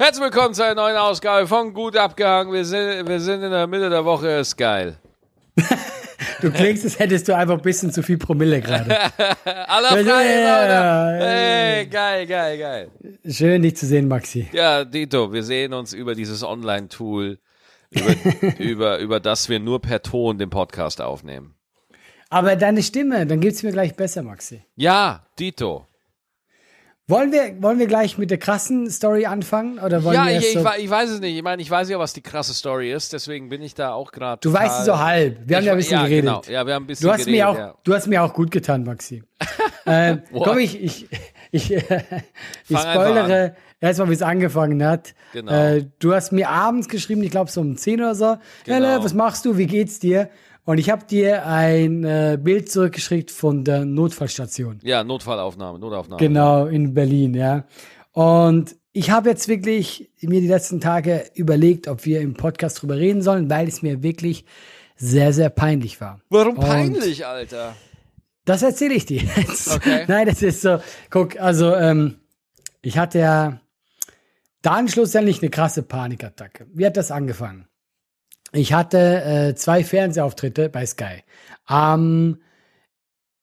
Herzlich 0.00 0.24
willkommen 0.24 0.54
zu 0.54 0.64
einer 0.64 0.76
neuen 0.76 0.96
Ausgabe 0.96 1.46
von 1.46 1.74
Gut 1.74 1.94
abgehangen. 1.94 2.54
Wir 2.54 2.64
sind, 2.64 3.06
wir 3.06 3.20
sind 3.20 3.42
in 3.42 3.50
der 3.50 3.66
Mitte 3.66 3.90
der 3.90 4.02
Woche, 4.02 4.28
ist 4.28 4.56
geil. 4.56 4.96
Du 6.40 6.50
klingst, 6.50 6.84
als 6.84 6.98
hättest 6.98 7.28
du 7.28 7.36
einfach 7.36 7.56
ein 7.56 7.60
bisschen 7.60 7.92
zu 7.92 8.02
viel 8.02 8.16
Promille 8.16 8.62
gerade. 8.62 8.96
Aller 9.44 9.88
frei, 10.02 10.40
Ja, 10.40 11.18
Hey, 11.18 11.86
geil, 11.86 12.26
geil, 12.26 12.58
geil. 12.58 12.90
Schön, 13.28 13.60
dich 13.60 13.76
zu 13.76 13.84
sehen, 13.84 14.08
Maxi. 14.08 14.48
Ja, 14.52 14.86
Dito, 14.86 15.34
wir 15.34 15.42
sehen 15.42 15.74
uns 15.74 15.92
über 15.92 16.14
dieses 16.14 16.42
Online-Tool, 16.42 17.38
über, 17.90 18.14
über, 18.58 18.98
über 19.00 19.20
das 19.20 19.50
wir 19.50 19.60
nur 19.60 19.82
per 19.82 20.00
Ton 20.00 20.38
den 20.38 20.48
Podcast 20.48 21.02
aufnehmen. 21.02 21.56
Aber 22.30 22.56
deine 22.56 22.82
Stimme, 22.82 23.26
dann 23.26 23.40
geht's 23.40 23.62
mir 23.62 23.72
gleich 23.72 23.94
besser, 23.96 24.22
Maxi. 24.22 24.64
Ja, 24.76 25.26
Dito. 25.38 25.86
Wollen 27.10 27.32
wir, 27.32 27.60
wollen 27.60 27.78
wir 27.78 27.86
gleich 27.86 28.16
mit 28.18 28.30
der 28.30 28.38
krassen 28.38 28.88
Story 28.90 29.26
anfangen? 29.26 29.78
Oder 29.80 30.04
wollen 30.04 30.14
Ja, 30.14 30.26
wir 30.26 30.38
ich, 30.38 30.46
ich, 30.46 30.52
so, 30.54 30.64
wei- 30.64 30.78
ich 30.78 30.88
weiß 30.88 31.10
es 31.10 31.20
nicht. 31.20 31.36
Ich 31.36 31.42
meine, 31.42 31.60
ich 31.60 31.70
weiß 31.70 31.88
ja, 31.90 31.98
was 31.98 32.12
die 32.12 32.20
krasse 32.20 32.54
Story 32.54 32.92
ist, 32.92 33.12
deswegen 33.12 33.48
bin 33.48 33.60
ich 33.62 33.74
da 33.74 33.92
auch 33.92 34.12
gerade. 34.12 34.40
Du 34.40 34.52
weißt 34.52 34.80
es 34.80 34.86
so 34.86 34.98
halb. 34.98 35.38
Wir 35.44 35.56
haben 35.56 35.64
ja 35.64 35.72
ein 35.72 35.78
bisschen 35.78 35.98
ja, 35.98 36.04
geredet. 36.04 36.24
Genau. 36.24 36.42
Ja, 36.46 36.66
wir 36.66 36.74
haben 36.74 36.84
ein 36.84 36.86
bisschen 36.86 37.06
Du 37.06 37.12
hast, 37.12 37.24
geredet. 37.26 37.38
mir 37.40 37.48
auch, 37.48 37.58
ja. 37.58 37.74
du 37.84 37.94
hast 37.94 38.06
mir 38.06 38.22
auch 38.22 38.32
gut 38.32 38.50
getan, 38.50 38.84
Maxi. 38.84 39.22
ähm, 39.86 40.22
komm, 40.32 40.58
ich, 40.58 40.80
ich, 40.82 41.08
ich, 41.50 41.70
ich 41.72 41.82
Fang 41.84 42.06
einfach 42.76 42.92
spoilere 42.92 43.56
erstmal, 43.80 44.08
wie 44.10 44.14
es 44.14 44.22
angefangen 44.22 44.84
hat. 44.84 45.14
Genau. 45.32 45.52
Äh, 45.52 45.86
du 45.98 46.14
hast 46.14 46.32
mir 46.32 46.48
abends 46.48 46.88
geschrieben, 46.88 47.22
ich 47.22 47.30
glaube 47.30 47.50
so 47.50 47.60
um 47.60 47.76
10 47.76 48.00
oder 48.00 48.14
so. 48.14 48.36
Genau. 48.64 48.86
Helle, 48.86 49.02
was 49.02 49.14
machst 49.14 49.44
du? 49.44 49.56
Wie 49.56 49.66
geht's 49.66 49.98
dir? 49.98 50.30
Und 50.70 50.78
ich 50.78 50.88
habe 50.88 51.04
dir 51.04 51.46
ein 51.46 52.04
äh, 52.04 52.38
Bild 52.40 52.70
zurückgeschickt 52.70 53.32
von 53.32 53.64
der 53.64 53.84
Notfallstation. 53.84 54.78
ja, 54.84 55.02
Notfallaufnahme, 55.02 55.80
Notaufnahme. 55.80 56.20
Genau, 56.20 56.66
in 56.66 56.94
Berlin, 56.94 57.34
ja. 57.34 57.64
Und 58.12 58.76
ich 58.92 59.10
habe 59.10 59.30
jetzt 59.30 59.48
wirklich 59.48 60.12
mir 60.20 60.40
die 60.40 60.46
letzten 60.46 60.80
Tage 60.80 61.24
überlegt, 61.34 61.88
ob 61.88 62.04
wir 62.04 62.20
im 62.20 62.34
Podcast 62.34 62.80
drüber 62.80 62.96
reden 62.98 63.20
sollen, 63.20 63.50
weil 63.50 63.66
es 63.66 63.82
mir 63.82 64.04
wirklich 64.04 64.44
sehr, 64.94 65.32
sehr 65.32 65.50
peinlich 65.50 66.00
war. 66.00 66.20
Warum 66.28 66.56
Und- 66.56 66.64
peinlich, 66.64 67.26
Alter? 67.26 67.74
Das 68.44 68.62
erzähle 68.62 68.94
ich 68.94 69.06
dir 69.06 69.22
jetzt. 69.22 69.74
Okay. 69.74 70.04
Nein, 70.08 70.28
das 70.28 70.40
ist 70.40 70.62
so. 70.62 70.78
Guck, 71.10 71.40
also 71.40 71.74
ähm, 71.74 72.20
ich 72.80 72.96
hatte 72.96 73.18
ja 73.18 73.60
dann 74.62 74.86
schlussendlich 74.86 75.42
eine 75.42 75.50
krasse 75.50 75.82
Panikattacke. 75.82 76.68
Wie 76.72 76.86
hat 76.86 76.96
das 76.96 77.10
angefangen? 77.10 77.66
Ich 78.52 78.72
hatte 78.72 79.22
äh, 79.22 79.54
zwei 79.54 79.84
Fernsehauftritte 79.84 80.68
bei 80.68 80.84
Sky. 80.86 81.22
Am 81.66 82.38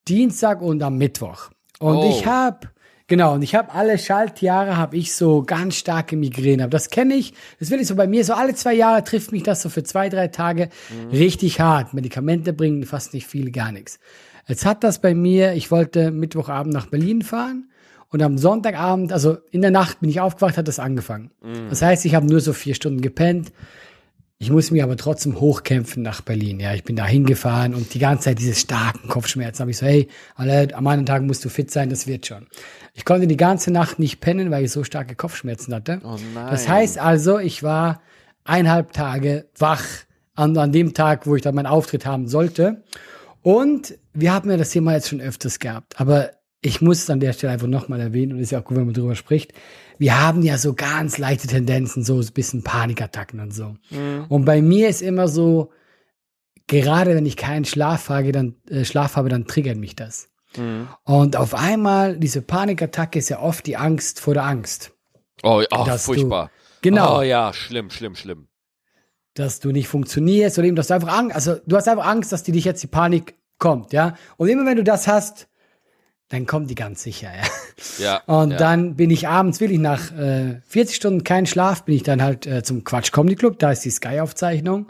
Dienstag 0.06 0.60
und 0.62 0.82
am 0.82 0.98
Mittwoch. 0.98 1.50
Und 1.78 1.96
Oh. 1.96 2.10
ich 2.10 2.26
habe 2.26 2.68
Genau, 3.10 3.32
und 3.32 3.40
ich 3.40 3.54
habe 3.54 3.72
alle 3.72 3.96
Schaltjahre 3.96 4.76
habe 4.76 4.98
ich 4.98 5.14
so 5.14 5.42
ganz 5.42 5.76
starke 5.76 6.14
Migräne. 6.14 6.64
Aber 6.64 6.72
das 6.72 6.90
kenne 6.90 7.14
ich, 7.14 7.32
das 7.58 7.70
will 7.70 7.80
ich 7.80 7.86
so 7.86 7.94
bei 7.96 8.06
mir, 8.06 8.22
so 8.22 8.34
alle 8.34 8.54
zwei 8.54 8.74
Jahre 8.74 9.02
trifft 9.02 9.32
mich 9.32 9.42
das 9.42 9.62
so 9.62 9.70
für 9.70 9.82
zwei, 9.82 10.10
drei 10.10 10.28
Tage 10.28 10.68
richtig 11.10 11.58
hart. 11.58 11.94
Medikamente 11.94 12.52
bringen 12.52 12.84
fast 12.84 13.14
nicht 13.14 13.26
viel, 13.26 13.50
gar 13.50 13.72
nichts. 13.72 13.98
Jetzt 14.46 14.66
hat 14.66 14.84
das 14.84 15.00
bei 15.00 15.14
mir, 15.14 15.54
ich 15.54 15.70
wollte 15.70 16.10
Mittwochabend 16.10 16.74
nach 16.74 16.84
Berlin 16.88 17.22
fahren 17.22 17.70
und 18.10 18.20
am 18.22 18.36
Sonntagabend, 18.36 19.10
also 19.10 19.38
in 19.50 19.62
der 19.62 19.70
Nacht 19.70 20.00
bin 20.00 20.10
ich 20.10 20.20
aufgewacht, 20.20 20.58
hat 20.58 20.68
das 20.68 20.78
angefangen. 20.78 21.30
Das 21.70 21.80
heißt, 21.80 22.04
ich 22.04 22.14
habe 22.14 22.26
nur 22.26 22.40
so 22.40 22.52
vier 22.52 22.74
Stunden 22.74 23.00
gepennt. 23.00 23.52
Ich 24.40 24.50
muss 24.50 24.70
mich 24.70 24.84
aber 24.84 24.96
trotzdem 24.96 25.40
hochkämpfen 25.40 26.04
nach 26.04 26.20
Berlin. 26.20 26.60
Ja, 26.60 26.72
ich 26.72 26.84
bin 26.84 26.94
da 26.94 27.04
hingefahren 27.04 27.74
und 27.74 27.92
die 27.92 27.98
ganze 27.98 28.26
Zeit 28.26 28.38
diese 28.38 28.54
starken 28.54 29.08
Kopfschmerzen. 29.08 29.62
Habe 29.62 29.72
ich 29.72 29.78
so, 29.78 29.86
hey, 29.86 30.06
alle, 30.36 30.72
am 30.76 30.86
anderen 30.86 31.06
Tag 31.06 31.22
musst 31.22 31.44
du 31.44 31.48
fit 31.48 31.72
sein, 31.72 31.90
das 31.90 32.06
wird 32.06 32.26
schon. 32.26 32.46
Ich 32.94 33.04
konnte 33.04 33.26
die 33.26 33.36
ganze 33.36 33.72
Nacht 33.72 33.98
nicht 33.98 34.20
pennen, 34.20 34.52
weil 34.52 34.64
ich 34.64 34.70
so 34.70 34.84
starke 34.84 35.16
Kopfschmerzen 35.16 35.74
hatte. 35.74 36.00
Oh 36.04 36.16
nein. 36.34 36.50
Das 36.50 36.68
heißt 36.68 36.98
also, 36.98 37.40
ich 37.40 37.64
war 37.64 38.00
eineinhalb 38.44 38.92
Tage 38.92 39.48
wach 39.58 39.84
an, 40.36 40.56
an 40.56 40.70
dem 40.70 40.94
Tag, 40.94 41.26
wo 41.26 41.34
ich 41.34 41.42
dann 41.42 41.56
meinen 41.56 41.66
Auftritt 41.66 42.06
haben 42.06 42.28
sollte. 42.28 42.84
Und 43.42 43.98
wir 44.12 44.32
haben 44.32 44.50
ja 44.50 44.56
das 44.56 44.70
Thema 44.70 44.94
jetzt 44.94 45.08
schon 45.08 45.20
öfters 45.20 45.58
gehabt, 45.58 46.00
aber 46.00 46.30
ich 46.60 46.80
muss 46.80 47.02
es 47.02 47.10
an 47.10 47.20
der 47.20 47.32
Stelle 47.32 47.52
einfach 47.52 47.66
nochmal 47.66 48.00
erwähnen 48.00 48.32
und 48.32 48.38
ist 48.38 48.52
ja 48.52 48.60
auch 48.60 48.64
gut, 48.64 48.76
wenn 48.76 48.84
man 48.84 48.94
drüber 48.94 49.14
spricht. 49.16 49.52
Wir 49.98 50.20
haben 50.20 50.42
ja 50.42 50.58
so 50.58 50.74
ganz 50.74 51.18
leichte 51.18 51.48
Tendenzen, 51.48 52.04
so 52.04 52.20
ein 52.20 52.26
bisschen 52.32 52.62
Panikattacken 52.62 53.40
und 53.40 53.52
so. 53.52 53.74
Und 54.28 54.44
bei 54.44 54.62
mir 54.62 54.88
ist 54.88 55.02
immer 55.02 55.28
so, 55.28 55.70
gerade 56.68 57.14
wenn 57.14 57.26
ich 57.26 57.36
keinen 57.36 57.64
Schlaf 57.64 58.08
habe, 58.08 58.30
dann, 58.32 58.54
äh, 58.70 58.84
Schlaf 58.84 59.16
habe, 59.16 59.28
dann 59.28 59.46
triggert 59.46 59.76
mich 59.76 59.96
das. 59.96 60.28
Und 61.04 61.36
auf 61.36 61.54
einmal, 61.54 62.16
diese 62.16 62.40
Panikattacke 62.42 63.18
ist 63.18 63.28
ja 63.28 63.40
oft 63.40 63.66
die 63.66 63.76
Angst 63.76 64.20
vor 64.20 64.34
der 64.34 64.44
Angst. 64.44 64.92
Oh, 65.42 65.62
oh 65.70 65.84
dass 65.84 66.06
du- 66.06 66.14
furchtbar. 66.14 66.50
Genau. 66.80 67.18
Oh 67.18 67.22
ja, 67.22 67.52
schlimm, 67.52 67.90
schlimm, 67.90 68.14
schlimm. 68.14 68.48
dass 69.34 69.60
du 69.60 69.70
nicht 69.70 69.88
funktionierst 69.88 70.58
oder 70.58 70.66
eben, 70.66 70.74
dass 70.76 70.88
du 70.88 70.94
einfach 70.94 71.16
Angst, 71.16 71.36
also 71.36 71.56
du 71.66 71.76
hast 71.76 71.86
einfach 71.86 72.06
Angst, 72.06 72.32
dass 72.32 72.42
dir 72.42 72.52
dich 72.52 72.64
jetzt 72.64 72.82
die 72.82 72.88
Panik 72.88 73.36
kommt, 73.58 73.92
ja. 73.92 74.14
Und 74.36 74.48
immer 74.48 74.64
wenn 74.66 74.76
du 74.76 74.84
das 74.84 75.06
hast, 75.06 75.48
dann 76.28 76.46
kommt 76.46 76.70
die 76.70 76.74
ganz 76.74 77.02
sicher, 77.02 77.30
ja. 77.34 77.42
Ja. 77.98 78.22
Und 78.26 78.50
ja. 78.50 78.56
dann 78.56 78.96
bin 78.96 79.10
ich 79.10 79.28
abends, 79.28 79.60
will 79.60 79.70
ich 79.70 79.78
nach 79.78 80.12
äh, 80.12 80.60
40 80.66 80.96
Stunden 80.96 81.24
kein 81.24 81.46
Schlaf, 81.46 81.84
bin 81.84 81.94
ich 81.94 82.02
dann 82.02 82.22
halt 82.22 82.46
äh, 82.46 82.62
zum 82.62 82.84
Quatsch 82.84 83.12
Comedy 83.12 83.36
Club, 83.36 83.58
da 83.58 83.70
ist 83.70 83.84
die 83.84 83.90
Sky-Aufzeichnung. 83.90 84.86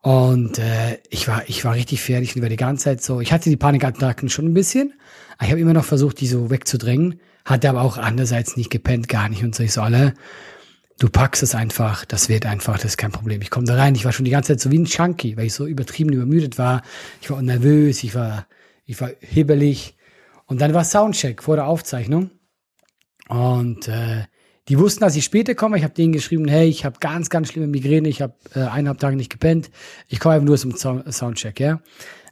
Und 0.00 0.58
äh, 0.58 0.98
ich 1.10 1.28
war, 1.28 1.42
ich 1.48 1.64
war 1.64 1.74
richtig 1.74 2.02
fertig 2.02 2.34
und 2.34 2.42
war 2.42 2.48
die 2.48 2.56
ganze 2.56 2.84
Zeit 2.84 3.02
so. 3.02 3.20
Ich 3.20 3.32
hatte 3.32 3.50
die 3.50 3.56
Panikattacken 3.56 4.28
schon 4.28 4.46
ein 4.46 4.54
bisschen, 4.54 4.94
ich 5.42 5.50
habe 5.50 5.60
immer 5.60 5.72
noch 5.72 5.84
versucht, 5.84 6.20
die 6.20 6.26
so 6.26 6.50
wegzudrängen. 6.50 7.20
Hatte 7.44 7.68
aber 7.68 7.82
auch 7.82 7.98
andererseits 7.98 8.56
nicht 8.56 8.70
gepennt, 8.70 9.08
gar 9.08 9.28
nicht. 9.28 9.44
Und 9.44 9.54
so 9.54 9.62
ich 9.62 9.72
so 9.72 9.82
alle, 9.82 10.14
du 10.98 11.08
packst 11.08 11.42
es 11.42 11.54
einfach, 11.54 12.04
das 12.04 12.28
wird 12.28 12.46
einfach, 12.46 12.76
das 12.76 12.92
ist 12.92 12.96
kein 12.96 13.12
Problem. 13.12 13.42
Ich 13.42 13.50
komme 13.50 13.66
da 13.66 13.74
rein, 13.74 13.94
ich 13.94 14.04
war 14.04 14.12
schon 14.12 14.24
die 14.24 14.30
ganze 14.30 14.52
Zeit 14.52 14.60
so 14.60 14.70
wie 14.70 14.78
ein 14.78 14.86
Chunky, 14.86 15.36
weil 15.36 15.46
ich 15.46 15.54
so 15.54 15.66
übertrieben 15.66 16.12
übermüdet 16.12 16.56
war. 16.56 16.82
Ich 17.20 17.30
war 17.30 17.40
nervös, 17.42 18.02
ich 18.04 18.14
war, 18.14 18.46
ich 18.86 19.00
war 19.00 19.10
hibbelig. 19.20 19.94
Und 20.46 20.60
dann 20.60 20.74
war 20.74 20.84
Soundcheck 20.84 21.42
vor 21.42 21.56
der 21.56 21.66
Aufzeichnung. 21.66 22.30
Und 23.28 23.88
äh, 23.88 24.24
die 24.68 24.78
wussten, 24.78 25.00
dass 25.00 25.16
ich 25.16 25.24
später 25.24 25.54
komme. 25.54 25.76
Ich 25.76 25.84
habe 25.84 25.94
denen 25.94 26.12
geschrieben, 26.12 26.48
hey, 26.48 26.68
ich 26.68 26.84
habe 26.84 26.98
ganz, 27.00 27.28
ganz 27.28 27.48
schlimme 27.48 27.66
Migräne, 27.66 28.08
ich 28.08 28.22
habe 28.22 28.34
äh, 28.54 28.60
eineinhalb 28.60 28.98
Tage 28.98 29.16
nicht 29.16 29.30
gepennt. 29.30 29.70
Ich 30.08 30.20
komme 30.20 30.36
einfach 30.36 30.46
nur 30.46 30.58
zum 30.58 30.76
Sound 30.76 31.12
Soundcheck, 31.12 31.60
ja. 31.60 31.80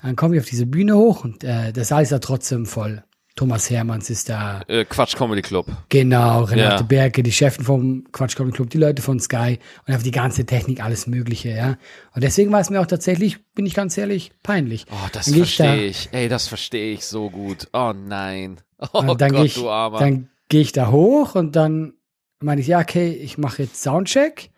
Dann 0.03 0.17
komme 0.17 0.35
ich 0.35 0.41
auf 0.41 0.49
diese 0.49 0.67
Bühne 0.67 0.97
hoch 0.97 1.25
und 1.25 1.45
äh, 1.45 1.73
der 1.73 1.85
Saal 1.85 2.03
ist 2.03 2.13
da 2.13 2.19
trotzdem 2.19 2.67
voll. 2.67 3.05
Thomas 3.35 3.71
Hermanns 3.71 4.11
ist 4.11 4.29
da, 4.29 4.61
Äh, 4.69 4.85
Quatsch 4.85 5.17
Comedy 5.17 5.41
Club. 5.43 5.67
genau, 5.89 6.43
Renate 6.45 6.77
Ja. 6.77 6.83
Berke, 6.83 7.23
die 7.23 7.33
Chefin 7.33 7.65
vom 7.65 8.05
Quatsch 8.13 8.37
Comedy 8.37 8.55
Club, 8.57 8.71
die 8.71 8.79
Leute 8.79 9.01
von 9.01 9.19
Sky 9.21 9.59
und 9.87 9.89
einfach 9.93 10.03
die 10.05 10.11
ganze 10.11 10.45
Technik, 10.45 10.85
alles 10.85 11.07
Mögliche, 11.07 11.51
ja. 11.51 11.77
Und 12.15 12.23
deswegen 12.23 12.53
war 12.53 12.61
es 12.61 12.69
mir 12.71 12.81
auch 12.81 12.87
tatsächlich, 12.87 13.39
bin 13.55 13.65
ich 13.65 13.75
ganz 13.75 13.97
ehrlich, 13.97 14.33
peinlich. 14.43 14.85
Oh, 14.91 14.95
das 15.13 15.27
geh 15.33 15.43
ich 15.43 15.57
da- 15.57 15.65
verstehe 15.65 15.87
ich. 15.87 16.09
Ey, 16.13 16.29
das 16.29 16.47
verstehe 16.49 16.93
ich 16.93 17.07
so 17.07 17.31
gut. 17.31 17.69
Oh 17.73 17.93
nein. 17.97 18.61
Oh 18.93 19.15
dann 19.15 19.31
Gott, 19.33 19.47
ich, 19.47 19.55
du 19.55 19.71
Armer. 19.71 20.01
dann 20.01 20.29
gehe 20.49 20.61
ich 20.61 20.73
da 20.73 20.91
hoch 20.91 21.35
und 21.37 21.55
dann 21.57 21.93
meine 22.41 22.61
ich, 22.61 22.67
ja, 22.67 22.81
okay, 22.81 23.11
ich 23.13 23.39
mache 23.39 23.63
jetzt 23.63 23.81
Soundcheck. 23.81 24.51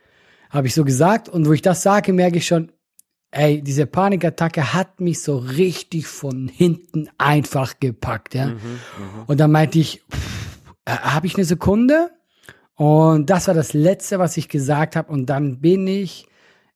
Habe 0.50 0.66
ich 0.66 0.74
so 0.74 0.82
gesagt. 0.84 1.28
Und 1.28 1.46
wo 1.46 1.52
ich 1.52 1.60
das 1.62 1.82
sage, 1.82 2.12
merke 2.14 2.38
ich 2.38 2.46
schon, 2.46 2.72
ey, 3.34 3.62
diese 3.62 3.86
Panikattacke 3.86 4.72
hat 4.74 5.00
mich 5.00 5.22
so 5.22 5.36
richtig 5.36 6.06
von 6.06 6.48
hinten 6.48 7.08
einfach 7.18 7.74
gepackt, 7.80 8.34
ja. 8.34 8.46
Mhm, 8.46 8.58
Und 9.26 9.40
dann 9.40 9.50
meinte 9.52 9.78
ich, 9.78 10.02
äh, 10.84 10.92
habe 10.92 11.26
ich 11.26 11.34
eine 11.36 11.44
Sekunde? 11.44 12.10
Und 12.76 13.30
das 13.30 13.46
war 13.46 13.54
das 13.54 13.72
Letzte, 13.72 14.18
was 14.18 14.36
ich 14.36 14.48
gesagt 14.48 14.96
habe. 14.96 15.12
Und 15.12 15.26
dann 15.26 15.60
bin 15.60 15.86
ich 15.86 16.26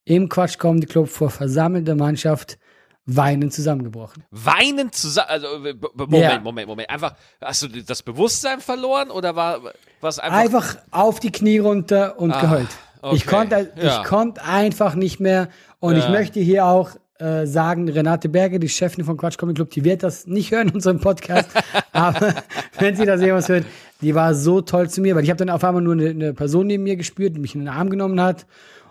im 0.04 0.28
Quatsch 0.28 0.58
Comedy 0.58 0.86
Club 0.86 1.08
vor 1.08 1.30
versammelter 1.30 1.94
Mannschaft 1.96 2.58
weinend 3.04 3.52
zusammengebrochen. 3.52 4.22
Weinen 4.30 4.92
zusammen. 4.92 5.28
Also, 5.30 5.46
äh, 5.64 5.74
Moment, 5.94 6.22
Ja. 6.22 6.40
Moment, 6.40 6.68
Moment. 6.68 6.90
Einfach, 6.90 7.14
hast 7.40 7.62
du 7.62 7.68
das 7.68 8.02
Bewusstsein 8.02 8.60
verloren 8.60 9.10
oder 9.10 9.34
war 9.34 9.60
was 10.00 10.18
einfach. 10.18 10.38
einfach 10.38 10.76
auf 10.90 11.18
die 11.20 11.32
Knie 11.32 11.58
runter 11.58 12.18
und 12.18 12.32
Ah, 12.32 12.40
geheult. 12.40 12.68
Ich 13.12 13.26
okay. 13.26 13.36
konnte, 13.36 13.72
Ja. 13.76 14.00
ich 14.02 14.08
konnte 14.08 14.42
einfach 14.44 14.94
nicht 14.94 15.20
mehr. 15.20 15.48
Und 15.80 15.96
ich 15.96 16.04
Ja. 16.04 16.10
möchte 16.10 16.40
hier 16.40 16.64
auch 16.66 16.90
äh, 17.18 17.46
sagen, 17.46 17.88
Renate 17.88 18.28
Berger, 18.28 18.58
die 18.58 18.68
Chefin 18.68 19.04
von 19.04 19.16
Quatsch 19.16 19.38
Comedy 19.38 19.56
Club, 19.56 19.70
die 19.70 19.84
wird 19.84 20.02
das 20.04 20.26
nicht 20.26 20.52
hören 20.52 20.68
in 20.68 20.74
unserem 20.74 21.00
Podcast. 21.00 21.48
aber 21.92 22.34
wenn 22.78 22.94
sie 22.96 23.06
das 23.06 23.20
jemals 23.20 23.48
hört, 23.48 23.64
die 24.00 24.14
war 24.14 24.34
so 24.34 24.60
toll 24.60 24.88
zu 24.88 25.00
mir, 25.00 25.16
weil 25.16 25.24
ich 25.24 25.30
habe 25.30 25.38
dann 25.38 25.50
auf 25.50 25.64
einmal 25.64 25.82
nur 25.82 25.94
eine, 25.94 26.10
eine 26.10 26.32
Person 26.32 26.68
neben 26.68 26.84
mir 26.84 26.94
gespürt, 26.96 27.34
die 27.34 27.40
mich 27.40 27.54
in 27.56 27.62
den 27.62 27.68
Arm 27.68 27.90
genommen 27.90 28.20
hat 28.20 28.46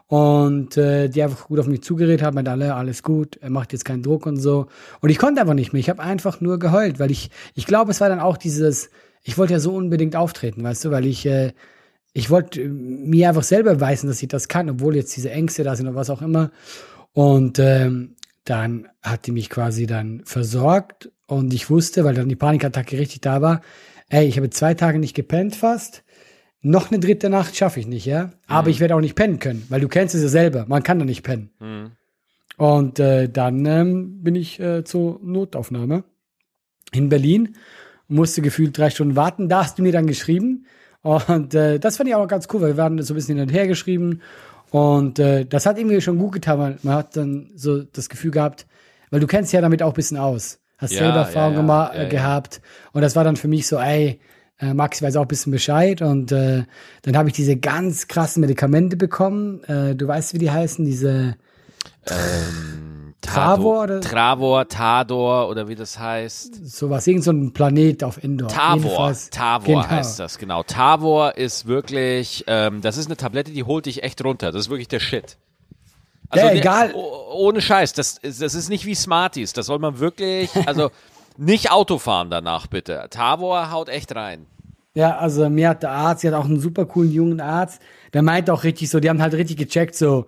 und 0.08 0.76
äh, 0.78 1.08
die 1.10 1.24
einfach 1.24 1.48
gut 1.48 1.60
auf 1.60 1.68
mich 1.68 1.84
zugeredet 1.84 2.22
hat, 2.22 2.34
meinte 2.34 2.52
alle, 2.52 2.76
alles 2.76 3.02
gut, 3.04 3.38
er 3.38 3.50
macht 3.50 3.72
jetzt 3.74 3.86
keinen 3.86 4.04
Druck 4.04 4.26
und 4.26 4.38
so. 4.38 4.68
Und 5.02 5.10
ich 5.10 5.18
konnte 5.18 5.40
einfach 5.42 5.54
nicht 5.54 5.72
mehr. 5.74 5.80
Ich 5.80 5.90
habe 5.90 6.02
einfach 6.02 6.42
nur 6.42 6.60
geheult, 6.60 7.00
weil 7.00 7.12
ich, 7.12 7.30
ich 7.56 7.66
glaube, 7.66 7.92
es 7.92 8.02
war 8.02 8.10
dann 8.10 8.20
auch 8.20 8.36
dieses, 8.38 8.90
ich 9.24 9.38
wollte 9.38 9.54
ja 9.54 9.60
so 9.60 9.74
unbedingt 9.74 10.16
auftreten, 10.18 10.64
weißt 10.64 10.86
du, 10.86 10.92
weil 10.92 11.06
ich, 11.06 11.26
äh, 11.26 11.54
ich 12.14 12.30
wollte 12.30 12.62
äh, 12.62 12.68
mir 12.68 13.30
einfach 13.30 13.44
selber 13.44 13.76
beweisen, 13.76 14.08
dass 14.08 14.22
ich 14.22 14.28
das 14.28 14.48
kann, 14.48 14.70
obwohl 14.70 14.96
jetzt 14.96 15.16
diese 15.16 15.32
Ängste 15.32 15.64
da 15.64 15.76
sind 15.76 15.88
oder 15.88 15.96
was 15.96 16.10
auch 16.10 16.22
immer. 16.22 16.52
Und 17.14 17.60
ähm, 17.60 18.16
dann 18.44 18.88
hat 19.02 19.28
die 19.28 19.32
mich 19.32 19.50
quasi 19.50 19.86
dann 19.88 20.22
versorgt 20.26 21.12
und 21.26 21.54
ich 21.54 21.70
wusste, 21.70 22.04
weil 22.04 22.16
dann 22.16 22.30
die 22.30 22.36
Panikattacke 22.36 22.98
richtig 22.98 23.22
da 23.22 23.42
war, 23.42 23.62
ey, 24.10 24.26
ich 24.26 24.38
habe 24.38 24.50
zwei 24.50 24.74
Tage 24.74 25.00
nicht 25.00 25.16
gepennt 25.16 25.56
fast. 25.56 26.04
noch 26.62 26.90
eine 26.92 27.00
dritte 27.00 27.30
Nacht 27.30 27.56
schaffe 27.56 27.80
ich 27.80 27.88
nicht, 27.88 28.06
ja. 28.06 28.32
Aber 28.48 28.70
ich 28.70 28.80
werde 28.80 28.96
auch 28.96 29.02
nicht 29.02 29.16
pennen 29.16 29.40
können, 29.40 29.66
weil 29.70 29.82
du 29.82 29.88
kennst 29.88 30.16
es 30.16 30.22
ja 30.22 30.28
selber. 30.28 30.66
Man 30.68 30.84
kann 30.84 31.00
da 31.00 31.06
nicht 31.06 31.24
pennen. 31.24 31.52
Und 32.58 33.00
äh, 33.00 33.30
dann 33.30 33.66
ähm, 33.66 34.24
bin 34.24 34.36
ich 34.36 34.60
äh, 34.60 34.84
zur 34.84 35.20
Notaufnahme 35.24 36.04
in 36.92 37.10
Berlin, 37.10 37.56
musste 38.08 38.42
gefühlt 38.42 38.78
drei 38.78 38.90
Stunden 38.90 39.16
warten. 39.16 39.50
Da 39.50 39.64
hast 39.64 39.78
du 39.78 39.84
mir 39.84 39.92
dann 39.92 40.08
geschrieben. 40.08 40.66
Und 41.02 41.54
äh, 41.54 41.80
das 41.80 41.98
fand 41.98 42.10
ich 42.10 42.16
auch 42.16 42.28
ganz 42.28 42.48
cool, 42.54 42.62
weil 42.62 42.70
wir 42.70 42.78
waren 42.78 43.02
so 43.02 43.14
ein 43.14 43.16
bisschen 43.16 43.38
hin 43.38 43.48
und 43.48 43.54
her 43.54 43.68
geschrieben. 43.68 44.22
Und 44.72 45.20
äh, 45.20 45.46
das 45.46 45.66
hat 45.66 45.78
irgendwie 45.78 46.02
schon 46.02 46.18
gut 46.18 46.34
getan, 46.34 46.60
weil 46.60 46.78
man 46.84 46.96
hat 46.96 47.16
dann 47.16 47.52
so 47.56 47.84
das 47.84 48.10
Gefühl 48.10 48.32
gehabt, 48.32 48.68
weil 49.10 49.20
du 49.20 49.28
kennst 49.28 49.54
ja 49.54 49.62
damit 49.62 49.82
auch 49.82 49.92
ein 49.92 49.96
bisschen 49.96 50.18
aus. 50.18 50.60
Hast 50.78 50.94
Ja, 50.94 51.00
selber 51.00 51.20
Erfahrung 51.20 51.68
ja, 51.68 51.94
ja, 51.94 52.04
ja, 52.04 52.10
gehabt. 52.10 52.62
Und 52.92 53.02
das 53.02 53.16
war 53.16 53.24
dann 53.24 53.36
für 53.36 53.48
mich 53.48 53.66
so, 53.68 53.78
ey, 53.78 54.20
äh, 54.60 54.74
Max 54.74 55.02
weiß 55.02 55.16
auch 55.16 55.24
ein 55.24 55.28
bisschen 55.28 55.52
Bescheid. 55.52 56.02
Und 56.02 56.32
äh, 56.32 56.64
dann 57.04 57.18
habe 57.18 57.30
ich 57.30 57.36
diese 57.36 57.58
ganz 57.58 58.08
krassen 58.08 58.42
Medikamente 58.42 58.98
bekommen. 58.98 59.64
Äh, 59.64 59.96
du 59.96 60.08
weißt, 60.08 60.34
wie 60.34 60.40
die 60.40 60.52
heißen, 60.52 60.86
diese 60.86 61.36
Travor 63.22 63.84
oder- 63.84 64.02
Travor, 64.02 64.68
Tador 64.68 65.50
oder 65.50 65.68
wie 65.68 65.76
das 65.76 65.98
heißt. 66.00 66.66
sowas, 66.66 67.06
irgend 67.08 67.24
so 67.24 67.32
ein 67.32 67.52
Planet 67.52 68.04
auf 68.04 68.24
Endor. 68.24 68.48
Tavor, 68.48 69.14
Tavor 69.32 69.66
genau. 69.82 69.90
heißt 69.90 70.20
das, 70.20 70.38
genau. 70.38 70.64
Tavor 70.64 71.36
ist 71.38 71.66
wirklich, 71.68 72.44
ähm, 72.48 72.82
das 72.82 72.96
ist 72.98 73.08
eine 73.08 73.18
Tablette, 73.18 73.52
die 73.52 73.64
holt 73.64 73.86
dich 73.88 74.04
echt 74.04 74.24
runter. 74.24 74.52
Das 74.52 74.62
ist 74.62 74.70
wirklich 74.70 74.88
der 74.88 75.00
Shit. 75.00 75.38
Ja, 76.34 76.46
ne- 76.46 76.60
egal. 76.60 76.92
oh- 76.94 77.34
Ohne 77.34 77.62
Scheiß, 77.62 77.94
das, 77.94 78.18
ist- 78.18 78.42
das 78.42 78.54
ist 78.56 78.70
nicht 78.70 78.86
wie 78.86 78.96
Smarties. 78.96 79.54
Das 79.54 79.66
soll 79.66 79.80
man 79.80 80.00
wirklich, 80.00 80.50
also 80.68 80.92
nicht 81.38 81.72
Auto 81.72 81.98
fahren 82.00 82.30
danach 82.30 82.68
bitte. 82.68 83.08
Tavor 83.10 83.72
haut 83.72 83.90
echt 83.90 84.16
rein. 84.16 84.46
Ja, 84.94 85.18
also 85.18 85.50
mir 85.50 85.70
hat 85.70 85.84
der 85.84 85.92
Arzt, 85.92 86.22
sie 86.22 86.28
hat 86.28 86.34
auch 86.34 86.46
einen 86.46 86.60
super 86.60 86.86
coolen 86.86 87.12
jungen 87.12 87.40
Arzt, 87.42 87.82
der 88.14 88.24
meint 88.24 88.50
auch 88.50 88.64
richtig 88.64 88.90
so, 88.90 89.00
die 89.00 89.10
haben 89.10 89.22
halt 89.22 89.34
richtig 89.36 89.58
gecheckt, 89.58 89.96
so, 89.96 90.26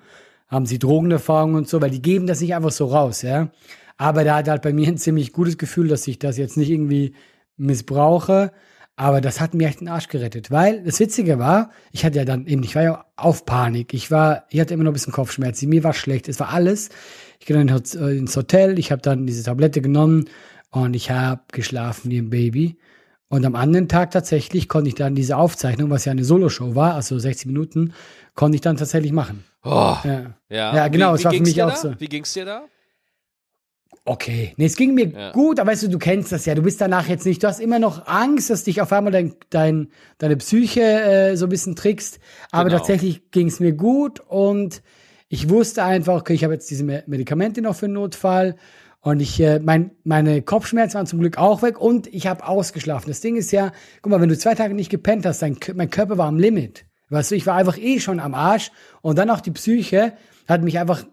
haben 0.50 0.66
sie 0.66 0.80
Drogenerfahrung 0.80 1.54
und 1.56 1.69
so, 1.69 1.81
weil 1.81 1.92
die 1.92 2.01
geben 2.01 2.28
das 2.28 2.42
nicht 2.42 2.56
einfach 2.56 2.72
so 2.72 2.88
raus, 2.88 3.22
ja. 3.22 3.50
Aber 3.98 4.24
der 4.24 4.36
hat 4.36 4.48
halt 4.48 4.62
bei 4.62 4.74
mir 4.74 4.88
ein 4.88 4.98
ziemlich 4.98 5.34
gutes 5.34 5.57
Gefühl, 5.57 5.88
dass 5.88 6.07
ich 6.07 6.19
das 6.19 6.38
jetzt 6.38 6.57
nicht 6.57 6.69
irgendwie 6.69 7.13
missbrauche. 7.57 8.51
Aber 8.96 9.22
das 9.22 9.40
hat 9.40 9.54
mir 9.54 9.69
echt 9.69 9.80
den 9.80 9.88
Arsch 9.88 10.10
gerettet, 10.10 10.51
weil 10.51 10.84
das 10.84 11.00
Witzige 11.00 11.40
war, 11.40 11.72
ich 11.94 12.04
hatte 12.04 12.18
ja 12.18 12.25
dann 12.25 12.48
eben, 12.48 12.63
ich 12.63 12.75
war 12.75 12.84
ja 12.84 13.06
auf 13.16 13.46
Panik, 13.46 13.94
ich 13.94 14.12
war, 14.12 14.44
ich 14.50 14.60
hatte 14.60 14.74
immer 14.74 14.84
noch 14.84 14.92
ein 14.92 14.94
bisschen 14.94 15.13
Kopfschmerzen, 15.13 15.69
mir 15.69 15.86
war 15.86 15.94
schlecht, 15.94 16.28
es 16.28 16.40
war 16.42 16.50
alles. 16.50 16.90
Ich 17.40 17.45
ging 17.45 17.66
dann 17.66 17.81
ins 18.18 18.36
Hotel, 18.36 18.78
ich 18.78 18.92
habe 18.92 19.02
dann 19.02 19.25
diese 19.25 19.44
Tablette 19.44 19.81
genommen 19.81 20.25
und 20.72 20.95
ich 20.95 21.12
habe 21.12 21.42
geschlafen 21.54 22.12
wie 22.12 22.18
ein 22.18 22.30
Baby. 22.30 22.78
Und 23.31 23.46
am 23.46 23.56
anderen 23.56 23.88
Tag 23.88 24.12
tatsächlich 24.12 24.68
konnte 24.68 24.90
ich 24.90 24.96
dann 24.96 25.14
diese 25.16 25.38
Aufzeichnung, 25.38 25.90
was 25.92 26.06
ja 26.06 26.12
eine 26.12 26.24
Soloshow 26.24 26.76
war, 26.76 26.96
also 26.96 27.18
60 27.20 27.46
Minuten, 27.46 27.94
konnte 28.34 28.56
ich 28.56 28.62
dann 28.62 28.76
tatsächlich 28.78 29.12
machen. 29.12 29.44
Oh, 29.64 29.96
Ja. 30.04 30.34
ja. 30.50 30.76
Ja, 30.76 30.88
genau, 30.88 31.12
wie, 31.12 31.16
es 31.18 31.24
war 31.26 31.31
für 31.31 31.38
ging's 31.38 31.50
mich 31.50 31.56
dir 31.56 31.68
auch 31.68 31.72
da? 31.72 31.76
so. 31.78 31.94
Wie 32.00 32.08
ging's 32.08 32.34
dir 32.34 32.46
da? 32.46 32.64
Okay. 34.06 34.54
Nee, 34.58 34.66
es 34.66 34.76
ging 34.76 34.96
mir 34.96 35.08
Ja. 35.10 35.31
gut, 35.31 35.60
aber 35.60 35.72
weißt 35.72 35.84
du, 35.84 35.88
du 35.90 36.00
kennst 36.00 36.31
das 36.31 36.46
ja. 36.46 36.56
Du 36.56 36.64
bist 36.64 36.81
danach 36.81 37.08
jetzt 37.08 37.26
nicht, 37.26 37.44
du 37.44 37.48
hast 37.48 37.60
immer 37.60 37.78
noch 37.78 38.08
Angst, 38.08 38.50
dass 38.50 38.64
dich 38.64 38.81
auf 38.81 38.92
einmal 38.92 39.12
dein, 39.12 39.36
dein, 39.52 39.90
deine 40.18 40.38
Psyche 40.38 40.81
äh, 40.81 41.36
so 41.38 41.46
ein 41.46 41.50
bisschen 41.50 41.76
trickst. 41.76 42.20
Aber 42.52 42.66
Genau. 42.70 42.78
tatsächlich 42.80 43.30
ging 43.31 43.48
es 43.48 43.60
mir 43.60 43.74
gut 43.74 44.20
und 44.22 44.81
ich 45.28 45.50
wusste 45.50 45.84
einfach, 45.84 46.22
okay, 46.22 46.34
ich 46.34 46.44
habe 46.44 46.54
jetzt 46.54 46.72
diese 46.72 46.84
Me- 46.84 47.04
Medikamente 47.06 47.62
noch 47.62 47.76
für 47.76 47.86
den 47.88 47.94
Notfall. 47.94 48.56
Und 49.01 49.22
ich, 49.22 49.40
äh, 49.40 49.60
mein, 49.60 49.92
meine 50.04 50.42
Kopfschmerzen 50.42 50.96
waren 50.96 51.06
zum 51.07 51.19
Glück 51.19 51.38
auch 51.38 51.62
weg 51.62 51.80
und 51.80 52.07
ich 52.07 52.28
habe 52.28 52.46
ausgeschlafen. 52.46 53.07
Das 53.10 53.22
Ding 53.22 53.38
ist 53.38 53.51
ja, 53.51 53.72
guck 54.01 54.12
mal, 54.12 54.19
wenn 54.19 54.30
du 54.30 54.38
zwei 54.38 54.56
Tage 54.56 54.74
nicht 54.74 54.90
gepennt 54.90 55.25
hast, 55.25 55.42
dein, 55.42 55.57
mein 55.75 55.90
Körper 55.90 56.18
war 56.18 56.28
am 56.28 56.38
Limit. 56.38 56.86
Weißt 57.10 57.31
du, 57.31 57.36
ich 57.36 57.48
war 57.48 57.56
einfach 57.56 57.78
eh 57.78 58.00
schon 58.00 58.19
am 58.19 58.34
Arsch 58.34 58.72
und 59.01 59.18
dann 59.18 59.30
auch 59.30 59.42
die 59.42 59.51
Psyche 59.51 60.13
hat 60.48 60.62
mich 60.63 60.78
einfach 60.80 61.06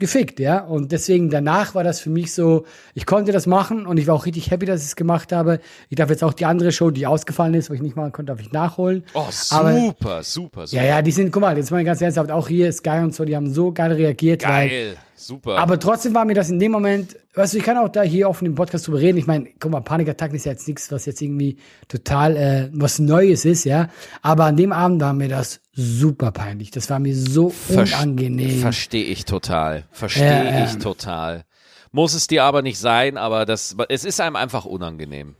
gefickt, 0.00 0.40
ja. 0.40 0.60
Und 0.60 0.90
deswegen 0.92 1.28
danach 1.28 1.74
war 1.74 1.84
das 1.84 2.00
für 2.00 2.08
mich 2.10 2.32
so, 2.32 2.64
ich 2.94 3.04
konnte 3.04 3.30
das 3.32 3.46
machen 3.46 3.84
und 3.86 3.98
ich 3.98 4.06
war 4.06 4.14
auch 4.14 4.26
richtig 4.26 4.50
happy, 4.50 4.64
dass 4.64 4.80
ich 4.80 4.88
es 4.88 4.96
gemacht 4.96 5.30
habe. 5.32 5.60
Ich 5.90 5.96
darf 5.96 6.08
jetzt 6.10 6.24
auch 6.24 6.32
die 6.32 6.46
andere 6.46 6.72
Show, 6.72 6.90
die 6.90 7.06
ausgefallen 7.06 7.54
ist, 7.54 7.68
wo 7.68 7.74
ich 7.74 7.82
nicht 7.82 7.94
machen 7.96 8.12
konnte, 8.12 8.32
darf 8.32 8.40
ich 8.40 8.52
nachholen. 8.52 9.04
Oh, 9.14 9.26
Aber- 9.50 9.78
super, 9.78 10.22
super, 10.22 10.66
super. 10.66 10.66
Ja, 10.68 10.84
ja, 10.84 11.02
die 11.02 11.10
sind, 11.10 11.30
guck 11.32 11.42
mal, 11.42 11.56
jetzt 11.56 11.70
mal 11.70 11.84
ganz 11.84 12.00
ernsthaft, 12.00 12.30
auch 12.30 12.48
hier 12.48 12.72
Sky 12.72 13.00
und 13.02 13.14
so, 13.14 13.24
die 13.24 13.36
haben 13.36 13.52
so 13.52 13.72
geil 13.72 13.92
reagiert. 13.92 14.44
Weil, 14.44 14.68
Geil, 14.68 14.96
super. 15.18 15.58
aber 15.58 15.78
trotzdem 15.78 16.14
war 16.14 16.24
mir 16.24 16.34
das 16.34 16.50
in 16.50 16.58
dem 16.58 16.72
Moment, 16.72 17.16
weißt 17.34 17.54
du, 17.54 17.58
ich 17.58 17.64
kann 17.64 17.76
auch 17.76 17.88
da 17.88 18.02
hier 18.02 18.28
offen 18.28 18.46
im 18.46 18.54
Podcast 18.54 18.86
drüber 18.86 19.00
reden. 19.00 19.18
Ich 19.18 19.26
meine, 19.26 19.48
guck 19.58 19.70
mal, 19.70 19.80
Panikattacken 19.80 20.36
ist 20.36 20.46
ja 20.46 20.52
jetzt 20.52 20.66
nichts, 20.66 20.90
was 20.90 21.06
jetzt 21.06 21.20
irgendwie 21.20 21.58
total 21.88 22.36
äh, 22.36 22.70
was 22.72 22.98
Neues 22.98 23.44
ist, 23.44 23.64
ja. 23.64 23.88
Aber 24.22 24.44
an 24.44 24.56
dem 24.56 24.72
Abend 24.72 25.00
war 25.00 25.12
mir 25.12 25.28
das 25.28 25.60
super 25.72 26.32
peinlich. 26.32 26.70
Das 26.70 26.88
war 26.90 26.98
mir 26.98 27.16
so 27.16 27.48
Verst- 27.50 27.94
unangenehm. 27.94 28.60
Verstehe 28.60 29.04
ich 29.04 29.24
total. 29.24 29.84
Verstehe 29.90 30.44
ja. 30.44 30.64
ich 30.64 30.78
total. 30.78 31.44
Muss 31.92 32.14
es 32.14 32.26
dir 32.26 32.44
aber 32.44 32.62
nicht 32.62 32.78
sein, 32.78 33.16
aber 33.16 33.46
das, 33.46 33.76
es 33.88 34.04
ist 34.04 34.20
einem 34.20 34.36
einfach 34.36 34.64
unangenehm. 34.64 35.34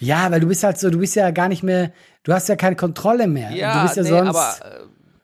Ja, 0.00 0.30
weil 0.32 0.40
du 0.40 0.48
bist 0.48 0.64
halt 0.64 0.78
so, 0.80 0.90
du 0.90 0.98
bist 0.98 1.14
ja 1.14 1.30
gar 1.30 1.48
nicht 1.48 1.62
mehr, 1.62 1.92
du 2.24 2.32
hast 2.32 2.48
ja 2.48 2.56
keine 2.56 2.74
Kontrolle 2.74 3.28
mehr. 3.28 3.52
Ja, 3.52 3.74
du 3.74 3.82
bist 3.82 3.96
ja 3.96 4.02
nee, 4.02 4.08
sonst. 4.08 4.28
aber 4.30 4.56
äh, 4.66 4.80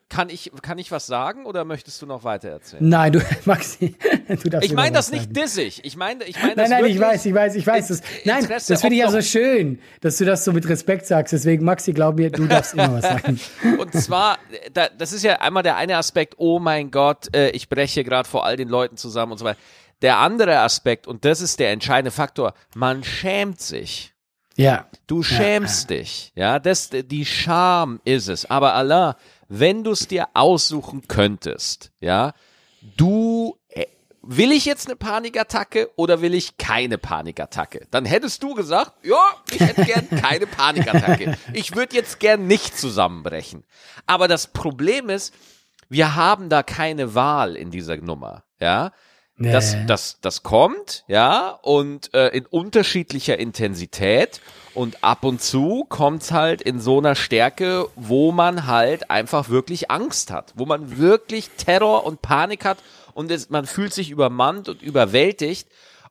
kann 0.09 0.29
ich, 0.29 0.51
kann 0.63 0.79
ich 0.79 0.91
was 0.91 1.05
sagen 1.05 1.45
oder 1.45 1.65
möchtest 1.65 2.01
du 2.01 2.07
noch 2.07 2.23
weiter 2.23 2.49
erzählen? 2.49 2.87
Nein, 2.87 3.13
du, 3.13 3.21
Maxi, 3.45 3.95
du 4.27 4.49
darfst 4.49 4.67
Ich 4.67 4.75
meine 4.75 4.95
das 4.95 5.11
nicht 5.11 5.35
dissig. 5.35 5.81
Ich 5.83 5.95
meine, 5.95 6.23
ich 6.23 6.41
meine 6.41 6.55
Nein, 6.55 6.69
nein, 6.69 6.85
ich 6.85 6.99
weiß, 6.99 7.25
ich 7.25 7.33
weiß, 7.33 7.55
ich 7.55 7.65
weiß. 7.65 7.87
Das, 7.89 8.01
nein, 8.25 8.41
Interesse, 8.41 8.73
das 8.73 8.81
finde 8.81 8.95
ich 8.95 9.01
ja 9.01 9.11
so 9.11 9.21
schön, 9.21 9.79
dass 10.01 10.17
du 10.17 10.25
das 10.25 10.43
so 10.43 10.51
mit 10.51 10.67
Respekt 10.67 11.05
sagst. 11.05 11.31
Deswegen, 11.33 11.63
Maxi, 11.63 11.93
glaub 11.93 12.15
mir, 12.15 12.31
du 12.31 12.47
darfst 12.47 12.73
immer 12.73 12.93
was 12.93 13.03
sagen. 13.03 13.39
Und 13.77 13.93
zwar, 13.93 14.39
da, 14.73 14.89
das 14.89 15.13
ist 15.13 15.23
ja 15.23 15.41
einmal 15.41 15.63
der 15.63 15.75
eine 15.75 15.97
Aspekt, 15.97 16.35
oh 16.37 16.59
mein 16.59 16.89
Gott, 16.89 17.33
äh, 17.35 17.51
ich 17.51 17.69
breche 17.69 18.03
gerade 18.03 18.27
vor 18.27 18.45
all 18.45 18.57
den 18.57 18.67
Leuten 18.67 18.97
zusammen 18.97 19.33
und 19.33 19.37
so 19.37 19.45
weiter. 19.45 19.59
Der 20.01 20.17
andere 20.17 20.59
Aspekt, 20.59 21.07
und 21.07 21.23
das 21.25 21.41
ist 21.41 21.59
der 21.59 21.71
entscheidende 21.71 22.11
Faktor, 22.11 22.53
man 22.73 23.03
schämt 23.03 23.61
sich. 23.61 24.13
Ja. 24.55 24.87
Du 25.07 25.23
schämst 25.23 25.89
dich, 25.89 26.33
ja, 26.35 26.59
das, 26.59 26.89
die 26.89 27.25
Scham 27.25 28.01
ist 28.03 28.27
es. 28.27 28.49
Aber 28.49 28.73
Allah, 28.73 29.15
wenn 29.49 29.83
du 29.83 29.91
es 29.91 30.07
dir 30.07 30.27
aussuchen 30.33 31.07
könntest, 31.07 31.91
ja, 31.99 32.33
du, 32.95 33.57
äh, 33.69 33.87
will 34.21 34.51
ich 34.51 34.65
jetzt 34.65 34.87
eine 34.87 34.95
Panikattacke 34.95 35.89
oder 35.95 36.21
will 36.21 36.33
ich 36.33 36.57
keine 36.57 36.97
Panikattacke? 36.97 37.87
Dann 37.91 38.05
hättest 38.05 38.43
du 38.43 38.53
gesagt, 38.53 38.93
ja, 39.03 39.21
ich 39.51 39.59
hätte 39.59 39.83
gern 39.83 40.07
keine 40.21 40.47
Panikattacke. 40.47 41.37
Ich 41.53 41.75
würde 41.75 41.95
jetzt 41.95 42.19
gern 42.19 42.47
nicht 42.47 42.77
zusammenbrechen. 42.77 43.65
Aber 44.05 44.27
das 44.27 44.47
Problem 44.47 45.09
ist, 45.09 45.33
wir 45.89 46.15
haben 46.15 46.49
da 46.49 46.61
keine 46.63 47.15
Wahl 47.15 47.55
in 47.55 47.71
dieser 47.71 47.97
Nummer, 47.97 48.43
ja. 48.61 48.91
Nee. 49.41 49.53
Das, 49.53 49.75
das, 49.87 50.19
das 50.19 50.43
kommt, 50.43 51.05
ja, 51.07 51.51
und 51.61 52.13
äh, 52.13 52.27
in 52.27 52.45
unterschiedlicher 52.45 53.39
Intensität. 53.39 54.41
Und 54.73 55.03
ab 55.03 55.23
und 55.23 55.41
zu 55.41 55.85
kommt's 55.89 56.31
halt 56.31 56.61
in 56.61 56.79
so 56.79 56.99
einer 56.99 57.15
Stärke, 57.15 57.87
wo 57.95 58.31
man 58.31 58.67
halt 58.67 59.09
einfach 59.09 59.49
wirklich 59.49 59.89
Angst 59.91 60.31
hat, 60.31 60.53
wo 60.55 60.65
man 60.65 60.97
wirklich 60.97 61.49
Terror 61.57 62.05
und 62.05 62.21
Panik 62.21 62.65
hat 62.65 62.77
und 63.13 63.31
es, 63.31 63.49
man 63.49 63.65
fühlt 63.65 63.93
sich 63.93 64.09
übermannt 64.11 64.69
und 64.69 64.81
überwältigt. 64.81 65.67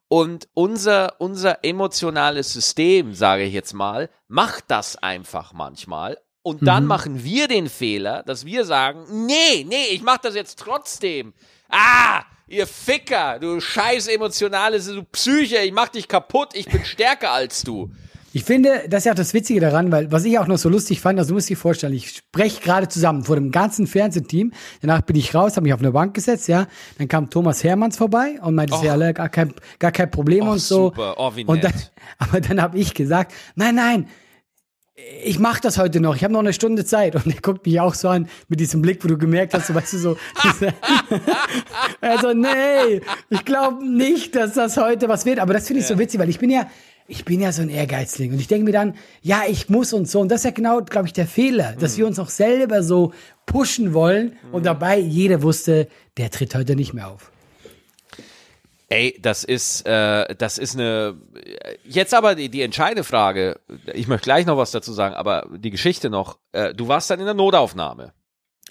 Und 0.08 0.48
unser, 0.54 1.16
unser 1.18 1.64
emotionales 1.64 2.52
System, 2.52 3.14
sage 3.14 3.44
ich 3.44 3.52
jetzt 3.52 3.74
mal, 3.74 4.08
macht 4.26 4.64
das 4.68 4.96
einfach 4.96 5.52
manchmal. 5.52 6.18
Und 6.42 6.66
dann 6.66 6.86
machen 6.86 7.24
wir 7.24 7.46
den 7.46 7.68
Fehler, 7.68 8.22
dass 8.22 8.46
wir 8.46 8.64
sagen, 8.64 9.26
nee, 9.26 9.66
nee, 9.68 9.88
ich 9.90 10.02
mach 10.02 10.16
das 10.16 10.34
jetzt 10.34 10.58
trotzdem. 10.58 11.34
Ah, 11.68 12.22
ihr 12.46 12.66
Ficker, 12.66 13.38
du 13.38 13.60
scheiß 13.60 14.08
emotionales, 14.08 14.86
du 14.86 15.02
Psyche, 15.04 15.58
ich 15.58 15.72
mach 15.72 15.88
dich 15.88 16.08
kaputt, 16.08 16.54
ich 16.54 16.66
bin 16.66 16.84
stärker 16.84 17.32
als 17.32 17.62
du. 17.62 17.90
Ich 18.32 18.44
finde, 18.44 18.84
das 18.88 19.00
ist 19.00 19.04
ja 19.06 19.12
auch 19.12 19.16
das 19.16 19.32
Witzige 19.32 19.60
daran, 19.60 19.90
weil 19.90 20.12
was 20.12 20.24
ich 20.24 20.38
auch 20.38 20.46
noch 20.46 20.58
so 20.58 20.68
lustig 20.68 21.00
fand, 21.00 21.18
also 21.18 21.30
du 21.30 21.34
musst 21.34 21.48
dir 21.48 21.56
vorstellen, 21.56 21.94
ich 21.94 22.10
spreche 22.10 22.60
gerade 22.60 22.88
zusammen 22.88 23.24
vor 23.24 23.36
dem 23.36 23.50
ganzen 23.50 23.86
Fernsehteam. 23.86 24.52
Danach 24.82 25.00
bin 25.00 25.16
ich 25.16 25.34
raus, 25.34 25.56
habe 25.56 25.64
mich 25.64 25.72
auf 25.72 25.80
eine 25.80 25.92
Bank 25.92 26.14
gesetzt, 26.14 26.46
ja. 26.46 26.66
Dann 26.98 27.08
kam 27.08 27.30
Thomas 27.30 27.64
Hermanns 27.64 27.96
vorbei 27.96 28.38
und 28.42 28.54
meinte, 28.54 28.74
Och. 28.74 28.84
ja, 28.84 29.12
gar 29.12 29.30
kein, 29.30 29.54
gar 29.78 29.92
kein 29.92 30.10
Problem 30.10 30.46
Och, 30.46 30.52
und 30.52 30.58
so. 30.58 30.88
super. 30.88 31.14
Oh, 31.16 31.32
wie 31.34 31.44
und 31.46 31.64
dann, 31.64 31.72
nett. 31.72 31.92
aber 32.18 32.40
dann 32.40 32.60
habe 32.60 32.76
ich 32.76 32.92
gesagt, 32.92 33.32
nein, 33.54 33.74
nein, 33.74 34.08
ich 35.24 35.38
mache 35.38 35.60
das 35.62 35.78
heute 35.78 36.00
noch, 36.00 36.16
ich 36.16 36.24
habe 36.24 36.32
noch 36.32 36.40
eine 36.40 36.52
Stunde 36.52 36.84
Zeit. 36.84 37.14
Und 37.14 37.26
er 37.26 37.40
guckt 37.40 37.64
mich 37.64 37.80
auch 37.80 37.94
so 37.94 38.08
an 38.08 38.28
mit 38.48 38.60
diesem 38.60 38.82
Blick, 38.82 39.02
wo 39.04 39.08
du 39.08 39.16
gemerkt 39.16 39.54
hast, 39.54 39.68
so 39.68 39.74
weißt 39.74 39.92
du 39.94 39.98
so, 39.98 40.16
also 42.00 42.32
nee, 42.34 43.00
ich 43.30 43.44
glaube 43.44 43.86
nicht, 43.88 44.34
dass 44.34 44.54
das 44.54 44.76
heute 44.76 45.08
was 45.08 45.24
wird. 45.24 45.38
Aber 45.38 45.54
das 45.54 45.66
finde 45.66 45.80
ich 45.80 45.86
so 45.86 45.98
witzig, 45.98 46.20
weil 46.20 46.28
ich 46.28 46.38
bin 46.38 46.50
ja, 46.50 46.66
ich 47.08 47.24
bin 47.24 47.40
ja 47.40 47.52
so 47.52 47.62
ein 47.62 47.70
Ehrgeizling 47.70 48.32
und 48.32 48.38
ich 48.38 48.48
denke 48.48 48.66
mir 48.66 48.72
dann, 48.72 48.94
ja, 49.22 49.42
ich 49.48 49.70
muss 49.70 49.94
und 49.94 50.06
so. 50.08 50.20
Und 50.20 50.28
das 50.28 50.40
ist 50.40 50.44
ja 50.44 50.50
genau, 50.50 50.82
glaube 50.82 51.06
ich, 51.06 51.14
der 51.14 51.26
Fehler, 51.26 51.72
dass 51.72 51.96
wir 51.96 52.06
uns 52.06 52.18
noch 52.18 52.28
selber 52.28 52.82
so 52.82 53.12
pushen 53.46 53.94
wollen 53.94 54.36
und 54.52 54.66
dabei 54.66 54.98
jeder 54.98 55.42
wusste, 55.42 55.88
der 56.18 56.30
tritt 56.30 56.54
heute 56.54 56.76
nicht 56.76 56.92
mehr 56.92 57.08
auf. 57.08 57.32
Ey, 58.90 59.18
das 59.20 59.42
ist, 59.44 59.86
äh, 59.86 60.34
das 60.36 60.58
ist 60.58 60.76
eine. 60.76 61.16
Jetzt 61.84 62.14
aber 62.14 62.34
die, 62.34 62.50
die 62.50 62.62
entscheidende 62.62 63.04
Frage. 63.04 63.60
Ich 63.92 64.06
möchte 64.06 64.24
gleich 64.24 64.46
noch 64.46 64.56
was 64.56 64.70
dazu 64.70 64.92
sagen, 64.92 65.14
aber 65.14 65.46
die 65.50 65.70
Geschichte 65.70 66.10
noch. 66.10 66.38
Äh, 66.52 66.74
du 66.74 66.88
warst 66.88 67.10
dann 67.10 67.20
in 67.20 67.26
der 67.26 67.34
Notaufnahme. 67.34 68.12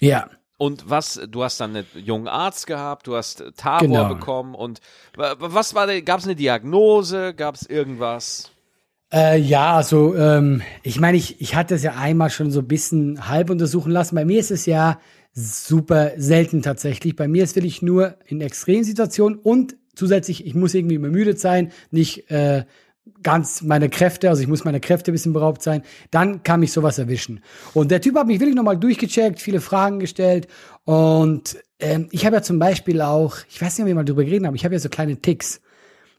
Ja. 0.00 0.28
Und 0.58 0.90
was, 0.90 1.20
du 1.30 1.44
hast 1.44 1.60
dann 1.60 1.74
einen 1.76 1.86
jungen 1.94 2.28
Arzt 2.28 2.66
gehabt, 2.66 3.06
du 3.06 3.16
hast 3.16 3.42
Tabor 3.56 3.86
Genau. 3.86 4.08
bekommen 4.08 4.54
und 4.54 4.80
wa- 5.16 5.36
was 5.38 5.74
war 5.74 5.86
gab 6.02 6.18
es 6.18 6.26
eine 6.26 6.34
Diagnose, 6.34 7.32
gab 7.32 7.54
es 7.54 7.62
irgendwas? 7.64 8.50
Äh, 9.12 9.38
ja, 9.38 9.76
also 9.76 10.14
ähm, 10.16 10.60
ich 10.82 11.00
meine, 11.00 11.16
ich, 11.16 11.40
ich 11.40 11.54
hatte 11.54 11.76
es 11.76 11.82
ja 11.82 11.94
einmal 11.94 12.28
schon 12.30 12.50
so 12.50 12.58
ein 12.60 12.68
bisschen 12.68 13.28
halb 13.28 13.50
untersuchen 13.50 13.92
lassen. 13.92 14.16
Bei 14.16 14.24
mir 14.24 14.40
ist 14.40 14.50
es 14.50 14.66
ja 14.66 15.00
super 15.32 16.10
selten 16.16 16.60
tatsächlich. 16.62 17.14
Bei 17.16 17.28
mir 17.28 17.44
ist 17.44 17.54
wirklich 17.54 17.80
nur 17.80 18.16
in 18.26 18.40
Extremsituationen 18.40 19.38
und 19.38 19.76
zusätzlich, 19.94 20.44
ich 20.44 20.54
muss 20.54 20.74
irgendwie 20.74 20.96
übermüdet 20.96 21.38
sein, 21.40 21.72
nicht 21.90 22.30
äh, 22.30 22.64
ganz 23.22 23.62
meine 23.62 23.88
Kräfte, 23.88 24.28
also 24.28 24.42
ich 24.42 24.48
muss 24.48 24.64
meine 24.64 24.80
Kräfte 24.80 25.10
ein 25.10 25.14
bisschen 25.14 25.32
beraubt 25.32 25.62
sein, 25.62 25.82
dann 26.10 26.42
kann 26.42 26.60
mich 26.60 26.72
sowas 26.72 26.98
erwischen. 26.98 27.40
Und 27.74 27.90
der 27.90 28.00
Typ 28.00 28.16
hat 28.16 28.26
mich 28.26 28.40
wirklich 28.40 28.56
nochmal 28.56 28.78
durchgecheckt, 28.78 29.40
viele 29.40 29.60
Fragen 29.60 29.98
gestellt 30.00 30.48
und 30.84 31.58
ähm, 31.80 32.08
ich 32.10 32.26
habe 32.26 32.36
ja 32.36 32.42
zum 32.42 32.58
Beispiel 32.58 33.00
auch, 33.00 33.36
ich 33.48 33.60
weiß 33.60 33.78
nicht, 33.78 33.82
ob 33.82 33.88
wir 33.88 33.94
mal 33.94 34.04
drüber 34.04 34.24
geredet 34.24 34.46
haben, 34.46 34.54
ich 34.54 34.64
habe 34.64 34.74
ja 34.74 34.80
so 34.80 34.88
kleine 34.88 35.16
Ticks 35.16 35.60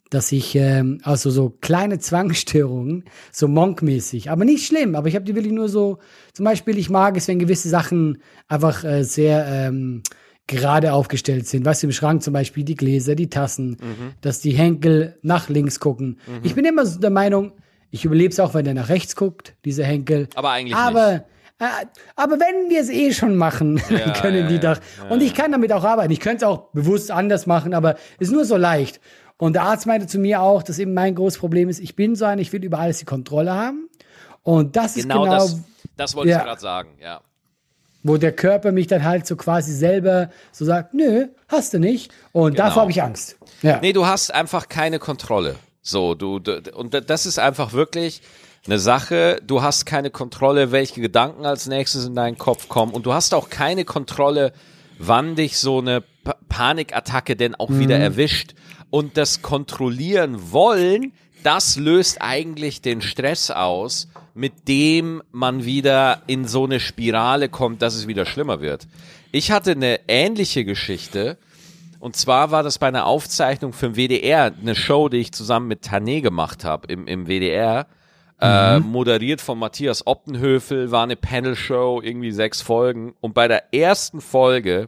dass 0.10 0.32
ich 0.32 0.56
ähm, 0.56 1.00
also 1.04 1.30
so 1.30 1.54
kleine 1.62 2.00
Zwangsstörungen, 2.00 3.04
so 3.32 3.48
monkmäßig, 3.48 4.32
aber 4.32 4.44
nicht 4.44 4.66
schlimm, 4.66 4.96
aber 4.96 5.08
ich 5.08 5.16
habe 5.16 5.26
die 5.26 5.36
wirklich 5.36 5.54
nur 5.54 5.70
so, 5.70 6.00
zum 6.34 6.46
Beispiel, 6.46 6.78
ich 6.78 6.90
mag 6.90 7.16
es, 7.16 7.28
wenn 7.28 7.40
gewisse 7.40 7.70
Sachen 7.70 8.20
einfach 8.48 8.84
äh, 8.84 9.04
sehr 9.04 9.46
ähm, 9.48 10.02
gerade 10.50 10.94
aufgestellt 10.94 11.48
sind. 11.48 11.64
Weißt 11.64 11.84
du, 11.84 11.88
im 11.88 11.94
Schrank 11.94 12.22
zum 12.24 12.34
Beispiel 12.34 12.64
die 12.64 12.76
Gläser, 12.76 13.16
die 13.16 13.30
Tassen, 13.30 13.78
dass 14.22 14.42
die 14.42 14.52
Henkel 14.52 15.18
nach 15.22 15.48
links 15.48 15.80
gucken. 15.80 16.20
Ich 16.44 16.56
bin 16.56 16.66
immer 16.66 16.86
so 16.86 17.00
der 17.00 17.12
Meinung, 17.12 17.54
ich 17.92 18.04
überlebe 18.04 18.32
es 18.32 18.40
auch, 18.40 18.54
wenn 18.54 18.66
der 18.66 18.74
nach 18.74 18.90
rechts 18.90 19.16
guckt, 19.16 19.56
dieser 19.64 19.86
Henkel. 19.86 20.28
Aber 20.36 20.52
eigentlich 20.52 20.76
aber, 20.76 21.24
Äh, 21.62 21.66
aber 22.16 22.40
wenn 22.40 22.70
wir 22.70 22.80
es 22.82 22.90
eh 22.90 23.12
schon 23.14 23.36
machen, 23.36 23.82
dann 23.90 23.98
Ja, 23.98 24.14
können 24.14 24.44
ja, 24.44 24.48
die 24.48 24.66
ja, 24.66 24.76
doch. 24.76 25.10
Und 25.10 25.22
ich 25.22 25.34
kann 25.34 25.52
damit 25.52 25.74
auch 25.74 25.84
arbeiten. 25.84 26.12
Ich 26.12 26.20
könnte 26.22 26.38
es 26.38 26.44
auch 26.44 26.70
bewusst 26.72 27.12
anders 27.12 27.48
machen, 27.48 27.74
aber 27.74 27.96
ist 28.18 28.32
nur 28.32 28.46
so 28.46 28.56
leicht. 28.56 29.02
Und 29.38 29.54
der 29.54 29.64
Arzt 29.64 29.86
meinte 29.86 30.08
zu 30.08 30.20
mir 30.20 30.42
auch, 30.42 30.64
dass 30.64 30.80
eben 30.80 30.94
mein 30.94 31.16
großes 31.16 31.38
Problem 31.40 31.68
ist, 31.70 31.80
ich 31.80 31.96
bin 31.96 32.16
so 32.16 32.26
ein, 32.26 32.40
ich 32.40 32.54
will 32.54 32.64
über 32.64 32.80
alles 32.80 33.00
die 33.00 33.06
Kontrolle 33.06 33.54
haben. 33.54 33.90
Und 34.44 34.76
das 34.78 34.96
ist 34.96 35.04
Genau, 35.04 35.24
genau, 35.24 35.36
das, 35.36 35.60
das 35.98 36.16
wollte 36.16 36.32
ich 36.32 36.38
gerade 36.38 36.62
sagen, 36.62 36.90
ja. 37.02 37.22
Wo 38.04 38.18
der 38.18 38.32
Körper 38.32 38.72
mich 38.72 38.88
dann 38.88 39.04
halt 39.04 39.28
so 39.28 39.36
quasi 39.36 39.74
selber 39.74 40.30
so 40.52 40.66
sagt, 40.66 40.94
nö, 40.94 41.28
hast 41.48 41.74
du 41.74 41.80
nicht. 41.80 42.12
Und 42.32 42.54
Genau. 42.56 42.66
davor 42.68 42.82
habe 42.84 42.92
ich 42.92 43.02
Angst. 43.04 43.38
Ja. 43.62 43.80
Nee, 43.82 43.94
du 43.94 44.06
hast 44.06 44.34
einfach 44.34 44.70
keine 44.70 45.00
Kontrolle. 45.00 45.56
So, 45.82 46.14
du, 46.16 46.40
du 46.40 46.62
und 46.76 46.94
das 47.10 47.26
ist 47.26 47.40
einfach 47.40 47.74
wirklich 47.74 48.22
eine 48.66 48.80
Sache, 48.80 49.42
du 49.46 49.62
hast 49.62 49.86
keine 49.86 50.12
Kontrolle, 50.12 50.72
welche 50.72 51.02
Gedanken 51.02 51.46
als 51.46 51.66
nächstes 51.68 52.06
in 52.06 52.16
deinen 52.16 52.38
Kopf 52.38 52.68
kommen 52.70 52.94
und 52.94 53.06
du 53.06 53.14
hast 53.14 53.34
auch 53.34 53.50
keine 53.50 53.86
Kontrolle, 53.86 54.52
wann 54.98 55.36
dich 55.36 55.58
so 55.58 55.80
eine 55.80 56.02
Pa- 56.24 56.36
Panikattacke 56.50 57.36
denn 57.36 57.56
auch 57.56 57.70
wieder 57.72 57.98
erwischt 57.98 58.54
und 58.90 59.16
das 59.18 59.42
kontrollieren 59.42 60.52
wollen, 60.52 61.14
das 61.44 61.78
löst 61.78 62.22
eigentlich 62.22 62.82
den 62.82 63.02
Stress 63.02 63.50
aus, 63.50 64.10
mit 64.34 64.68
dem 64.68 65.22
man 65.32 65.66
wieder 65.66 66.22
in 66.28 66.46
so 66.48 66.66
eine 66.66 66.80
Spirale 66.80 67.50
kommt, 67.50 67.82
dass 67.82 67.96
es 67.96 68.08
wieder 68.08 68.26
schlimmer 68.26 68.62
wird. 68.62 68.88
Ich 69.32 69.52
hatte 69.52 69.72
eine 69.72 70.00
ähnliche 70.08 70.66
Geschichte, 70.66 71.38
und 72.00 72.16
zwar 72.16 72.52
war 72.52 72.64
das 72.64 72.78
bei 72.80 72.88
einer 72.88 73.06
Aufzeichnung 73.06 73.74
für 73.74 73.90
den 73.90 73.96
WDR, 73.96 74.54
eine 74.60 74.76
Show, 74.76 75.10
die 75.10 75.18
ich 75.18 75.32
zusammen 75.34 75.68
mit 75.68 75.84
Tané 75.86 76.22
gemacht 76.22 76.64
habe 76.64 76.88
im, 76.92 77.08
im 77.08 77.28
WDR. 77.28 77.88
Äh, 78.42 78.80
moderiert 78.80 79.42
von 79.42 79.60
Matthias 79.60 80.08
Optenhöfel, 80.08 80.92
war 80.92 81.04
eine 81.04 81.18
Panel-Show, 81.18 82.00
irgendwie 82.02 82.32
sechs 82.32 82.62
Folgen. 82.62 83.14
Und 83.20 83.34
bei 83.34 83.50
der 83.50 83.74
ersten 83.74 84.22
Folge 84.22 84.88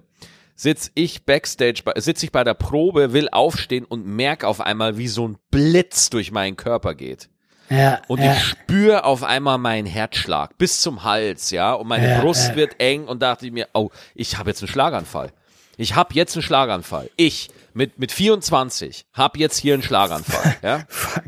sitz 0.56 0.90
ich 0.96 1.26
backstage, 1.26 1.82
bei- 1.84 2.00
sitz 2.00 2.24
ich 2.24 2.32
bei 2.32 2.46
der 2.46 2.54
Probe, 2.54 3.12
will 3.12 3.28
aufstehen 3.30 3.84
und 3.84 4.06
merk 4.08 4.46
auf 4.46 4.62
einmal, 4.62 4.98
wie 4.98 5.10
so 5.10 5.28
ein 5.28 5.36
Blitz 5.52 6.10
durch 6.10 6.32
meinen 6.32 6.56
Körper 6.56 6.96
geht. 6.96 7.28
Ja, 7.72 8.02
Und 8.08 8.22
ja. 8.22 8.34
ich 8.34 8.44
spüre 8.44 9.06
auf 9.06 9.24
einmal 9.24 9.58
meinen 9.58 9.88
Herzschlag 9.88 10.58
bis 10.58 10.82
zum 10.82 11.04
Hals, 11.04 11.52
ja, 11.52 11.74
und 11.74 11.88
meine 11.88 12.10
Ja, 12.10 12.22
Brust 12.22 12.56
wird 12.56 12.80
eng 12.80 13.06
und 13.06 13.22
dachte 13.22 13.46
ich 13.46 13.52
mir, 13.52 13.68
oh, 13.74 13.90
ich 14.14 14.38
habe 14.38 14.50
jetzt 14.50 14.62
einen 14.62 14.68
Schlaganfall. 14.68 15.32
Ich 15.78 15.96
habe 15.96 16.14
jetzt 16.14 16.36
einen 16.36 16.44
Schlaganfall. 16.44 17.10
Ich 17.16 17.50
mit 17.74 17.98
mit 17.98 18.12
24 18.12 19.06
habe 19.14 19.40
jetzt 19.40 19.58
hier 19.58 19.74
einen 19.74 19.84
Schlaganfall, 19.84 20.58
ja? 20.62 20.84
Fuck. 20.90 21.24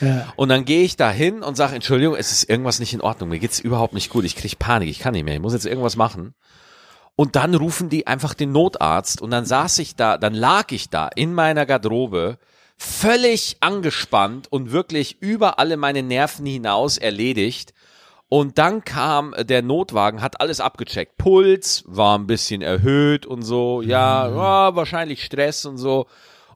Ja. 0.00 0.32
Und 0.36 0.48
dann 0.48 0.64
gehe 0.64 0.84
ich 0.84 0.96
da 0.96 1.10
hin 1.10 1.42
und 1.42 1.56
sage, 1.56 1.74
Entschuldigung, 1.74 2.14
es 2.14 2.30
ist 2.32 2.48
irgendwas 2.48 2.78
nicht 2.78 2.94
in 2.94 3.00
Ordnung. 3.00 3.28
Mir 3.28 3.40
geht's 3.40 3.58
überhaupt 3.60 3.92
nicht 3.92 4.08
gut. 4.10 4.24
Ich 4.24 4.36
krieg 4.36 4.58
Panik. 4.58 4.88
Ich 4.88 5.00
kann 5.00 5.12
nicht 5.12 5.24
mehr. 5.24 5.34
Ich 5.34 5.40
muss 5.40 5.52
jetzt 5.52 5.66
irgendwas 5.66 5.96
machen. 5.96 6.34
Und 7.16 7.36
dann 7.36 7.54
rufen 7.54 7.90
die 7.90 8.06
einfach 8.06 8.32
den 8.32 8.52
Notarzt 8.52 9.20
und 9.20 9.30
dann 9.30 9.44
saß 9.44 9.78
ich 9.80 9.94
da, 9.96 10.16
dann 10.16 10.32
lag 10.32 10.72
ich 10.72 10.88
da 10.88 11.08
in 11.08 11.34
meiner 11.34 11.66
Garderobe, 11.66 12.38
völlig 12.82 13.58
angespannt 13.60 14.50
und 14.50 14.72
wirklich 14.72 15.20
über 15.20 15.58
alle 15.58 15.76
meine 15.76 16.02
Nerven 16.02 16.46
hinaus 16.46 16.96
erledigt. 16.96 17.74
Und 18.30 18.56
dann 18.56 18.84
kam 18.84 19.34
der 19.38 19.60
Notwagen, 19.60 20.22
hat 20.22 20.40
alles 20.40 20.60
abgecheckt. 20.60 21.18
Puls 21.18 21.84
war 21.86 22.18
ein 22.18 22.26
bisschen 22.26 22.62
erhöht 22.62 23.26
und 23.26 23.42
so. 23.42 23.82
Ja, 23.82 24.28
ja 24.28 24.76
wahrscheinlich 24.76 25.22
Stress 25.22 25.66
und 25.66 25.76
so. 25.76 26.06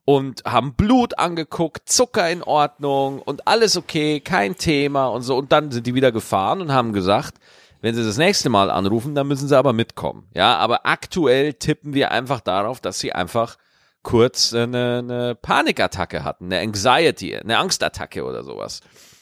Und 0.06 0.44
haben 0.46 0.74
Blut 0.74 1.18
angeguckt, 1.18 1.88
Zucker 1.90 2.30
in 2.30 2.42
Ordnung 2.42 3.20
und 3.20 3.46
alles 3.46 3.76
okay, 3.76 4.20
kein 4.20 4.56
Thema 4.56 5.08
und 5.08 5.22
so. 5.22 5.36
Und 5.36 5.52
dann 5.52 5.72
sind 5.72 5.86
die 5.86 5.94
wieder 5.94 6.10
gefahren 6.12 6.62
und 6.62 6.72
haben 6.72 6.94
gesagt, 6.94 7.34
wenn 7.82 7.94
sie 7.94 8.04
das 8.04 8.16
nächste 8.16 8.48
Mal 8.48 8.70
anrufen, 8.70 9.14
dann 9.14 9.28
müssen 9.28 9.48
sie 9.48 9.58
aber 9.58 9.74
mitkommen. 9.74 10.26
Ja, 10.32 10.56
aber 10.56 10.86
aktuell 10.86 11.52
tippen 11.52 11.92
wir 11.92 12.12
einfach 12.12 12.40
darauf, 12.40 12.80
dass 12.80 12.98
sie 12.98 13.12
einfach 13.12 13.58
kurz 14.04 14.54
eine, 14.54 14.98
eine 14.98 15.34
Panikattacke 15.34 16.22
hatten, 16.22 16.44
eine 16.44 16.60
Anxiety, 16.60 17.36
eine 17.36 17.58
Angstattacke 17.58 18.24
oder 18.24 18.44
sowas. 18.44 18.80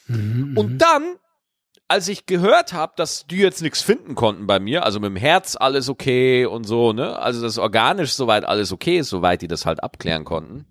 Und 0.08 0.78
dann 0.78 1.16
als 1.92 2.08
ich 2.08 2.24
gehört 2.24 2.72
habe, 2.72 2.94
dass 2.96 3.26
die 3.26 3.36
jetzt 3.36 3.60
nichts 3.60 3.82
finden 3.82 4.14
konnten 4.14 4.46
bei 4.46 4.58
mir, 4.58 4.84
also 4.86 4.98
mit 4.98 5.08
dem 5.08 5.16
Herz 5.16 5.56
alles 5.60 5.90
okay 5.90 6.46
und 6.46 6.64
so, 6.64 6.94
ne? 6.94 7.18
Also 7.18 7.42
das 7.42 7.58
organisch 7.58 8.14
soweit 8.14 8.46
alles 8.46 8.72
okay 8.72 8.98
ist, 8.98 9.10
soweit 9.10 9.42
die 9.42 9.46
das 9.46 9.66
halt 9.66 9.82
abklären 9.82 10.24
konnten, 10.24 10.64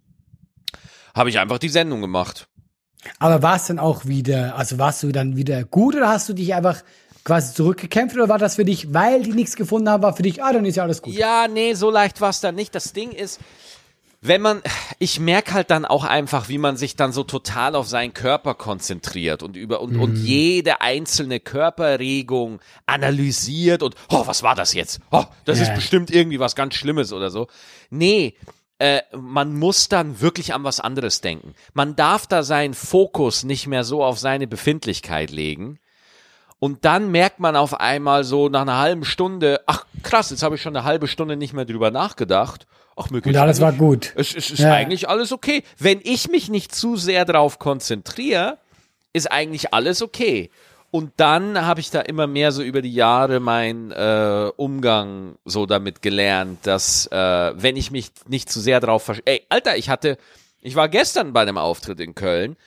habe 1.13 1.29
ich 1.29 1.37
einfach 1.37 1.59
die 1.59 1.69
Sendung 1.69 2.01
gemacht. 2.01 2.47
Aber 3.19 3.43
war 3.43 3.55
es 3.55 3.67
dann 3.67 3.77
auch 3.77 4.05
wieder, 4.05 4.55
also 4.55 4.79
warst 4.79 5.03
du 5.03 5.11
dann 5.11 5.35
wieder 5.35 5.63
gut 5.63 5.95
oder 5.95 6.09
hast 6.09 6.27
du 6.27 6.33
dich 6.33 6.55
einfach 6.55 6.81
quasi 7.23 7.53
zurückgekämpft 7.53 8.15
oder 8.15 8.27
war 8.27 8.39
das 8.39 8.55
für 8.55 8.65
dich, 8.65 8.91
weil 8.91 9.21
die 9.21 9.33
nichts 9.33 9.55
gefunden 9.55 9.89
haben, 9.89 10.01
war 10.01 10.15
für 10.15 10.23
dich, 10.23 10.43
ah, 10.43 10.53
dann 10.53 10.65
ist 10.65 10.75
ja 10.75 10.83
alles 10.83 11.03
gut. 11.03 11.13
Ja, 11.13 11.47
nee, 11.47 11.75
so 11.75 11.91
leicht 11.91 12.19
war 12.19 12.31
es 12.31 12.41
dann 12.41 12.55
nicht. 12.55 12.73
Das 12.73 12.93
Ding 12.93 13.11
ist, 13.11 13.39
wenn 14.23 14.41
man, 14.41 14.61
ich 14.99 15.19
merke 15.19 15.53
halt 15.53 15.71
dann 15.71 15.83
auch 15.83 16.03
einfach, 16.03 16.47
wie 16.47 16.59
man 16.59 16.77
sich 16.77 16.95
dann 16.95 17.11
so 17.11 17.23
total 17.23 17.75
auf 17.75 17.87
seinen 17.87 18.13
Körper 18.13 18.53
konzentriert 18.53 19.41
und 19.41 19.57
über 19.57 19.81
und, 19.81 19.95
und 19.97 20.15
jede 20.15 20.79
einzelne 20.81 21.39
Körperregung 21.39 22.59
analysiert 22.85 23.81
und, 23.81 23.95
oh, 24.09 24.27
was 24.27 24.43
war 24.43 24.53
das 24.53 24.73
jetzt? 24.73 24.99
Oh, 25.11 25.25
das 25.45 25.57
Ja. 25.57 25.65
ist 25.65 25.75
bestimmt 25.75 26.11
irgendwie 26.11 26.39
was 26.39 26.55
ganz 26.55 26.75
Schlimmes 26.75 27.13
oder 27.13 27.31
so. 27.31 27.47
Nee, 27.89 28.35
äh, 28.77 29.01
man 29.15 29.55
muss 29.57 29.89
dann 29.89 30.21
wirklich 30.21 30.53
an 30.53 30.63
was 30.63 30.79
anderes 30.79 31.21
denken. 31.21 31.55
Man 31.73 31.95
darf 31.95 32.27
da 32.27 32.43
seinen 32.43 32.75
Fokus 32.75 33.43
nicht 33.43 33.65
mehr 33.65 33.83
so 33.83 34.03
auf 34.03 34.19
seine 34.19 34.45
Befindlichkeit 34.47 35.31
legen. 35.31 35.79
Und 36.59 36.85
dann 36.85 37.09
merkt 37.09 37.39
man 37.39 37.55
auf 37.55 37.79
einmal 37.79 38.23
so 38.23 38.47
nach 38.49 38.61
einer 38.61 38.77
halben 38.77 39.03
Stunde, 39.03 39.61
ach 39.65 39.85
krass, 40.03 40.29
jetzt 40.29 40.43
habe 40.43 40.55
ich 40.55 40.61
schon 40.61 40.75
eine 40.75 40.85
halbe 40.85 41.07
Stunde 41.07 41.35
nicht 41.35 41.53
mehr 41.53 41.65
drüber 41.65 41.89
nachgedacht. 41.89 42.67
Ach, 42.95 43.09
mir 43.09 43.21
geht's 43.21 43.35
Und 43.35 43.41
alles 43.41 43.61
war 43.61 43.71
gut. 43.73 44.13
Es, 44.15 44.35
es 44.35 44.51
ist 44.51 44.59
Ja. 44.59 44.73
eigentlich 44.73 45.07
alles 45.09 45.31
okay. 45.31 45.63
Wenn 45.79 45.99
ich 46.03 46.29
mich 46.29 46.49
nicht 46.49 46.73
zu 46.75 46.95
sehr 46.97 47.25
drauf 47.25 47.57
konzentriere, 47.59 48.57
ist 49.13 49.31
eigentlich 49.31 49.73
alles 49.73 50.01
okay. 50.01 50.49
Und 50.91 51.13
dann 51.17 51.65
habe 51.65 51.79
ich 51.79 51.89
da 51.89 52.01
immer 52.01 52.27
mehr 52.27 52.51
so 52.51 52.61
über 52.61 52.81
die 52.81 52.93
Jahre 52.93 53.39
meinen 53.39 53.91
äh, 53.91 54.51
Umgang 54.57 55.35
so 55.45 55.65
damit 55.65 56.01
gelernt, 56.01 56.59
dass 56.67 57.07
äh, 57.07 57.15
wenn 57.55 57.77
ich 57.77 57.91
mich 57.91 58.11
nicht 58.27 58.51
zu 58.51 58.59
sehr 58.59 58.81
drauf 58.81 59.03
versch 59.03 59.21
Ey, 59.23 59.41
Alter, 59.47 59.77
ich 59.77 59.89
hatte, 59.89 60.17
ich 60.59 60.75
war 60.75 60.89
gestern 60.89 61.31
bei 61.31 61.41
einem 61.43 61.57
Auftritt 61.57 62.01
in 62.01 62.13
Köln. 62.13 62.57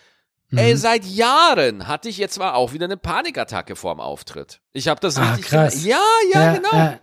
Mhm. 0.49 0.59
Ey, 0.59 0.77
seit 0.77 1.05
Jahren 1.05 1.87
hatte 1.87 2.09
ich 2.09 2.17
jetzt 2.17 2.39
mal 2.39 2.55
auch 2.55 2.73
wieder 2.73 2.87
eine 2.87 2.97
Panikattacke 2.97 3.77
vorm 3.77 4.01
Auftritt. 4.01 4.61
Ich 4.73 4.89
habe 4.89 5.01
das 5.01 5.19
Ah, 5.19 5.33
richtig. 5.33 5.47
krass. 5.51 5.85
Ja, 5.85 6.01
ja, 6.33 6.55
genau 6.55 6.69
ja. 6.73 6.99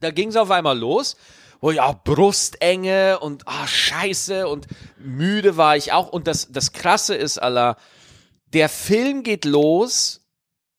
da 0.00 0.10
ging 0.12 0.28
es 0.28 0.36
auf 0.36 0.52
einmal 0.52 0.78
los. 0.78 1.16
Oh 1.64 1.70
ja, 1.70 1.92
Brustenge 1.92 3.20
und 3.20 3.48
ah, 3.48 3.66
scheiße 3.66 4.46
und 4.46 4.66
müde 4.98 5.56
war 5.56 5.78
ich 5.78 5.92
auch. 5.92 6.10
Und 6.10 6.26
das, 6.26 6.52
das 6.52 6.72
Krasse 6.72 7.14
ist, 7.14 7.38
Allah, 7.38 7.78
der 8.52 8.68
Film 8.68 9.22
geht 9.22 9.46
los 9.46 10.28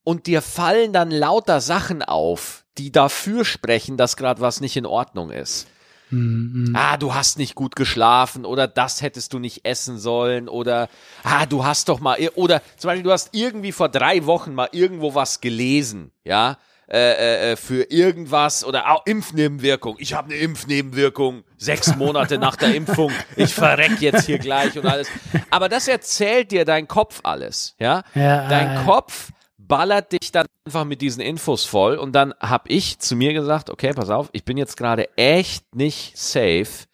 und 0.04 0.28
dir 0.28 0.44
fallen 0.44 0.94
dann 0.94 1.10
lauter 1.10 1.60
Sachen 1.60 2.04
auf, 2.04 2.66
die 2.78 2.92
dafür 2.92 3.46
sprechen, 3.46 3.98
dass 3.98 4.16
gerade 4.16 4.42
was 4.42 4.62
nicht 4.62 4.78
in 4.78 4.86
Ordnung 4.86 5.32
ist. 5.32 5.66
Mhm. 6.12 6.76
Ah, 6.76 6.98
du 6.98 7.16
hast 7.16 7.40
nicht 7.40 7.56
gut 7.56 7.76
geschlafen 7.76 8.46
oder 8.46 8.68
das 8.68 9.02
hättest 9.02 9.34
du 9.34 9.40
nicht 9.40 9.66
essen 9.66 9.98
sollen 9.98 10.48
oder 10.48 10.88
ah, 11.24 11.48
du 11.48 11.66
hast 11.66 11.90
doch 11.90 12.00
mal 12.00 12.20
oder 12.36 12.62
zum 12.78 12.90
Beispiel 12.90 13.04
du 13.04 13.12
hast 13.12 13.30
irgendwie 13.32 13.72
vor 13.72 13.90
drei 13.90 14.28
Wochen 14.28 14.54
mal 14.54 14.70
irgendwo 14.72 15.16
was 15.16 15.42
gelesen, 15.42 16.12
ja, 16.24 16.60
äh, 16.88 17.52
äh, 17.52 17.56
für 17.56 17.90
irgendwas 17.92 18.64
oder 18.64 18.92
auch 18.92 19.06
Impfnebenwirkung. 19.06 19.96
Ich 20.00 20.14
habe 20.14 20.32
eine 20.32 20.40
Impfnebenwirkung 20.40 21.44
sechs 21.58 21.96
Monate 21.96 22.38
nach 22.38 22.56
der 22.56 22.76
Impfung. 22.76 23.12
Ich 23.36 23.54
verreck 23.54 24.02
jetzt 24.02 24.26
hier 24.26 24.38
gleich 24.38 24.78
und 24.78 24.86
alles. 24.86 25.08
Aber 25.50 25.70
das 25.70 25.88
erzählt 25.88 26.52
dir 26.52 26.66
dein 26.66 26.88
Kopf 26.88 27.22
alles, 27.24 27.76
ja. 27.80 28.04
Ja, 28.14 28.48
dein 28.48 28.78
äh, 28.78 28.86
Kopf 28.86 29.32
ballert 29.58 30.12
dich 30.12 30.32
dann 30.32 30.46
einfach 30.66 30.86
mit 30.86 31.02
diesen 31.02 31.22
Infos 31.22 31.66
voll 31.66 31.98
und 31.98 32.14
dann 32.14 32.34
hab 32.40 32.70
ich 32.70 33.00
zu 33.00 33.16
mir 33.16 33.34
gesagt, 33.34 33.70
okay, 33.70 33.94
pass 33.94 34.10
auf, 34.10 34.30
ich 34.32 34.46
bin 34.46 34.58
jetzt 34.58 34.78
gerade 34.78 35.10
echt 35.18 35.76
nicht 35.76 36.18
safe. 36.18 36.86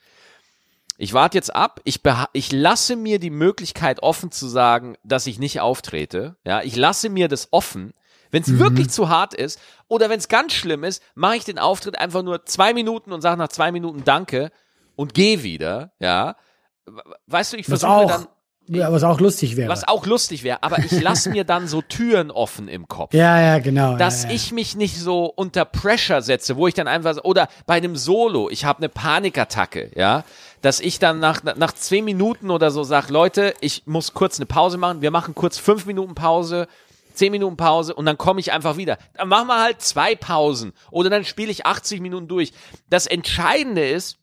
Ich 0.98 1.14
warte 1.14 1.38
jetzt 1.38 1.56
ab, 1.56 1.82
ich, 1.84 2.00
ich 2.34 2.52
lasse 2.52 2.96
mir 2.96 3.18
die 3.20 3.32
Möglichkeit 3.32 4.04
offen 4.04 4.32
zu 4.32 4.48
sagen, 4.48 4.96
dass 5.04 5.26
ich 5.26 5.40
nicht 5.40 5.60
auftrete. 5.60 6.36
Ja, 6.46 6.62
ich 6.62 6.76
lasse 6.76 7.10
mir 7.10 7.28
das 7.28 7.48
offen. 7.52 7.94
Wenn 8.32 8.44
es 8.44 8.58
wirklich 8.58 8.90
zu 8.90 9.10
hart 9.10 9.34
ist 9.34 9.60
oder 9.88 10.10
wenn 10.10 10.20
es 10.20 10.28
ganz 10.28 10.54
schlimm 10.54 10.84
ist, 10.84 11.04
mache 11.16 11.36
ich 11.38 11.46
den 11.46 11.60
Auftritt 11.60 12.00
einfach 12.00 12.24
nur 12.24 12.46
zwei 12.46 12.74
Minuten 12.74 13.12
und 13.12 13.22
sage 13.22 13.38
nach 13.38 13.50
zwei 13.50 13.72
Minuten 13.72 14.04
Danke 14.04 14.52
und 14.96 15.14
gehe 15.14 15.44
wieder. 15.44 15.92
Ja, 16.00 16.36
weißt 17.28 17.54
du, 17.54 17.58
ich 17.58 17.66
versuche 17.66 18.08
dann, 18.08 18.28
ja, 18.68 18.92
was 18.92 19.04
auch 19.04 19.20
lustig 19.20 19.58
wäre. 19.58 19.70
was 19.70 19.88
auch 19.88 20.06
lustig 20.06 20.44
wäre, 20.44 20.64
aber 20.64 20.80
ich 20.80 21.02
lasse 21.02 21.30
mir 21.30 21.44
dann 21.44 21.68
so 21.68 21.82
Türen 21.82 22.32
offen 22.32 22.68
im 22.68 22.88
Kopf 22.88 23.14
ja, 23.14 23.42
ja, 23.42 23.60
genau. 23.60 23.98
dass 23.98 24.24
ja, 24.24 24.30
ja. 24.30 24.36
ich 24.36 24.52
mich 24.52 24.76
nicht 24.76 24.98
so 24.98 25.26
unter 25.26 25.66
Pressure 25.66 26.22
setze, 26.22 26.56
wo 26.56 26.68
ich 26.68 26.74
dann 26.74 26.88
einfach 26.88 27.16
so- 27.16 27.24
oder 27.24 27.50
bei 27.66 27.76
einem 27.76 27.96
Solo, 27.96 28.50
ich 28.50 28.64
habe 28.64 28.78
eine 28.78 28.90
Panikattacke, 28.90 29.92
ja, 29.96 30.24
dass 30.62 30.80
ich 30.80 31.00
dann 31.00 31.20
nach 31.20 31.44
nach 31.44 31.74
zehn 31.74 32.06
Minuten 32.06 32.50
oder 32.52 32.72
so 32.72 32.84
sage, 32.84 33.12
Leute, 33.12 33.56
ich 33.62 33.84
muss 33.88 34.14
kurz 34.14 34.40
eine 34.40 34.46
Pause 34.46 34.78
machen, 34.78 35.02
wir 35.02 35.12
machen 35.12 35.36
kurz 35.36 35.58
fünf 35.58 35.86
Minuten 35.86 36.16
Pause, 36.16 36.68
zehn 37.14 37.32
Minuten 37.32 37.58
Pause 37.58 37.94
und 37.94 38.06
dann 38.06 38.18
komme 38.18 38.40
ich 38.40 38.52
einfach 38.52 38.78
wieder. 38.78 38.98
Dann 39.14 39.28
machen 39.28 39.48
wir 39.48 39.62
halt 39.62 39.82
zwei 39.82 40.16
Pausen 40.16 40.74
oder 40.90 41.10
dann 41.10 41.26
spiele 41.26 41.52
ich 41.52 41.66
80 41.66 42.02
Minuten 42.02 42.28
durch. 42.28 42.54
Das 42.90 43.08
Entscheidende 43.08 43.88
ist, 43.88 44.18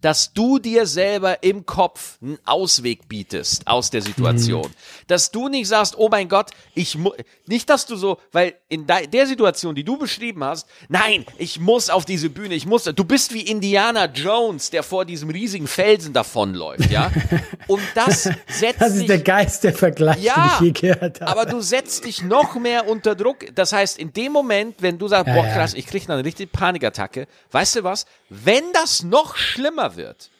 dass 0.00 0.32
du 0.32 0.58
dir 0.58 0.86
selber 0.86 1.42
im 1.42 1.66
Kopf 1.66 2.18
einen 2.22 2.38
Ausweg 2.44 3.08
bietest 3.08 3.66
aus 3.66 3.90
der 3.90 4.02
Situation. 4.02 4.70
Dass 5.06 5.30
du 5.30 5.48
nicht 5.48 5.66
sagst, 5.68 5.96
oh 5.98 6.08
mein 6.08 6.28
Gott, 6.28 6.50
ich 6.74 6.96
muss, 6.96 7.14
nicht, 7.46 7.68
dass 7.68 7.86
du 7.86 7.96
so, 7.96 8.18
weil 8.32 8.54
in 8.68 8.86
de 8.86 9.06
der 9.08 9.26
Situation, 9.26 9.74
die 9.74 9.84
du 9.84 9.96
beschrieben 9.98 10.44
hast, 10.44 10.66
nein, 10.88 11.24
ich 11.38 11.58
muss 11.58 11.90
auf 11.90 12.04
diese 12.04 12.30
Bühne, 12.30 12.54
ich 12.54 12.66
muss, 12.66 12.84
du 12.84 13.04
bist 13.04 13.34
wie 13.34 13.40
Indiana 13.42 14.06
Jones, 14.06 14.70
der 14.70 14.82
vor 14.82 15.04
diesem 15.04 15.30
riesigen 15.30 15.66
Felsen 15.66 16.12
davonläuft, 16.12 16.90
ja? 16.90 17.10
Und 17.66 17.82
das 17.94 18.24
setzt 18.48 18.80
Das 18.80 18.92
ist 18.92 19.00
dich, 19.00 19.06
der 19.08 19.18
geilste 19.18 19.72
Vergleich, 19.72 20.22
Ja, 20.22 20.58
den 20.60 20.68
ich 20.70 20.80
je 20.80 20.88
gehört 20.90 21.20
habe. 21.20 21.30
aber 21.30 21.46
du 21.46 21.60
setzt 21.60 22.04
dich 22.04 22.22
noch 22.22 22.54
mehr 22.54 22.88
unter 22.88 23.14
Druck. 23.14 23.46
Das 23.54 23.72
heißt, 23.72 23.98
in 23.98 24.12
dem 24.12 24.32
Moment, 24.32 24.76
wenn 24.80 24.98
du 24.98 25.08
sagst, 25.08 25.26
Ja, 25.26 25.34
boah, 25.34 25.44
ja. 25.46 25.54
krass, 25.54 25.74
ich 25.74 25.86
kriege 25.86 26.12
eine 26.12 26.24
richtige 26.24 26.50
Panikattacke, 26.50 27.26
weißt 27.50 27.76
du 27.76 27.84
was? 27.84 28.06
Wenn 28.28 28.64
das 28.72 29.02
noch 29.02 29.36
schlimmer 29.36 29.87
wird, 29.96 30.30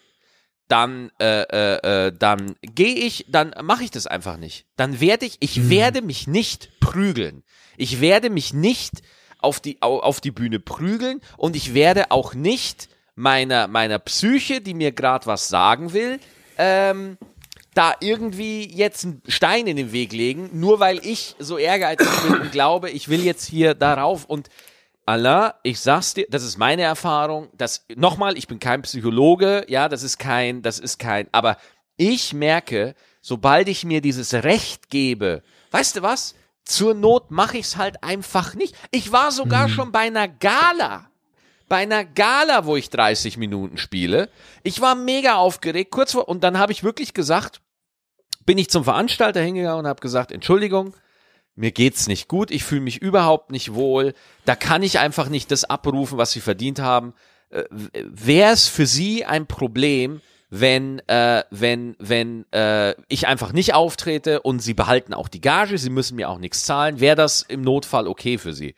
dann, 0.69 1.11
äh, 1.19 1.43
äh, 1.43 2.07
äh, 2.09 2.13
dann 2.17 2.55
gehe 2.63 2.95
ich, 2.95 3.25
dann 3.29 3.55
mache 3.63 3.85
ich 3.85 3.91
das 3.91 4.07
einfach 4.07 4.37
nicht. 4.37 4.67
Dann 4.77 5.01
werde 5.01 5.25
ich, 5.27 5.37
ich 5.41 5.57
Mhm. 5.57 5.71
werde 5.71 6.03
mich 6.03 6.27
nicht 6.27 6.69
prügeln. 6.81 7.43
Ich 7.77 8.01
werde 8.01 8.29
mich 8.29 8.53
nicht 8.53 9.01
auf 9.39 9.61
die, 9.61 9.81
au- 9.81 10.01
auf 10.01 10.21
die 10.21 10.31
Bühne 10.33 10.61
prügeln 10.61 11.21
und 11.37 11.57
ich 11.57 11.73
werde 11.73 12.11
auch 12.11 12.35
nicht 12.35 12.89
meiner, 13.15 13.67
meiner 13.69 13.99
Psyche, 13.99 14.61
die 14.61 14.75
mir 14.75 14.93
gerade 14.93 15.27
was 15.27 15.49
sagen 15.49 15.93
will, 15.93 16.21
ähm, 16.59 17.17
da 17.75 17.95
irgendwie 18.01 18.69
jetzt 18.69 19.05
einen 19.05 19.23
Stein 19.29 19.67
in 19.69 19.77
den 19.77 19.93
Weg 19.93 20.13
legen, 20.13 20.51
nur 20.53 20.81
weil 20.81 20.99
ich 21.07 21.37
so 21.39 21.57
ehrgeizig 21.59 22.09
bin 22.27 22.41
und 22.41 22.51
glaube, 22.53 22.91
ich 22.91 23.09
will 23.09 23.25
jetzt 23.25 23.45
hier 23.47 23.75
darauf 23.75 24.25
und 24.25 24.49
Allah, 25.09 25.55
ich 25.63 25.81
sag's 25.81 26.13
dir, 26.13 26.27
das 26.29 26.43
ist 26.43 26.59
meine 26.59 26.83
Erfahrung, 26.83 27.49
das 27.57 27.87
nochmal, 27.97 28.37
ich 28.37 28.47
bin 28.47 28.59
kein 28.59 28.83
Psychologe, 28.83 29.65
ja, 29.67 29.89
das 29.89 30.03
ist 30.03 30.19
kein, 30.19 30.61
das 30.61 30.79
ist 30.79 30.99
kein, 30.99 31.29
aber 31.33 31.57
ich 31.97 32.35
merke, 32.35 32.95
sobald 33.23 33.69
ich 33.69 33.87
mir 33.87 34.03
dieses 34.03 34.35
Recht 34.35 34.91
gebe, 34.91 35.43
weißt 35.71 35.97
du 35.97 36.03
was? 36.03 36.35
Zur 36.67 36.93
Not 36.93 37.31
mache 37.31 37.57
ich's 37.57 37.79
halt 37.79 38.05
einfach 38.05 38.55
nicht. 38.55 38.77
Ich 38.91 39.11
war 39.11 39.33
sogar 39.33 39.71
schon 39.71 39.93
bei 39.93 40.01
einer 40.01 40.29
Gala 40.29 41.09
bei 41.69 41.77
einer 41.77 42.05
Gala, 42.05 42.65
wo 42.65 42.77
ich 42.77 42.91
30 42.91 43.37
Minuten 43.37 43.77
spiele. 43.77 44.31
Ich 44.63 44.81
war 44.81 44.95
mega 44.95 45.37
aufgeregt, 45.37 45.91
kurz 45.91 46.13
vor, 46.13 46.29
und 46.29 46.43
dann 46.43 46.59
habe 46.59 46.73
ich 46.73 46.83
wirklich 46.83 47.15
gesagt, 47.15 47.61
bin 48.47 48.57
ich 48.59 48.71
zum 48.71 48.85
Veranstalter 48.85 49.41
hingegangen 49.41 49.81
und 49.81 49.87
habe 49.87 50.01
gesagt, 50.01 50.33
Entschuldigung, 50.33 50.95
mir 51.59 51.73
geht's 51.73 52.07
nicht 52.07 52.29
gut, 52.29 52.51
ich 52.51 52.65
fühle 52.65 52.83
mich 52.83 53.03
überhaupt 53.03 53.51
nicht 53.51 53.75
wohl, 53.75 54.15
da 54.45 54.55
kann 54.55 54.83
ich 54.83 54.99
einfach 54.99 55.29
nicht 55.29 55.51
das 55.51 55.65
abrufen, 55.65 56.17
was 56.17 56.31
sie 56.31 56.41
verdient 56.41 56.79
haben. 56.79 57.15
Äh, 57.51 57.65
Wäre 57.71 58.53
es 58.53 58.69
für 58.69 58.87
sie 58.87 59.25
ein 59.25 59.47
Problem, 59.47 60.21
wenn, 60.51 61.01
äh, 61.09 61.43
wenn, 61.51 61.97
wenn 61.99 62.51
äh, 62.53 62.95
ich 63.09 63.27
einfach 63.27 63.53
nicht 63.53 63.75
auftrete 63.75 64.41
und 64.41 64.61
sie 64.61 64.75
behalten 64.75 65.13
auch 65.13 65.29
die 65.29 65.41
Gage, 65.41 65.79
sie 65.79 65.91
müssen 65.91 66.17
mir 66.17 66.31
auch 66.31 66.39
nichts 66.39 66.65
zahlen, 66.65 67.01
wäre 67.01 67.17
das 67.17 67.43
im 67.43 67.63
Notfall 67.63 68.07
okay 68.07 68.39
für 68.39 68.53
sie? 68.53 68.75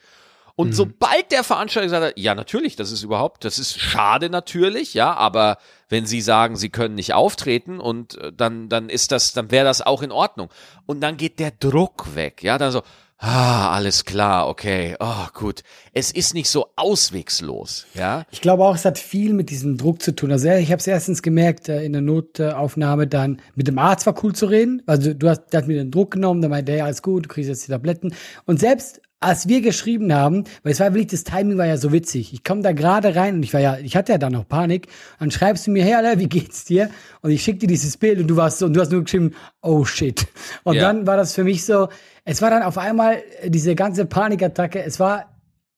Und 0.56 0.74
sobald 0.74 1.32
der 1.32 1.44
Veranstalter 1.44 1.86
gesagt 1.86 2.04
hat, 2.04 2.18
ja, 2.18 2.34
natürlich, 2.34 2.76
das 2.76 2.92
ist 2.92 3.02
überhaupt, 3.02 3.44
das 3.44 3.58
ist 3.58 3.78
schade 3.78 4.30
natürlich, 4.30 4.94
ja, 4.94 5.14
aber 5.14 5.58
wenn 5.88 6.06
Sie 6.06 6.20
sagen, 6.20 6.56
Sie 6.56 6.68
können 6.68 6.94
nicht 6.94 7.14
auftreten 7.14 7.80
und 7.80 8.16
äh, 8.18 8.32
dann, 8.32 8.68
dann 8.68 8.88
ist 8.88 9.12
das, 9.12 9.32
dann 9.32 9.50
wäre 9.50 9.64
das 9.64 9.82
auch 9.82 10.02
in 10.02 10.12
Ordnung. 10.12 10.48
Und 10.86 11.00
dann 11.00 11.16
geht 11.16 11.38
der 11.38 11.50
Druck 11.50 12.14
weg, 12.14 12.42
ja, 12.42 12.58
dann 12.58 12.72
so, 12.72 12.82
ah, 13.20 13.72
alles 13.72 14.04
klar, 14.04 14.48
okay, 14.48 14.96
oh, 14.98 15.26
gut. 15.34 15.62
Es 15.92 16.10
ist 16.10 16.34
nicht 16.34 16.48
so 16.48 16.68
auswegslos, 16.76 17.86
ja. 17.94 18.24
Ich 18.30 18.40
glaube 18.40 18.64
auch, 18.64 18.74
es 18.74 18.84
hat 18.84 18.98
viel 18.98 19.34
mit 19.34 19.50
diesem 19.50 19.76
Druck 19.76 20.02
zu 20.02 20.14
tun. 20.14 20.32
Also 20.32 20.48
ich 20.48 20.72
habe 20.72 20.80
es 20.80 20.86
erstens 20.86 21.22
gemerkt, 21.22 21.68
äh, 21.68 21.84
in 21.84 21.92
der 21.92 22.02
Notaufnahme 22.02 23.06
dann 23.06 23.40
mit 23.54 23.68
dem 23.68 23.78
Arzt 23.78 24.06
war 24.06 24.24
cool 24.24 24.34
zu 24.34 24.46
reden. 24.46 24.82
Also 24.86 25.12
du 25.12 25.28
hast, 25.28 25.48
der 25.48 25.58
hat 25.62 25.68
mir 25.68 25.76
den 25.76 25.90
Druck 25.90 26.12
genommen, 26.12 26.40
der 26.40 26.50
meinte, 26.50 26.72
ja, 26.72 26.86
alles 26.86 27.02
gut, 27.02 27.26
du 27.26 27.28
kriegst 27.28 27.48
jetzt 27.48 27.66
die 27.66 27.72
Tabletten. 27.72 28.14
Und 28.46 28.58
selbst 28.58 29.00
als 29.20 29.48
wir 29.48 29.60
geschrieben 29.60 30.14
haben, 30.14 30.44
weil 30.62 30.72
es 30.72 30.80
war 30.80 30.94
wirklich, 30.94 31.08
das 31.08 31.24
Timing 31.24 31.58
war 31.58 31.66
ja 31.66 31.76
so 31.76 31.92
witzig. 31.92 32.32
Ich 32.32 32.42
komme 32.42 32.62
da 32.62 32.72
gerade 32.72 33.14
rein 33.14 33.34
und 33.36 33.42
ich 33.42 33.52
war 33.52 33.60
ja, 33.60 33.76
ich 33.78 33.94
hatte 33.94 34.12
ja 34.12 34.18
dann 34.18 34.32
noch 34.32 34.48
Panik. 34.48 34.88
Dann 35.18 35.30
schreibst 35.30 35.66
du 35.66 35.70
mir, 35.70 35.84
hey, 35.84 35.94
Alter, 35.94 36.18
wie 36.18 36.28
geht's 36.28 36.64
dir? 36.64 36.90
Und 37.20 37.30
ich 37.30 37.42
schick 37.42 37.60
dir 37.60 37.66
dieses 37.66 37.98
Bild 37.98 38.18
und 38.18 38.28
du 38.28 38.36
warst 38.36 38.58
so, 38.58 38.66
und 38.66 38.72
du 38.72 38.80
hast 38.80 38.90
nur 38.90 39.02
geschrieben, 39.04 39.34
oh 39.60 39.84
shit. 39.84 40.26
Und 40.64 40.76
Ja. 40.76 40.82
dann 40.82 41.06
war 41.06 41.18
das 41.18 41.34
für 41.34 41.44
mich 41.44 41.64
so, 41.66 41.88
es 42.24 42.40
war 42.40 42.50
dann 42.50 42.62
auf 42.62 42.78
einmal 42.78 43.22
äh, 43.42 43.50
diese 43.50 43.74
ganze 43.74 44.06
Panikattacke, 44.06 44.82
es 44.82 44.98
war 44.98 45.26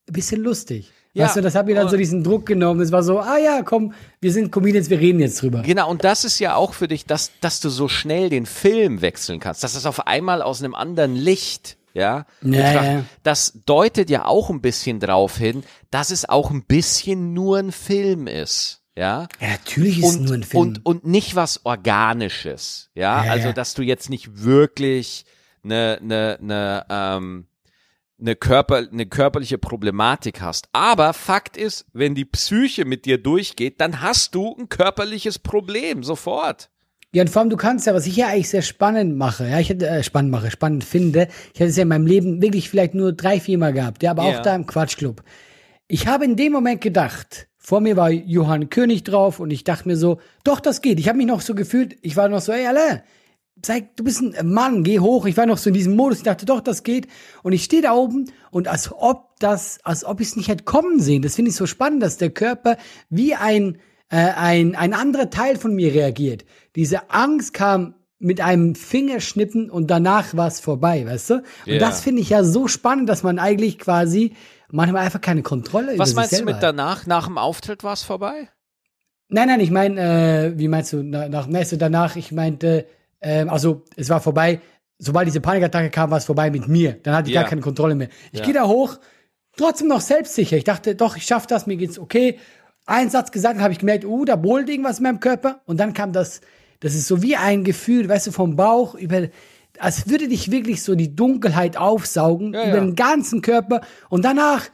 ein 0.09 0.13
bisschen 0.13 0.41
lustig. 0.41 0.93
Ja. 1.15 1.27
Weißt 1.27 1.37
du, 1.37 1.41
das 1.43 1.55
hat 1.55 1.67
mir 1.67 1.75
dann 1.75 1.89
so 1.91 1.97
diesen 1.97 2.25
Druck 2.25 2.47
genommen. 2.47 2.81
Es 2.81 2.91
war 2.91 3.03
so, 3.03 3.19
ah 3.21 3.37
ja, 3.37 3.63
komm, 3.63 3.93
wir 4.21 4.33
sind 4.33 4.51
Comedians, 4.51 4.89
wir 4.89 4.99
reden 4.99 5.21
jetzt 5.21 5.43
drüber. 5.43 5.61
Genau, 5.63 5.91
und 5.91 6.05
das 6.05 6.25
ist 6.25 6.39
ja 6.39 6.55
auch 6.55 6.73
für 6.73 6.89
dich, 6.89 7.05
dass, 7.05 7.33
dass 7.43 7.61
du 7.61 7.69
so 7.69 7.87
schnell 7.89 8.31
den 8.31 8.47
Film 8.47 9.03
wechseln 9.03 9.39
kannst, 9.41 9.63
dass 9.63 9.75
das 9.75 9.85
auf 9.85 10.07
einmal 10.07 10.41
aus 10.41 10.63
einem 10.63 10.75
anderen 10.75 11.15
Licht, 11.15 11.77
ja, 11.95 12.27
ja. 12.43 13.05
das 13.23 13.61
deutet 13.67 14.11
ja 14.11 14.25
auch 14.25 14.51
ein 14.51 14.61
bisschen 14.61 15.01
drauf 15.01 15.37
hin, 15.37 15.63
dass 15.91 16.11
es 16.11 16.29
auch 16.29 16.51
ein 16.51 16.65
bisschen 16.65 17.35
nur 17.35 17.59
ein 17.59 17.73
Film 17.73 18.27
ist. 18.27 18.83
Ja, 18.95 19.29
Ja, 19.41 19.49
natürlich 19.49 19.99
ist 19.99 20.05
es 20.09 20.17
und, 20.17 20.25
nur 20.25 20.35
ein 20.35 20.43
Film. 20.43 20.61
und, 20.61 20.87
und 20.87 21.07
nicht 21.07 21.35
was 21.35 21.65
Organisches. 21.65 22.91
Ja, 22.95 23.25
Ja, 23.25 23.33
also, 23.33 23.53
dass 23.53 23.75
du 23.75 23.83
jetzt 23.83 24.11
nicht 24.11 24.43
wirklich 24.43 25.25
eine, 25.65 25.99
eine, 26.03 26.39
eine, 26.41 26.87
ähm, 26.91 27.47
eine, 28.21 28.37
Körper, 28.37 28.77
eine 28.91 29.07
körperliche 29.07 29.59
Problematik 29.59 30.41
hast. 30.41 30.69
Aber 30.73 31.13
Fakt 31.15 31.57
ist, 31.57 31.87
wenn 31.93 32.15
die 32.15 32.25
Psyche 32.25 32.85
mit 32.85 33.07
dir 33.07 33.19
durchgeht, 33.19 33.81
dann 33.81 34.01
hast 34.01 34.35
du 34.35 34.57
ein 34.59 34.69
körperliches 34.69 35.39
Problem 35.39 36.03
sofort. 36.03 36.71
Ja, 37.15 37.23
und 37.23 37.29
vor 37.29 37.41
allem, 37.41 37.51
du 37.51 37.59
kannst 37.59 37.87
ja, 37.87 37.93
was 37.95 38.07
ich 38.07 38.17
ja 38.17 38.29
eigentlich 38.29 38.49
sehr 38.49 38.63
spannend 38.63 39.17
mache, 39.19 39.47
ja, 39.47 39.61
ich 39.61 39.69
hätte, 39.69 39.87
äh, 39.87 40.03
spannend 40.03 40.31
mache, 40.31 40.51
spannend 40.51 40.83
finde, 40.83 41.29
ich 41.53 41.61
hätte 41.61 41.69
es 41.71 41.77
ja 41.77 41.83
in 41.83 41.89
meinem 41.89 42.07
Leben 42.07 42.41
wirklich 42.41 42.71
vielleicht 42.71 42.95
nur 42.95 43.13
drei, 43.13 43.39
vier 43.39 43.59
Mal 43.59 43.75
gehabt, 43.75 44.03
ja, 44.03 44.13
aber 44.13 44.27
Ja. 44.27 44.39
auch 44.39 44.43
da 44.43 44.55
im 44.55 44.67
Quatschclub. 44.67 45.23
Ich 45.89 46.07
habe 46.07 46.25
in 46.25 46.37
dem 46.37 46.53
Moment 46.53 46.81
gedacht, 46.81 47.49
vor 47.59 47.81
mir 47.83 47.97
war 47.99 48.11
Johann 48.11 48.71
König 48.71 49.05
drauf 49.05 49.41
und 49.41 49.51
ich 49.51 49.63
dachte 49.63 49.87
mir 49.89 49.97
so, 49.97 50.21
doch, 50.43 50.59
das 50.59 50.81
geht. 50.81 50.99
Ich 50.99 51.09
habe 51.09 51.19
mich 51.19 51.27
noch 51.27 51.43
so 51.43 51.55
gefühlt, 51.55 51.97
ich 52.01 52.17
war 52.17 52.29
noch 52.29 52.41
so, 52.41 52.51
ey, 52.51 52.67
Alain, 52.67 53.03
zeig, 53.61 53.95
du 53.97 54.05
bist 54.05 54.23
ein 54.23 54.49
Mann, 54.51 54.83
geh 54.83 54.99
hoch. 54.99 55.27
Ich 55.27 55.37
war 55.37 55.45
noch 55.47 55.59
so 55.59 55.69
in 55.69 55.75
diesem 55.75 55.95
Modus, 55.95 56.19
ich 56.19 56.25
dachte, 56.25 56.47
doch, 56.47 56.61
das 56.61 56.83
geht. 56.83 57.09
Und 57.43 57.53
ich 57.53 57.63
stehe 57.63 57.83
da 57.83 57.93
oben 57.93 58.31
und 58.51 58.69
als 58.69 58.91
ob 58.91 59.39
das, 59.39 59.79
als 59.85 60.05
ob 60.05 60.21
ich 60.21 60.29
es 60.29 60.37
nicht 60.37 60.49
hätte 60.49 60.65
kommen 60.65 60.99
sehen. 60.99 61.21
Das 61.23 61.35
finde 61.37 61.51
ich 61.51 61.57
so 61.57 61.67
spannend, 61.67 62.03
dass 62.03 62.17
der 62.17 62.31
Körper 62.31 62.79
wie 63.11 63.35
ein, 63.35 63.79
äh, 64.13 64.17
ein, 64.37 64.77
ein 64.77 64.95
anderer 64.95 65.31
Teil 65.31 65.57
von 65.57 65.75
mir 65.75 65.93
reagiert. 65.93 66.45
Diese 66.77 67.11
Angst 67.11 67.55
kam 67.55 67.95
mit 68.19 68.41
einem 68.41 68.77
Fingerschnippen 68.77 69.69
und 69.69 69.91
danach 69.91 70.37
war 70.37 70.47
es 70.47 70.61
vorbei, 70.61 71.05
weißt 71.05 71.31
du? 71.31 71.35
Und 71.35 71.43
Ja. 71.67 71.79
das 71.79 72.03
finde 72.03 72.23
ich 72.23 72.29
ja 72.31 72.45
so 72.45 72.69
spannend, 72.69 73.09
dass 73.09 73.25
man 73.25 73.41
eigentlich 73.41 73.79
quasi 73.81 74.37
manchmal 74.71 75.05
einfach 75.05 75.21
keine 75.21 75.43
Kontrolle 75.43 75.95
über 75.95 75.99
Was 75.99 76.11
sich 76.11 76.17
meinst 76.17 76.33
du 76.33 76.37
selber 76.37 76.51
mit 76.53 76.57
hat. 76.57 76.63
danach? 76.63 77.07
Nach 77.07 77.27
dem 77.27 77.39
Auftritt 77.39 77.83
war 77.83 77.95
es 77.95 78.05
vorbei? 78.05 78.49
Nein, 79.29 79.49
nein, 79.49 79.61
ich 79.61 79.71
meine, 79.71 80.01
äh, 80.01 80.59
wie 80.59 80.69
meinst 80.69 80.93
du, 80.93 81.03
nach, 81.03 81.29
nach 81.29 81.47
meinst 81.49 81.73
du 81.73 81.77
danach, 81.79 82.15
ich 82.17 82.33
meinte, 82.33 82.87
ähm, 83.23 83.49
also 83.49 83.83
es 83.97 84.09
war 84.11 84.21
vorbei, 84.21 84.61
sobald 84.99 85.27
diese 85.27 85.41
Panikattacke 85.41 85.91
kam, 85.91 86.11
war 86.11 86.19
es 86.19 86.27
vorbei 86.27 86.51
mit 86.51 86.69
mir. 86.69 86.93
Dann 87.03 87.15
hatte 87.15 87.29
ich 87.29 87.35
Ja. 87.35 87.41
gar 87.41 87.49
keine 87.49 87.63
Kontrolle 87.63 87.95
mehr. 87.95 88.09
Ich 88.31 88.41
Ja. 88.41 88.45
gehe 88.45 88.55
da 88.55 88.67
hoch, 88.69 88.99
trotzdem 89.57 89.89
noch 89.89 90.01
selbstsicher. 90.03 90.57
Ich 90.59 90.65
dachte, 90.65 90.95
doch, 90.95 91.17
ich 91.17 91.25
schaffe 91.25 91.47
das, 91.49 91.67
mir 91.67 91.77
geht's 91.77 91.99
okay. 91.99 92.39
Ein 92.87 93.11
Satz 93.11 93.31
gesagt, 93.31 93.61
habe 93.61 93.73
ich 93.73 93.79
gemerkt, 93.79 94.05
uh, 94.05 94.25
da 94.25 94.37
brodelt 94.37 94.69
irgendwas 94.69 94.99
in 94.99 95.05
meinem 95.05 95.21
Körper. 95.21 95.61
Und 95.67 95.79
dann 95.79 95.93
kam 95.93 96.13
das, 96.13 96.41
das 96.81 96.95
ist 96.95 97.07
so 97.07 97.23
wie 97.23 97.37
ein 97.37 97.65
Gefühl, 97.65 98.09
weißt 98.09 98.29
du, 98.29 98.33
vom 98.33 98.57
Bauch 98.57 98.95
über, 98.95 99.29
als 99.79 100.09
würde 100.09 100.29
dich 100.29 100.51
wirklich 100.51 100.83
so 100.83 100.95
die 100.95 101.15
Dunkelheit 101.15 101.77
aufsaugen 101.77 102.53
Ja, 102.55 102.69
über 102.69 102.79
ja. 102.79 102.85
den 102.85 102.97
ganzen 102.97 103.43
Körper. 103.43 103.83
Und 104.09 104.25
danach 104.25 104.69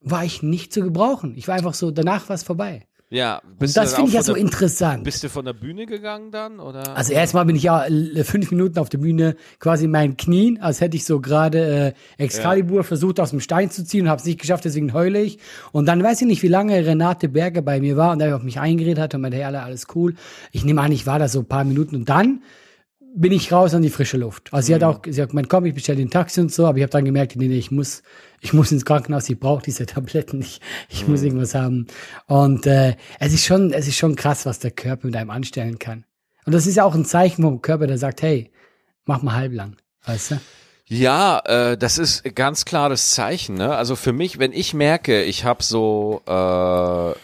war 0.00 0.24
ich 0.24 0.42
nicht 0.42 0.72
zu 0.72 0.82
gebrauchen. 0.82 1.34
Ich 1.36 1.46
war 1.48 1.54
einfach 1.54 1.74
so, 1.74 1.90
danach 1.90 2.28
war 2.28 2.34
es 2.34 2.42
vorbei. 2.42 2.86
Ja, 3.12 3.42
Und 3.44 3.58
bist 3.58 3.76
du 3.76 3.80
das 3.82 3.94
finde 3.94 4.08
ich 4.08 4.14
ja 4.14 4.22
so 4.22 4.34
interessant. 4.34 5.04
Bist 5.04 5.22
du 5.22 5.28
von 5.28 5.44
der 5.44 5.52
Bühne 5.52 5.84
gegangen 5.84 6.30
dann? 6.30 6.58
Oder? 6.60 6.96
Also 6.96 7.12
erstmal 7.12 7.44
bin 7.44 7.56
ich 7.56 7.64
ja 7.64 7.84
äh, 7.84 8.24
fünf 8.24 8.50
Minuten 8.50 8.78
auf 8.78 8.88
der 8.88 8.96
Bühne 8.98 9.36
quasi 9.58 9.84
in 9.84 9.90
meinen 9.90 10.16
Knien, 10.16 10.58
als 10.62 10.80
hätte 10.80 10.96
ich 10.96 11.04
so 11.04 11.20
gerade 11.20 11.94
äh, 12.18 12.22
Excalibur 12.22 12.84
versucht 12.84 13.20
aus 13.20 13.28
dem 13.28 13.40
Stein 13.40 13.70
zu 13.70 13.84
ziehen 13.84 14.06
und 14.06 14.08
habe 14.08 14.20
es 14.20 14.24
nicht 14.24 14.40
geschafft, 14.40 14.64
deswegen 14.64 14.94
heule 14.94 15.20
ich. 15.20 15.38
Und 15.72 15.86
dann 15.86 16.02
weiß 16.02 16.22
ich 16.22 16.26
nicht, 16.26 16.42
wie 16.42 16.48
lange 16.48 16.86
Renate 16.86 17.28
Berger 17.28 17.60
bei 17.60 17.80
mir 17.80 17.98
war 17.98 18.12
und 18.12 18.18
da 18.18 18.34
auf 18.34 18.42
mich 18.42 18.58
eingeredet 18.58 18.98
hat 18.98 19.14
und 19.14 19.20
meinte, 19.20 19.36
hey, 19.36 19.44
alle, 19.44 19.62
alles 19.62 19.88
cool. 19.94 20.14
Ich 20.50 20.64
nehme 20.64 20.80
an, 20.80 20.90
ich 20.90 21.06
war 21.06 21.18
da 21.18 21.28
so 21.28 21.40
ein 21.40 21.46
paar 21.46 21.64
Minuten 21.64 21.96
und 21.96 22.08
dann 22.08 22.40
bin 23.14 23.32
ich 23.32 23.52
raus 23.52 23.74
an 23.74 23.82
die 23.82 23.90
frische 23.90 24.16
Luft. 24.16 24.52
Also 24.52 24.68
sie 24.68 24.74
hat 24.74 24.82
auch, 24.82 25.00
sie 25.06 25.20
hat 25.20 25.30
gemeint, 25.30 25.48
komm, 25.48 25.66
ich 25.66 25.74
bestelle 25.74 25.98
den 25.98 26.10
Taxi 26.10 26.40
und 26.40 26.52
so, 26.52 26.66
aber 26.66 26.78
ich 26.78 26.82
habe 26.82 26.90
dann 26.90 27.04
gemerkt, 27.04 27.36
nee, 27.36 27.48
nee, 27.48 27.58
ich 27.58 27.70
muss, 27.70 28.02
ich 28.40 28.52
muss 28.52 28.72
ins 28.72 28.84
Krankenhaus, 28.84 29.28
ich 29.28 29.38
brauche 29.38 29.62
diese 29.62 29.86
Tabletten, 29.86 30.40
ich, 30.40 30.60
ich 30.88 31.06
muss 31.06 31.22
irgendwas 31.22 31.54
haben. 31.54 31.86
Und 32.26 32.66
äh, 32.66 32.96
es 33.20 33.32
ist 33.32 33.44
schon, 33.44 33.72
es 33.72 33.86
ist 33.86 33.96
schon 33.96 34.16
krass, 34.16 34.46
was 34.46 34.58
der 34.58 34.70
Körper 34.70 35.06
mit 35.06 35.16
einem 35.16 35.30
anstellen 35.30 35.78
kann. 35.78 36.04
Und 36.44 36.54
das 36.54 36.66
ist 36.66 36.76
ja 36.76 36.84
auch 36.84 36.94
ein 36.94 37.04
Zeichen 37.04 37.42
vom 37.42 37.62
Körper, 37.62 37.86
der 37.86 37.98
sagt, 37.98 38.22
hey, 38.22 38.50
mach 39.04 39.22
mal 39.22 39.34
halblang, 39.34 39.76
weißt 40.04 40.32
du? 40.32 40.40
Ja, 40.92 41.38
äh, 41.46 41.78
das 41.78 41.96
ist 41.96 42.34
ganz 42.34 42.66
klares 42.66 43.12
Zeichen. 43.12 43.54
Ne? 43.54 43.74
Also 43.74 43.96
für 43.96 44.12
mich, 44.12 44.38
wenn 44.38 44.52
ich 44.52 44.74
merke, 44.74 45.22
ich 45.22 45.46
habe 45.46 45.62
so, 45.62 46.20
äh, 46.28 47.10
äh, 47.12 47.14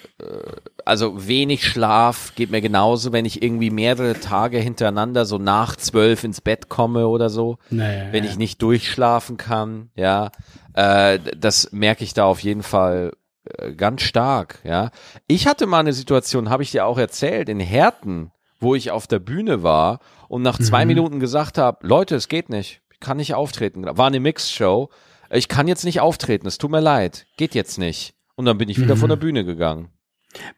also 0.87 1.29
wenig 1.29 1.67
Schlaf, 1.67 2.33
geht 2.35 2.51
mir 2.51 2.63
genauso, 2.63 3.13
wenn 3.13 3.27
ich 3.27 3.43
irgendwie 3.43 3.69
mehrere 3.69 4.19
Tage 4.19 4.57
hintereinander 4.57 5.27
so 5.27 5.37
nach 5.37 5.77
zwölf 5.77 6.25
ins 6.25 6.41
Bett 6.41 6.71
komme 6.71 7.09
oder 7.09 7.29
so, 7.29 7.59
Naja, 7.69 8.11
wenn 8.11 8.25
ich 8.25 8.39
nicht 8.39 8.63
durchschlafen 8.63 9.37
kann, 9.37 9.91
ja, 9.95 10.31
äh, 10.73 11.19
das 11.37 11.71
merke 11.71 12.05
ich 12.05 12.15
da 12.15 12.25
auf 12.25 12.41
jeden 12.41 12.63
Fall 12.63 13.13
äh, 13.59 13.73
ganz 13.73 14.01
stark. 14.01 14.61
Ja, 14.65 14.93
ich 15.27 15.47
hatte 15.47 15.67
mal 15.67 15.81
eine 15.81 15.93
Situation, 15.93 16.49
habe 16.49 16.63
ich 16.63 16.71
dir 16.71 16.87
auch 16.87 16.97
erzählt, 16.97 17.51
in 17.51 17.61
Herten, 17.61 18.31
wo 18.61 18.75
ich 18.75 18.93
auf 18.93 19.07
der 19.07 19.19
Bühne 19.19 19.63
war 19.63 20.01
und 20.29 20.41
nach 20.41 20.59
zwei 20.59 20.87
Minuten 20.87 21.21
gesagt 21.21 21.59
habe, 21.59 21.87
Leute, 21.87 22.17
es 22.17 22.29
geht 22.29 22.49
nicht, 22.49 22.81
ich 22.88 22.88
kann 23.01 23.17
nicht 23.19 23.35
auftreten. 23.35 23.85
War 23.85 24.07
eine 24.07 24.21
Mixshow, 24.21 24.91
ich 25.31 25.49
kann 25.49 25.69
jetzt 25.69 25.85
nicht 25.85 26.01
auftreten, 26.01 26.47
es 26.47 26.59
tut 26.59 26.71
mir 26.71 26.81
leid, 26.81 27.27
geht 27.37 27.55
jetzt 27.55 27.79
nicht. 27.79 28.15
Und 28.35 28.45
dann 28.45 28.57
bin 28.59 28.69
ich 28.69 28.81
wieder 28.81 28.97
von 28.97 29.09
der 29.09 29.17
Bühne 29.17 29.45
gegangen. 29.45 29.91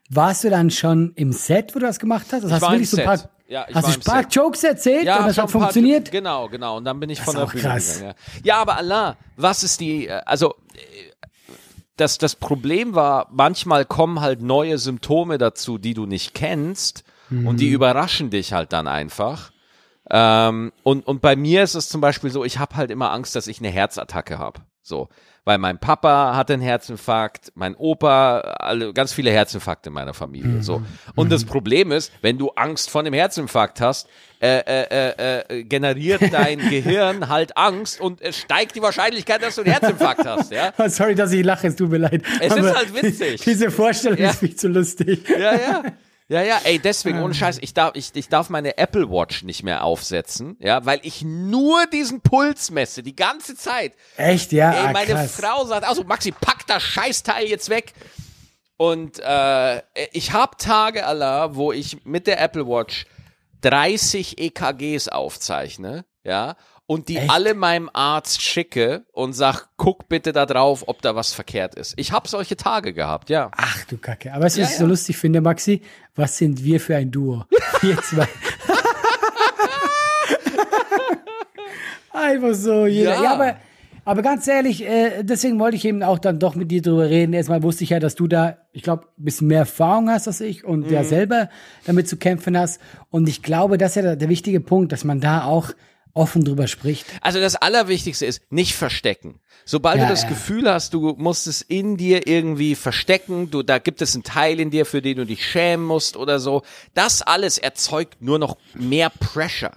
Warst 0.09 0.43
du 0.43 0.49
dann 0.49 0.69
schon 0.69 1.13
im 1.15 1.31
Set, 1.31 1.73
wo 1.75 1.79
du 1.79 1.85
das 1.85 1.99
gemacht 1.99 2.27
hast? 2.31 2.43
Das 2.43 2.51
hast 2.51 2.61
war 2.61 2.71
du 2.71 2.77
im 2.77 2.85
so 2.85 2.97
ein 2.97 2.99
Set. 2.99 3.05
paar, 3.05 3.29
Ja, 3.47 3.65
ich 3.67 3.75
hast 3.75 3.87
du 3.87 3.91
ein 3.93 3.99
paar 4.01 4.23
Set. 4.23 4.35
Jokes 4.35 4.63
erzählt 4.63 4.99
und 5.01 5.05
das 5.07 5.17
hat 5.17 5.27
ein 5.29 5.35
paar- 5.35 5.47
funktioniert? 5.49 6.11
Genau, 6.11 6.47
genau. 6.49 6.77
Und 6.77 6.85
dann 6.85 6.99
bin 6.99 7.09
ich 7.09 7.21
von 7.21 7.35
ist 7.35 7.39
der 7.39 7.45
Bühne 7.47 7.61
krass. 7.63 7.93
gegangen. 7.99 8.15
Ja. 8.43 8.43
ja, 8.43 8.61
aber 8.61 8.75
Allah, 8.77 9.17
was 9.37 9.63
ist 9.63 9.79
die, 9.79 10.11
also 10.11 10.55
das, 11.97 12.17
das 12.17 12.35
Problem 12.35 12.95
war, 12.95 13.27
manchmal 13.31 13.85
kommen 13.85 14.21
halt 14.21 14.41
neue 14.41 14.77
Symptome 14.77 15.37
dazu, 15.37 15.77
die 15.77 15.93
du 15.93 16.05
nicht 16.05 16.33
kennst 16.33 17.03
und 17.29 17.59
die 17.61 17.69
überraschen 17.69 18.29
dich 18.29 18.51
halt 18.53 18.73
dann 18.73 18.87
einfach. 18.89 19.51
Ähm, 20.13 20.73
und, 20.83 21.07
und 21.07 21.21
bei 21.21 21.35
mir 21.35 21.63
ist 21.63 21.75
es 21.75 21.87
zum 21.89 22.01
Beispiel 22.01 22.29
so, 22.29 22.43
ich 22.43 22.59
habe 22.59 22.75
halt 22.75 22.91
immer 22.91 23.11
Angst, 23.11 23.35
dass 23.35 23.47
ich 23.47 23.59
eine 23.59 23.69
Herzattacke 23.69 24.37
habe. 24.37 24.59
So. 24.81 25.07
Weil 25.43 25.57
mein 25.57 25.79
Papa 25.79 26.35
hatte 26.35 26.53
einen 26.53 26.61
Herzinfarkt, 26.61 27.51
mein 27.55 27.75
Opa, 27.75 28.39
alle, 28.59 28.93
ganz 28.93 29.11
viele 29.11 29.31
Herzinfarkte 29.31 29.89
in 29.89 29.93
meiner 29.93 30.13
Familie. 30.13 30.61
So. 30.61 30.83
Und 31.15 31.31
das 31.31 31.45
Problem 31.45 31.91
ist, 31.91 32.11
wenn 32.21 32.37
du 32.37 32.49
Angst 32.51 32.91
vor 32.91 33.01
einem 33.01 33.13
Herzinfarkt 33.13 33.81
hast, 33.81 34.07
äh, 34.39 34.59
äh, 34.59 34.85
äh, 34.91 35.39
äh, 35.59 35.63
generiert 35.63 36.21
dein 36.31 36.59
Gehirn 36.69 37.27
halt 37.29 37.57
Angst 37.57 37.99
und 38.01 38.21
es 38.21 38.37
steigt 38.37 38.75
die 38.75 38.83
Wahrscheinlichkeit, 38.83 39.41
dass 39.41 39.55
du 39.55 39.61
einen 39.61 39.71
Herzinfarkt 39.71 40.27
hast, 40.27 40.51
ja? 40.51 40.73
Sorry, 40.89 41.15
dass 41.15 41.31
ich 41.31 41.43
lache, 41.43 41.67
es 41.67 41.75
tut 41.75 41.89
mir 41.89 41.97
leid. 41.97 42.21
Es 42.39 42.55
ist 42.55 42.75
halt 42.75 42.93
witzig. 43.01 43.41
Diese 43.41 43.71
Vorstellung 43.71 44.19
Ja. 44.19 44.29
ist 44.31 44.39
viel 44.39 44.55
zu 44.55 44.67
lustig. 44.67 45.27
Ja, 45.27 45.55
ja. 45.55 45.83
Ja, 46.31 46.41
ja, 46.43 46.61
ey, 46.63 46.79
deswegen, 46.79 47.21
ohne 47.21 47.33
Scheiß, 47.33 47.57
ich 47.59 47.73
darf, 47.73 47.91
ich, 47.93 48.11
ich 48.15 48.29
darf 48.29 48.49
meine 48.49 48.77
Apple 48.77 49.09
Watch 49.11 49.43
nicht 49.43 49.63
mehr 49.63 49.83
aufsetzen, 49.83 50.55
ja, 50.61 50.85
weil 50.85 51.01
ich 51.03 51.23
nur 51.23 51.87
diesen 51.87 52.21
Puls 52.21 52.71
messe, 52.71 53.03
die 53.03 53.17
ganze 53.17 53.53
Zeit. 53.57 53.95
Echt, 54.15 54.53
ja? 54.53 54.71
Ey, 54.71 54.87
ah, 54.87 54.91
meine 54.93 55.11
krass. 55.11 55.35
Frau 55.35 55.65
sagt, 55.65 55.85
also 55.85 56.05
Maxi, 56.05 56.31
pack 56.31 56.65
das 56.67 56.83
Scheißteil 56.83 57.47
jetzt 57.47 57.67
weg. 57.67 57.91
Und 58.77 59.19
äh, 59.19 59.81
ich 60.13 60.31
habe 60.31 60.55
Tage, 60.57 61.05
Allah, 61.05 61.55
wo 61.55 61.73
ich 61.73 62.05
mit 62.05 62.27
der 62.27 62.39
Apple 62.39 62.65
Watch 62.65 63.07
30 63.59 64.39
EKGs 64.39 65.09
aufzeichne, 65.09 66.05
ja, 66.23 66.55
und 66.87 67.07
die 67.07 67.17
Echt? 67.17 67.29
alle 67.31 67.53
meinem 67.53 67.89
Arzt 67.93 68.41
schicke 68.41 69.05
und 69.13 69.33
sag, 69.33 69.67
guck 69.77 70.09
bitte 70.09 70.31
da 70.33 70.45
drauf, 70.45 70.83
ob 70.87 71.01
da 71.01 71.15
was 71.15 71.31
verkehrt 71.33 71.75
ist. 71.75 71.93
Ich 71.97 72.11
habe 72.11 72.27
solche 72.27 72.57
Tage 72.57 72.93
gehabt, 72.93 73.29
ja. 73.29 73.49
Ach 73.55 73.85
du 73.85 73.97
Kacke. 73.97 74.33
Aber 74.33 74.45
was 74.45 74.57
Ja, 74.57 74.65
ich 74.65 74.75
so 74.75 74.83
ja. 74.83 74.89
lustig 74.89 75.17
finde, 75.17 75.39
Maxi? 75.41 75.81
Was 76.15 76.37
sind 76.37 76.63
wir 76.63 76.79
für 76.81 76.95
ein 76.97 77.09
Duo? 77.11 77.45
Wir 77.81 77.97
zwei. 78.01 78.27
Einfach 82.13 82.53
so, 82.53 82.85
jeder. 82.85 83.15
Ja. 83.15 83.23
Ja, 83.23 83.33
aber, 83.33 83.55
aber 84.03 84.21
ganz 84.21 84.47
ehrlich, 84.47 84.85
äh, 84.85 85.23
deswegen 85.23 85.59
wollte 85.59 85.77
ich 85.77 85.85
eben 85.85 86.03
auch 86.03 86.19
dann 86.19 86.39
doch 86.39 86.55
mit 86.55 86.69
dir 86.71 86.81
drüber 86.81 87.09
reden. 87.09 87.33
Erstmal 87.33 87.63
wusste 87.63 87.83
ich 87.83 87.91
ja, 87.91 87.99
dass 87.99 88.15
du 88.15 88.27
da, 88.27 88.57
ich 88.73 88.83
glaube, 88.83 89.05
ein 89.17 89.23
bisschen 89.23 89.47
mehr 89.47 89.59
Erfahrung 89.59 90.09
hast 90.09 90.27
als 90.27 90.41
ich 90.41 90.65
und 90.65 90.87
Mhm. 90.87 90.93
ja 90.93 91.03
selber 91.03 91.49
damit 91.85 92.09
zu 92.09 92.17
kämpfen 92.17 92.57
hast. 92.57 92.81
Und 93.09 93.29
ich 93.29 93.41
glaube, 93.43 93.77
das 93.77 93.91
ist 93.91 93.95
ja 93.95 94.01
der, 94.01 94.15
der 94.17 94.29
wichtige 94.29 94.59
Punkt, 94.59 94.91
dass 94.91 95.03
man 95.05 95.21
da 95.21 95.45
auch 95.45 95.71
offen 96.13 96.43
drüber 96.43 96.67
spricht. 96.67 97.05
Also 97.21 97.39
das 97.39 97.55
Allerwichtigste 97.55 98.25
ist, 98.25 98.41
nicht 98.51 98.75
verstecken. 98.75 99.39
Sobald 99.65 99.97
Ja, 99.97 100.05
du 100.05 100.09
das 100.09 100.23
ja. 100.23 100.29
Gefühl 100.29 100.71
hast, 100.71 100.93
du 100.93 101.15
musst 101.17 101.47
es 101.47 101.61
in 101.61 101.97
dir 101.97 102.27
irgendwie 102.27 102.75
verstecken, 102.75 103.51
du, 103.51 103.63
da 103.63 103.77
gibt 103.77 104.01
es 104.01 104.15
einen 104.15 104.23
Teil 104.23 104.59
in 104.59 104.71
dir, 104.71 104.85
für 104.85 105.01
den 105.01 105.17
du 105.17 105.25
dich 105.25 105.45
schämen 105.45 105.85
musst 105.85 106.17
oder 106.17 106.39
so, 106.39 106.63
das 106.93 107.21
alles 107.21 107.57
erzeugt 107.57 108.21
nur 108.21 108.39
noch 108.39 108.57
mehr 108.73 109.09
Pressure. 109.09 109.73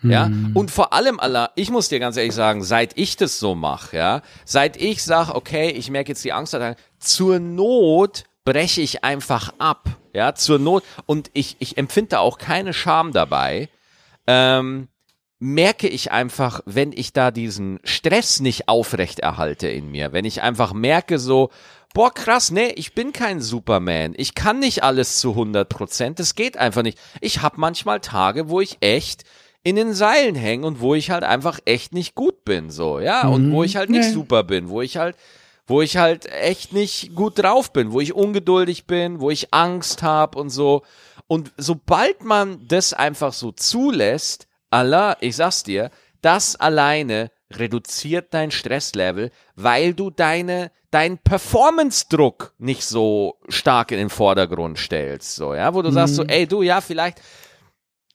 Ja, 0.00 0.30
und 0.54 0.70
vor 0.70 0.92
allem, 0.92 1.18
Allah, 1.18 1.50
ich 1.56 1.70
muss 1.70 1.88
dir 1.88 1.98
ganz 1.98 2.16
ehrlich 2.16 2.32
sagen, 2.32 2.62
seit 2.62 2.96
ich 2.96 3.16
das 3.16 3.40
so 3.40 3.56
mache, 3.56 3.96
ja, 3.96 4.22
seit 4.44 4.76
ich 4.76 5.02
sag, 5.02 5.30
okay, 5.34 5.70
ich 5.70 5.90
merke 5.90 6.10
jetzt 6.10 6.24
die 6.24 6.32
Angst, 6.32 6.56
zur 7.00 7.40
Not 7.40 8.22
breche 8.44 8.80
ich 8.80 9.02
einfach 9.02 9.52
ab, 9.58 9.88
ja, 10.12 10.36
zur 10.36 10.60
Not, 10.60 10.84
und 11.06 11.32
ich, 11.32 11.56
ich 11.58 11.78
empfinde 11.78 12.10
da 12.10 12.18
auch 12.20 12.38
keine 12.38 12.74
Scham 12.74 13.10
dabei, 13.12 13.68
ähm, 14.28 14.86
merke 15.38 15.88
ich 15.88 16.10
einfach, 16.10 16.60
wenn 16.66 16.92
ich 16.92 17.12
da 17.12 17.30
diesen 17.30 17.78
Stress 17.84 18.40
nicht 18.40 18.68
aufrechterhalte 18.68 19.68
in 19.68 19.90
mir, 19.90 20.12
wenn 20.12 20.24
ich 20.24 20.42
einfach 20.42 20.72
merke 20.72 21.18
so, 21.18 21.50
boah 21.94 22.12
krass, 22.12 22.50
nee, 22.50 22.72
ich 22.76 22.94
bin 22.94 23.12
kein 23.12 23.40
Superman, 23.40 24.14
ich 24.16 24.34
kann 24.34 24.58
nicht 24.58 24.82
alles 24.82 25.20
zu 25.20 25.30
100 25.30 25.68
Prozent, 25.68 26.18
das 26.18 26.34
geht 26.34 26.56
einfach 26.56 26.82
nicht. 26.82 26.98
Ich 27.20 27.40
habe 27.40 27.60
manchmal 27.60 28.00
Tage, 28.00 28.48
wo 28.48 28.60
ich 28.60 28.78
echt 28.80 29.24
in 29.62 29.76
den 29.76 29.94
Seilen 29.94 30.34
hänge 30.34 30.66
und 30.66 30.80
wo 30.80 30.94
ich 30.94 31.10
halt 31.10 31.24
einfach 31.24 31.60
echt 31.64 31.92
nicht 31.92 32.14
gut 32.14 32.44
bin, 32.44 32.70
so, 32.70 33.00
ja, 33.00 33.26
und 33.28 33.52
wo 33.52 33.62
ich 33.62 33.76
halt 33.76 33.90
nicht 33.90 34.06
Ja. 34.06 34.12
super 34.12 34.42
bin, 34.42 34.68
wo 34.68 34.82
ich 34.82 34.96
halt 34.96 35.16
wo 35.70 35.82
ich 35.82 35.98
halt 35.98 36.24
echt 36.32 36.72
nicht 36.72 37.14
gut 37.14 37.38
drauf 37.38 37.74
bin, 37.74 37.92
wo 37.92 38.00
ich 38.00 38.14
ungeduldig 38.14 38.86
bin, 38.86 39.20
wo 39.20 39.28
ich 39.28 39.52
Angst 39.52 40.02
habe 40.02 40.38
und 40.38 40.48
so. 40.48 40.80
Und 41.26 41.52
sobald 41.58 42.24
man 42.24 42.66
das 42.66 42.94
einfach 42.94 43.34
so 43.34 43.52
zulässt, 43.52 44.47
Allah, 44.70 45.16
ich 45.20 45.36
sag's 45.36 45.62
dir, 45.62 45.90
das 46.20 46.56
alleine 46.56 47.30
reduziert 47.50 48.34
dein 48.34 48.50
Stresslevel, 48.50 49.30
weil 49.54 49.94
du 49.94 50.10
deine 50.10 50.70
deinen 50.90 51.18
Performance-Druck 51.18 52.54
nicht 52.56 52.82
so 52.82 53.38
stark 53.48 53.90
in 53.92 53.98
den 53.98 54.08
Vordergrund 54.08 54.78
stellst, 54.78 55.36
so 55.36 55.54
ja, 55.54 55.74
wo 55.74 55.82
du 55.82 55.90
sagst 55.90 56.14
so, 56.14 56.24
ey 56.24 56.46
du, 56.46 56.62
ja 56.62 56.80
vielleicht 56.80 57.20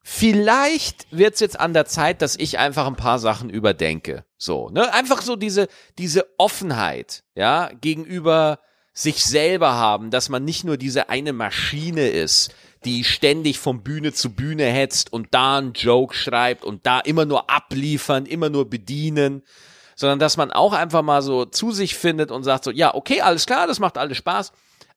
Vielleicht 0.05 1.07
wird's 1.11 1.39
jetzt 1.39 1.57
an 1.57 1.73
der 1.73 1.85
Zeit, 1.85 2.21
dass 2.21 2.35
ich 2.35 2.59
einfach 2.59 2.87
ein 2.87 2.97
paar 2.97 3.19
Sachen 3.19 3.49
überdenke. 3.49 4.25
So, 4.37 4.69
ne? 4.69 4.93
Einfach 4.93 5.21
so 5.21 5.37
diese, 5.37 5.69
diese 5.97 6.27
Offenheit, 6.37 7.23
ja, 7.35 7.71
gegenüber 7.79 8.59
sich 8.91 9.23
selber 9.23 9.75
haben, 9.75 10.11
dass 10.11 10.27
man 10.27 10.43
nicht 10.43 10.65
nur 10.65 10.75
diese 10.75 11.07
eine 11.07 11.31
Maschine 11.31 12.09
ist, 12.09 12.53
die 12.85 13.03
ständig 13.03 13.59
von 13.59 13.83
Bühne 13.83 14.13
zu 14.13 14.33
Bühne 14.33 14.65
hetzt 14.65 15.11
und 15.11 15.27
da 15.31 15.57
einen 15.57 15.73
Joke 15.73 16.15
schreibt 16.15 16.65
und 16.65 16.85
da 16.85 16.99
immer 16.99 17.25
nur 17.25 17.49
abliefern, 17.49 18.25
immer 18.25 18.49
nur 18.49 18.69
bedienen, 18.69 19.43
sondern 19.95 20.19
dass 20.19 20.37
man 20.37 20.51
auch 20.51 20.73
einfach 20.73 21.01
mal 21.01 21.21
so 21.21 21.45
zu 21.45 21.71
sich 21.71 21.95
findet 21.95 22.31
und 22.31 22.43
sagt 22.43 22.63
so, 22.63 22.71
ja, 22.71 22.93
okay, 22.93 23.21
alles 23.21 23.45
klar, 23.45 23.67
das 23.67 23.79
macht 23.79 23.97
alles 23.97 24.17
Spaß, 24.17 24.51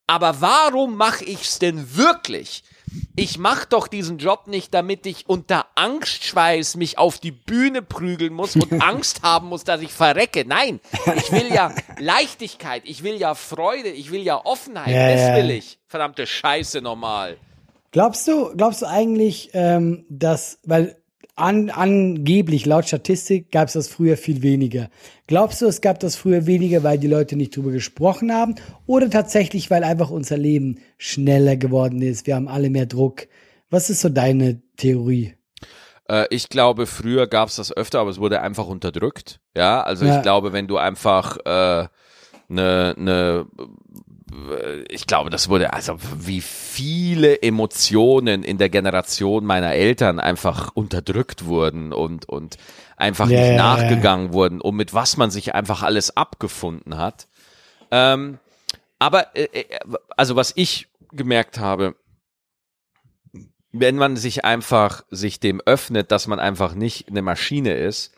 aber 0.07 0.41
warum 0.41 0.97
mache 0.97 1.25
ich's 1.25 1.59
denn 1.59 1.97
wirklich? 1.97 2.63
Ich 3.17 3.39
mach 3.39 3.65
doch 3.65 3.89
diesen 3.89 4.19
Job 4.19 4.47
nicht, 4.47 4.73
damit 4.73 5.05
ich 5.07 5.29
unter 5.29 5.67
Angstschweiß 5.75 6.77
mich 6.77 6.99
auf 6.99 7.19
die 7.19 7.33
Bühne 7.33 7.83
prügeln 7.83 8.33
muss 8.33 8.55
und 8.55 8.73
Angst 8.81 9.23
haben 9.23 9.49
muss, 9.49 9.65
dass 9.65 9.81
ich 9.81 9.93
verrecke. 9.93 10.45
Nein, 10.47 10.81
ich 11.17 11.33
will 11.33 11.53
ja 11.53 11.75
Leichtigkeit, 11.99 12.83
ich 12.85 13.03
will 13.03 13.17
ja 13.17 13.35
Freude, 13.35 13.89
ich 13.89 14.13
will 14.13 14.23
ja 14.23 14.45
Offenheit. 14.45 14.95
Ja, 14.95 15.13
das 15.13 15.43
will 15.43 15.51
ich. 15.51 15.79
Verdammte 15.89 16.27
Scheiße 16.27 16.81
nochmal. 16.81 17.37
Glaubst 17.97 18.29
du, 18.29 18.55
glaubst 18.55 18.83
du 18.83 18.87
eigentlich, 18.87 19.49
ähm, 19.55 20.05
dass, 20.11 20.59
weil 20.67 20.99
an, 21.35 21.71
angeblich 21.71 22.67
laut 22.67 22.87
Statistik 22.87 23.51
gab 23.51 23.69
es 23.69 23.73
das 23.73 23.89
früher 23.89 24.19
viel 24.19 24.43
weniger. 24.43 24.91
Glaubst 25.27 25.63
du, 25.63 25.67
es 25.67 25.81
gab 25.81 25.99
das 26.01 26.15
früher 26.15 26.45
weniger, 26.45 26.83
weil 26.83 26.99
die 26.99 27.07
Leute 27.07 27.37
nicht 27.37 27.57
drüber 27.57 27.71
gesprochen 27.71 28.35
haben? 28.35 28.57
Oder 28.85 29.09
tatsächlich, 29.09 29.71
weil 29.71 29.83
einfach 29.83 30.11
unser 30.11 30.37
Leben 30.37 30.79
schneller 30.99 31.57
geworden 31.57 32.03
ist? 32.03 32.27
Wir 32.27 32.37
haben 32.37 32.49
alle 32.49 32.69
mehr 32.69 32.85
Druck. 32.85 33.29
Was 33.71 33.89
ist 33.89 34.03
so 34.03 34.11
deine 34.11 34.61
Theorie? 34.77 35.33
Äh, 36.07 36.27
ich 36.29 36.51
glaube, 36.51 36.85
früher 36.85 37.27
gab 37.27 37.49
es 37.49 37.57
das 37.57 37.75
öfter, 37.75 38.01
aber 38.01 38.11
es 38.11 38.21
wurde 38.21 38.43
einfach 38.43 38.67
unterdrückt. 38.67 39.41
Ja, 39.57 39.83
also 39.83 40.05
Ja. 40.05 40.17
ich 40.17 40.23
glaube, 40.23 40.53
wenn 40.53 40.67
du 40.69 40.77
einfach 40.77 41.39
äh, 41.47 41.89
ne, 42.49 42.95
ne, 42.99 43.47
ich 44.89 45.07
glaube, 45.07 45.31
das 45.31 45.49
wurde, 45.49 45.73
also 45.73 45.99
wie 46.19 46.41
viele 46.41 47.43
Emotionen 47.43 48.43
in 48.43 48.59
der 48.59 48.69
Generation 48.69 49.45
meiner 49.45 49.73
Eltern 49.73 50.21
einfach 50.21 50.71
unterdrückt 50.75 51.45
wurden 51.47 51.93
und, 51.93 52.29
und 52.29 52.57
einfach 52.97 53.29
Ja, 53.29 53.39
nicht 53.39 53.53
nachgegangen 53.53 54.33
wurden 54.33 54.61
und 54.61 54.77
mit 54.77 54.95
was 54.95 55.17
man 55.17 55.31
sich 55.31 55.55
einfach 55.55 55.83
alles 55.83 56.17
abgefunden 56.17 56.97
hat. 56.97 57.29
Ähm, 57.91 58.39
aber, 58.99 59.37
äh, 59.37 59.45
äh, 59.45 59.79
also 60.17 60.37
was 60.37 60.53
ich 60.57 60.89
gemerkt 61.13 61.59
habe, 61.59 61.97
wenn 63.73 63.97
man 63.97 64.17
sich 64.17 64.45
einfach 64.45 65.05
sich 65.11 65.41
dem 65.41 65.61
öffnet, 65.61 66.11
dass 66.11 66.27
man 66.27 66.41
einfach 66.41 66.75
nicht 66.75 67.09
eine 67.09 67.23
Maschine 67.23 67.75
ist, 67.75 68.15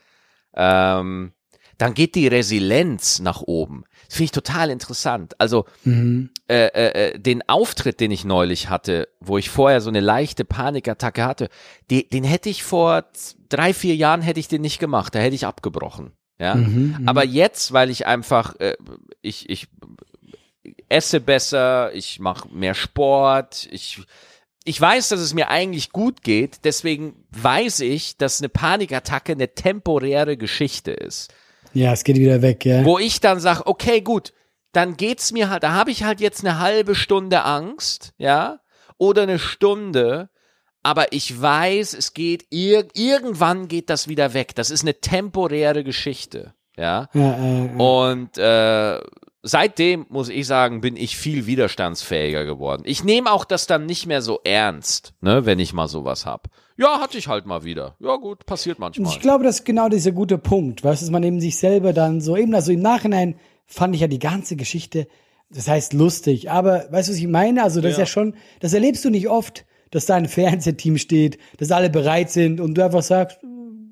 ähm, 0.54 1.32
dann 1.78 1.94
geht 1.94 2.14
die 2.14 2.28
Resilienz 2.28 3.20
nach 3.20 3.40
oben. 3.42 3.84
Das 4.08 4.16
finde 4.16 4.24
ich 4.24 4.32
total 4.32 4.70
interessant. 4.70 5.38
Also 5.38 5.66
Mhm. 5.84 6.30
äh, 6.48 6.66
äh, 6.68 7.08
äh, 7.12 7.18
den 7.18 7.46
Auftritt, 7.48 8.00
den 8.00 8.10
ich 8.10 8.24
neulich 8.24 8.70
hatte, 8.70 9.08
wo 9.20 9.36
ich 9.38 9.50
vorher 9.50 9.80
so 9.82 9.90
eine 9.90 10.00
leichte 10.00 10.44
Panikattacke 10.46 11.24
hatte, 11.24 11.48
die, 11.90 12.08
den 12.08 12.24
hätte 12.24 12.48
ich 12.48 12.62
vor 12.64 13.04
drei, 13.50 13.74
vier 13.74 13.94
Jahren 13.96 14.22
hätte 14.22 14.40
ich 14.40 14.48
den 14.48 14.62
nicht 14.62 14.78
gemacht. 14.78 15.14
Da 15.14 15.18
hätte 15.18 15.34
ich 15.34 15.46
abgebrochen. 15.46 16.12
Ja. 16.40 16.54
Mhm, 16.54 17.02
Aber 17.06 17.24
jetzt, 17.24 17.72
weil 17.72 17.90
ich 17.90 18.06
einfach, 18.06 18.56
äh, 18.60 18.76
ich, 19.20 19.50
ich 19.50 19.68
esse 20.88 21.20
besser, 21.20 21.92
ich 21.94 22.18
mache 22.18 22.48
mehr 22.48 22.74
Sport, 22.74 23.68
ich 23.70 24.00
ich 24.64 24.78
weiß, 24.78 25.08
dass 25.08 25.20
es 25.20 25.32
mir 25.32 25.48
eigentlich 25.48 25.92
gut 25.92 26.22
geht, 26.22 26.64
deswegen 26.64 27.24
weiß 27.30 27.80
ich, 27.80 28.18
dass 28.18 28.40
eine 28.40 28.50
Panikattacke 28.50 29.32
eine 29.32 29.54
temporäre 29.54 30.36
Geschichte 30.36 30.90
ist 30.90 31.32
Ja, 31.74 31.92
es 31.92 32.04
geht 32.04 32.16
wieder 32.16 32.42
weg, 32.42 32.64
ja. 32.64 32.84
wo 32.84 32.98
ich 32.98 33.20
dann 33.20 33.40
sage, 33.40 33.66
okay, 33.66 34.00
gut, 34.00 34.32
dann 34.72 34.96
geht's 34.96 35.32
mir 35.32 35.50
halt, 35.50 35.62
da 35.62 35.72
habe 35.72 35.90
ich 35.90 36.04
halt 36.04 36.20
jetzt 36.20 36.44
eine 36.44 36.58
halbe 36.58 36.94
Stunde 36.94 37.44
Angst, 37.44 38.12
ja, 38.18 38.60
oder 38.98 39.22
eine 39.22 39.38
Stunde, 39.38 40.30
aber 40.82 41.12
ich 41.12 41.40
weiß, 41.40 41.94
es 41.94 42.14
geht 42.14 42.46
ir 42.50 42.88
irgendwann 42.94 43.68
geht 43.68 43.90
das 43.90 44.08
wieder 44.08 44.34
weg. 44.34 44.54
Das 44.54 44.70
ist 44.70 44.82
eine 44.82 45.00
temporäre 45.00 45.84
Geschichte, 45.84 46.54
ja. 46.76 47.08
Ja, 47.12 47.34
äh, 47.34 47.66
äh. 47.66 47.70
Und 47.76 48.38
äh, 48.38 49.00
seitdem 49.42 50.06
muss 50.08 50.28
ich 50.28 50.46
sagen, 50.46 50.80
bin 50.80 50.96
ich 50.96 51.16
viel 51.16 51.46
widerstandsfähiger 51.46 52.44
geworden. 52.44 52.82
Ich 52.84 53.04
nehme 53.04 53.30
auch 53.32 53.44
das 53.44 53.66
dann 53.66 53.86
nicht 53.86 54.06
mehr 54.06 54.22
so 54.22 54.40
ernst, 54.44 55.14
ne, 55.20 55.46
wenn 55.46 55.58
ich 55.58 55.72
mal 55.72 55.88
sowas 55.88 56.26
hab. 56.26 56.48
Ja, 56.76 57.00
hatte 57.00 57.18
ich 57.18 57.28
halt 57.28 57.46
mal 57.46 57.64
wieder. 57.64 57.96
Ja, 58.00 58.16
gut, 58.16 58.46
passiert 58.46 58.78
manchmal. 58.78 59.12
Ich 59.12 59.20
glaube, 59.20 59.44
das 59.44 59.60
ist 59.60 59.64
genau 59.64 59.88
dieser 59.88 60.12
gute 60.12 60.38
Punkt, 60.38 60.84
weißt 60.84 61.02
du, 61.02 61.06
dass 61.06 61.10
man 61.12 61.22
eben 61.22 61.40
sich 61.40 61.56
selber 61.58 61.92
dann 61.92 62.20
so 62.20 62.36
eben, 62.36 62.54
also 62.54 62.72
im 62.72 62.80
Nachhinein 62.80 63.36
fand 63.66 63.94
ich 63.94 64.00
ja 64.00 64.06
die 64.08 64.18
ganze 64.18 64.56
Geschichte, 64.56 65.08
das 65.50 65.68
heißt 65.68 65.92
lustig, 65.92 66.50
aber 66.50 66.86
weißt 66.90 67.08
du, 67.08 67.12
was 67.12 67.18
ich 67.18 67.26
meine? 67.26 67.62
Also 67.62 67.80
das 67.80 67.92
ist 67.92 67.96
Ja. 67.98 68.02
ja 68.02 68.06
schon, 68.06 68.34
das 68.60 68.72
erlebst 68.74 69.04
du 69.04 69.10
nicht 69.10 69.28
oft, 69.28 69.64
dass 69.90 70.06
da 70.06 70.14
ein 70.16 70.28
Fernsehteam 70.28 70.98
steht, 70.98 71.38
dass 71.56 71.70
alle 71.70 71.90
bereit 71.90 72.30
sind 72.30 72.60
und 72.60 72.74
du 72.74 72.84
einfach 72.84 73.02
sagst, 73.02 73.38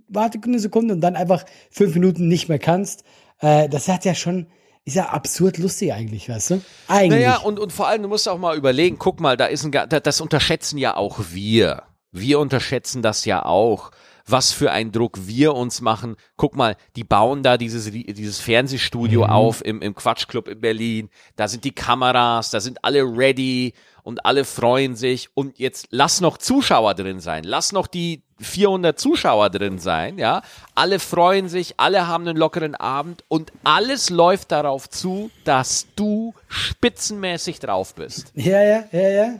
warte 0.09 0.39
eine 0.45 0.59
Sekunde 0.59 0.95
und 0.95 1.01
dann 1.01 1.17
einfach 1.17 1.45
fünf 1.71 1.95
Minuten 1.95 2.29
nicht 2.29 2.49
mehr 2.49 2.59
kannst. 2.59 3.05
Äh, 3.41 3.69
das 3.69 3.89
hat 3.89 4.05
ja 4.05 4.15
schon, 4.15 4.47
ist 4.87 4.95
ja 4.95 5.09
absurd 5.11 5.59
lustig 5.59 5.93
eigentlich, 5.93 6.29
weißt 6.29 6.51
du? 6.51 6.63
Eigentlich. 6.87 7.21
Naja, 7.21 7.39
und, 7.39 7.59
und 7.59 7.73
vor 7.73 7.89
allem, 7.89 8.03
du 8.03 8.09
musst 8.09 8.29
auch 8.29 8.39
mal 8.39 8.57
überlegen, 8.57 8.99
guck 8.99 9.21
mal, 9.21 9.37
da 9.37 9.47
ist 9.47 9.65
ein, 9.65 9.73
das 9.73 10.21
unterschätzen 10.21 10.79
ja 10.79 10.97
auch 10.97 11.19
wir. 11.33 11.83
Wir 12.13 12.39
unterschätzen 12.39 13.03
das 13.03 13.25
ja 13.25 13.45
auch, 13.45 13.91
was 14.29 14.53
für 14.53 14.71
ein 14.71 14.93
Druck 14.93 15.19
wir 15.27 15.55
uns 15.55 15.81
machen. 15.81 16.15
Guck 16.37 16.55
mal, 16.55 16.77
die 16.95 17.03
bauen 17.05 17.43
da 17.43 17.59
dieses, 17.59 17.91
dieses 17.91 18.39
Fernsehstudio 18.41 19.25
Mhm. 19.25 19.31
auf 19.31 19.65
im, 19.65 19.83
im 19.83 19.95
Quatschclub 19.95 20.47
in 20.49 20.61
Berlin. 20.61 21.11
Da 21.35 21.49
sind 21.49 21.65
die 21.65 21.73
Kameras, 21.73 22.51
da 22.51 22.61
sind 22.61 22.85
alle 22.85 23.03
ready 23.03 23.75
und 24.07 24.25
alle 24.25 24.45
freuen 24.45 24.95
sich. 24.95 25.31
Und 25.35 25.59
jetzt 25.59 25.89
lass 25.91 26.21
noch 26.21 26.39
Zuschauer 26.39 26.95
drin 26.95 27.19
sein. 27.19 27.43
Lass 27.43 27.73
noch 27.73 27.89
die 27.89 28.23
400 28.39 28.99
Zuschauer 28.99 29.51
drin 29.51 29.79
sein, 29.79 30.17
ja. 30.19 30.43
Alle 30.77 31.01
freuen 31.01 31.49
sich, 31.49 31.75
alle 31.79 32.07
haben 32.07 32.27
einen 32.29 32.37
lockeren 32.37 32.75
Abend 32.77 33.25
und 33.29 33.51
alles 33.65 34.11
läuft 34.11 34.53
darauf 34.53 34.89
zu, 34.89 35.31
dass 35.45 35.87
du 35.97 36.35
spitzenmäßig 36.47 37.59
drauf 37.59 37.95
bist. 37.95 38.33
Ja, 38.35 38.63
ja, 38.63 38.85
ja, 38.93 39.09
ja. 39.09 39.35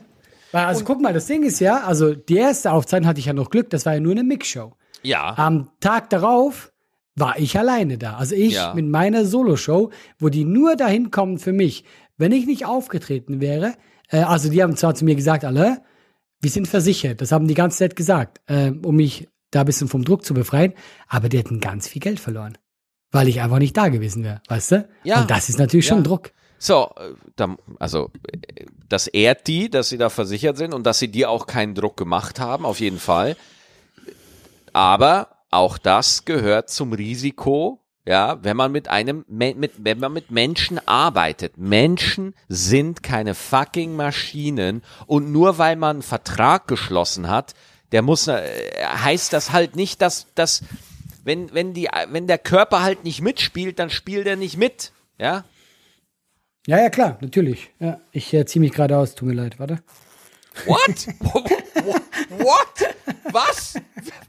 Also 0.51 0.83
guck 0.83 0.99
mal, 1.01 1.13
das 1.13 1.27
Ding 1.27 1.43
ist 1.43 1.59
ja, 1.59 1.81
also 1.85 2.13
die 2.15 2.37
erste 2.37 2.71
Aufzeichnung 2.71 3.07
hatte 3.07 3.19
ich 3.19 3.27
ja 3.27 3.33
noch 3.33 3.49
Glück, 3.49 3.69
das 3.69 3.85
war 3.85 3.93
ja 3.93 3.99
nur 3.99 4.13
eine 4.13 4.23
Mixshow. 4.23 4.73
Ja. 5.03 5.33
Am 5.37 5.69
Tag 5.79 6.09
darauf 6.09 6.71
war 7.15 7.37
ich 7.39 7.57
alleine 7.57 7.97
da. 7.97 8.17
Also 8.17 8.35
ich 8.35 8.55
Ja. 8.55 8.73
mit 8.73 8.85
meiner 8.87 9.25
Soloshow, 9.25 9.91
wo 10.19 10.29
die 10.29 10.43
nur 10.45 10.75
dahin 10.75 11.11
kommen 11.11 11.37
für 11.37 11.53
mich. 11.53 11.83
Wenn 12.17 12.31
ich 12.31 12.45
nicht 12.47 12.65
aufgetreten 12.65 13.39
wäre, 13.39 13.75
äh, 14.09 14.19
also 14.19 14.49
die 14.49 14.61
haben 14.61 14.75
zwar 14.75 14.95
zu 14.95 15.05
mir 15.05 15.15
gesagt, 15.15 15.45
alle, 15.45 15.81
wir 16.41 16.49
sind 16.51 16.67
versichert, 16.67 17.21
das 17.21 17.31
haben 17.31 17.47
die 17.47 17.53
ganze 17.53 17.79
Zeit 17.79 17.95
gesagt, 17.95 18.41
äh, 18.47 18.71
um 18.83 18.95
mich 18.95 19.27
da 19.51 19.61
ein 19.61 19.65
bisschen 19.65 19.87
vom 19.87 20.03
Druck 20.03 20.23
zu 20.25 20.33
befreien, 20.33 20.73
aber 21.07 21.29
die 21.29 21.37
hätten 21.37 21.59
ganz 21.59 21.87
viel 21.87 22.01
Geld 22.01 22.19
verloren, 22.19 22.57
weil 23.11 23.27
ich 23.27 23.41
einfach 23.41 23.59
nicht 23.59 23.75
da 23.77 23.87
gewesen 23.87 24.23
wäre, 24.23 24.41
weißt 24.47 24.71
du? 24.71 24.89
Ja. 25.03 25.21
Und 25.21 25.31
das 25.31 25.49
ist 25.49 25.57
natürlich 25.57 25.87
Ja. 25.87 25.95
schon 25.95 26.03
Druck. 26.03 26.31
So, 26.59 26.91
äh, 26.97 27.13
da, 27.35 27.55
also 27.79 28.11
äh, 28.31 28.65
das 28.89 29.07
ehrt 29.07 29.47
die, 29.47 29.69
dass 29.69 29.89
sie 29.89 29.97
da 29.97 30.09
versichert 30.09 30.57
sind 30.57 30.73
und 30.73 30.85
dass 30.85 30.99
sie 30.99 31.07
dir 31.07 31.29
auch 31.29 31.47
keinen 31.47 31.75
Druck 31.75 31.97
gemacht 31.97 32.39
haben, 32.39 32.65
auf 32.65 32.79
jeden 32.79 32.99
Fall. 32.99 33.35
Aber 34.73 35.29
auch 35.49 35.77
das 35.77 36.25
gehört 36.25 36.69
zum 36.69 36.93
Risiko, 36.93 37.81
ja, 38.07 38.41
wenn 38.41 38.55
man 38.55 38.71
mit 38.71 38.87
einem, 38.87 39.25
mit, 39.27 39.73
wenn 39.79 39.99
man 39.99 40.13
mit 40.13 40.31
Menschen 40.31 40.79
arbeitet. 40.87 41.57
Menschen 41.57 42.33
sind 42.47 43.03
keine 43.03 43.35
fucking 43.35 43.97
Maschinen 43.97 44.81
und 45.07 45.33
nur 45.33 45.57
weil 45.57 45.75
man 45.75 45.97
einen 45.97 46.01
Vertrag 46.03 46.69
geschlossen 46.69 47.27
hat, 47.27 47.53
der 47.91 48.01
muss, 48.03 48.29
äh, 48.29 48.41
heißt 48.81 49.33
das 49.33 49.51
halt 49.51 49.75
nicht, 49.75 50.01
dass, 50.01 50.27
dass, 50.35 50.63
wenn, 51.25 51.53
wenn 51.53 51.73
die, 51.73 51.89
wenn 52.09 52.27
der 52.27 52.37
Körper 52.37 52.81
halt 52.81 53.03
nicht 53.03 53.21
mitspielt, 53.21 53.77
dann 53.77 53.89
spielt 53.89 54.25
er 54.25 54.37
nicht 54.37 54.55
mit, 54.55 54.93
ja. 55.19 55.43
Ja, 56.65 56.79
ja, 56.79 56.89
klar, 56.89 57.17
natürlich. 57.19 57.71
Ja, 57.79 57.99
ich 58.13 58.33
äh, 58.33 58.45
ziehe 58.45 58.61
mich 58.61 58.71
gerade 58.71 58.97
aus, 58.97 59.15
tut 59.15 59.27
mir 59.27 59.33
leid, 59.35 59.59
warte. 59.59 59.83
What? 60.65 61.07
What? 61.19 62.01
Was? 63.31 63.75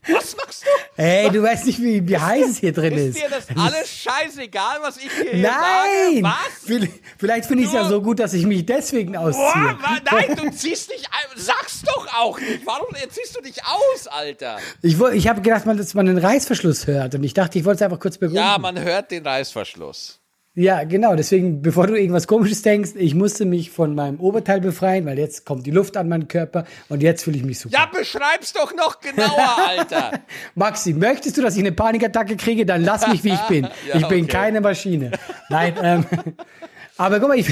Was 0.09 0.37
machst 0.37 0.65
du? 0.65 1.03
Ey, 1.03 1.31
du 1.31 1.43
weißt 1.43 1.67
nicht, 1.67 1.81
wie, 1.81 2.07
wie 2.09 2.19
heiß 2.19 2.49
es 2.49 2.59
hier 2.59 2.73
drin 2.73 2.93
Ist 2.95 3.17
ist. 3.17 3.23
dir 3.23 3.29
das 3.31 3.47
alles 3.57 3.89
scheißegal, 3.89 4.79
was 4.83 4.97
ich 4.97 5.11
hier 5.13 5.37
Nein! 5.37 6.23
sage? 6.23 6.23
Was? 6.23 6.91
Vielleicht, 7.19 7.47
finde 7.47 7.63
ich 7.63 7.69
es 7.69 7.75
ja 7.75 7.85
so 7.89 8.01
gut, 8.03 8.19
dass 8.19 8.33
ich 8.35 8.45
mich 8.47 8.67
deswegen 8.67 9.13
Boah, 9.13 9.21
ausziehe. 9.29 9.79
wa- 9.81 10.01
nein, 10.11 10.37
du 10.37 10.51
ziehst 10.51 10.91
dich 10.91 11.05
ein. 11.07 11.39
Sag's 11.41 11.83
doch 11.83 12.07
auch 12.19 12.39
nicht. 12.41 12.65
Warum 12.67 12.89
ziehst 13.11 13.37
du 13.37 13.41
dich 13.41 13.57
aus, 13.65 14.07
Alter? 14.09 14.59
Ich, 14.83 14.99
ich 15.01 15.29
habe 15.29 15.41
gedacht, 15.43 15.65
dass 15.67 15.95
man 15.95 16.07
den 16.07 16.19
Reißverschluss 16.19 16.87
hört 16.87 17.15
und 17.15 17.25
ich 17.25 17.35
dachte, 17.35 17.59
ich 17.59 17.65
wollte 17.65 17.77
es 17.77 17.83
einfach 17.83 18.01
kurz 18.01 18.19
beruhigen. 18.19 18.39
Ja, 18.39 18.59
man 18.59 18.79
hört 18.81 19.11
den 19.11 19.27
Reißverschluss. 19.27 20.21
Ja, 20.59 20.83
genau. 20.83 21.15
Deswegen, 21.15 21.63
bevor 21.63 21.87
du 21.87 21.95
irgendwas 21.95 22.27
Komisches 22.27 22.63
denkst, 22.63 22.91
ich 22.97 23.15
musste 23.15 23.45
mich 23.45 23.71
von 23.71 23.95
meinem 23.95 24.19
Oberteil 24.19 24.61
befreien, 24.61 25.07
weil 25.07 25.17
jetzt 25.17 25.47
kommt 25.47 25.65
die 25.67 25.71
Luft 25.71 25.97
an 25.97 26.09
meinen 26.09 26.27
Körper 26.27 26.65
und 26.89 27.01
jetzt 27.01 27.23
fühle 27.23 27.37
ich 27.37 27.45
mich 27.45 27.61
super. 27.61 27.77
Ja, 27.79 27.87
beschreib's 27.87 28.55
doch 28.55 28.75
noch 28.75 28.99
genauer, 28.99 29.57
Alter. 29.69 30.19
Maxi, 30.57 30.95
möchtest 30.95 31.37
du, 31.37 31.43
dass 31.43 31.55
ich 31.55 31.61
eine 31.61 31.71
Panikattacke 31.71 32.37
kriege? 32.37 32.67
Dann 32.67 32.83
lass 32.83 33.07
mich, 33.07 33.23
wie 33.23 33.35
ich 33.35 33.41
bin. 33.43 33.69
Ja, 33.89 33.97
ich 33.97 34.09
bin 34.09 34.25
okay. 34.25 34.33
keine 34.33 34.61
Maschine. 34.61 35.13
Nein, 35.49 35.75
ähm, 35.81 36.05
aber 36.97 37.21
guck 37.21 37.29
mal, 37.29 37.39
ich, 37.39 37.49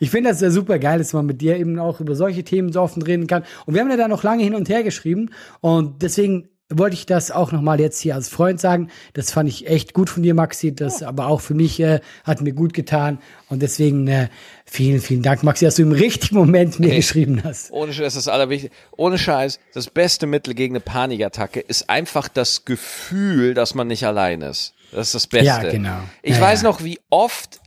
ich 0.00 0.10
finde 0.10 0.30
das 0.30 0.40
ja 0.40 0.50
super 0.50 0.78
geil, 0.78 0.98
dass 0.98 1.12
man 1.12 1.26
mit 1.26 1.42
dir 1.42 1.58
eben 1.58 1.78
auch 1.78 2.00
über 2.00 2.14
solche 2.14 2.42
Themen 2.42 2.72
so 2.72 2.80
offen 2.80 3.02
reden 3.02 3.26
kann. 3.26 3.44
Und 3.66 3.74
wir 3.74 3.82
haben 3.82 3.90
ja 3.90 3.96
da 3.98 4.08
noch 4.08 4.22
lange 4.22 4.42
hin 4.42 4.54
und 4.54 4.68
her 4.70 4.82
geschrieben 4.82 5.30
und 5.60 6.02
deswegen 6.02 6.48
wollte 6.68 6.94
ich 6.94 7.06
das 7.06 7.30
auch 7.30 7.52
nochmal 7.52 7.78
jetzt 7.80 8.00
hier 8.00 8.14
als 8.16 8.28
Freund 8.28 8.60
sagen. 8.60 8.90
Das 9.12 9.30
fand 9.30 9.48
ich 9.48 9.68
echt 9.68 9.94
gut 9.94 10.10
von 10.10 10.22
dir, 10.24 10.34
Maxi. 10.34 10.74
Das 10.74 11.02
aber 11.02 11.28
auch 11.28 11.40
für 11.40 11.54
mich 11.54 11.78
äh, 11.78 12.00
hat 12.24 12.40
mir 12.40 12.52
gut 12.52 12.74
getan. 12.74 13.20
Und 13.48 13.62
deswegen 13.62 14.08
äh, 14.08 14.28
vielen, 14.64 15.00
vielen 15.00 15.22
Dank, 15.22 15.44
Maxi, 15.44 15.64
dass 15.64 15.76
du 15.76 15.82
im 15.82 15.92
richtigen 15.92 16.36
Moment 16.36 16.80
mir 16.80 16.88
Hey. 16.88 16.96
geschrieben 16.96 17.42
hast. 17.44 17.70
Ohne 17.70 17.92
Scheiß, 17.92 18.04
das 18.06 18.16
ist 18.16 18.26
das 18.26 18.32
Allerwichtigste. 18.34 18.76
Ohne 18.96 19.16
Scheiß, 19.16 19.60
das 19.74 19.88
beste 19.90 20.26
Mittel 20.26 20.54
gegen 20.54 20.74
eine 20.74 20.80
Panikattacke 20.80 21.60
ist 21.60 21.88
einfach 21.88 22.26
das 22.28 22.64
Gefühl, 22.64 23.54
dass 23.54 23.74
man 23.76 23.86
nicht 23.86 24.04
allein 24.04 24.42
ist. 24.42 24.74
Das 24.90 25.08
ist 25.08 25.14
das 25.14 25.26
Beste. 25.28 25.46
Ja, 25.46 25.62
genau. 25.62 25.98
Ich 26.22 26.34
Ja, 26.36 26.40
weiß 26.40 26.62
ja. 26.62 26.68
noch, 26.68 26.82
wie 26.82 26.98
oft, 27.10 27.60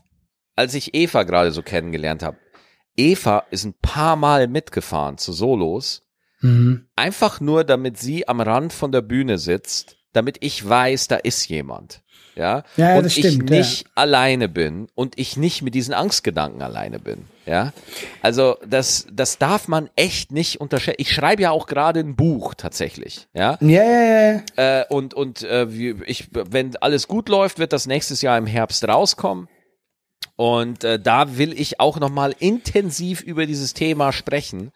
als 0.57 0.73
ich 0.73 0.93
Eva 0.93 1.23
gerade 1.23 1.51
so 1.51 1.61
kennengelernt 1.61 2.21
habe. 2.21 2.37
Eva 2.97 3.45
ist 3.49 3.63
ein 3.63 3.75
paar 3.81 4.17
Mal 4.17 4.49
mitgefahren 4.49 5.17
zu 5.17 5.31
Solos. 5.31 6.01
Mhm. 6.41 6.87
Einfach 6.95 7.39
nur, 7.41 7.63
damit 7.63 7.97
sie 7.97 8.27
am 8.27 8.41
Rand 8.41 8.73
von 8.73 8.91
der 8.91 9.01
Bühne 9.01 9.37
sitzt, 9.37 9.97
damit 10.13 10.37
ich 10.41 10.67
weiß, 10.67 11.07
da 11.07 11.17
ist 11.17 11.47
jemand. 11.49 12.01
Ja, 12.35 12.63
Ja, 12.77 12.97
und 12.97 13.05
ich 13.05 13.15
stimmt, 13.15 13.49
ja. 13.49 13.57
nicht 13.57 13.85
alleine 13.95 14.47
bin 14.47 14.87
und 14.95 15.19
ich 15.19 15.35
nicht 15.35 15.61
mit 15.61 15.75
diesen 15.75 15.93
Angstgedanken 15.93 16.61
alleine 16.61 16.97
bin. 16.99 17.25
Ja, 17.45 17.73
also 18.21 18.55
das, 18.65 19.07
das 19.11 19.39
darf 19.39 19.67
man 19.67 19.89
echt 19.97 20.31
nicht 20.31 20.61
unterschätzen. 20.61 21.01
Ich 21.01 21.11
schreibe 21.11 21.41
ja 21.41 21.51
auch 21.51 21.67
gerade 21.67 21.99
ein 21.99 22.15
Buch 22.15 22.53
tatsächlich. 22.53 23.27
Ja, 23.33 23.57
Ja, 23.59 23.83
ja, 23.83 24.31
ja. 24.31 24.41
äh, 24.81 24.85
und 24.89 25.13
und 25.13 25.41
äh, 25.41 25.65
ich, 26.05 26.29
wenn 26.31 26.77
alles 26.77 27.09
gut 27.09 27.27
läuft, 27.27 27.59
wird 27.59 27.73
das 27.73 27.87
nächstes 27.87 28.21
Jahr 28.21 28.37
im 28.37 28.45
Herbst 28.47 28.87
rauskommen. 28.87 29.49
Und 30.37 30.85
äh, 30.85 30.97
da 30.97 31.37
will 31.37 31.59
ich 31.59 31.81
auch 31.81 31.99
noch 31.99 32.09
mal 32.11 32.33
intensiv 32.39 33.21
über 33.21 33.45
dieses 33.47 33.73
Thema 33.73 34.13
sprechen 34.13 34.71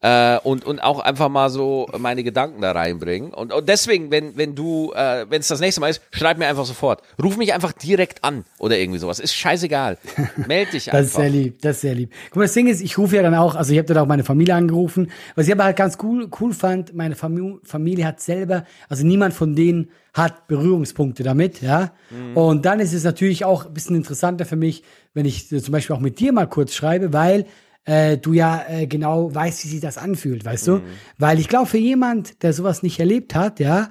äh, 0.00 0.38
und 0.38 0.64
und 0.64 0.80
auch 0.80 1.00
einfach 1.00 1.28
mal 1.28 1.50
so 1.50 1.88
meine 1.98 2.22
Gedanken 2.22 2.60
da 2.60 2.72
reinbringen. 2.72 3.34
Und, 3.34 3.52
und 3.52 3.68
deswegen, 3.68 4.10
wenn 4.10 4.36
wenn 4.36 4.54
du, 4.54 4.92
äh, 4.94 5.26
wenn 5.28 5.40
es 5.40 5.48
das 5.48 5.60
nächste 5.60 5.80
Mal 5.80 5.88
ist, 5.88 6.00
schreib 6.12 6.38
mir 6.38 6.46
einfach 6.46 6.64
sofort. 6.64 7.02
Ruf 7.22 7.36
mich 7.36 7.52
einfach 7.52 7.72
direkt 7.72 8.22
an 8.22 8.44
oder 8.58 8.78
irgendwie 8.78 9.00
sowas. 9.00 9.18
Ist 9.18 9.34
scheißegal. 9.34 9.98
Meld 10.46 10.72
dich 10.72 10.86
Das 10.86 11.06
ist 11.06 11.16
einfach. 11.16 11.20
sehr 11.20 11.30
lieb, 11.30 11.60
das 11.62 11.76
ist 11.76 11.80
sehr 11.82 11.94
lieb. 11.94 12.12
Guck 12.26 12.36
mal, 12.36 12.42
das 12.44 12.52
Ding 12.52 12.68
ist, 12.68 12.80
ich 12.80 12.96
rufe 12.96 13.16
ja 13.16 13.22
dann 13.22 13.34
auch, 13.34 13.56
also 13.56 13.72
ich 13.72 13.78
habe 13.78 13.88
dann 13.88 13.98
auch 13.98 14.06
meine 14.06 14.24
Familie 14.24 14.54
angerufen. 14.54 15.10
Was 15.34 15.46
ich 15.46 15.52
aber 15.52 15.64
halt 15.64 15.76
ganz 15.76 15.98
cool, 16.02 16.28
cool 16.40 16.52
fand, 16.52 16.94
meine 16.94 17.16
Famu 17.16 17.58
Familie 17.64 18.06
hat 18.06 18.20
selber, 18.20 18.64
also 18.88 19.04
niemand 19.04 19.34
von 19.34 19.56
denen 19.56 19.90
hat 20.14 20.48
Berührungspunkte 20.48 21.22
damit, 21.22 21.60
ja. 21.60 21.92
Und 22.34 22.64
dann 22.66 22.80
ist 22.80 22.92
es 22.92 23.04
natürlich 23.04 23.44
auch 23.44 23.66
ein 23.66 23.74
bisschen 23.74 23.94
interessanter 23.94 24.46
für 24.46 24.56
mich, 24.56 24.82
wenn 25.14 25.26
ich 25.26 25.48
zum 25.48 25.70
Beispiel 25.70 25.94
auch 25.94 26.00
mit 26.00 26.18
dir 26.18 26.32
mal 26.32 26.46
kurz 26.46 26.74
schreibe, 26.74 27.12
weil 27.12 27.46
äh, 27.88 28.18
du 28.18 28.34
ja 28.34 28.64
äh, 28.68 28.86
genau 28.86 29.34
weißt, 29.34 29.64
wie 29.64 29.68
sich 29.68 29.80
das 29.80 29.96
anfühlt, 29.96 30.44
weißt 30.44 30.66
du? 30.68 30.80
Weil 31.16 31.38
ich 31.38 31.48
glaube, 31.48 31.66
für 31.66 31.78
jemand, 31.78 32.42
der 32.42 32.52
sowas 32.52 32.82
nicht 32.82 33.00
erlebt 33.00 33.34
hat, 33.34 33.60
ja, 33.60 33.90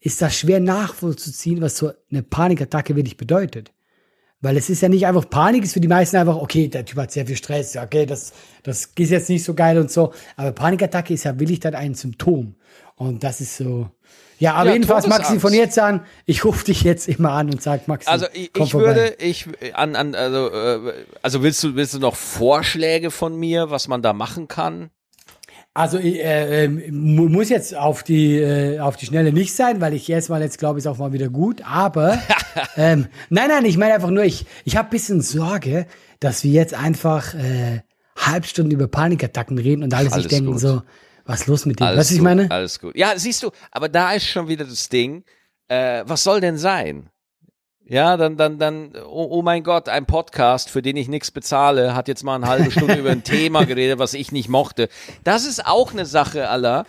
ist 0.00 0.20
das 0.20 0.36
schwer 0.36 0.58
nachvollziehen, 0.60 1.60
was 1.60 1.76
so 1.76 1.92
eine 2.10 2.22
Panikattacke 2.24 2.96
wirklich 2.96 3.16
bedeutet. 3.16 3.72
Weil 4.40 4.56
es 4.56 4.68
ist 4.68 4.82
ja 4.82 4.88
nicht 4.88 5.06
einfach 5.06 5.30
Panik, 5.30 5.64
ist 5.64 5.72
für 5.72 5.80
die 5.80 5.88
meisten 5.88 6.16
einfach, 6.16 6.36
okay, 6.36 6.68
der 6.68 6.84
Typ 6.84 6.98
hat 6.98 7.12
sehr 7.12 7.26
viel 7.26 7.36
Stress, 7.36 7.76
okay, 7.76 8.04
das, 8.04 8.32
das 8.64 8.90
ist 8.96 9.10
jetzt 9.10 9.30
nicht 9.30 9.44
so 9.44 9.54
geil 9.54 9.78
und 9.78 9.90
so. 9.90 10.12
Aber 10.36 10.52
Panikattacke 10.52 11.14
ist 11.14 11.24
ja 11.24 11.38
wirklich 11.38 11.60
dann 11.60 11.74
ein 11.74 11.94
Symptom. 11.94 12.56
Und 12.96 13.22
das 13.24 13.40
ist 13.40 13.56
so. 13.56 13.88
Ja, 14.38 14.54
aber 14.54 14.68
Ja, 14.68 14.72
jedenfalls, 14.74 15.06
Maxi, 15.06 15.38
von 15.40 15.52
jetzt 15.54 15.78
an, 15.78 16.04
ich 16.26 16.44
rufe 16.44 16.64
dich 16.66 16.82
jetzt 16.82 17.08
immer 17.08 17.32
an 17.32 17.48
und 17.50 17.62
sag, 17.62 17.88
Maxi, 17.88 18.08
Also 18.08 18.26
ich, 18.34 18.50
ich 18.54 18.74
würde, 18.74 19.14
ich 19.18 19.46
an, 19.74 19.96
an 19.96 20.14
also, 20.14 20.50
äh, 20.50 20.92
also 21.22 21.42
willst 21.42 21.62
du 21.62 21.74
willst 21.74 21.94
du 21.94 21.98
noch 21.98 22.16
Vorschläge 22.16 23.10
von 23.10 23.36
mir, 23.36 23.70
was 23.70 23.88
man 23.88 24.02
da 24.02 24.12
machen 24.12 24.46
kann? 24.48 24.90
Also 25.72 25.98
äh, 25.98 26.64
äh, 26.64 26.68
mu- 26.68 27.28
muss 27.28 27.48
jetzt 27.50 27.74
auf 27.76 28.02
die 28.02 28.36
äh, 28.36 28.78
auf 28.80 28.96
die 28.96 29.06
Schnelle 29.06 29.32
nicht 29.32 29.54
sein, 29.54 29.80
weil 29.80 29.92
ich 29.94 30.08
erstmal 30.08 30.40
jetzt 30.42 30.58
glaube, 30.58 30.78
ist 30.78 30.86
auch 30.86 30.96
mal 30.98 31.12
wieder 31.12 31.28
gut. 31.28 31.62
Aber 31.66 32.18
ähm, 32.76 33.08
nein, 33.28 33.48
nein, 33.48 33.64
ich 33.66 33.76
meine 33.76 33.94
einfach 33.94 34.10
nur, 34.10 34.24
ich 34.24 34.46
ich 34.64 34.76
habe 34.76 34.88
bisschen 34.90 35.20
Sorge, 35.20 35.86
dass 36.20 36.44
wir 36.44 36.50
jetzt 36.50 36.72
einfach 36.74 37.34
äh, 37.34 37.82
halb 38.16 38.46
Stunde 38.46 38.74
über 38.74 38.88
Panikattacken 38.88 39.58
reden 39.58 39.82
und 39.82 39.92
alle 39.92 40.04
sich 40.08 40.14
Alles 40.14 40.28
denken 40.28 40.52
gut. 40.52 40.60
so, 40.60 40.82
was 41.26 41.42
ist 41.42 41.46
los 41.48 41.66
mit 41.66 41.80
dem? 41.80 41.86
Alles 41.86 41.98
was 41.98 42.10
ich 42.10 42.18
gut, 42.18 42.24
meine? 42.24 42.50
Alles 42.50 42.80
gut. 42.80 42.96
Ja, 42.96 43.18
siehst 43.18 43.42
du, 43.42 43.50
aber 43.70 43.88
da 43.88 44.12
ist 44.12 44.26
schon 44.26 44.48
wieder 44.48 44.64
das 44.64 44.88
Ding. 44.88 45.24
Äh, 45.68 46.04
was 46.06 46.22
soll 46.22 46.40
denn 46.40 46.58
sein? 46.58 47.10
Ja, 47.88 48.16
dann, 48.16 48.36
dann, 48.36 48.58
dann, 48.58 48.92
oh, 49.06 49.28
oh 49.30 49.42
mein 49.42 49.62
Gott, 49.62 49.88
ein 49.88 50.06
Podcast, 50.06 50.70
für 50.70 50.82
den 50.82 50.96
ich 50.96 51.06
nichts 51.06 51.30
bezahle, 51.30 51.94
hat 51.94 52.08
jetzt 52.08 52.24
mal 52.24 52.34
eine 52.34 52.48
halbe 52.48 52.72
Stunde 52.72 52.94
über 52.94 53.10
ein 53.10 53.22
Thema 53.24 53.64
geredet, 53.64 54.00
was 54.00 54.14
ich 54.14 54.32
nicht 54.32 54.48
mochte. 54.48 54.88
Das 55.22 55.44
ist 55.44 55.64
auch 55.64 55.92
eine 55.92 56.04
Sache, 56.04 56.48
aller. 56.48 56.84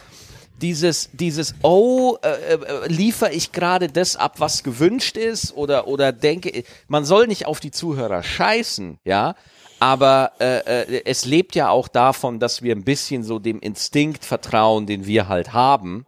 Dieses, 0.59 1.11
dieses, 1.13 1.53
oh, 1.61 2.17
äh, 2.23 2.53
äh, 2.55 2.87
liefere 2.87 3.31
ich 3.31 3.51
gerade 3.51 3.89
das 3.89 4.15
ab, 4.15 4.39
was 4.39 4.63
gewünscht 4.63 5.17
ist, 5.17 5.55
oder, 5.55 5.87
oder 5.87 6.11
denke, 6.11 6.63
man 6.87 7.05
soll 7.05 7.27
nicht 7.27 7.45
auf 7.45 7.59
die 7.59 7.69
Zuhörer 7.69 8.23
scheißen, 8.23 8.97
ja, 9.03 9.35
aber 9.79 10.31
äh, 10.39 10.81
äh, 10.81 11.01
es 11.05 11.25
lebt 11.25 11.55
ja 11.55 11.69
auch 11.69 11.87
davon, 11.87 12.39
dass 12.39 12.61
wir 12.61 12.75
ein 12.75 12.83
bisschen 12.83 13.23
so 13.23 13.39
dem 13.39 13.59
Instinkt 13.59 14.25
vertrauen, 14.25 14.85
den 14.85 15.05
wir 15.05 15.27
halt 15.27 15.53
haben 15.53 16.05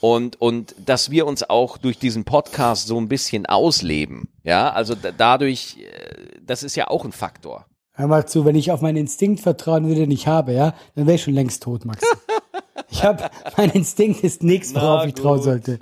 und 0.00 0.40
und 0.40 0.74
dass 0.84 1.10
wir 1.10 1.26
uns 1.26 1.48
auch 1.48 1.78
durch 1.78 1.98
diesen 1.98 2.24
Podcast 2.24 2.86
so 2.86 2.98
ein 2.98 3.08
bisschen 3.08 3.46
ausleben. 3.46 4.28
Ja, 4.42 4.70
also 4.70 4.94
da, 4.94 5.12
dadurch, 5.12 5.78
äh, 5.78 6.40
das 6.44 6.62
ist 6.62 6.76
ja 6.76 6.88
auch 6.88 7.04
ein 7.04 7.12
Faktor. 7.12 7.66
Hör 7.92 8.08
mal 8.08 8.26
zu, 8.26 8.44
wenn 8.44 8.56
ich 8.56 8.72
auf 8.72 8.80
meinen 8.80 8.96
Instinkt 8.96 9.40
vertrauen 9.40 9.86
würde, 9.86 10.00
den 10.00 10.10
ich 10.10 10.26
habe, 10.26 10.52
ja, 10.52 10.74
dann 10.96 11.06
wäre 11.06 11.14
ich 11.14 11.22
schon 11.22 11.34
längst 11.34 11.62
tot, 11.62 11.84
Maxi. 11.84 12.04
ich 12.90 13.04
habe, 13.04 13.30
mein 13.56 13.70
Instinkt 13.70 14.24
ist 14.24 14.42
nichts, 14.42 14.74
worauf 14.74 15.02
Na 15.02 15.06
ich 15.06 15.14
trauen 15.14 15.40
sollte. 15.40 15.78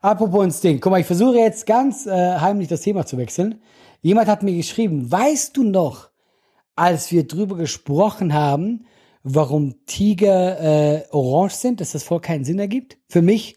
Apropos 0.00 0.44
Instinkt, 0.44 0.82
guck 0.82 0.92
mal, 0.92 1.00
ich 1.00 1.06
versuche 1.06 1.36
jetzt 1.38 1.66
ganz 1.66 2.06
äh, 2.06 2.38
heimlich 2.38 2.68
das 2.68 2.82
Thema 2.82 3.04
zu 3.04 3.18
wechseln. 3.18 3.60
Jemand 4.00 4.28
hat 4.28 4.44
mir 4.44 4.56
geschrieben, 4.56 5.10
weißt 5.10 5.56
du 5.56 5.64
noch, 5.64 6.08
als 6.78 7.12
wir 7.12 7.26
drüber 7.26 7.56
gesprochen 7.56 8.32
haben, 8.34 8.86
warum 9.22 9.74
Tiger 9.86 10.60
äh, 10.60 11.02
orange 11.10 11.54
sind, 11.54 11.80
dass 11.80 11.92
das 11.92 12.02
voll 12.04 12.20
keinen 12.20 12.44
Sinn 12.44 12.58
ergibt? 12.58 12.98
Für 13.08 13.22
mich 13.22 13.56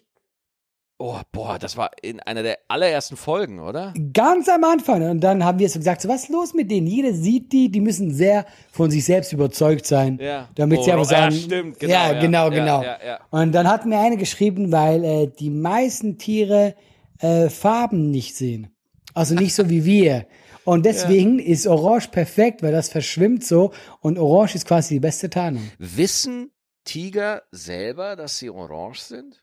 Oh, 1.04 1.18
boah, 1.32 1.58
das 1.58 1.78
war 1.78 1.90
in 2.04 2.20
einer 2.20 2.44
der 2.44 2.60
allerersten 2.68 3.18
Folgen, 3.18 3.60
oder? 3.60 3.92
Ganz 4.14 4.48
am 4.48 4.64
Anfang. 4.64 5.02
Und 5.10 5.22
dann 5.22 5.44
haben 5.44 5.58
wir 5.58 5.68
so 5.68 5.80
gesagt, 5.80 6.00
so 6.00 6.08
was 6.08 6.26
ist 6.26 6.30
los 6.30 6.54
mit 6.54 6.70
denen? 6.70 6.86
Jeder 6.86 7.12
sieht 7.12 7.52
die, 7.52 7.72
die 7.72 7.80
müssen 7.82 8.14
sehr 8.14 8.46
von 8.72 8.92
sich 8.92 9.04
selbst 9.06 9.34
überzeugt 9.34 9.88
sein. 9.88 10.20
Ja. 10.22 10.48
Damit 10.54 10.84
sie 10.84 10.92
Oh, 10.92 10.94
einfach 11.00 11.12
ja, 11.12 11.18
sagen. 11.22 11.36
stimmt, 11.36 11.80
genau, 11.80 11.92
Ja, 11.92 12.12
ja. 12.14 12.20
genau, 12.20 12.44
Ja, 12.44 12.50
genau. 12.50 12.84
ja, 12.84 12.98
ja. 13.04 13.20
Und 13.32 13.52
dann 13.54 13.68
hat 13.68 13.88
mir 13.88 13.98
eine 14.00 14.16
geschrieben, 14.18 14.72
weil 14.72 15.04
äh, 15.04 15.28
die 15.40 15.50
meisten 15.50 16.20
Tiere 16.20 16.76
äh, 17.20 17.50
Farben 17.50 18.12
nicht 18.12 18.36
sehen. 18.36 18.68
Also 19.16 19.34
nicht 19.34 19.56
so 19.56 19.72
wie 19.72 19.84
wir. 19.86 20.28
Und 20.65 20.86
deswegen 20.86 21.39
ist 21.39 21.65
Orange 21.67 22.10
perfekt, 22.10 22.62
weil 22.63 22.71
das 22.71 22.89
verschwimmt 22.89 23.43
so. 23.45 23.71
Und 24.00 24.17
Orange 24.19 24.56
ist 24.56 24.65
quasi 24.67 24.95
die 24.95 25.00
beste 25.00 25.30
Tarnung. 25.30 25.69
Wissen 25.80 26.52
Tiger 26.84 27.43
selber, 27.52 28.15
dass 28.15 28.38
sie 28.39 28.50
orange 28.50 29.00
sind? 29.02 29.41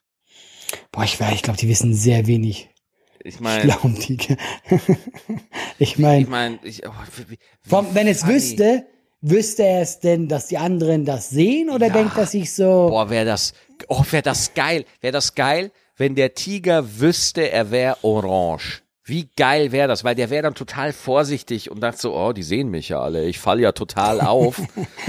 Boah, 0.92 1.04
ich 1.04 1.18
weiß, 1.20 1.34
ich 1.34 1.42
glaube, 1.42 1.58
die 1.58 1.68
wissen 1.68 1.94
sehr 1.94 2.26
wenig. 2.26 2.68
Ich 3.20 3.34
Ich 3.36 3.40
meine, 3.40 3.64
glaube, 3.64 3.94
Tiger. 3.94 4.36
ich 5.78 5.98
meine, 5.98 6.22
ich 6.22 6.28
meine, 6.28 6.58
ich, 6.62 6.86
oh, 6.86 6.92
wie, 7.16 7.30
wie 7.30 7.38
Vom, 7.62 7.94
wenn 7.94 8.06
es 8.06 8.20
funny. 8.20 8.34
wüsste, 8.34 8.86
wüsste 9.20 9.64
er 9.64 9.82
es 9.82 9.98
denn, 10.00 10.28
dass 10.28 10.46
die 10.46 10.58
anderen 10.58 11.04
das 11.04 11.30
sehen 11.30 11.70
oder 11.70 11.88
Ja. 11.88 11.92
denkt 11.94 12.16
er 12.16 12.26
sich 12.26 12.52
so, 12.52 12.88
Boah, 12.90 13.10
wäre 13.10 13.24
das, 13.24 13.54
oh, 13.88 14.04
wäre 14.10 14.22
das 14.22 14.54
geil, 14.54 14.84
wäre 15.00 15.12
das 15.12 15.34
geil, 15.34 15.72
wenn 15.96 16.14
der 16.14 16.34
Tiger 16.34 17.00
wüsste, 17.00 17.50
er 17.50 17.70
wäre 17.70 17.98
orange. 18.02 18.82
Wie 19.08 19.28
geil 19.36 19.72
wäre 19.72 19.88
das, 19.88 20.04
weil 20.04 20.14
der 20.14 20.30
wäre 20.30 20.42
dann 20.42 20.54
total 20.54 20.92
vorsichtig 20.92 21.70
und 21.70 21.80
dachte 21.80 21.98
so, 22.00 22.14
oh, 22.16 22.32
die 22.32 22.42
sehen 22.42 22.68
mich 22.68 22.90
ja 22.90 23.00
alle, 23.00 23.24
ich 23.26 23.38
falle 23.38 23.62
ja 23.62 23.72
total 23.72 24.20
auf. 24.36 24.60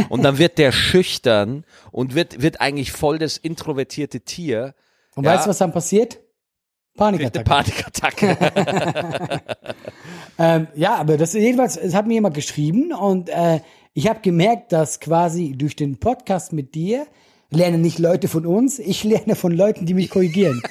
und 0.10 0.24
dann 0.24 0.38
wird 0.38 0.58
der 0.58 0.72
schüchtern 0.72 1.66
und 1.92 2.16
wird, 2.16 2.42
wird 2.42 2.62
eigentlich 2.62 2.92
voll 2.92 3.20
das 3.20 3.38
introvertierte 3.38 4.22
Tier. 4.22 4.74
und 5.16 5.26
Ja. 5.26 5.34
weißt 5.34 5.46
du, 5.46 5.50
was 5.50 5.58
dann 5.58 5.72
passiert? 5.74 6.20
Panikattacke. 6.98 7.46
Panikattacke. 7.46 9.42
Ähm, 10.42 10.68
ja, 10.74 10.96
aber 10.96 11.18
das 11.18 11.34
jedenfalls, 11.34 11.76
es 11.76 11.94
hat 11.94 12.08
mir 12.08 12.14
jemand 12.14 12.34
geschrieben 12.34 12.94
und 12.94 13.28
äh, 13.28 13.60
ich 13.94 14.08
habe 14.08 14.22
gemerkt, 14.22 14.72
dass 14.72 15.02
quasi 15.02 15.54
durch 15.58 15.76
den 15.76 16.00
Podcast 16.00 16.54
mit 16.54 16.76
dir 16.76 17.06
lernen 17.50 17.82
nicht 17.82 18.00
Leute 18.00 18.28
von 18.28 18.46
uns, 18.46 18.80
ich 18.80 19.04
lerne 19.04 19.36
von 19.36 19.52
Leuten, 19.52 19.86
die 19.86 19.94
mich 19.94 20.10
korrigieren. 20.10 20.62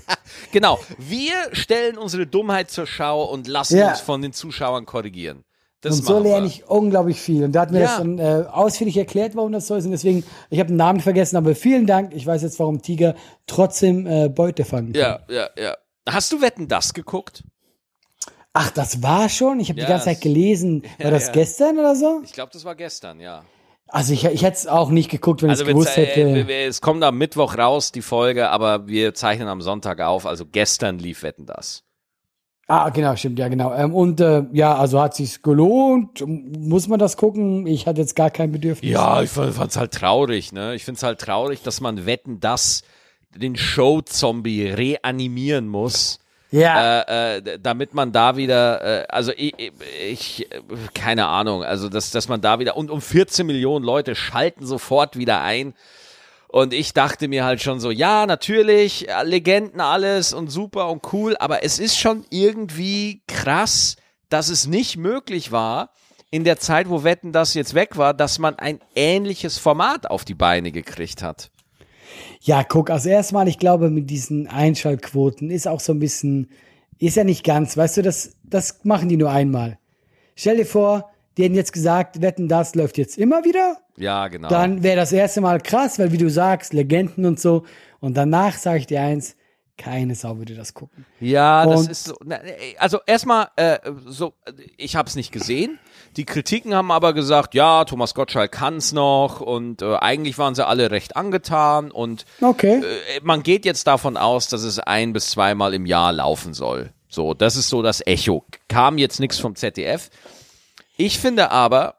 genau. 0.52 0.78
Wir 0.98 1.34
stellen 1.52 1.98
unsere 1.98 2.26
Dummheit 2.26 2.70
zur 2.70 2.86
Schau 2.86 3.24
und 3.24 3.46
lassen 3.48 3.78
Ja. 3.78 3.90
uns 3.90 4.00
von 4.00 4.22
den 4.22 4.32
Zuschauern 4.32 4.86
korrigieren. 4.86 5.44
Das 5.82 6.00
und 6.00 6.06
so 6.06 6.18
lerne 6.18 6.46
ich 6.46 6.66
unglaublich 6.68 7.20
viel. 7.20 7.44
Und 7.44 7.52
da 7.52 7.60
hat 7.60 7.70
mir 7.70 7.80
Ja. 7.80 7.86
das 7.86 7.98
dann 7.98 8.18
äh, 8.18 8.44
ausführlich 8.50 8.96
erklärt, 8.96 9.36
warum 9.36 9.52
das 9.52 9.66
so 9.66 9.76
ist. 9.76 9.84
Und 9.84 9.92
deswegen, 9.92 10.24
ich 10.50 10.58
habe 10.58 10.68
den 10.68 10.76
Namen 10.76 11.00
vergessen, 11.00 11.36
aber 11.36 11.54
vielen 11.54 11.86
Dank. 11.86 12.12
Ich 12.14 12.26
weiß 12.26 12.42
jetzt, 12.42 12.58
warum 12.58 12.82
Tiger 12.82 13.14
trotzdem 13.46 14.06
äh, 14.06 14.28
Beute 14.28 14.64
fangen 14.64 14.92
kann. 14.94 15.00
Ja, 15.00 15.20
ja, 15.28 15.48
ja. 15.62 15.76
Hast 16.08 16.32
du 16.32 16.40
Wetten 16.40 16.66
das 16.68 16.92
geguckt? 16.94 17.44
Ach, 18.52 18.70
das 18.70 19.02
war 19.02 19.28
schon? 19.28 19.60
Ich 19.60 19.68
habe 19.68 19.78
Ja, 19.80 19.86
die 19.86 19.90
ganze 19.90 20.06
Zeit 20.06 20.22
gelesen. 20.22 20.82
War 20.98 21.10
das 21.10 21.26
ja. 21.26 21.32
gestern 21.32 21.78
oder 21.78 21.94
so? 21.94 22.22
Ich 22.24 22.32
glaube, 22.32 22.50
das 22.52 22.64
war 22.64 22.74
gestern, 22.74 23.20
ja. 23.20 23.44
Also 23.88 24.12
ich, 24.12 24.24
ich 24.24 24.42
hätte 24.42 24.56
es 24.56 24.66
auch 24.66 24.90
nicht 24.90 25.10
geguckt, 25.10 25.42
wenn 25.42 25.50
Also 25.50 25.62
ich 25.62 25.68
gewusst 25.70 25.96
wenn's, 25.96 26.08
hätte. 26.08 26.52
es 26.52 26.80
kommt 26.80 27.04
am 27.04 27.18
Mittwoch 27.18 27.56
raus, 27.56 27.92
die 27.92 28.02
Folge, 28.02 28.50
aber 28.50 28.88
wir 28.88 29.14
zeichnen 29.14 29.48
am 29.48 29.60
Sonntag 29.60 30.00
auf. 30.00 30.26
Also 30.26 30.44
gestern 30.44 30.98
lief 30.98 31.22
Wetten 31.22 31.46
das. 31.46 31.84
Ah, 32.68 32.88
genau, 32.90 33.14
stimmt, 33.14 33.38
ja, 33.38 33.46
genau. 33.46 33.72
Ähm, 33.72 33.94
und 33.94 34.20
äh, 34.20 34.42
ja, 34.52 34.74
also 34.76 35.00
hat 35.00 35.14
sich's 35.14 35.40
gelohnt. 35.40 36.24
Muss 36.26 36.88
man 36.88 36.98
das 36.98 37.16
gucken? 37.16 37.64
Ich 37.68 37.86
hatte 37.86 38.00
jetzt 38.00 38.16
gar 38.16 38.30
kein 38.30 38.50
Bedürfnis. 38.50 38.90
Ja, 38.90 39.22
ich 39.22 39.30
fand 39.30 39.70
es 39.70 39.76
halt 39.76 39.94
traurig, 39.94 40.52
ne? 40.52 40.74
Ich 40.74 40.84
finde 40.84 40.96
es 40.98 41.04
halt 41.04 41.20
traurig, 41.20 41.62
dass 41.62 41.80
man 41.80 42.06
Wetten 42.06 42.40
das 42.40 42.82
den 43.36 43.54
Show-Zombie 43.54 44.66
reanimieren 44.66 45.68
muss. 45.68 46.18
Ja, 46.56 47.02
Äh, 47.02 47.36
äh, 47.38 47.58
damit 47.60 47.92
man 47.92 48.12
da 48.12 48.36
wieder, 48.36 49.02
äh, 49.02 49.06
also 49.08 49.32
ich, 49.36 49.54
ich, 50.02 50.50
äh, 50.50 50.60
keine 50.94 51.26
Ahnung, 51.26 51.62
also 51.62 51.88
dass, 51.88 52.10
dass 52.10 52.28
man 52.28 52.40
da 52.40 52.58
wieder, 52.58 52.76
und 52.76 52.90
um 52.90 53.00
14 53.02 53.46
Millionen 53.46 53.84
Leute 53.84 54.14
schalten 54.14 54.64
sofort 54.66 55.16
wieder 55.16 55.42
ein. 55.42 55.74
Und 56.48 56.72
ich 56.72 56.94
dachte 56.94 57.28
mir 57.28 57.44
halt 57.44 57.60
schon 57.60 57.80
so, 57.80 57.90
ja, 57.90 58.24
natürlich, 58.24 59.08
äh, 59.08 59.22
Legenden 59.24 59.80
alles 59.80 60.32
und 60.32 60.48
super 60.48 60.88
und 60.88 61.12
cool, 61.12 61.36
aber 61.38 61.62
es 61.62 61.78
ist 61.78 61.98
schon 61.98 62.24
irgendwie 62.30 63.22
krass, 63.28 63.96
dass 64.30 64.48
es 64.48 64.66
nicht 64.66 64.96
möglich 64.96 65.52
war, 65.52 65.90
in 66.30 66.44
der 66.44 66.58
Zeit, 66.58 66.88
wo 66.88 67.04
Wetten 67.04 67.32
das 67.32 67.54
jetzt 67.54 67.74
weg 67.74 67.96
war, 67.98 68.14
dass 68.14 68.38
man 68.38 68.58
ein 68.58 68.80
ähnliches 68.94 69.58
Format 69.58 70.10
auf 70.10 70.24
die 70.24 70.34
Beine 70.34 70.72
gekriegt 70.72 71.22
hat. 71.22 71.50
Ja, 72.40 72.64
guck, 72.64 72.90
also 72.90 73.08
erstmal, 73.08 73.48
ich 73.48 73.58
glaube, 73.58 73.90
mit 73.90 74.10
diesen 74.10 74.46
Einschaltquoten 74.46 75.50
ist 75.50 75.66
auch 75.68 75.80
so 75.80 75.92
ein 75.92 75.98
bisschen, 75.98 76.50
ist 76.98 77.16
ja 77.16 77.24
nicht 77.24 77.44
ganz, 77.44 77.76
weißt 77.76 77.98
du, 77.98 78.02
das, 78.02 78.36
das 78.44 78.84
machen 78.84 79.08
die 79.08 79.16
nur 79.16 79.30
einmal. 79.30 79.78
Stell 80.34 80.56
dir 80.56 80.66
vor, 80.66 81.10
die 81.36 81.44
hätten 81.44 81.54
jetzt 81.54 81.72
gesagt, 81.72 82.22
wetten, 82.22 82.48
das 82.48 82.74
läuft 82.74 82.98
jetzt 82.98 83.18
immer 83.18 83.44
wieder. 83.44 83.78
Ja, 83.96 84.28
genau. 84.28 84.48
Dann 84.48 84.82
wäre 84.82 84.96
das 84.96 85.12
erste 85.12 85.40
Mal 85.40 85.60
krass, 85.60 85.98
weil 85.98 86.12
wie 86.12 86.18
du 86.18 86.30
sagst, 86.30 86.72
Legenden 86.72 87.24
und 87.24 87.40
so. 87.40 87.64
Und 88.00 88.16
danach 88.16 88.56
sage 88.56 88.78
ich 88.80 88.86
dir 88.86 89.00
eins, 89.00 89.36
keine 89.78 90.14
Sau 90.14 90.38
würde 90.38 90.54
das 90.54 90.72
gucken. 90.72 91.04
Ja, 91.20 91.66
das 91.66 91.80
Und- 91.82 91.90
ist 91.90 92.04
so. 92.04 92.16
Also 92.78 93.00
erstmal, 93.06 93.48
äh, 93.56 93.78
so, 94.06 94.32
ich 94.78 94.96
habe 94.96 95.08
es 95.08 95.16
nicht 95.16 95.32
gesehen. 95.32 95.78
Die 96.16 96.24
Kritiken 96.24 96.74
haben 96.74 96.90
aber 96.90 97.12
gesagt, 97.12 97.54
ja, 97.54 97.84
Thomas 97.84 98.14
Gottschalk 98.14 98.50
kann's 98.52 98.92
noch 98.92 99.40
und 99.40 99.82
äh, 99.82 99.96
eigentlich 99.96 100.38
waren 100.38 100.54
sie 100.54 100.66
alle 100.66 100.90
recht 100.90 101.16
angetan 101.16 101.90
und 101.90 102.24
Okay. 102.40 102.82
äh, 102.82 103.20
man 103.22 103.42
geht 103.42 103.64
jetzt 103.66 103.86
davon 103.86 104.16
aus, 104.16 104.48
dass 104.48 104.62
es 104.62 104.78
ein 104.78 105.12
bis 105.12 105.30
zweimal 105.30 105.74
im 105.74 105.84
Jahr 105.84 106.12
laufen 106.12 106.54
soll. 106.54 106.92
So, 107.08 107.34
das 107.34 107.56
ist 107.56 107.68
so 107.68 107.82
das 107.82 108.04
Echo. 108.06 108.44
Kam 108.68 108.98
jetzt 108.98 109.20
nichts 109.20 109.38
vom 109.38 109.54
ZDF. 109.56 110.10
Ich 110.96 111.18
finde 111.18 111.50
aber, 111.50 111.96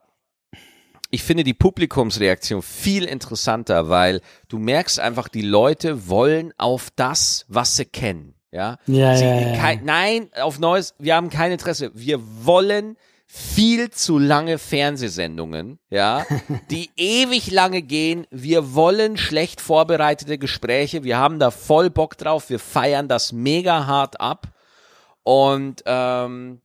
ich 1.10 1.22
finde 1.22 1.44
die 1.44 1.54
Publikumsreaktion 1.54 2.60
viel 2.62 3.04
interessanter, 3.04 3.88
weil 3.88 4.20
du 4.48 4.58
merkst 4.58 4.98
einfach, 5.00 5.28
die 5.28 5.42
Leute 5.42 6.08
wollen 6.08 6.52
auf 6.58 6.88
das, 6.96 7.44
was 7.48 7.76
sie 7.76 7.84
kennen. 7.84 8.34
Ja, 8.50 8.78
Ja, 8.86 9.14
sie, 9.16 9.24
ja, 9.24 9.40
ja. 9.52 9.56
Kein, 9.58 9.84
nein, 9.84 10.30
auf 10.40 10.58
Neues, 10.58 10.94
wir 10.98 11.14
haben 11.14 11.30
kein 11.30 11.52
Interesse. 11.52 11.90
Wir 11.94 12.18
wollen 12.44 12.96
viel 13.30 13.90
zu 13.90 14.18
lange 14.18 14.58
Fernsehsendungen, 14.58 15.78
ja, 15.90 16.24
die 16.70 16.90
ewig 16.96 17.50
lange 17.50 17.82
gehen. 17.82 18.26
Wir 18.30 18.74
wollen 18.74 19.18
schlecht 19.18 19.60
vorbereitete 19.60 20.38
Gespräche. 20.38 21.04
Wir 21.04 21.18
haben 21.18 21.38
da 21.38 21.50
voll 21.50 21.90
Bock 21.90 22.16
drauf. 22.16 22.48
Wir 22.48 22.58
feiern 22.58 23.06
das 23.06 23.32
mega 23.32 23.86
hart 23.86 24.20
ab. 24.20 24.48
Und 25.24 25.82
ähm, 25.84 26.62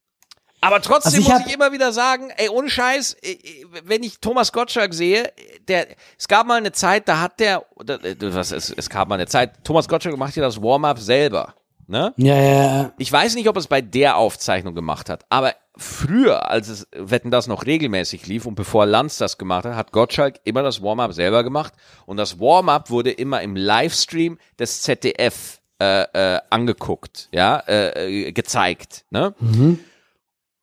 aber 0.61 0.81
trotzdem 0.81 1.13
Also 1.15 1.17
ich 1.19 1.27
muss 1.27 1.45
ich 1.47 1.53
immer 1.53 1.73
wieder 1.73 1.91
sagen, 1.91 2.29
ey, 2.37 2.47
ohne 2.47 2.69
Scheiß, 2.69 3.15
äh, 3.21 3.31
äh, 3.31 3.65
wenn 3.83 4.01
ich 4.01 4.19
Thomas 4.21 4.53
Gottschalk 4.53 4.93
sehe, 4.93 5.33
der, 5.67 5.87
es 6.17 6.29
gab 6.29 6.47
mal 6.47 6.55
eine 6.55 6.71
Zeit, 6.71 7.09
da 7.09 7.19
hat 7.19 7.41
der, 7.41 7.65
äh, 7.85 8.15
was, 8.33 8.53
es, 8.53 8.69
es 8.69 8.89
gab 8.89 9.09
mal 9.09 9.15
eine 9.15 9.27
Zeit, 9.27 9.65
Thomas 9.65 9.89
Gottschalk 9.89 10.15
macht 10.15 10.37
ja 10.37 10.43
das 10.43 10.61
Warm-up 10.61 10.99
selber, 10.99 11.53
ne? 11.93 12.13
Ja, 12.17 12.35
ja, 12.35 12.75
ja. 12.75 12.93
Ich 12.97 13.09
weiß 13.09 13.35
nicht, 13.35 13.47
ob 13.47 13.55
es 13.55 13.67
bei 13.67 13.79
der 13.79 14.17
Aufzeichnung 14.17 14.75
gemacht 14.75 15.09
hat, 15.09 15.25
aber 15.29 15.53
früher, 15.77 16.49
als 16.49 16.67
es 16.67 16.87
Wetten 16.91 17.31
das 17.31 17.47
noch 17.47 17.65
regelmäßig 17.65 18.27
lief 18.27 18.45
und 18.45 18.55
bevor 18.55 18.85
Lanz 18.85 19.17
das 19.17 19.37
gemacht 19.37 19.65
hat, 19.65 19.75
hat 19.75 19.91
Gottschalk 19.93 20.39
immer 20.43 20.63
das 20.63 20.81
Warm-up 20.81 21.13
selber 21.13 21.43
gemacht 21.43 21.73
und 22.05 22.17
das 22.17 22.39
Warm-up 22.39 22.89
wurde 22.89 23.11
immer 23.11 23.41
im 23.41 23.55
Livestream 23.55 24.37
des 24.59 24.81
ZDF 24.81 25.61
äh, 25.79 26.35
äh, 26.35 26.41
angeguckt, 26.49 27.29
ja, 27.31 27.59
äh, 27.59 28.27
äh, 28.27 28.31
gezeigt, 28.31 29.05
ne? 29.11 29.35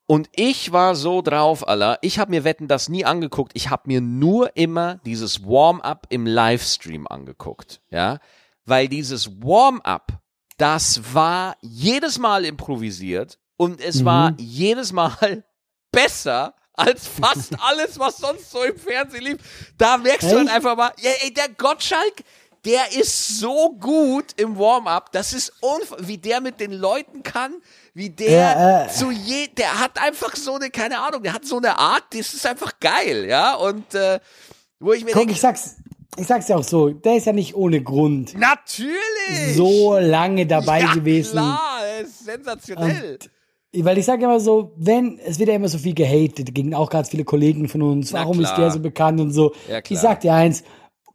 Und 0.06 0.28
ich 0.34 0.72
war 0.72 0.96
so 0.96 1.22
drauf, 1.22 1.68
Alter. 1.68 1.98
Ich 2.02 2.18
habe 2.18 2.32
mir 2.32 2.42
Wetten 2.42 2.66
das 2.66 2.88
nie 2.88 3.04
angeguckt. 3.04 3.52
Ich 3.54 3.70
habe 3.70 3.82
mir 3.86 4.00
nur 4.00 4.56
immer 4.56 4.96
dieses 5.06 5.44
Warm-up 5.44 6.08
im 6.10 6.26
Livestream 6.26 7.06
angeguckt, 7.06 7.80
ja, 7.90 8.18
weil 8.64 8.88
dieses 8.88 9.40
Warm-up, 9.40 10.19
das 10.60 11.14
war 11.14 11.56
jedes 11.62 12.18
Mal 12.18 12.44
improvisiert 12.44 13.38
und 13.56 13.80
es 13.80 14.04
war 14.04 14.34
jedes 14.38 14.92
Mal 14.92 15.44
besser 15.92 16.54
als 16.74 17.06
fast 17.06 17.52
alles, 17.60 17.98
was 17.98 18.18
sonst 18.18 18.50
so 18.50 18.62
im 18.62 18.76
Fernsehen 18.78 19.24
lief. 19.24 19.38
Da 19.78 19.96
merkst 19.96 20.30
du 20.30 20.36
halt 20.36 20.46
Echt? 20.46 20.56
einfach 20.56 20.76
mal, 20.76 20.92
ja, 21.00 21.10
ey, 21.22 21.32
der 21.32 21.48
Gottschalk, 21.48 22.24
der 22.64 22.92
ist 22.92 23.38
so 23.38 23.72
gut 23.72 24.26
im 24.36 24.58
Warm-up, 24.58 25.12
das 25.12 25.32
ist 25.32 25.52
unf 25.60 25.94
wie 25.98 26.18
der 26.18 26.42
mit 26.42 26.60
den 26.60 26.72
Leuten 26.72 27.22
kann, 27.22 27.54
wie 27.94 28.10
der 28.10 28.30
Ja, 28.30 28.84
äh. 28.84 28.88
zu 28.88 29.10
je, 29.10 29.48
der 29.48 29.80
hat 29.80 29.98
einfach 29.98 30.36
so 30.36 30.56
eine, 30.56 30.70
keine 30.70 30.98
Ahnung, 31.00 31.22
der 31.22 31.32
hat 31.32 31.46
so 31.46 31.56
eine 31.56 31.78
Art, 31.78 32.04
das 32.10 32.34
ist 32.34 32.44
einfach 32.46 32.78
geil, 32.80 33.24
ja, 33.26 33.54
und 33.54 33.94
äh, 33.94 34.20
wo 34.78 34.92
ich 34.92 35.04
mir 35.04 35.12
Guck, 35.12 35.20
denke, 35.22 35.32
ich 35.32 35.40
sag's, 35.40 35.76
ich 36.16 36.26
sag's 36.26 36.48
ja 36.48 36.56
auch 36.56 36.64
so, 36.64 36.90
der 36.90 37.16
ist 37.16 37.26
ja 37.26 37.32
nicht 37.32 37.54
ohne 37.54 37.82
Grund 37.82 38.34
natürlich! 38.38 39.56
so 39.56 39.96
lange 39.98 40.46
dabei 40.46 40.80
ja, 40.80 40.94
gewesen. 40.94 41.32
klar, 41.32 41.80
das 42.00 42.08
ist 42.10 42.24
sensationell. 42.24 43.18
Weil 43.72 43.98
ich 43.98 44.04
sage 44.04 44.24
immer 44.24 44.40
so, 44.40 44.72
wenn, 44.76 45.18
es 45.20 45.38
wird 45.38 45.48
ja 45.48 45.54
immer 45.54 45.68
so 45.68 45.78
viel 45.78 45.94
gehatet, 45.94 46.52
gegen 46.54 46.74
auch 46.74 46.90
ganz 46.90 47.10
viele 47.10 47.24
Kollegen 47.24 47.68
von 47.68 47.82
uns, 47.82 48.10
Na 48.10 48.20
warum 48.20 48.40
ist 48.40 48.48
klar. 48.48 48.60
der 48.62 48.70
so 48.72 48.80
bekannt 48.80 49.20
und 49.20 49.30
so. 49.30 49.52
Ja, 49.68 49.80
ich 49.88 49.98
sag 49.98 50.20
dir 50.20 50.34
eins, 50.34 50.64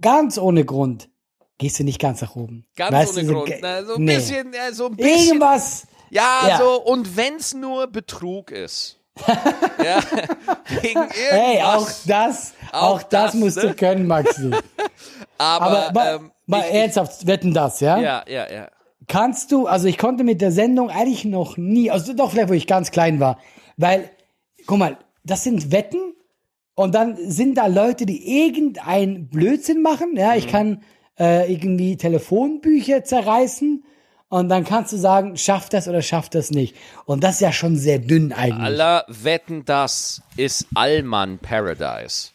ganz 0.01 0.37
ohne 0.37 0.63
Grund 0.63 1.09
gehst 1.57 1.79
du 1.79 1.83
nicht 1.83 1.99
ganz 1.99 2.21
nach 2.21 2.35
oben. 2.35 2.65
Ganz 2.77 2.93
Weißt 2.93 3.17
ohne 3.17 3.27
du, 3.27 3.33
Grund, 3.33 3.53
na, 3.61 3.83
so 3.83 3.95
ein 3.95 4.03
nee. 4.05 4.15
bisschen, 4.15 4.53
so 4.71 4.85
ein 4.87 4.95
bisschen, 4.95 5.27
Irgendwas, 5.35 5.85
ja, 6.09 6.47
Ja. 6.47 6.57
so, 6.59 6.81
und 6.81 7.17
wenn's 7.17 7.53
nur 7.53 7.87
Betrug 7.87 8.51
ist. 8.51 8.99
Ja, 9.83 9.99
wegen 10.81 10.99
irgendwas. 10.99 11.15
hey, 11.31 11.61
auch 11.61 11.89
das, 12.05 12.53
auch, 12.71 12.81
Auch 12.81 13.03
das, 13.03 13.31
das, 13.31 13.33
musst 13.35 13.57
ne? 13.57 13.63
du 13.69 13.73
können, 13.73 14.07
Maxi. 14.07 14.51
aber, 15.37 15.87
Aber 15.87 15.91
mal, 15.93 16.15
ähm, 16.15 16.31
mal 16.45 16.63
ich, 16.67 16.73
ernsthaft, 16.73 17.25
wetten 17.27 17.53
das, 17.53 17.79
ja? 17.79 17.97
ja, 17.99 18.23
ja, 18.27 18.51
ja. 18.51 18.69
Kannst 19.07 19.51
du, 19.51 19.67
also 19.67 19.87
ich 19.87 19.97
konnte 19.97 20.23
mit 20.23 20.41
der 20.41 20.51
Sendung 20.51 20.89
eigentlich 20.89 21.25
noch 21.25 21.57
nie, 21.57 21.91
also 21.91 22.13
doch 22.13 22.31
vielleicht, 22.31 22.49
wo 22.49 22.53
ich 22.53 22.67
ganz 22.67 22.91
klein 22.91 23.19
war, 23.19 23.39
weil, 23.77 24.09
guck 24.65 24.79
mal, 24.79 24.97
das 25.23 25.43
sind 25.43 25.71
Wetten 25.71 26.13
und 26.75 26.93
dann 26.95 27.15
sind 27.17 27.57
da 27.57 27.67
Leute, 27.67 28.05
die 28.05 28.45
irgendein 28.45 29.29
Blödsinn 29.29 29.81
machen, 29.81 30.15
ja, 30.17 30.31
Mhm. 30.31 30.37
ich 30.37 30.47
kann 30.47 30.81
äh, 31.19 31.51
irgendwie 31.51 31.95
Telefonbücher 31.97 33.03
zerreißen 33.03 33.85
und 34.29 34.49
dann 34.49 34.63
kannst 34.63 34.91
du 34.91 34.97
sagen, 34.97 35.37
schafft 35.37 35.73
das 35.73 35.87
oder 35.87 36.01
schafft 36.01 36.35
das 36.35 36.51
nicht. 36.51 36.75
Und 37.05 37.23
das 37.23 37.35
ist 37.35 37.41
ja 37.41 37.51
schon 37.51 37.77
sehr 37.77 37.99
dünn 37.99 38.33
eigentlich. 38.33 38.63
Aller 38.63 39.05
wetten, 39.07 39.65
das 39.65 40.21
ist 40.35 40.67
Allmann 40.73 41.37
Paradise. 41.39 42.29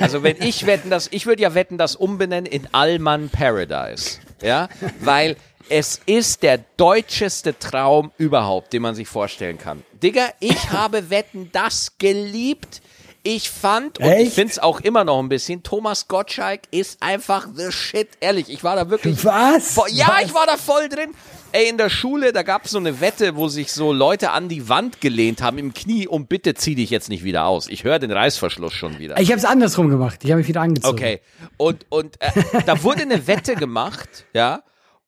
Also 0.00 0.22
wenn 0.22 0.36
ich 0.40 0.66
wetten, 0.66 0.90
das, 0.90 1.08
ich 1.10 1.26
würde 1.26 1.42
ja 1.42 1.54
wetten, 1.54 1.78
das 1.78 1.96
umbenennen 1.96 2.46
in 2.46 2.68
Allmann 2.72 3.28
Paradise. 3.28 4.18
Ja, 4.40 4.68
weil 5.00 5.36
es 5.68 6.00
ist 6.06 6.42
der 6.42 6.58
deutscheste 6.76 7.58
Traum 7.58 8.12
überhaupt, 8.18 8.72
den 8.72 8.82
man 8.82 8.94
sich 8.94 9.08
vorstellen 9.08 9.58
kann. 9.58 9.82
Digga, 10.02 10.28
ich 10.40 10.70
habe 10.70 11.10
wetten, 11.10 11.50
das 11.52 11.98
geliebt. 11.98 12.82
Ich 13.24 13.50
fand, 13.50 14.00
und 14.00 14.06
ich 14.06 14.30
finde 14.30 14.50
es 14.50 14.58
auch 14.58 14.80
immer 14.80 15.04
noch 15.04 15.20
ein 15.20 15.28
bisschen, 15.28 15.62
Thomas 15.62 16.08
Gottschalk 16.08 16.62
ist 16.72 17.00
einfach 17.02 17.46
the 17.54 17.70
shit. 17.70 18.08
Ehrlich, 18.20 18.48
ich 18.48 18.64
war 18.64 18.74
da 18.74 18.90
wirklich 18.90 19.24
Was? 19.24 19.74
Voll, 19.74 19.90
ja, 19.92 20.08
Was? 20.08 20.24
ich 20.24 20.34
war 20.34 20.46
da 20.46 20.56
voll 20.56 20.88
drin. 20.88 21.14
Ey, 21.52 21.68
in 21.68 21.78
der 21.78 21.90
Schule, 21.90 22.32
da 22.32 22.42
gab 22.42 22.64
es 22.64 22.72
so 22.72 22.78
eine 22.78 23.00
Wette, 23.00 23.36
wo 23.36 23.46
sich 23.46 23.70
so 23.72 23.92
Leute 23.92 24.30
an 24.30 24.48
die 24.48 24.68
Wand 24.68 25.00
gelehnt 25.00 25.40
haben 25.42 25.58
im 25.58 25.72
Knie 25.74 26.08
und 26.08 26.28
bitte 26.28 26.54
zieh 26.54 26.74
dich 26.74 26.90
jetzt 26.90 27.10
nicht 27.10 27.22
wieder 27.22 27.44
aus. 27.44 27.68
Ich 27.68 27.84
höre 27.84 27.98
den 27.98 28.10
Reißverschluss 28.10 28.72
schon 28.72 28.98
wieder. 28.98 29.20
Ich 29.20 29.28
habe 29.28 29.38
es 29.38 29.44
andersrum 29.44 29.88
gemacht. 29.88 30.20
Ich 30.24 30.30
habe 30.30 30.38
mich 30.38 30.48
wieder 30.48 30.62
angezogen. 30.62 30.96
Okay. 30.96 31.20
Und, 31.58 31.86
und 31.90 32.20
äh, 32.20 32.30
da 32.66 32.82
wurde 32.82 33.02
eine 33.02 33.26
Wette 33.26 33.54
gemacht, 33.54 34.24
ja. 34.32 34.62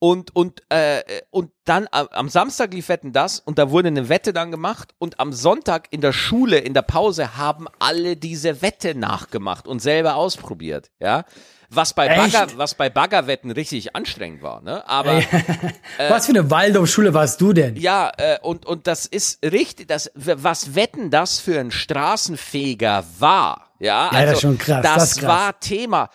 Und, 0.04 0.36
und, 0.36 0.60
äh, 0.68 1.02
und 1.30 1.50
dann 1.64 1.88
am, 1.90 2.08
am 2.08 2.28
Samstag 2.28 2.74
lief 2.74 2.90
Wetten 2.90 3.14
das 3.14 3.40
und 3.40 3.58
da 3.58 3.70
wurde 3.70 3.88
eine 3.88 4.10
Wette 4.10 4.34
dann 4.34 4.50
gemacht 4.50 4.94
und 4.98 5.18
am 5.18 5.32
Sonntag 5.32 5.86
in 5.92 6.02
der 6.02 6.12
Schule, 6.12 6.58
in 6.58 6.74
der 6.74 6.82
Pause, 6.82 7.38
haben 7.38 7.68
alle 7.78 8.14
diese 8.14 8.60
Wette 8.60 8.94
nachgemacht 8.94 9.66
und 9.66 9.80
selber 9.80 10.16
ausprobiert, 10.16 10.90
ja. 11.00 11.24
was 11.70 11.94
bei 11.94 12.08
Echt? 12.08 12.34
Bagger, 12.34 12.58
was 12.58 12.74
bei 12.74 12.90
Baggerwetten 12.90 13.50
richtig 13.50 13.96
anstrengend 13.96 14.42
war, 14.42 14.60
ne? 14.60 14.86
Aber 14.86 15.22
Was 16.08 16.26
für 16.26 16.32
eine 16.32 16.50
Waldorfschule 16.50 17.14
warst 17.14 17.40
du 17.40 17.54
denn? 17.54 17.74
ja, 17.76 18.12
äh, 18.18 18.38
und 18.42 18.66
und 18.66 18.86
das 18.86 19.06
ist 19.06 19.42
richtig, 19.42 19.88
das 19.88 20.12
was 20.14 20.74
Wetten 20.74 21.10
das 21.10 21.40
für 21.40 21.58
ein 21.58 21.70
Straßenfeger 21.70 23.06
war. 23.20 23.63
Ja, 23.80 24.08
also 24.08 24.16
Ja, 24.18 24.24
das 24.26 24.34
ist 24.34 24.40
schon 24.42 24.58
krass, 24.58 24.82
Das, 24.82 24.94
das 24.94 25.16
krass. 25.18 25.28
war 25.28 25.60
Thema. 25.60 26.10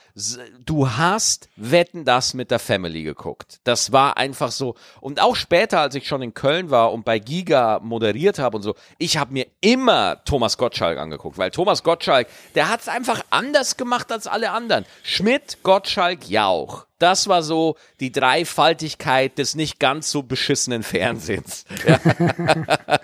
Du 0.66 0.90
hast 0.90 1.50
Wetten 1.56 2.06
das 2.06 2.34
mit 2.34 2.52
der 2.52 2.60
Family 2.60 3.04
geguckt. 3.04 3.60
Das 3.64 3.92
war 3.92 4.18
einfach 4.18 4.52
so. 4.52 4.76
Und 5.02 5.22
auch 5.22 5.36
später, 5.36 5.80
als 5.82 5.96
ich 5.96 6.08
schon 6.08 6.22
in 6.22 6.34
Köln 6.34 6.70
war 6.72 6.92
und 6.94 7.04
bei 7.06 7.20
Giga 7.20 7.80
moderiert 7.84 8.40
habe 8.40 8.58
und 8.58 8.64
so, 8.64 8.76
ich 8.98 9.18
habe 9.18 9.34
mir 9.34 9.48
immer 9.62 10.24
Thomas 10.24 10.58
Gottschalk 10.58 10.98
angeguckt, 10.98 11.38
weil 11.38 11.52
Thomas 11.52 11.84
Gottschalk, 11.84 12.28
der 12.56 12.70
hat 12.70 12.82
es 12.82 12.88
einfach 12.88 13.24
anders 13.30 13.78
gemacht 13.78 14.12
als 14.12 14.26
alle 14.28 14.52
anderen. 14.52 14.86
Schmidt, 15.04 15.58
Gottschalk, 15.64 16.30
Jauch. 16.30 16.86
Das 16.98 17.28
war 17.30 17.44
so 17.44 17.78
die 18.02 18.12
Dreifaltigkeit 18.12 19.38
des 19.38 19.56
nicht 19.56 19.80
ganz 19.80 20.12
so 20.12 20.24
beschissenen 20.24 20.84
Fernsehens. 20.84 21.66
Ja. 21.88 22.00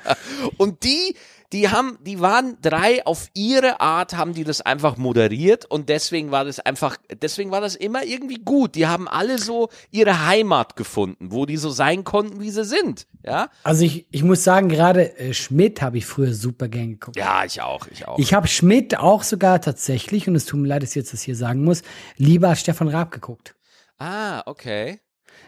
Und 0.57 0.83
die, 0.83 1.15
die 1.53 1.69
haben, 1.69 1.97
die 2.01 2.19
waren 2.19 2.57
drei 2.61 3.05
auf 3.05 3.29
ihre 3.33 3.79
Art, 3.79 4.15
haben 4.17 4.33
die 4.33 4.43
das 4.43 4.61
einfach 4.61 4.97
moderiert 4.97 5.65
und 5.65 5.89
deswegen 5.89 6.31
war 6.31 6.45
das 6.45 6.59
einfach, 6.59 6.97
deswegen 7.21 7.51
war 7.51 7.61
das 7.61 7.75
immer 7.75 8.03
irgendwie 8.03 8.39
gut. 8.43 8.75
Die 8.75 8.87
haben 8.87 9.07
alle 9.07 9.37
so 9.37 9.69
ihre 9.91 10.25
Heimat 10.25 10.75
gefunden, 10.75 11.31
wo 11.31 11.45
die 11.45 11.57
so 11.57 11.69
sein 11.69 12.03
konnten, 12.03 12.39
wie 12.39 12.49
sie 12.49 12.65
sind. 12.65 13.07
Ja, 13.23 13.49
Also 13.63 13.85
ich, 13.85 14.07
ich 14.11 14.23
muss 14.23 14.43
sagen, 14.43 14.69
gerade 14.69 15.17
äh, 15.17 15.33
Schmidt 15.33 15.81
habe 15.81 15.97
ich 15.97 16.05
früher 16.05 16.33
super 16.33 16.67
gern 16.67 16.91
geguckt. 16.91 17.17
ja, 17.17 17.43
ich 17.45 17.61
auch, 17.61 17.87
ich 17.87 18.07
auch. 18.07 18.17
Ich 18.19 18.33
habe 18.33 18.47
Schmidt 18.47 18.97
auch 18.97 19.23
sogar 19.23 19.61
tatsächlich, 19.61 20.27
und 20.27 20.35
es 20.35 20.45
tut 20.45 20.59
mir 20.59 20.67
leid, 20.67 20.83
dass 20.83 20.89
ich 20.91 20.95
jetzt 20.95 21.13
das 21.13 21.21
hier 21.21 21.35
sagen 21.35 21.63
muss, 21.63 21.83
lieber 22.17 22.49
als 22.49 22.61
Stefan 22.61 22.87
Raab 22.87 23.11
geguckt. 23.11 23.55
ah, 23.97 24.41
okay. 24.45 24.99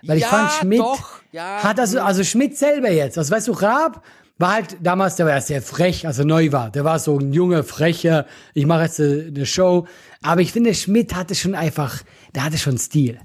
Weil 0.04 0.18
ich 0.18 0.24
ja, 0.24 0.30
fand, 0.30 0.52
Schmidt 0.52 0.80
doch, 0.80 1.22
ja, 1.32 1.64
hat 1.64 1.80
also, 1.80 2.00
also 2.02 2.24
Schmidt 2.24 2.56
selber 2.58 2.92
jetzt, 2.92 3.18
also 3.18 3.34
weißt 3.34 3.48
du, 3.48 3.52
Raab 3.54 4.04
war 4.40 4.54
halt 4.54 4.78
damals, 4.82 5.16
der 5.16 5.26
war 5.26 5.34
ja 5.34 5.42
sehr 5.42 5.62
frech, 5.62 6.06
als 6.06 6.20
er 6.20 6.26
neu 6.26 6.52
war. 6.52 6.70
Der 6.70 6.84
war 6.84 7.00
so 7.00 7.18
ein 7.18 7.34
junger, 7.34 7.64
frecher, 7.64 8.26
ich 8.54 8.66
mache 8.66 8.84
jetzt 8.84 9.00
eine 9.00 9.46
Show. 9.46 9.88
Aber 10.22 10.42
ich 10.42 10.52
finde, 10.52 10.74
Schmidt 10.76 11.16
hatte 11.16 11.34
schon 11.36 11.56
einfach, 11.56 12.02
der 12.36 12.44
hatte 12.44 12.58
schon 12.58 12.78
Stil. 12.78 13.20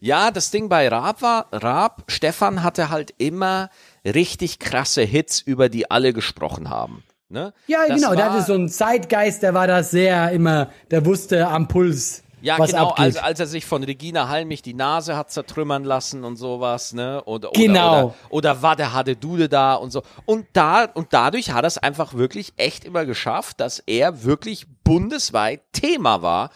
Ja, 0.00 0.30
das 0.30 0.50
Ding 0.50 0.68
bei 0.68 0.86
Raab 0.88 1.22
war, 1.22 1.46
Raab, 1.52 2.04
Stefan 2.08 2.62
hatte 2.62 2.88
halt 2.88 3.14
immer 3.18 3.68
richtig 4.04 4.58
krasse 4.60 5.02
Hits, 5.02 5.40
über 5.40 5.68
die 5.68 5.90
alle 5.90 6.12
gesprochen 6.12 6.70
haben. 6.70 7.02
Ne? 7.28 7.52
Ja, 7.66 7.80
Das 7.86 7.96
genau, 8.00 8.14
der 8.14 8.26
war- 8.26 8.32
hatte 8.34 8.44
so 8.44 8.54
einen 8.54 8.68
Zeitgeist, 8.68 9.42
der 9.42 9.54
war 9.54 9.66
da 9.66 9.82
sehr 9.82 10.30
immer, 10.30 10.70
der 10.90 11.04
wusste 11.04 11.48
am 11.48 11.68
Puls, 11.68 12.22
Ja, 12.40 12.58
was 12.58 12.70
genau, 12.70 12.88
abgeht. 12.90 13.04
als, 13.04 13.16
als 13.16 13.40
er 13.40 13.46
sich 13.46 13.66
von 13.66 13.82
Regina 13.82 14.28
Halmich 14.28 14.62
die 14.62 14.74
Nase 14.74 15.16
hat 15.16 15.30
zertrümmern 15.30 15.84
lassen 15.84 16.24
und 16.24 16.36
sowas, 16.36 16.92
ne? 16.92 17.22
Oder, 17.24 17.50
oder, 17.50 17.60
Genau. 17.60 17.98
Oder, 18.04 18.14
oder 18.30 18.62
war 18.62 18.76
der 18.76 18.92
hatte 18.92 19.16
Dude 19.16 19.48
da 19.48 19.74
und 19.74 19.90
so. 19.90 20.02
Und 20.24 20.46
da, 20.52 20.84
und 20.94 21.08
dadurch 21.12 21.50
hat 21.52 21.64
er 21.64 21.68
es 21.68 21.78
einfach 21.78 22.14
wirklich 22.14 22.52
echt 22.56 22.84
immer 22.84 23.04
geschafft, 23.06 23.60
dass 23.60 23.80
er 23.86 24.24
wirklich 24.24 24.66
bundesweit 24.84 25.60
Thema 25.72 26.22
war. 26.22 26.50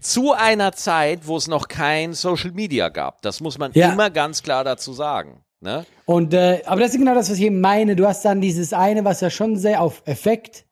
Zu 0.00 0.32
einer 0.32 0.72
Zeit, 0.72 1.26
wo 1.26 1.36
es 1.36 1.48
noch 1.48 1.66
kein 1.66 2.14
Social 2.14 2.52
Media 2.52 2.88
gab. 2.88 3.20
Das 3.22 3.40
muss 3.40 3.58
man 3.58 3.72
Ja. 3.74 3.92
immer 3.92 4.10
ganz 4.10 4.42
klar 4.44 4.62
dazu 4.62 4.92
sagen. 4.92 5.42
Ne? 5.60 5.84
Und 6.04 6.34
äh, 6.34 6.62
aber 6.66 6.80
das 6.82 6.90
ist 6.92 6.98
genau 6.98 7.14
das, 7.16 7.28
was 7.30 7.36
ich 7.38 7.44
eben 7.46 7.60
meine. 7.60 7.96
Du 7.96 8.06
hast 8.06 8.24
dann 8.24 8.40
dieses 8.40 8.72
eine, 8.72 9.04
was 9.04 9.20
ja 9.20 9.28
schon 9.28 9.56
sehr 9.56 9.82
auf 9.82 10.02
Effekt 10.04 10.66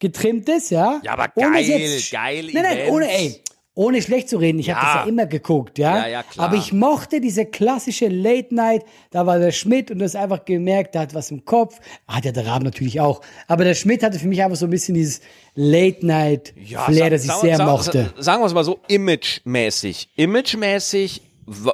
getrimmt 0.00 0.48
ist, 0.50 0.70
ja. 0.70 1.00
Ja, 1.02 1.12
aber 1.12 1.28
Ohne 1.34 1.60
es 1.60 2.10
geil, 2.10 2.44
geil 2.44 2.50
Nein, 2.52 2.62
nein, 2.62 2.76
Events. 2.78 2.92
ohne, 2.92 3.10
ey, 3.10 3.42
ohne 3.78 4.02
schlecht 4.02 4.28
zu 4.28 4.38
reden. 4.38 4.58
Ich 4.58 4.70
hab 4.70 4.78
habe 4.78 4.86
das 4.98 5.04
ja 5.04 5.08
immer 5.08 5.26
geguckt, 5.26 5.78
ja. 5.78 5.98
Ja, 5.98 6.06
ja, 6.08 6.22
klar. 6.24 6.46
Aber 6.48 6.56
ich 6.56 6.72
mochte 6.72 7.20
diese 7.20 7.46
klassische 7.46 8.08
Late 8.08 8.52
Night. 8.52 8.84
Da 9.12 9.24
war 9.24 9.38
der 9.38 9.52
Schmidt 9.52 9.92
und 9.92 10.00
du 10.00 10.04
hast 10.04 10.16
einfach 10.16 10.44
gemerkt, 10.44 10.96
der 10.96 11.02
hat 11.02 11.14
was 11.14 11.30
im 11.30 11.44
Kopf. 11.44 11.78
Hat 12.08 12.24
ja 12.24 12.32
der 12.32 12.44
Raben 12.44 12.64
natürlich 12.64 13.00
auch. 13.00 13.20
Aber 13.46 13.62
der 13.62 13.74
Schmidt 13.74 14.02
hatte 14.02 14.18
für 14.18 14.26
mich 14.26 14.42
einfach 14.42 14.56
so 14.56 14.66
ein 14.66 14.70
bisschen 14.70 14.96
dieses 14.96 15.20
Late 15.54 16.04
Night 16.04 16.54
Flair, 16.66 16.86
sag- 17.04 17.10
das 17.10 17.24
ich 17.24 17.32
sehr 17.34 17.56
sag- 17.56 17.66
mochte. 17.68 18.12
Sagen 18.18 18.42
wir 18.42 18.46
es 18.46 18.54
mal 18.54 18.64
so, 18.64 18.80
imagemäßig. 18.88 20.08
Imagemäßig 20.16 21.22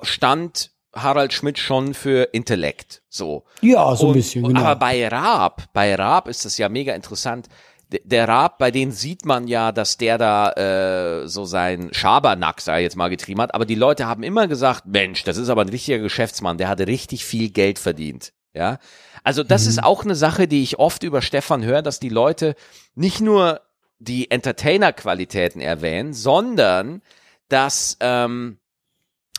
stand 0.02 0.72
Harald 0.94 1.32
Schmidt 1.32 1.58
schon 1.58 1.94
für 1.94 2.28
Intellekt. 2.32 3.02
So. 3.08 3.44
Ja, 3.62 3.96
so 3.96 4.04
ein 4.04 4.08
Und- 4.08 4.14
bisschen, 4.14 4.44
und, 4.44 4.54
genau. 4.54 4.60
Aber 4.66 4.76
bei 4.78 5.08
Raab, 5.08 5.64
bei 5.72 5.94
Raab 5.94 6.28
ist 6.28 6.44
es 6.44 6.58
ja 6.58 6.68
mega 6.68 6.94
interessant. 6.94 7.48
Der 7.90 8.28
Raab, 8.28 8.58
bei 8.58 8.70
denen 8.70 8.92
sieht 8.92 9.24
man 9.24 9.46
ja, 9.46 9.70
dass 9.70 9.96
der 9.96 10.18
da 10.18 10.50
äh, 10.52 11.28
so 11.28 11.44
sein 11.44 11.90
Schabernack, 11.92 12.60
sei 12.60 12.82
jetzt 12.82 12.96
mal 12.96 13.08
getrieben 13.08 13.40
hat. 13.40 13.54
Aber 13.54 13.66
die 13.66 13.74
Leute 13.74 14.06
haben 14.06 14.22
immer 14.22 14.48
gesagt, 14.48 14.86
Mensch, 14.86 15.24
das 15.24 15.36
ist 15.36 15.48
aber 15.48 15.62
ein 15.62 15.68
richtiger 15.68 15.98
Geschäftsmann, 15.98 16.58
der 16.58 16.68
hatte 16.68 16.86
richtig 16.86 17.24
viel 17.24 17.50
Geld 17.50 17.78
verdient. 17.78 18.32
Ja, 18.54 18.78
also 19.24 19.42
das 19.42 19.66
ist 19.66 19.82
auch 19.82 20.04
eine 20.04 20.14
Sache, 20.14 20.46
die 20.46 20.62
ich 20.62 20.78
oft 20.78 21.02
über 21.02 21.22
Stefan 21.22 21.64
höre, 21.64 21.82
dass 21.82 21.98
die 21.98 22.08
Leute 22.08 22.54
nicht 22.94 23.20
nur 23.20 23.60
die 23.98 24.30
Entertainer-Qualitäten 24.30 25.60
erwähnen, 25.60 26.14
sondern 26.14 27.02
dass 27.48 27.96
ähm, 28.00 28.58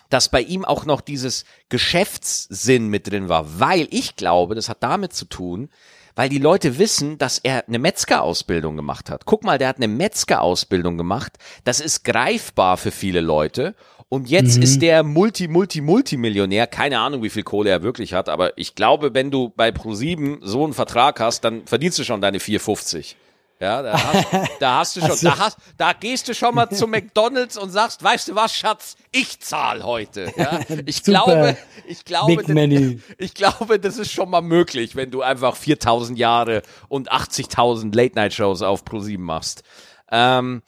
dass 0.09 0.29
bei 0.29 0.41
ihm 0.41 0.65
auch 0.65 0.85
noch 0.85 1.01
dieses 1.01 1.45
Geschäftssinn 1.69 2.87
mit 2.87 3.09
drin 3.09 3.29
war, 3.29 3.59
weil 3.59 3.87
ich 3.91 4.15
glaube, 4.15 4.55
das 4.55 4.69
hat 4.69 4.83
damit 4.83 5.13
zu 5.13 5.25
tun, 5.25 5.69
weil 6.15 6.29
die 6.29 6.39
Leute 6.39 6.79
wissen, 6.79 7.17
dass 7.17 7.39
er 7.39 7.67
eine 7.67 7.79
Metzgerausbildung 7.79 8.75
gemacht 8.75 9.09
hat. 9.09 9.25
Guck 9.25 9.43
mal, 9.43 9.57
der 9.57 9.67
hat 9.67 9.77
eine 9.77 9.87
Metzgerausbildung 9.87 10.97
gemacht. 10.97 11.33
Das 11.63 11.79
ist 11.79 12.03
greifbar 12.03 12.77
für 12.77 12.91
viele 12.91 13.21
Leute. 13.21 13.75
Und 14.07 14.29
jetzt 14.29 14.57
ist 14.57 14.81
der 14.81 15.03
Multi, 15.03 15.47
Multi, 15.47 15.81
Multimillionär. 15.81 16.67
Keine 16.67 16.99
Ahnung, 16.99 17.23
wie 17.23 17.29
viel 17.29 17.43
Kohle 17.43 17.69
er 17.71 17.83
wirklich 17.83 18.13
hat, 18.13 18.29
aber 18.29 18.57
ich 18.57 18.75
glaube, 18.75 19.13
wenn 19.13 19.31
du 19.31 19.49
bei 19.49 19.69
Pro7 19.69 20.37
so 20.41 20.63
einen 20.63 20.73
Vertrag 20.73 21.19
hast, 21.19 21.43
dann 21.43 21.65
verdienst 21.65 21.99
du 21.99 22.03
schon 22.03 22.21
deine 22.21 22.37
4,50. 22.37 23.15
Ja, 23.59 23.81
da 23.81 24.03
hast, 24.03 24.49
da 24.59 24.77
hast 24.79 24.95
du 24.97 25.01
schon, 25.07 25.15
so. 25.15 25.29
da 25.29 25.37
hast, 25.39 25.57
da 25.77 25.93
gehst 25.93 26.27
du 26.27 26.33
schon 26.33 26.55
mal 26.55 26.69
zu 26.69 26.87
McDonalds 26.87 27.57
und 27.57 27.69
sagst, 27.69 28.03
weißt 28.03 28.29
du 28.29 28.35
was, 28.35 28.53
Schatz, 28.53 28.97
ich 29.11 29.39
zahl 29.39 29.83
heute. 29.83 30.31
Ja, 30.35 30.59
ich 30.85 31.03
glaube, 31.03 31.57
ich 31.87 32.03
glaube, 32.03 32.43
Menu. 32.53 32.99
ich 33.17 33.33
glaube, 33.33 33.79
das 33.79 33.97
ist 33.97 34.11
schon 34.11 34.29
mal 34.29 34.41
möglich, 34.41 34.95
wenn 34.95 35.09
du 35.09 35.21
einfach 35.21 35.55
4000 35.55 36.19
Jahre 36.19 36.63
und 36.89 37.11
80.000 37.11 37.95
Late-Night-Shows 37.95 38.61
auf 38.61 38.83
Pro7 38.83 39.19
machst. 39.19 39.63
Ähm, 40.11 40.61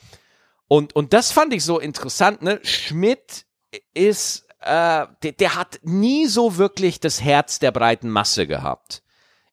und, 0.69 0.95
und 0.95 1.13
das 1.13 1.31
fand 1.31 1.53
ich 1.53 1.63
so 1.63 1.79
interessant, 1.79 2.41
ne? 2.41 2.59
Schmidt 2.63 3.45
ist, 3.93 4.47
äh, 4.61 5.07
der, 5.23 5.31
der 5.33 5.55
hat 5.55 5.79
nie 5.83 6.27
so 6.27 6.57
wirklich 6.57 6.99
das 6.99 7.21
Herz 7.21 7.59
der 7.59 7.71
breiten 7.71 8.09
Masse 8.09 8.47
gehabt. 8.47 9.03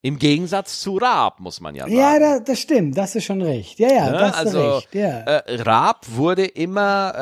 Im 0.05 0.19
Gegensatz 0.19 0.81
zu 0.81 0.99
Raab, 0.99 1.41
muss 1.41 1.63
man 1.63 1.75
ja 1.75 1.85
sagen. 1.85 1.97
Ja, 1.97 2.19
da, 2.19 2.39
das 2.39 2.61
stimmt, 2.61 2.99
das 2.99 3.15
ist 3.17 3.25
schon 3.25 3.41
recht. 3.41 3.79
Ja, 3.79 3.89
ja, 3.91 4.11
Ne? 4.11 4.19
das 4.19 4.31
ist 4.33 4.37
also 4.37 4.75
recht. 4.77 4.95
Ja. 4.95 5.21
äh, 5.21 5.63
Raab 5.63 6.05
wurde 6.11 6.45
immer, 6.45 7.15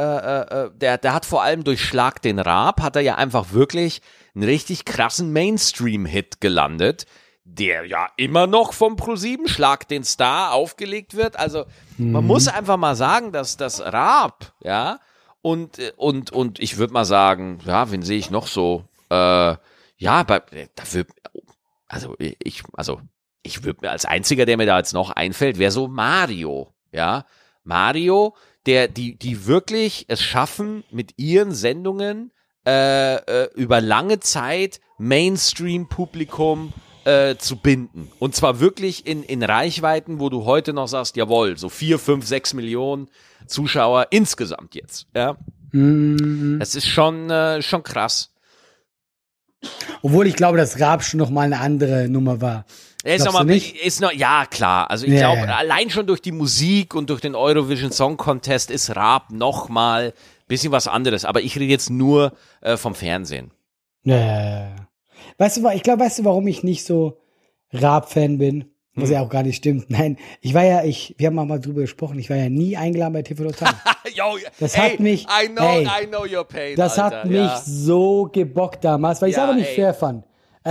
äh, 0.51 0.55
äh, 0.64 0.70
der, 0.74 0.99
der 0.99 1.14
hat 1.14 1.24
vor 1.24 1.45
allem 1.45 1.62
durch 1.62 1.80
Schlag 1.80 2.20
den 2.22 2.41
Raab, 2.41 2.83
hat 2.83 2.97
er 2.97 3.03
ja 3.03 3.14
einfach 3.14 3.53
wirklich 3.53 4.03
einen 4.35 4.43
richtig 4.43 4.85
krassen 4.85 5.33
Mainstream-Hit 5.33 6.41
gelandet, 6.41 7.07
der 7.45 7.85
ja 7.87 8.09
immer 8.16 8.49
noch 8.49 8.72
vom 8.72 8.97
Pro7 8.97 9.47
Schlag 9.49 9.87
den 9.87 10.03
Star 10.03 10.53
aufgelegt 10.53 11.14
wird. 11.16 11.39
Also 11.39 11.66
man 11.99 12.26
muss 12.26 12.49
einfach 12.49 12.78
mal 12.78 12.97
sagen, 12.97 13.30
dass 13.30 13.57
das 13.57 13.80
Raab, 13.80 14.55
ja, 14.61 14.99
und, 15.41 15.78
äh, 15.78 15.93
und, 15.97 16.33
und 16.33 16.59
ich 16.59 16.78
würde 16.78 16.93
mal 16.95 17.05
sagen, 17.05 17.61
ja, 17.64 17.93
wen 17.93 18.03
sehe 18.03 18.18
ich 18.18 18.30
noch 18.33 18.49
so? 18.49 18.83
Äh, 19.09 19.55
ja, 19.99 20.22
bei, 20.24 20.43
dafür, 20.74 21.05
also 21.93 22.16
ich, 22.18 22.62
also 22.72 23.01
ich 23.43 23.64
würde 23.64 23.80
mir 23.82 23.90
als 23.90 24.05
einziger, 24.05 24.47
der 24.47 24.57
mir 24.57 24.66
da 24.66 24.78
jetzt 24.78 24.95
noch 24.95 25.11
einfällt, 25.11 25.59
wäre 25.59 25.70
so 25.70 25.88
Mario, 25.88 26.72
ja. 26.90 27.26
Mario, 27.64 28.34
der, 28.66 28.88
die, 28.88 29.16
die 29.16 29.47
wirklich 29.47 30.07
es 30.09 30.22
schaffen, 30.22 30.84
mit 30.90 31.14
ihren 31.18 31.53
Sendungen 31.53 32.32
äh, 32.66 33.16
äh, 33.16 33.49
über 33.55 33.80
lange 33.80 34.20
Zeit 34.20 34.80
Mainstream-Publikum 34.99 36.72
äh, 37.05 37.36
zu 37.36 37.57
binden. 37.57 38.11
Und 38.18 38.34
zwar 38.34 38.59
wirklich 38.59 39.07
in, 39.07 39.22
in 39.22 39.43
Reichweiten, 39.43 40.18
wo 40.18 40.28
du 40.28 40.45
heute 40.45 40.72
noch 40.72 40.88
sagst, 40.88 41.16
jawohl, 41.16 41.59
so 41.59 41.68
vier, 41.68 41.99
fünf, 41.99 42.26
sechs 42.26 42.55
Millionen 42.55 43.09
Zuschauer 43.47 44.09
insgesamt 44.11 44.74
jetzt. 44.74 45.07
Ja. 45.14 45.36
Mhm. 45.72 46.59
Das 46.59 46.74
ist 46.74 46.86
schon, 46.86 47.30
äh, 47.30 47.61
schon 47.62 47.82
krass. 47.82 48.32
Obwohl 50.02 50.26
ich 50.26 50.34
glaube, 50.36 50.58
dass 50.58 50.80
Raab 50.80 51.02
schon 51.04 51.18
noch 51.18 51.30
mal 51.30 51.42
eine 51.42 51.60
andere 51.60 52.08
Nummer 52.08 52.40
war. 52.40 52.64
Er 53.04 53.16
ist 53.16 53.22
Glaubst 53.22 53.34
noch 53.34 53.40
du 53.42 53.46
mal, 53.46 53.52
nicht? 53.54 53.76
ist 53.84 54.00
noch, 54.00 54.12
ja 54.12 54.46
klar. 54.46 54.90
Also 54.90 55.06
ich 55.06 55.12
Ja, 55.12 55.32
glaube, 55.32 55.48
ja. 55.48 55.56
allein 55.56 55.90
schon 55.90 56.06
durch 56.06 56.20
die 56.22 56.32
Musik 56.32 56.94
und 56.94 57.10
durch 57.10 57.20
den 57.20 57.34
Eurovision 57.34 57.90
Song 57.92 58.16
Contest 58.16 58.70
ist 58.70 58.94
Raab 58.94 59.30
noch 59.30 59.68
mal 59.68 60.12
bisschen 60.48 60.72
was 60.72 60.86
anderes. 60.86 61.24
Aber 61.24 61.40
ich 61.40 61.56
rede 61.56 61.70
jetzt 61.70 61.90
nur 61.90 62.32
äh, 62.60 62.76
vom 62.76 62.94
Fernsehen. 62.94 63.50
Ja, 64.04 64.16
ja, 64.16 64.42
ja. 64.60 64.76
Weißt 65.38 65.56
du, 65.56 65.68
ich 65.70 65.82
glaube, 65.82 66.00
weißt 66.04 66.20
du, 66.20 66.24
warum 66.24 66.46
ich 66.46 66.62
nicht 66.62 66.84
so 66.84 67.18
Raab-Fan 67.72 68.38
bin? 68.38 68.71
Was 68.95 69.09
ja 69.11 69.22
auch 69.22 69.30
gar 69.30 69.43
nicht 69.43 69.57
stimmt. 69.57 69.88
Nein, 69.90 70.18
ich 70.43 70.53
war 70.53 70.64
ja, 70.64 70.84
ich, 70.84 71.14
wir 71.16 71.28
haben 71.28 71.38
auch 71.38 71.47
mal 71.47 71.59
drüber 71.61 71.80
gesprochen, 71.80 72.18
ich 72.18 72.28
war 72.28 72.36
ja 72.36 72.51
nie 72.51 72.76
eingeladen 72.76 73.14
bei 73.14 73.22
TV 73.22 73.45
Total. 73.45 73.72
Yo, 74.14 74.36
Das 74.61 74.74
ey, 74.74 74.90
hat 74.93 75.01
mich- 75.01 75.24
I 75.24 75.49
know, 75.49 75.62
ey, 75.64 75.84
I 76.03 76.07
know 76.07 76.24
your 76.24 76.45
pain. 76.45 76.76
Das 76.76 76.99
Alter, 76.99 77.20
hat 77.20 77.26
mich 77.26 77.36
ja. 77.38 77.62
so 77.64 78.28
gebockt 78.30 78.84
damals, 78.84 79.22
weil 79.22 79.30
ich 79.30 79.34
es 79.34 79.38
Ja, 79.38 79.45
einfach 79.45 79.57
nicht 79.57 79.68
ey. 79.70 79.74
fair 79.76 79.95
fand. 79.95 80.24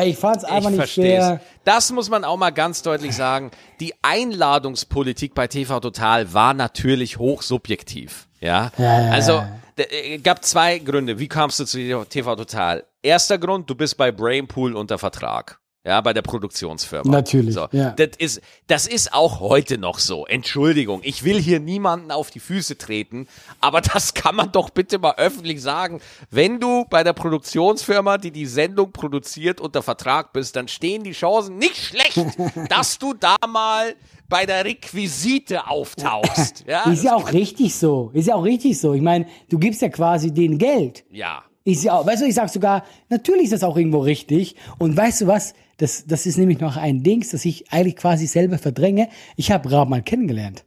Ich 0.04 0.18
fand 0.18 0.38
es 0.38 0.44
einfach 0.46 0.58
ich 0.70 0.70
nicht 0.70 0.76
versteh's. 0.78 1.18
fair. 1.26 1.42
Das 1.66 1.92
muss 1.92 2.10
man 2.10 2.24
auch 2.24 2.38
mal 2.38 2.52
ganz 2.52 2.82
deutlich 2.82 3.14
sagen. 3.16 3.52
Die 3.82 3.94
Einladungspolitik 4.02 5.34
bei 5.34 5.48
TV 5.48 5.80
Total 5.80 6.34
war 6.34 6.54
natürlich 6.54 7.18
hochsubjektiv. 7.18 8.28
Ja. 8.40 8.72
Ja, 8.78 9.10
also 9.12 9.44
äh, 9.78 10.18
gab 10.20 10.44
zwei 10.46 10.80
Gründe. 10.80 11.20
Wie 11.20 11.28
kamst 11.28 11.60
du 11.60 11.66
zu 11.66 12.06
TV 12.06 12.36
Total? 12.36 12.84
Erster 13.04 13.38
Grund, 13.38 13.70
du 13.70 13.76
bist 13.76 13.98
bei 13.98 14.12
Brainpool 14.12 14.76
unter 14.76 14.98
Vertrag. 14.98 15.60
Ja, 15.84 16.00
bei 16.02 16.14
der 16.14 16.22
Produktionsfirma. 16.22 17.10
Natürlich, 17.10 17.56
So. 17.56 17.68
ja. 17.72 17.92
Das 17.92 18.10
ist, 18.20 18.42
das 18.68 18.86
ist 18.86 19.14
auch 19.16 19.40
heute 19.40 19.80
noch 19.80 19.98
so. 19.98 20.28
Entschuldigung, 20.28 21.00
ich 21.04 21.24
will 21.24 21.40
hier 21.42 21.60
niemanden 21.60 22.12
auf 22.12 22.30
die 22.30 22.40
Füße 22.40 22.78
treten, 22.78 23.28
aber 23.62 23.82
das 23.94 24.14
kann 24.14 24.36
man 24.36 24.52
doch 24.52 24.70
bitte 24.70 25.00
mal 25.00 25.16
öffentlich 25.18 25.60
sagen. 25.60 26.00
Wenn 26.30 26.60
du 26.60 26.86
bei 26.88 27.04
der 27.04 27.14
Produktionsfirma, 27.14 28.20
die 28.20 28.30
die 28.30 28.46
Sendung 28.46 28.92
produziert, 28.92 29.60
unter 29.60 29.82
Vertrag 29.82 30.34
bist, 30.34 30.56
dann 30.56 30.68
stehen 30.68 31.04
die 31.04 31.14
Chancen 31.14 31.58
nicht 31.58 31.78
schlecht, 31.78 32.26
dass 32.70 33.00
du 33.00 33.16
da 33.16 33.38
mal 33.50 33.96
bei 34.30 34.46
der 34.46 34.64
Requisite 34.66 35.68
auftauchst. 35.68 36.64
Ja, 36.68 36.84
Ist 36.92 37.04
ja 37.04 37.16
auch 37.16 37.34
richtig 37.34 37.76
so. 37.76 38.12
Ist 38.14 38.28
ja 38.28 38.36
auch 38.36 38.44
richtig 38.44 38.80
so. 38.80 38.94
Ich 38.94 39.02
meine, 39.02 39.26
du 39.50 39.58
gibst 39.58 39.82
ja 39.82 39.90
quasi 39.90 40.32
denen 40.32 40.58
Geld. 40.60 41.04
ja. 41.10 41.44
Ist 41.64 41.84
ja 41.84 41.94
auch, 41.94 42.08
weißt 42.08 42.24
du, 42.24 42.26
ich 42.26 42.34
sag 42.34 42.50
sogar, 42.50 42.84
natürlich 43.10 43.44
ist 43.44 43.54
das 43.54 43.64
auch 43.64 43.78
irgendwo 43.78 44.00
richtig. 44.00 44.56
Und 44.80 44.98
weißt 44.98 45.22
du 45.22 45.28
was? 45.28 45.54
Das, 45.82 46.06
das 46.06 46.28
ist 46.28 46.38
nämlich 46.38 46.60
noch 46.60 46.78
ein 46.78 47.02
Dings, 47.02 47.30
das 47.30 47.44
ich 47.44 47.72
eigentlich 47.72 47.96
quasi 47.96 48.28
selber 48.28 48.60
verdränge. 48.60 49.10
Ich 49.36 49.52
habe 49.52 49.72
Raab 49.72 49.90
mal 49.90 50.04
kennengelernt. 50.04 50.64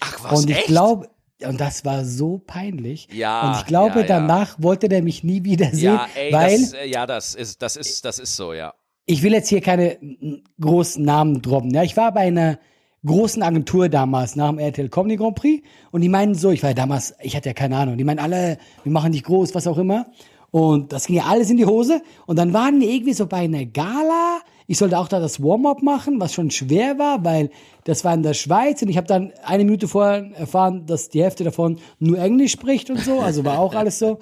Ach 0.00 0.24
was, 0.24 0.40
und 0.40 0.50
ich 0.50 0.64
glaube, 0.64 1.08
und 1.44 1.60
das 1.60 1.84
war 1.84 2.04
so 2.04 2.38
peinlich. 2.44 3.06
Ja, 3.12 3.48
Und 3.48 3.60
ich 3.60 3.66
glaube, 3.66 4.00
ja, 4.00 4.00
ja. 4.00 4.06
danach 4.06 4.56
wollte 4.58 4.88
der 4.88 5.02
mich 5.02 5.22
nie 5.22 5.44
wiedersehen, 5.44 5.94
ja, 5.94 6.08
ey, 6.16 6.32
weil 6.32 6.60
das, 6.60 6.72
äh, 6.72 6.88
ja, 6.88 7.06
das 7.06 7.36
ist, 7.36 7.62
das 7.62 7.76
ist, 7.76 8.04
das 8.04 8.18
ist 8.18 8.34
so, 8.34 8.54
ja. 8.54 8.74
ich 9.04 9.22
will 9.22 9.32
jetzt 9.34 9.48
hier 9.48 9.60
keine 9.60 9.98
mm, 10.00 10.42
großen 10.60 11.04
Namen 11.04 11.42
droppen. 11.42 11.70
Ja, 11.72 11.84
ich 11.84 11.96
war 11.96 12.12
bei 12.12 12.22
einer 12.22 12.58
großen 13.04 13.44
Agentur 13.44 13.88
damals 13.88 14.34
nach 14.34 14.48
dem 14.48 14.58
RTL 14.58 14.88
Comedy 14.88 15.16
Grand 15.16 15.36
Prix 15.36 15.64
und 15.92 16.00
die 16.00 16.08
meinen 16.08 16.34
so, 16.34 16.50
ich 16.50 16.64
war 16.64 16.70
ja 16.70 16.74
damals, 16.74 17.14
ich 17.20 17.36
hatte 17.36 17.50
ja 17.50 17.54
keine 17.54 17.76
Ahnung, 17.76 17.98
die 17.98 18.04
meinen 18.04 18.18
alle, 18.18 18.58
wir 18.82 18.90
machen 18.90 19.12
dich 19.12 19.22
groß, 19.22 19.54
was 19.54 19.68
auch 19.68 19.78
immer. 19.78 20.06
Und 20.50 20.92
das 20.92 21.06
ging 21.06 21.16
ja 21.16 21.24
alles 21.24 21.50
in 21.50 21.58
die 21.58 21.66
Hose. 21.66 22.00
Und 22.24 22.36
dann 22.36 22.52
waren 22.52 22.80
wir 22.80 22.88
irgendwie 22.88 23.12
so 23.12 23.26
bei 23.26 23.38
einer 23.38 23.66
Gala. 23.66 24.40
Ich 24.66 24.78
sollte 24.78 24.98
auch 24.98 25.08
da 25.08 25.20
das 25.20 25.42
Warm-up 25.42 25.82
machen, 25.82 26.20
was 26.20 26.34
schon 26.34 26.50
schwer 26.50 26.98
war, 26.98 27.24
weil 27.24 27.50
das 27.84 28.04
war 28.04 28.14
in 28.14 28.22
der 28.22 28.34
Schweiz 28.34 28.82
und 28.82 28.88
ich 28.88 28.96
habe 28.96 29.06
dann 29.06 29.32
eine 29.44 29.64
Minute 29.64 29.86
vorher 29.86 30.30
erfahren, 30.34 30.86
dass 30.86 31.08
die 31.08 31.22
Hälfte 31.22 31.44
davon 31.44 31.78
nur 31.98 32.18
Englisch 32.18 32.52
spricht 32.52 32.90
und 32.90 32.98
so. 32.98 33.20
Also 33.20 33.44
war 33.44 33.58
auch 33.58 33.74
alles 33.74 33.98
so. 33.98 34.18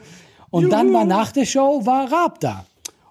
Und 0.51 0.70
dann 0.70 0.92
war 0.92 1.05
nach 1.05 1.32
der 1.32 1.47
Show 1.47 1.84
war 1.84 2.12
Raab 2.12 2.40
da. 2.40 2.66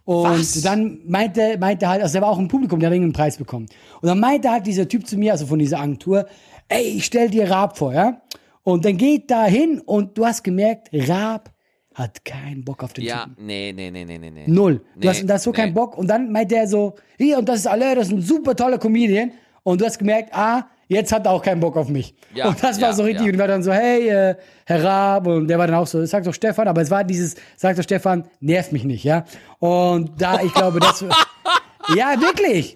Und 0.05 0.39
Was? 0.39 0.61
dann 0.61 0.99
meinte, 1.05 1.57
meinte 1.59 1.88
halt, 1.88 2.01
also 2.01 2.13
der 2.13 2.21
war 2.23 2.29
auch 2.29 2.39
im 2.39 2.47
Publikum, 2.47 2.79
der 2.79 2.89
hat 2.89 2.93
irgendeinen 2.93 3.13
Preis 3.13 3.38
bekommen. 3.38 3.67
Und 4.01 4.07
dann 4.07 4.19
meinte 4.19 4.51
halt 4.51 4.67
dieser 4.67 4.88
Typ 4.88 5.07
zu 5.07 5.17
mir, 5.17 5.31
also 5.31 5.45
von 5.45 5.59
dieser 5.59 5.79
Agentur, 5.79 6.25
ey, 6.67 6.84
ich 6.84 7.05
stell 7.05 7.29
dir 7.29 7.49
Raab 7.49 7.77
vor, 7.77 7.93
ja? 7.93 8.21
Und 8.63 8.86
dann 8.86 8.97
geht 8.97 9.31
da 9.31 9.45
hin 9.45 9.81
und 9.86 10.17
du 10.17 10.25
hast 10.25 10.43
gemerkt, 10.43 10.89
Raab 10.93 11.51
hat 11.95 12.23
keinen 12.25 12.63
Bock 12.63 12.83
auf 12.83 12.93
den 12.93 13.03
Ja, 13.05 13.23
Typen. 13.25 13.45
nee, 13.45 13.73
nee, 13.75 13.91
nee, 13.91 14.05
nee, 14.05 14.17
nee, 14.17 14.29
nee. 14.31 14.43
Null. 14.47 14.75
Du 14.95 14.99
Nee, 15.01 15.07
hast, 15.09 15.29
hast 15.29 15.43
so 15.43 15.51
nee. 15.51 15.57
keinen 15.57 15.73
Bock. 15.73 15.97
Und 15.97 16.07
dann 16.07 16.31
meinte 16.31 16.55
er 16.55 16.67
so, 16.67 16.95
hier, 17.17 17.37
und 17.37 17.47
das 17.47 17.59
ist 17.59 17.67
alle, 17.67 17.95
das 17.95 18.07
ist 18.07 18.13
ein 18.13 18.21
super 18.21 18.55
toller 18.55 18.77
Comedian. 18.77 19.31
Und 19.63 19.79
du 19.81 19.85
hast 19.85 19.97
gemerkt, 19.99 20.29
ah, 20.33 20.65
jetzt 20.87 21.11
hat 21.13 21.25
er 21.25 21.31
auch 21.31 21.41
keinen 21.41 21.59
Bock 21.61 21.77
auf 21.77 21.87
mich. 21.87 22.15
Ja, 22.33 22.47
und 22.49 22.61
das 22.63 22.81
war 22.81 22.89
ja, 22.89 22.93
so 22.93 23.03
richtig. 23.03 23.25
ja. 23.25 23.31
Und 23.31 23.39
war 23.39 23.47
dann 23.47 23.63
so, 23.63 23.71
hey, 23.71 24.09
äh, 24.09 24.35
Herr 24.65 24.83
Raab. 24.83 25.27
Und 25.27 25.47
der 25.47 25.57
war 25.59 25.67
dann 25.67 25.75
auch 25.77 25.87
so, 25.87 26.05
sag 26.05 26.23
doch 26.23 26.33
Stefan. 26.33 26.67
Aber 26.67 26.81
es 26.81 26.91
war 26.91 27.03
dieses, 27.03 27.35
sag 27.55 27.75
doch 27.75 27.83
Stefan, 27.83 28.25
nerv 28.41 28.71
mich 28.71 28.83
nicht, 28.83 29.03
ja. 29.03 29.23
Und 29.59 30.19
da, 30.21 30.41
ich 30.41 30.53
glaube, 30.53 30.79
das, 30.79 31.01
ja, 31.95 32.19
wirklich. 32.19 32.75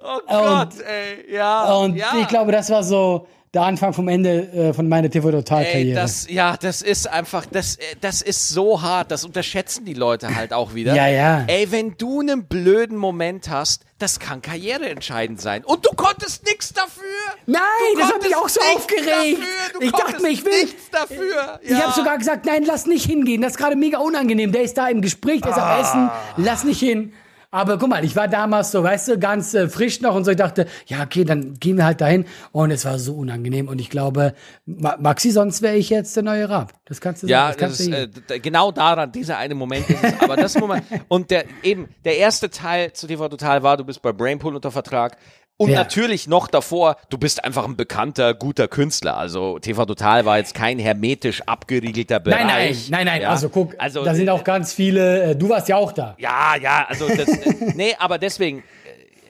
Oh 0.00 0.20
Gott, 0.28 0.74
ey, 0.80 1.34
ja. 1.34 1.74
Und 1.76 1.96
ja. 1.96 2.12
ich 2.20 2.28
glaube, 2.28 2.52
das 2.52 2.70
war 2.70 2.82
so 2.82 3.26
der 3.54 3.62
Anfang 3.62 3.92
vom 3.94 4.08
Ende 4.08 4.52
äh, 4.52 4.72
von 4.74 4.88
meiner 4.88 5.08
TV-Total-Karriere. 5.08 5.98
das, 5.98 6.28
ja, 6.28 6.56
das 6.58 6.82
ist 6.82 7.08
einfach, 7.08 7.46
das, 7.46 7.76
äh, 7.76 7.82
das 8.00 8.20
ist 8.22 8.48
so 8.50 8.82
hart, 8.82 9.10
das 9.10 9.24
unterschätzen 9.24 9.84
die 9.84 9.94
Leute 9.94 10.34
halt 10.34 10.52
auch 10.52 10.74
wieder. 10.74 10.94
Ja, 10.94 11.06
ja. 11.08 11.44
Ey, 11.46 11.70
wenn 11.72 11.96
du 11.96 12.20
einen 12.20 12.44
blöden 12.44 12.96
Moment 12.98 13.48
hast, 13.48 13.84
das 13.98 14.20
kann 14.20 14.42
karriereentscheidend 14.42 15.40
sein. 15.40 15.64
Und 15.64 15.84
du 15.86 15.90
konntest 15.96 16.44
nichts 16.44 16.72
dafür. 16.72 17.02
Nein, 17.46 17.60
du 17.94 18.00
das 18.00 18.12
hat 18.12 18.22
mich 18.22 18.36
auch 18.36 18.48
so 18.48 18.60
aufgeregt. 18.60 19.38
Ich 19.80 19.92
dachte 19.92 20.22
mir, 20.22 20.28
ich 20.28 20.44
will- 20.44 20.52
nichts 20.64 20.90
dafür. 20.90 21.58
Ich 21.62 21.74
habe 21.74 21.92
sogar 21.94 22.18
gesagt, 22.18 22.44
nein, 22.46 22.64
lass 22.64 22.86
nicht 22.86 23.06
hingehen. 23.06 23.40
Das 23.42 23.52
ist 23.52 23.58
gerade 23.58 23.76
mega 23.76 23.98
unangenehm. 23.98 24.52
Der 24.52 24.62
ist 24.62 24.76
da 24.78 24.88
im 24.88 25.00
Gespräch, 25.00 25.40
der 25.40 25.50
ist 25.52 25.58
am 25.58 25.80
Essen. 25.80 26.10
Lass 26.36 26.64
nicht 26.64 26.80
hin. 26.80 27.12
Aber 27.50 27.78
guck 27.78 27.88
mal, 27.88 28.04
ich 28.04 28.14
war 28.14 28.28
damals 28.28 28.72
so, 28.72 28.82
weißt 28.82 29.08
du, 29.08 29.18
ganz 29.18 29.54
äh, 29.54 29.68
frisch 29.68 30.02
noch 30.02 30.14
und 30.14 30.24
so. 30.24 30.30
Ich 30.30 30.36
dachte, 30.36 30.66
ja, 30.86 31.02
okay, 31.02 31.24
dann 31.24 31.54
gehen 31.54 31.78
wir 31.78 31.86
halt 31.86 32.02
dahin. 32.02 32.26
Und 32.52 32.70
es 32.70 32.84
war 32.84 32.98
so 32.98 33.14
unangenehm. 33.14 33.68
Und 33.68 33.80
ich 33.80 33.88
glaube, 33.88 34.34
Ma 34.66 34.96
Maxi, 34.98 35.30
sonst 35.30 35.62
wäre 35.62 35.76
ich 35.76 35.88
jetzt 35.88 36.14
der 36.14 36.24
neue 36.24 36.48
Rab. 36.50 36.74
Das 36.84 37.00
kannst 37.00 37.22
du 37.22 37.26
Ja, 37.26 37.48
sagen. 37.48 37.60
das 37.60 37.80
ist, 37.80 37.90
du 37.90 38.34
äh, 38.34 38.38
genau 38.40 38.70
daran, 38.70 39.12
dieser 39.12 39.38
eine 39.38 39.54
Moment 39.54 39.88
ist 39.88 40.04
es. 40.04 40.20
Aber 40.20 40.36
das 40.36 40.58
Moment, 40.58 40.84
und 41.08 41.30
der, 41.30 41.46
eben, 41.62 41.88
der 42.04 42.18
erste 42.18 42.50
Teil 42.50 42.92
zu 42.92 43.06
TV 43.06 43.28
Total 43.30 43.62
war, 43.62 43.78
du 43.78 43.84
bist 43.84 44.02
bei 44.02 44.12
Brainpool 44.12 44.54
unter 44.54 44.70
Vertrag. 44.70 45.16
Und 45.60 45.70
Ja. 45.70 45.78
natürlich 45.78 46.28
noch 46.28 46.46
davor, 46.46 46.96
du 47.10 47.18
bist 47.18 47.42
einfach 47.44 47.64
ein 47.64 47.76
bekannter, 47.76 48.32
guter 48.32 48.68
Künstler. 48.68 49.16
Also 49.16 49.58
TV 49.58 49.84
Total 49.86 50.24
war 50.24 50.38
jetzt 50.38 50.54
kein 50.54 50.78
hermetisch 50.78 51.42
abgeriegelter 51.46 52.20
Bereich. 52.20 52.44
Nein, 52.44 52.46
nein, 52.46 52.76
nein, 52.90 53.06
nein. 53.06 53.22
Ja. 53.22 53.30
Also 53.30 53.48
guck, 53.48 53.74
also, 53.76 54.04
da 54.04 54.14
sind 54.14 54.30
auch 54.30 54.44
ganz 54.44 54.72
viele, 54.72 55.32
äh, 55.32 55.36
du 55.36 55.48
warst 55.48 55.68
ja 55.68 55.76
auch 55.76 55.90
da. 55.90 56.14
Ja, 56.18 56.54
ja, 56.62 56.86
also 56.88 57.08
das, 57.08 57.28
äh, 57.28 57.72
nee, 57.74 57.92
aber 57.98 58.18
deswegen, 58.18 58.60
äh, 58.60 58.62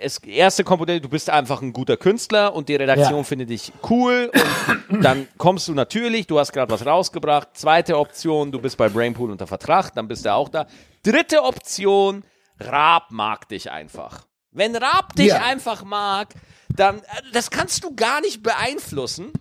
es, 0.04 0.18
erste 0.18 0.64
Komponente, 0.64 1.00
du 1.00 1.08
bist 1.08 1.30
einfach 1.30 1.62
ein 1.62 1.72
guter 1.72 1.96
Künstler 1.96 2.54
und 2.54 2.68
die 2.68 2.76
Redaktion 2.76 3.16
Ja. 3.20 3.24
findet 3.24 3.48
dich 3.48 3.72
cool 3.88 4.30
und 4.90 5.02
dann 5.02 5.26
kommst 5.38 5.66
du 5.68 5.72
natürlich, 5.72 6.26
du 6.26 6.38
hast 6.38 6.52
gerade 6.52 6.70
was 6.70 6.84
rausgebracht. 6.84 7.48
Zweite 7.54 7.96
Option, 7.98 8.52
du 8.52 8.60
bist 8.60 8.76
bei 8.76 8.90
Brainpool 8.90 9.30
unter 9.30 9.46
Vertrag, 9.46 9.94
dann 9.94 10.06
bist 10.08 10.26
du 10.26 10.32
auch 10.34 10.50
da. 10.50 10.66
Dritte 11.02 11.42
Option, 11.42 12.22
Raab 12.60 13.06
mag 13.12 13.48
dich 13.48 13.70
einfach. 13.70 14.27
Wenn 14.52 14.74
Raab 14.76 15.14
dich 15.14 15.28
Ja. 15.28 15.42
einfach 15.42 15.84
mag, 15.84 16.34
dann, 16.74 16.98
äh, 16.98 17.02
das 17.32 17.50
kannst 17.50 17.84
du 17.84 17.94
gar 17.94 18.20
nicht 18.20 18.42
beeinflussen. 18.42 19.32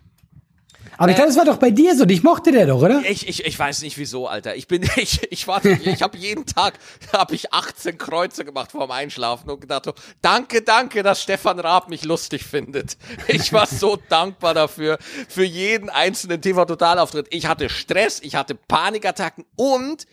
Aber 1.00 1.10
ich 1.10 1.16
glaube, 1.16 1.28
das 1.28 1.38
war 1.38 1.44
doch 1.44 1.58
bei 1.58 1.70
dir 1.70 1.94
so. 1.94 2.06
Dich 2.06 2.24
mochte 2.24 2.50
der 2.50 2.66
doch, 2.66 2.82
oder? 2.82 3.02
Ich, 3.08 3.28
ich, 3.28 3.44
ich 3.44 3.56
weiß 3.56 3.82
nicht 3.82 3.98
wieso, 3.98 4.26
Alter. 4.26 4.56
Ich 4.56 4.66
bin, 4.66 4.82
ich, 4.96 5.30
ich 5.30 5.46
warte, 5.46 5.70
ich 5.70 6.02
habe 6.02 6.18
jeden 6.18 6.44
Tag, 6.44 6.74
habe 7.12 7.36
ich 7.36 7.52
18 7.52 7.98
Kreuze 7.98 8.44
gemacht 8.44 8.72
vorm 8.72 8.90
Einschlafen 8.90 9.48
und 9.48 9.60
gedacht, 9.60 9.92
danke, 10.22 10.62
danke, 10.62 11.04
dass 11.04 11.22
Stefan 11.22 11.60
Raab 11.60 11.88
mich 11.88 12.04
lustig 12.04 12.42
findet. 12.44 12.96
Ich 13.28 13.52
war 13.52 13.66
so 13.66 13.96
dankbar 14.08 14.54
dafür, 14.54 14.98
für 15.28 15.44
jeden 15.44 15.88
einzelnen 15.88 16.42
TV-Totalauftritt. 16.42 17.28
Ich 17.30 17.46
hatte 17.46 17.68
Stress, 17.68 18.18
ich 18.20 18.34
hatte 18.34 18.56
Panikattacken 18.56 19.44
und 19.54 20.06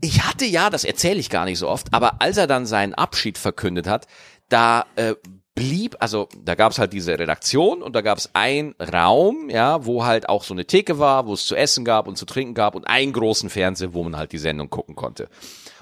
ich 0.00 0.24
hatte 0.24 0.44
ja, 0.44 0.70
das 0.70 0.84
erzähle 0.84 1.18
ich 1.18 1.30
gar 1.30 1.44
nicht 1.44 1.58
so 1.58 1.68
oft, 1.68 1.92
aber 1.92 2.20
als 2.20 2.36
er 2.36 2.46
dann 2.46 2.66
seinen 2.66 2.94
Abschied 2.94 3.38
verkündet 3.38 3.86
hat, 3.86 4.06
da 4.48 4.86
äh, 4.96 5.14
blieb, 5.54 5.96
also 5.98 6.28
da 6.44 6.54
gab 6.54 6.70
es 6.70 6.78
halt 6.78 6.92
diese 6.92 7.18
Redaktion 7.18 7.82
und 7.82 7.96
da 7.96 8.00
gab 8.00 8.18
es 8.18 8.30
einen 8.32 8.76
Raum, 8.78 9.50
ja, 9.50 9.84
wo 9.84 10.04
halt 10.04 10.28
auch 10.28 10.44
so 10.44 10.54
eine 10.54 10.66
Theke 10.66 11.00
war, 11.00 11.26
wo 11.26 11.32
es 11.32 11.46
zu 11.46 11.56
essen 11.56 11.84
gab 11.84 12.06
und 12.06 12.16
zu 12.16 12.26
trinken 12.26 12.54
gab 12.54 12.76
und 12.76 12.86
einen 12.86 13.12
großen 13.12 13.50
Fernseher, 13.50 13.92
wo 13.92 14.04
man 14.04 14.16
halt 14.16 14.30
die 14.30 14.38
Sendung 14.38 14.70
gucken 14.70 14.94
konnte. 14.94 15.28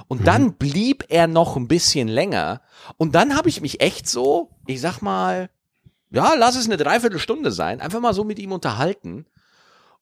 Und 0.09 0.27
dann 0.27 0.55
blieb 0.55 1.05
er 1.09 1.27
noch 1.27 1.57
ein 1.57 1.69
bisschen 1.69 2.09
länger 2.09 2.63
und 2.97 3.15
dann 3.15 3.37
habe 3.37 3.51
ich 3.51 3.61
mich 3.61 3.81
echt 3.83 4.09
so, 4.09 4.51
ich 4.67 4.81
sag 4.81 5.03
mal, 5.03 5.51
ja, 6.11 6.35
lass 6.35 6.57
es 6.57 6.67
eine 6.67 6.79
Dreiviertelstunde 6.79 7.51
sein, 7.51 7.83
einfach 7.83 8.01
mal 8.01 8.15
so 8.15 8.25
mit 8.25 8.39
ihm 8.39 8.53
unterhalten. 8.53 9.27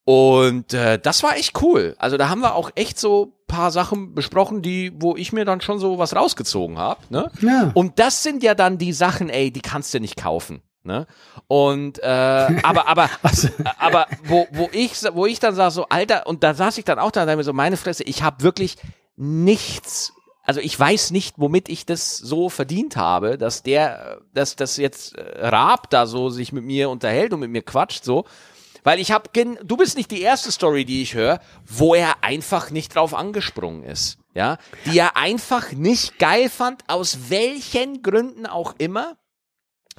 Und 0.05 0.75
äh, 0.75 0.99
das 0.99 1.23
war 1.23 1.37
echt 1.37 1.61
cool. 1.63 1.97
Also 1.99 2.17
da 2.17 2.29
haben 2.29 2.41
wir 2.41 2.55
auch 2.55 2.71
echt 2.75 2.99
so 2.99 3.35
paar 3.47 3.71
Sachen 3.71 4.15
besprochen, 4.15 4.63
die, 4.63 4.93
wo 4.97 5.17
ich 5.17 5.33
mir 5.33 5.45
dann 5.45 5.61
schon 5.61 5.79
so 5.79 5.99
was 5.99 6.15
rausgezogen 6.15 6.79
habe. 6.79 7.01
Ne? 7.09 7.31
Ja. 7.41 7.71
Und 7.75 7.99
das 7.99 8.23
sind 8.23 8.43
ja 8.43 8.55
dann 8.55 8.79
die 8.79 8.93
Sachen, 8.93 9.31
ey, 9.31 9.51
die 9.51 9.61
kannst 9.61 9.95
du 9.95 10.01
nicht 10.01 10.17
kaufen. 10.17 10.63
Ne? 10.87 11.07
Und 11.49 11.99
äh, 12.03 12.07
aber 12.63 12.89
aber 12.89 13.09
aber 13.79 14.07
wo 14.25 14.47
wo 14.53 14.69
ich 14.71 14.93
wo 15.15 15.25
ich 15.25 15.41
dann 15.41 15.55
sag 15.55 15.71
so 15.71 15.87
Alter 15.89 16.27
und 16.27 16.45
da 16.45 16.53
saß 16.53 16.77
ich 16.77 16.85
dann 16.85 16.99
auch 16.99 17.11
da 17.11 17.23
und 17.23 17.37
mir 17.37 17.43
so 17.43 17.55
meine 17.55 17.79
Fresse 17.79 18.05
ich 18.05 18.23
habe 18.23 18.43
wirklich 18.43 18.77
nichts 19.17 20.13
also 20.43 20.61
ich 20.61 20.79
weiß 20.79 21.11
nicht 21.11 21.37
womit 21.39 21.71
ich 21.71 21.87
das 21.87 22.19
so 22.19 22.51
verdient 22.51 22.99
habe 22.99 23.39
dass 23.39 23.63
der 23.63 24.21
dass 24.35 24.57
das 24.57 24.77
jetzt 24.77 25.17
äh, 25.17 25.47
Raab 25.47 25.89
da 25.89 26.05
so 26.05 26.29
sich 26.29 26.53
mit 26.53 26.65
mir 26.65 26.91
unterhält 26.91 27.33
und 27.33 27.41
mit 27.41 27.51
mir 27.51 27.63
quatscht 27.63 28.05
so 28.05 28.27
weil 28.85 29.01
ich 29.01 29.11
habe 29.11 29.28
du 29.64 29.76
bist 29.76 29.97
nicht 29.97 30.12
die 30.12 30.20
erste 30.20 30.53
Story 30.53 30.85
die 30.85 31.03
ich 31.03 31.14
höre 31.14 31.41
wo 31.66 31.95
er 31.95 32.22
einfach 32.22 32.70
nicht 32.70 32.95
drauf 32.95 33.12
angesprungen 33.14 33.82
ist 33.82 34.18
ja 34.35 34.59
die 34.87 34.99
er 34.99 35.16
einfach 35.16 35.72
nicht 35.72 36.18
geil 36.20 36.49
fand 36.49 36.85
aus 36.89 37.30
welchen 37.30 38.03
Gründen 38.03 38.47
auch 38.47 38.74
immer 38.78 39.16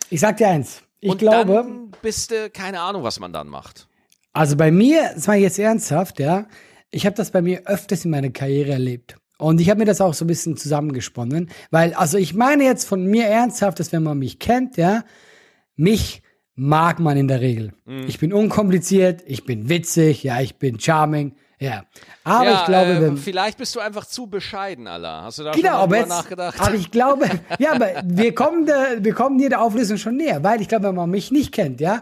Ich 0.10 0.20
sag 0.22 0.38
dir 0.38 0.48
eins. 0.48 0.82
Ich 1.00 1.12
und 1.12 1.18
glaube, 1.20 1.54
dann 1.54 1.92
bist 2.02 2.32
du, 2.32 2.50
keine 2.50 2.80
Ahnung, 2.80 3.04
was 3.04 3.20
man 3.20 3.32
dann 3.32 3.48
macht. 3.48 3.88
also 4.34 4.56
bei 4.56 4.72
mir, 4.72 5.12
das 5.14 5.28
war 5.28 5.36
jetzt 5.36 5.60
ernsthaft, 5.60 6.20
ja, 6.20 6.48
ich 6.90 7.06
habe 7.06 7.16
das 7.16 7.32
bei 7.32 7.42
mir 7.42 7.68
öfters 7.68 8.06
in 8.06 8.12
meiner 8.12 8.30
Karriere 8.30 8.72
erlebt. 8.72 9.18
Und 9.38 9.60
ich 9.60 9.70
habe 9.70 9.80
mir 9.80 9.86
das 9.86 10.02
auch 10.02 10.14
so 10.14 10.24
ein 10.24 10.30
bisschen 10.30 10.58
zusammengesponnen, 10.58 11.52
weil, 11.70 11.94
also 11.94 12.18
ich 12.18 12.34
meine 12.34 12.64
jetzt 12.64 12.86
von 12.88 13.06
mir 13.06 13.26
ernsthaft, 13.26 13.80
dass 13.80 13.92
wenn 13.92 14.04
man 14.04 14.18
mich 14.18 14.40
kennt, 14.40 14.78
ja, 14.78 15.04
mich 15.76 16.24
mag 16.56 17.00
man 17.00 17.18
in 17.18 17.28
der 17.28 17.42
Regel. 17.42 17.74
Mhm. 17.86 18.06
Ich 18.08 18.20
bin 18.20 18.34
unkompliziert, 18.34 19.22
ich 19.26 19.46
bin 19.46 19.70
witzig, 19.70 20.24
ja, 20.24 20.40
ich 20.40 20.56
bin 20.56 20.80
charming, 20.80 21.36
ja. 21.60 21.84
Aber 22.24 22.46
ja, 22.46 22.60
ich 22.60 22.66
glaube, 22.66 22.92
äh, 22.92 23.02
wenn, 23.02 23.18
vielleicht 23.18 23.58
bist 23.58 23.76
du 23.76 23.80
einfach 23.80 24.06
zu 24.06 24.28
bescheiden, 24.28 24.88
Allah. 24.88 25.24
Hast 25.24 25.40
du 25.40 25.44
da 25.44 25.52
Genau, 25.52 25.70
schon 25.70 25.80
aber 25.80 25.98
jetzt, 25.98 26.10
nachgedacht? 26.10 26.60
aber 26.60 26.76
ich 26.76 26.92
glaube, 26.92 27.26
ja, 27.60 27.74
aber 27.74 27.90
wir 28.06 28.34
kommen, 28.36 28.66
der, 28.66 29.04
wir 29.04 29.14
kommen 29.14 29.40
hier 29.40 29.50
der 29.50 29.62
Auflösung 29.62 29.98
schon 29.98 30.18
näher, 30.18 30.44
weil 30.44 30.62
ich 30.62 30.68
glaube, 30.68 30.86
wenn 30.88 30.96
man 30.96 31.10
mich 31.10 31.32
nicht 31.32 31.52
kennt, 31.52 31.82
ja, 31.82 32.02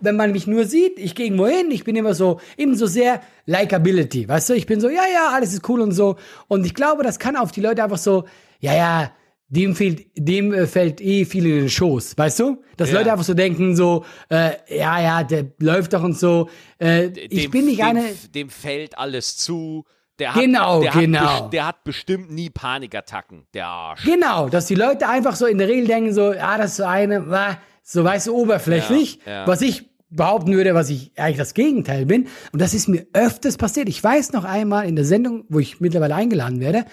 wenn 0.00 0.16
man 0.16 0.32
mich 0.32 0.46
nur 0.46 0.66
sieht, 0.66 0.98
ich 0.98 1.14
gehe 1.14 1.26
irgendwo 1.26 1.46
hin, 1.46 1.70
ich 1.70 1.84
bin 1.84 1.96
immer 1.96 2.14
so, 2.14 2.40
eben 2.58 2.74
so 2.76 2.86
sehr 2.86 3.20
Likability, 3.46 4.28
weißt 4.28 4.50
du, 4.50 4.54
ich 4.54 4.66
bin 4.66 4.80
so, 4.80 4.88
ja, 4.88 5.02
ja, 5.12 5.30
alles 5.32 5.54
ist 5.54 5.66
cool 5.68 5.80
und 5.80 5.92
so. 5.92 6.16
Und 6.48 6.66
ich 6.66 6.74
glaube, 6.74 7.02
das 7.02 7.18
kann 7.18 7.36
auf 7.36 7.52
die 7.52 7.60
Leute 7.62 7.82
einfach 7.82 7.98
so, 7.98 8.24
ja, 8.60 8.74
ja, 8.74 9.10
dem 9.48 9.74
fehlt, 9.76 10.06
dem 10.16 10.52
äh, 10.52 10.66
fällt 10.66 11.00
eh 11.00 11.24
viel 11.24 11.46
in 11.46 11.56
den 11.60 11.68
Schoß, 11.70 12.16
weißt 12.16 12.40
du? 12.40 12.62
Dass 12.76 12.90
Ja. 12.90 12.98
Leute 12.98 13.12
einfach 13.12 13.24
so 13.24 13.34
denken, 13.34 13.76
so, 13.76 14.04
äh, 14.30 14.52
ja, 14.68 15.00
ja, 15.00 15.22
der 15.24 15.46
läuft 15.60 15.92
doch 15.92 16.02
und 16.02 16.18
so. 16.18 16.48
Äh, 16.80 17.06
ich 17.08 17.42
dem, 17.44 17.50
bin 17.50 17.64
nicht 17.66 17.78
dem, 17.80 17.86
eine. 17.86 18.04
Dem 18.34 18.48
fällt 18.50 18.98
alles 18.98 19.36
zu. 19.36 19.84
Der 20.18 20.34
hat, 20.34 20.40
Genau, 20.42 20.80
der 20.80 20.92
genau. 20.92 21.20
Hat, 21.20 21.52
der 21.52 21.66
hat 21.66 21.84
bestimmt 21.84 22.30
nie 22.30 22.48
Panikattacken, 22.50 23.46
der 23.52 23.66
Arsch. 23.66 24.04
Genau, 24.04 24.48
dass 24.48 24.66
die 24.66 24.76
Leute 24.76 25.08
einfach 25.08 25.34
so 25.36 25.46
in 25.46 25.58
der 25.58 25.66
Regel 25.68 25.86
denken, 25.88 26.14
so, 26.14 26.32
ja, 26.32 26.56
das 26.56 26.72
ist 26.72 26.76
so 26.76 26.84
eine, 26.84 27.58
so 27.82 28.04
weißt 28.04 28.28
du, 28.28 28.34
oberflächlich, 28.36 29.18
Ja, 29.26 29.32
ja. 29.32 29.46
was 29.46 29.60
ich 29.60 29.90
behaupten 30.10 30.52
würde, 30.52 30.74
was 30.74 30.90
ich 30.90 31.10
eigentlich 31.16 31.38
das 31.38 31.54
Gegenteil 31.54 32.06
bin. 32.06 32.28
Und 32.52 32.62
das 32.62 32.72
ist 32.74 32.86
mir 32.88 33.04
öfters 33.12 33.56
passiert. 33.56 33.88
Ich 33.88 34.02
weiß 34.04 34.32
noch 34.32 34.44
einmal 34.44 34.86
in 34.86 34.94
der 34.94 35.04
Sendung, 35.04 35.44
wo 35.48 35.58
ich 35.58 35.80
mittlerweile 35.80 36.14
eingeladen 36.14 36.60
werde, 36.60 36.84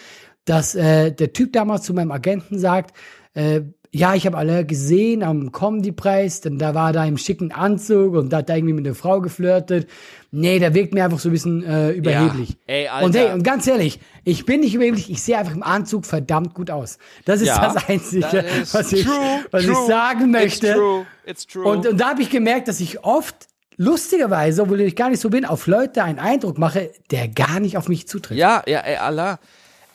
dass 0.45 0.75
äh, 0.75 1.11
der 1.11 1.33
Typ 1.33 1.53
damals 1.53 1.83
zu 1.83 1.93
meinem 1.93 2.11
Agenten 2.11 2.59
sagt, 2.59 2.95
äh, 3.33 3.61
ja, 3.93 4.15
ich 4.15 4.25
habe 4.25 4.37
alle 4.37 4.65
gesehen 4.65 5.21
am 5.21 5.51
Comedy-Preis, 5.51 6.39
denn 6.39 6.57
da 6.57 6.73
war 6.73 6.93
da 6.93 7.03
im 7.03 7.17
schicken 7.17 7.51
Anzug 7.51 8.13
und 8.13 8.31
da 8.31 8.37
hat 8.37 8.47
da 8.47 8.55
irgendwie 8.55 8.73
mit 8.73 8.85
einer 8.85 8.95
Frau 8.95 9.19
geflirtet. 9.19 9.89
Nee, 10.31 10.59
der 10.59 10.73
wirkt 10.73 10.93
mir 10.93 11.03
einfach 11.03 11.19
so 11.19 11.27
ein 11.27 11.33
bisschen 11.33 11.61
äh, 11.63 11.91
überheblich. 11.91 12.55
Ey, 12.67 12.87
Alter. 12.87 13.05
Und 13.05 13.15
hey, 13.17 13.33
und 13.33 13.43
ganz 13.43 13.67
ehrlich, 13.67 13.99
ich 14.23 14.45
bin 14.45 14.61
nicht 14.61 14.73
überheblich, 14.73 15.11
ich 15.11 15.21
sehe 15.21 15.37
einfach 15.37 15.53
im 15.53 15.61
Anzug 15.63 16.05
verdammt 16.05 16.53
gut 16.53 16.71
aus. 16.71 16.99
Das 17.25 17.41
ist 17.41 17.47
Ja, 17.47 17.73
das 17.73 17.89
Einzige, 17.89 18.45
is 18.61 18.73
was, 18.73 18.93
ich, 18.93 19.03
true, 19.03 19.45
was 19.51 19.65
true. 19.65 19.73
ich 19.73 19.87
sagen 19.87 20.31
möchte. 20.31 20.67
It's 20.67 20.77
true, 20.77 21.05
it's 21.25 21.47
true. 21.47 21.65
Und, 21.65 21.85
und 21.85 21.99
da 21.99 22.11
habe 22.11 22.21
ich 22.21 22.29
gemerkt, 22.29 22.69
dass 22.69 22.79
ich 22.79 23.03
oft, 23.03 23.35
lustigerweise, 23.75 24.61
obwohl 24.61 24.79
ich 24.79 24.95
gar 24.95 25.09
nicht 25.09 25.19
so 25.19 25.29
bin, 25.29 25.43
auf 25.43 25.67
Leute 25.67 26.01
einen 26.03 26.19
Eindruck 26.19 26.57
mache, 26.57 26.91
der 27.09 27.27
gar 27.27 27.59
nicht 27.59 27.75
auf 27.75 27.89
mich 27.89 28.07
zutrifft. 28.07 28.39
Ja, 28.39 28.63
ja, 28.67 28.79
ey, 28.79 28.95
Allah. 28.95 29.39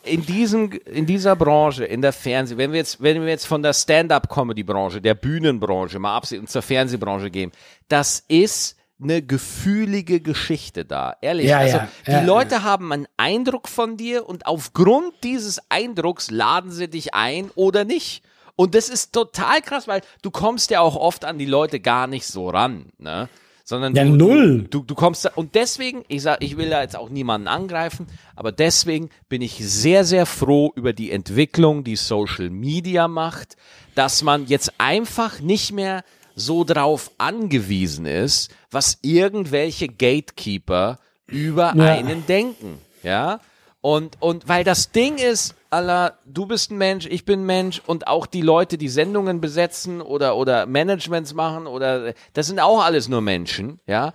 In 0.06 0.24
diesem, 0.24 0.70
in 0.72 1.06
dieser 1.06 1.36
Branche, 1.36 1.84
in 1.84 2.00
der 2.00 2.12
Fernseh, 2.12 2.56
wenn 2.56 2.72
wir 2.72 2.78
jetzt, 2.78 3.02
wenn 3.02 3.20
wir 3.22 3.28
jetzt 3.28 3.46
von 3.46 3.62
der 3.62 3.72
Stand-up-Comedy-Branche, 3.72 5.00
der 5.00 5.14
Bühnenbranche 5.14 5.98
mal 5.98 6.16
absehen 6.16 6.40
und 6.40 6.50
zur 6.50 6.62
Fernsehbranche 6.62 7.30
gehen, 7.30 7.52
das 7.88 8.24
ist 8.28 8.76
eine 9.02 9.22
gefühlige 9.22 10.20
Geschichte 10.20 10.84
da. 10.84 11.16
Ehrlich. 11.20 11.46
Ja, 11.46 11.58
also, 11.58 11.76
ja, 11.76 11.88
die 12.06 12.12
ja, 12.12 12.22
Leute 12.22 12.62
haben 12.62 12.92
einen 12.92 13.06
Eindruck 13.16 13.68
von 13.68 13.96
dir 13.96 14.28
und 14.28 14.46
aufgrund 14.46 15.12
dieses 15.22 15.60
Eindrucks 15.68 16.30
laden 16.30 16.70
sie 16.70 16.88
dich 16.88 17.14
ein 17.14 17.50
oder 17.54 17.84
nicht. 17.84 18.22
Und 18.54 18.74
das 18.74 18.88
ist 18.88 19.12
total 19.12 19.60
krass, 19.60 19.86
weil 19.86 20.00
du 20.22 20.30
kommst 20.30 20.70
ja 20.70 20.80
auch 20.80 20.96
oft 20.96 21.26
an 21.26 21.38
die 21.38 21.46
Leute 21.46 21.78
gar 21.78 22.06
nicht 22.06 22.26
so 22.26 22.48
ran, 22.48 22.86
ne? 22.98 23.28
Sondern 23.68 23.96
Ja, 23.96 24.04
du, 24.04 24.10
null. 24.14 24.68
Du, 24.70 24.84
du 24.84 24.94
kommst 24.94 25.24
da, 25.24 25.30
und 25.34 25.56
deswegen, 25.56 26.04
ich 26.06 26.22
sag, 26.22 26.40
ich 26.40 26.56
will 26.56 26.70
da 26.70 26.82
jetzt 26.82 26.96
auch 26.96 27.08
niemanden 27.10 27.48
angreifen, 27.48 28.06
aber 28.36 28.52
deswegen 28.52 29.10
bin 29.28 29.42
ich 29.42 29.54
sehr, 29.58 30.04
sehr 30.04 30.24
froh 30.24 30.72
über 30.76 30.92
die 30.92 31.10
Entwicklung, 31.10 31.82
die 31.82 31.96
Social 31.96 32.48
Media 32.48 33.08
macht, 33.08 33.56
dass 33.96 34.22
man 34.22 34.46
jetzt 34.46 34.72
einfach 34.78 35.40
nicht 35.40 35.72
mehr 35.72 36.04
so 36.36 36.62
drauf 36.62 37.10
angewiesen 37.18 38.06
ist, 38.06 38.54
was 38.70 38.98
irgendwelche 39.02 39.88
Gatekeeper 39.88 41.00
über 41.26 41.74
Ja. 41.74 41.94
einen 41.96 42.24
denken, 42.24 42.78
ja? 43.02 43.40
Und, 43.80 44.16
und 44.20 44.48
weil 44.48 44.62
das 44.62 44.92
Ding 44.92 45.16
ist, 45.18 45.56
Allah, 45.76 46.18
du 46.24 46.46
bist 46.46 46.70
ein 46.70 46.78
Mensch, 46.78 47.06
ich 47.06 47.26
bin 47.26 47.40
ein 47.40 47.46
Mensch 47.46 47.82
und 47.86 48.06
auch 48.06 48.24
die 48.24 48.40
Leute, 48.40 48.78
die 48.78 48.88
Sendungen 48.88 49.42
besetzen 49.42 50.00
oder, 50.00 50.36
oder 50.36 50.64
Managements 50.64 51.34
machen 51.34 51.66
oder, 51.66 52.14
das 52.32 52.46
sind 52.46 52.60
auch 52.60 52.82
alles 52.82 53.08
nur 53.08 53.20
Menschen, 53.20 53.78
ja? 53.86 54.14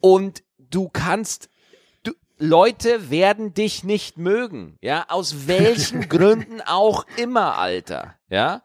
Und 0.00 0.42
du 0.58 0.88
kannst, 0.88 1.48
du, 2.02 2.12
Leute 2.38 3.10
werden 3.10 3.54
dich 3.54 3.84
nicht 3.84 4.18
mögen, 4.18 4.76
ja? 4.80 5.06
Aus 5.08 5.46
welchen 5.46 6.00
Gründen 6.08 6.60
auch 6.60 7.06
immer, 7.16 7.58
Alter, 7.58 8.16
ja? 8.28 8.62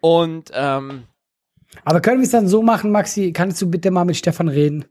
Und, 0.00 0.50
ähm, 0.52 1.04
Aber 1.84 2.00
können 2.00 2.18
wir 2.18 2.24
es 2.24 2.32
dann 2.32 2.48
so 2.48 2.60
machen, 2.60 2.90
Maxi? 2.90 3.32
Kannst 3.32 3.62
du 3.62 3.70
bitte 3.70 3.92
mal 3.92 4.04
mit 4.04 4.16
Stefan 4.16 4.48
reden? 4.48 4.84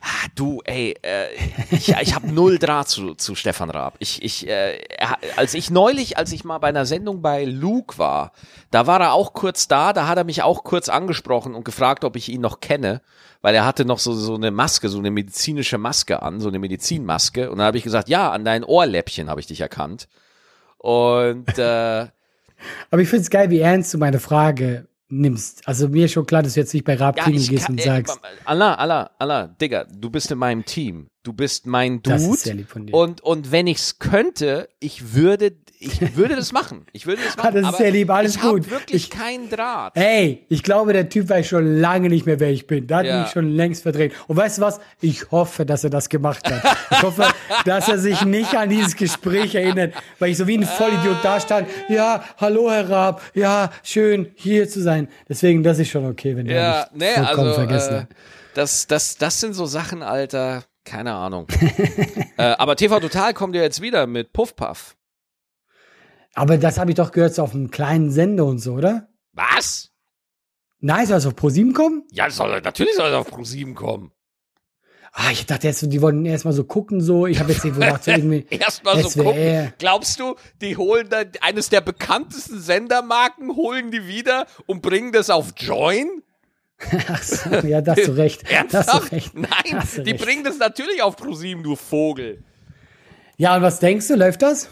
Ah, 0.00 0.28
Du, 0.34 0.60
ey, 0.64 0.96
äh, 1.02 1.26
ich, 1.70 1.90
ich 1.90 2.14
habe 2.14 2.32
null 2.32 2.58
Draht 2.58 2.88
zu, 2.88 3.14
zu 3.14 3.34
Stefan 3.34 3.70
Raab. 3.70 3.96
Ich, 3.98 4.22
ich, 4.22 4.48
äh, 4.48 4.78
als 5.36 5.54
ich 5.54 5.70
neulich, 5.70 6.18
als 6.18 6.32
ich 6.32 6.44
mal 6.44 6.58
bei 6.58 6.68
einer 6.68 6.86
Sendung 6.86 7.22
bei 7.22 7.44
Luke 7.44 7.98
war, 7.98 8.32
da 8.70 8.86
war 8.86 9.00
er 9.00 9.12
auch 9.12 9.32
kurz 9.32 9.68
da, 9.68 9.92
da 9.92 10.08
hat 10.08 10.18
er 10.18 10.24
mich 10.24 10.42
auch 10.42 10.64
kurz 10.64 10.88
angesprochen 10.88 11.54
und 11.54 11.64
gefragt, 11.64 12.04
ob 12.04 12.16
ich 12.16 12.28
ihn 12.28 12.40
noch 12.40 12.60
kenne, 12.60 13.00
weil 13.42 13.54
er 13.54 13.64
hatte 13.64 13.84
noch 13.84 13.98
so, 13.98 14.12
so 14.14 14.34
eine 14.34 14.50
Maske, 14.50 14.88
so 14.88 14.98
eine 14.98 15.10
medizinische 15.10 15.78
Maske 15.78 16.22
an, 16.22 16.40
so 16.40 16.48
eine 16.48 16.58
Medizinmaske. 16.58 17.50
Und 17.50 17.58
dann 17.58 17.66
habe 17.66 17.78
ich 17.78 17.84
gesagt, 17.84 18.08
ja, 18.08 18.30
an 18.30 18.44
dein 18.44 18.64
Ohrläppchen 18.64 19.30
habe 19.30 19.40
ich 19.40 19.46
dich 19.46 19.60
erkannt. 19.60 20.08
Und 20.78 21.58
äh, 21.58 22.06
Aber 22.90 23.02
ich 23.02 23.08
finde 23.08 23.22
es 23.22 23.30
geil, 23.30 23.50
wie 23.50 23.60
ernst 23.60 23.92
du 23.94 23.98
meine 23.98 24.20
Frage 24.20 24.86
nimmst. 25.20 25.66
Also 25.66 25.88
mir 25.88 26.06
ist 26.06 26.12
schon 26.12 26.26
klar, 26.26 26.42
dass 26.42 26.54
du 26.54 26.60
jetzt 26.60 26.74
nicht 26.74 26.84
bei 26.84 26.94
Raab 26.94 27.16
ja, 27.16 27.24
gehst 27.26 27.50
kann, 27.66 27.74
und 27.74 27.82
sagst, 27.82 28.20
Allah, 28.44 28.74
Allah, 28.74 29.10
Allah, 29.18 29.48
Digga, 29.48 29.84
du 29.84 30.10
bist 30.10 30.30
in 30.30 30.38
meinem 30.38 30.64
Team. 30.64 31.08
Du 31.24 31.32
bist 31.32 31.66
mein 31.66 32.02
Dude. 32.02 32.66
Und, 32.92 33.22
und 33.22 33.50
wenn 33.50 33.66
ich's 33.66 33.98
könnte, 33.98 34.68
ich 34.78 35.14
würde, 35.14 35.52
ich 35.78 36.16
würde 36.16 36.36
das 36.36 36.52
machen. 36.52 36.84
Ich 36.92 37.06
würde 37.06 37.22
das 37.24 37.36
machen. 37.42 37.62
Das 37.62 37.70
ist 37.72 37.78
sehr 37.78 37.90
lieb, 37.92 38.10
alles 38.10 38.36
ich 38.36 38.42
gut. 38.42 38.64
hab 38.66 38.70
wirklich 38.70 39.04
Ich- 39.04 39.10
keinen 39.10 39.48
Draht. 39.48 39.94
Hey, 39.96 40.44
ich 40.50 40.62
glaube, 40.62 40.92
der 40.92 41.08
Typ 41.08 41.30
weiß 41.30 41.46
schon 41.46 41.78
lange 41.80 42.10
nicht 42.10 42.26
mehr, 42.26 42.40
wer 42.40 42.50
ich 42.50 42.66
bin. 42.66 42.86
Da 42.86 42.98
hat 42.98 43.06
Ja. 43.06 43.22
mich 43.22 43.30
schon 43.30 43.48
längst 43.56 43.84
verdreht. 43.84 44.12
Und 44.28 44.36
weißt 44.36 44.58
du 44.58 44.62
was? 44.62 44.80
Ich 45.00 45.30
hoffe, 45.30 45.64
dass 45.64 45.82
er 45.82 45.88
das 45.88 46.10
gemacht 46.10 46.44
hat. 46.50 46.76
Ich 46.90 47.02
hoffe, 47.02 47.24
dass 47.64 47.88
er 47.88 47.98
sich 47.98 48.22
nicht 48.26 48.54
an 48.54 48.68
dieses 48.68 48.94
Gespräch 48.94 49.54
erinnert, 49.54 49.94
weil 50.18 50.30
ich 50.30 50.36
so 50.36 50.46
wie 50.46 50.58
ein 50.58 50.64
Vollidiot 50.64 51.16
da 51.22 51.40
stand. 51.40 51.68
Ja, 51.88 52.22
hallo 52.36 52.70
Herr 52.70 52.90
Raab. 52.90 53.22
Ja, 53.32 53.70
schön 53.82 54.30
hier 54.34 54.68
zu 54.68 54.82
sein. 54.82 55.08
Deswegen, 55.26 55.62
das 55.62 55.78
ist 55.78 55.88
schon 55.88 56.04
okay, 56.04 56.36
wenn 56.36 56.44
der 56.48 56.56
Ja, 56.60 56.88
mich 56.92 57.00
nee, 57.00 57.14
vollkommen 57.14 57.48
also 57.48 57.54
vergessen 57.60 57.94
äh, 57.94 58.06
das, 58.52 58.86
das, 58.86 59.16
das 59.16 59.40
sind 59.40 59.54
so 59.54 59.64
Sachen, 59.64 60.02
Alter. 60.02 60.64
Keine 60.84 61.14
Ahnung. 61.14 61.46
äh, 62.36 62.42
aber 62.42 62.76
TV 62.76 63.00
Total 63.00 63.34
kommt 63.34 63.54
ja 63.54 63.62
jetzt 63.62 63.80
wieder 63.80 64.06
mit 64.06 64.32
Puff 64.32 64.54
Puff. 64.54 64.96
Aber 66.34 66.58
das 66.58 66.78
habe 66.78 66.90
ich 66.90 66.96
doch 66.96 67.12
gehört, 67.12 67.34
so 67.34 67.42
auf 67.42 67.54
einem 67.54 67.70
kleinen 67.70 68.10
Sender 68.10 68.44
und 68.44 68.58
so, 68.58 68.74
oder? 68.74 69.08
Was? 69.32 69.92
Nein, 70.80 71.06
soll 71.06 71.16
es 71.16 71.26
auf 71.26 71.36
ProSieben 71.36 71.72
kommen? 71.72 72.04
Ja, 72.10 72.28
soll, 72.28 72.60
natürlich 72.60 72.94
soll 72.94 73.10
er 73.10 73.20
auf 73.20 73.32
Pro7 73.32 73.74
kommen. 73.74 74.12
Ah, 75.12 75.30
ich 75.30 75.46
dachte 75.46 75.68
jetzt, 75.68 75.80
die 75.80 76.02
wollten 76.02 76.26
erst 76.26 76.44
mal 76.44 76.52
so 76.52 76.64
gucken, 76.64 77.00
so. 77.00 77.26
Ich 77.28 77.38
habe 77.38 77.52
jetzt 77.52 77.64
irgendwo 77.64 77.86
gedacht, 77.86 78.02
so 78.02 78.10
irgendwie. 78.10 78.44
Erstmal 78.50 79.00
so 79.00 79.22
gucken. 79.22 79.72
Glaubst 79.78 80.18
du, 80.18 80.34
die 80.60 80.76
holen 80.76 81.08
da 81.08 81.22
eines 81.40 81.68
der 81.68 81.80
bekanntesten 81.80 82.60
Sendermarken, 82.60 83.54
holen 83.54 83.92
die 83.92 84.08
wieder 84.08 84.46
und 84.66 84.82
bringen 84.82 85.12
das 85.12 85.30
auf 85.30 85.54
Join? 85.56 86.24
Ach 87.08 87.22
so, 87.22 87.50
ja, 87.66 87.80
da 87.80 87.92
hast 87.96 88.06
du 88.08 88.12
recht. 88.16 88.42
Da 88.50 88.56
hast 88.62 88.72
du 88.72 88.76
Ernsthaft? 88.76 89.12
recht. 89.12 89.34
Nein, 89.34 89.82
du 89.96 90.02
die 90.02 90.10
recht. 90.12 90.24
bringen 90.24 90.44
das 90.44 90.58
natürlich 90.58 91.02
auf 91.02 91.16
Pro7, 91.16 91.62
du 91.62 91.76
Vogel. 91.76 92.42
Ja, 93.36 93.56
und 93.56 93.62
was 93.62 93.80
denkst 93.80 94.08
du, 94.08 94.14
läuft 94.16 94.42
das? 94.42 94.68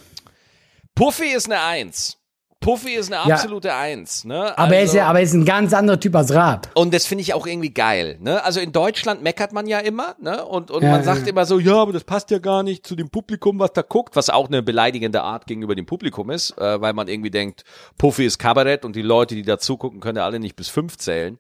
Puffy 0.95 1.33
ist 1.35 1.47
eine 1.47 1.61
Eins. 1.63 2.19
Puffy 2.61 2.93
ist 2.95 3.13
eine 3.13 3.29
Ja. 3.29 3.35
absolute 3.35 3.75
Eins. 3.75 4.25
Ne? 4.25 4.57
Aber 4.57 4.77
er 4.77 4.83
ist 4.85 4.91
Also- 4.91 4.99
ja, 4.99 5.07
aber 5.09 5.19
er 5.19 5.25
ist 5.25 5.33
ein 5.33 5.45
ganz 5.45 5.73
anderer 5.75 5.99
Typ 5.99 6.15
als 6.15 6.33
Raab. 6.33 6.69
Und 6.77 6.95
das 6.95 7.07
finde 7.07 7.23
ich 7.23 7.35
auch 7.35 7.45
irgendwie 7.45 7.71
geil. 7.75 8.19
Ne? 8.21 8.41
Also 8.45 8.61
in 8.61 8.71
Deutschland 8.71 9.21
meckert 9.21 9.53
man 9.53 9.67
ja 9.67 9.81
immer, 9.81 10.15
ne? 10.21 10.45
Und, 10.45 10.71
und 10.71 10.81
Ja, 10.85 10.91
man 10.93 11.01
ja. 11.01 11.05
sagt 11.05 11.27
immer 11.27 11.45
so, 11.45 11.59
ja, 11.59 11.75
aber 11.75 11.93
das 11.93 12.05
passt 12.05 12.31
ja 12.31 12.39
gar 12.39 12.63
nicht 12.63 12.87
zu 12.87 12.95
dem 12.95 13.11
Publikum, 13.11 13.59
was 13.59 13.73
da 13.73 13.83
guckt, 13.83 14.15
was 14.15 14.31
auch 14.31 14.47
eine 14.47 14.63
beleidigende 14.63 15.23
Art 15.23 15.49
gegenüber 15.49 15.75
dem 15.75 15.87
Publikum 15.87 16.31
ist, 16.31 16.57
äh, 16.57 16.81
weil 16.81 16.93
man 16.93 17.09
irgendwie 17.09 17.31
denkt, 17.33 17.65
Puffy 17.99 18.27
ist 18.27 18.39
Kabarett 18.39 18.85
und 18.85 18.95
die 18.95 19.03
Leute, 19.03 19.35
die 19.35 19.43
da 19.43 19.59
zugucken, 19.59 19.99
können 19.99 20.19
ja 20.19 20.25
alle 20.25 20.39
nicht 20.39 20.55
bis 20.55 20.69
fünf 20.69 20.99
zählen. 20.99 21.39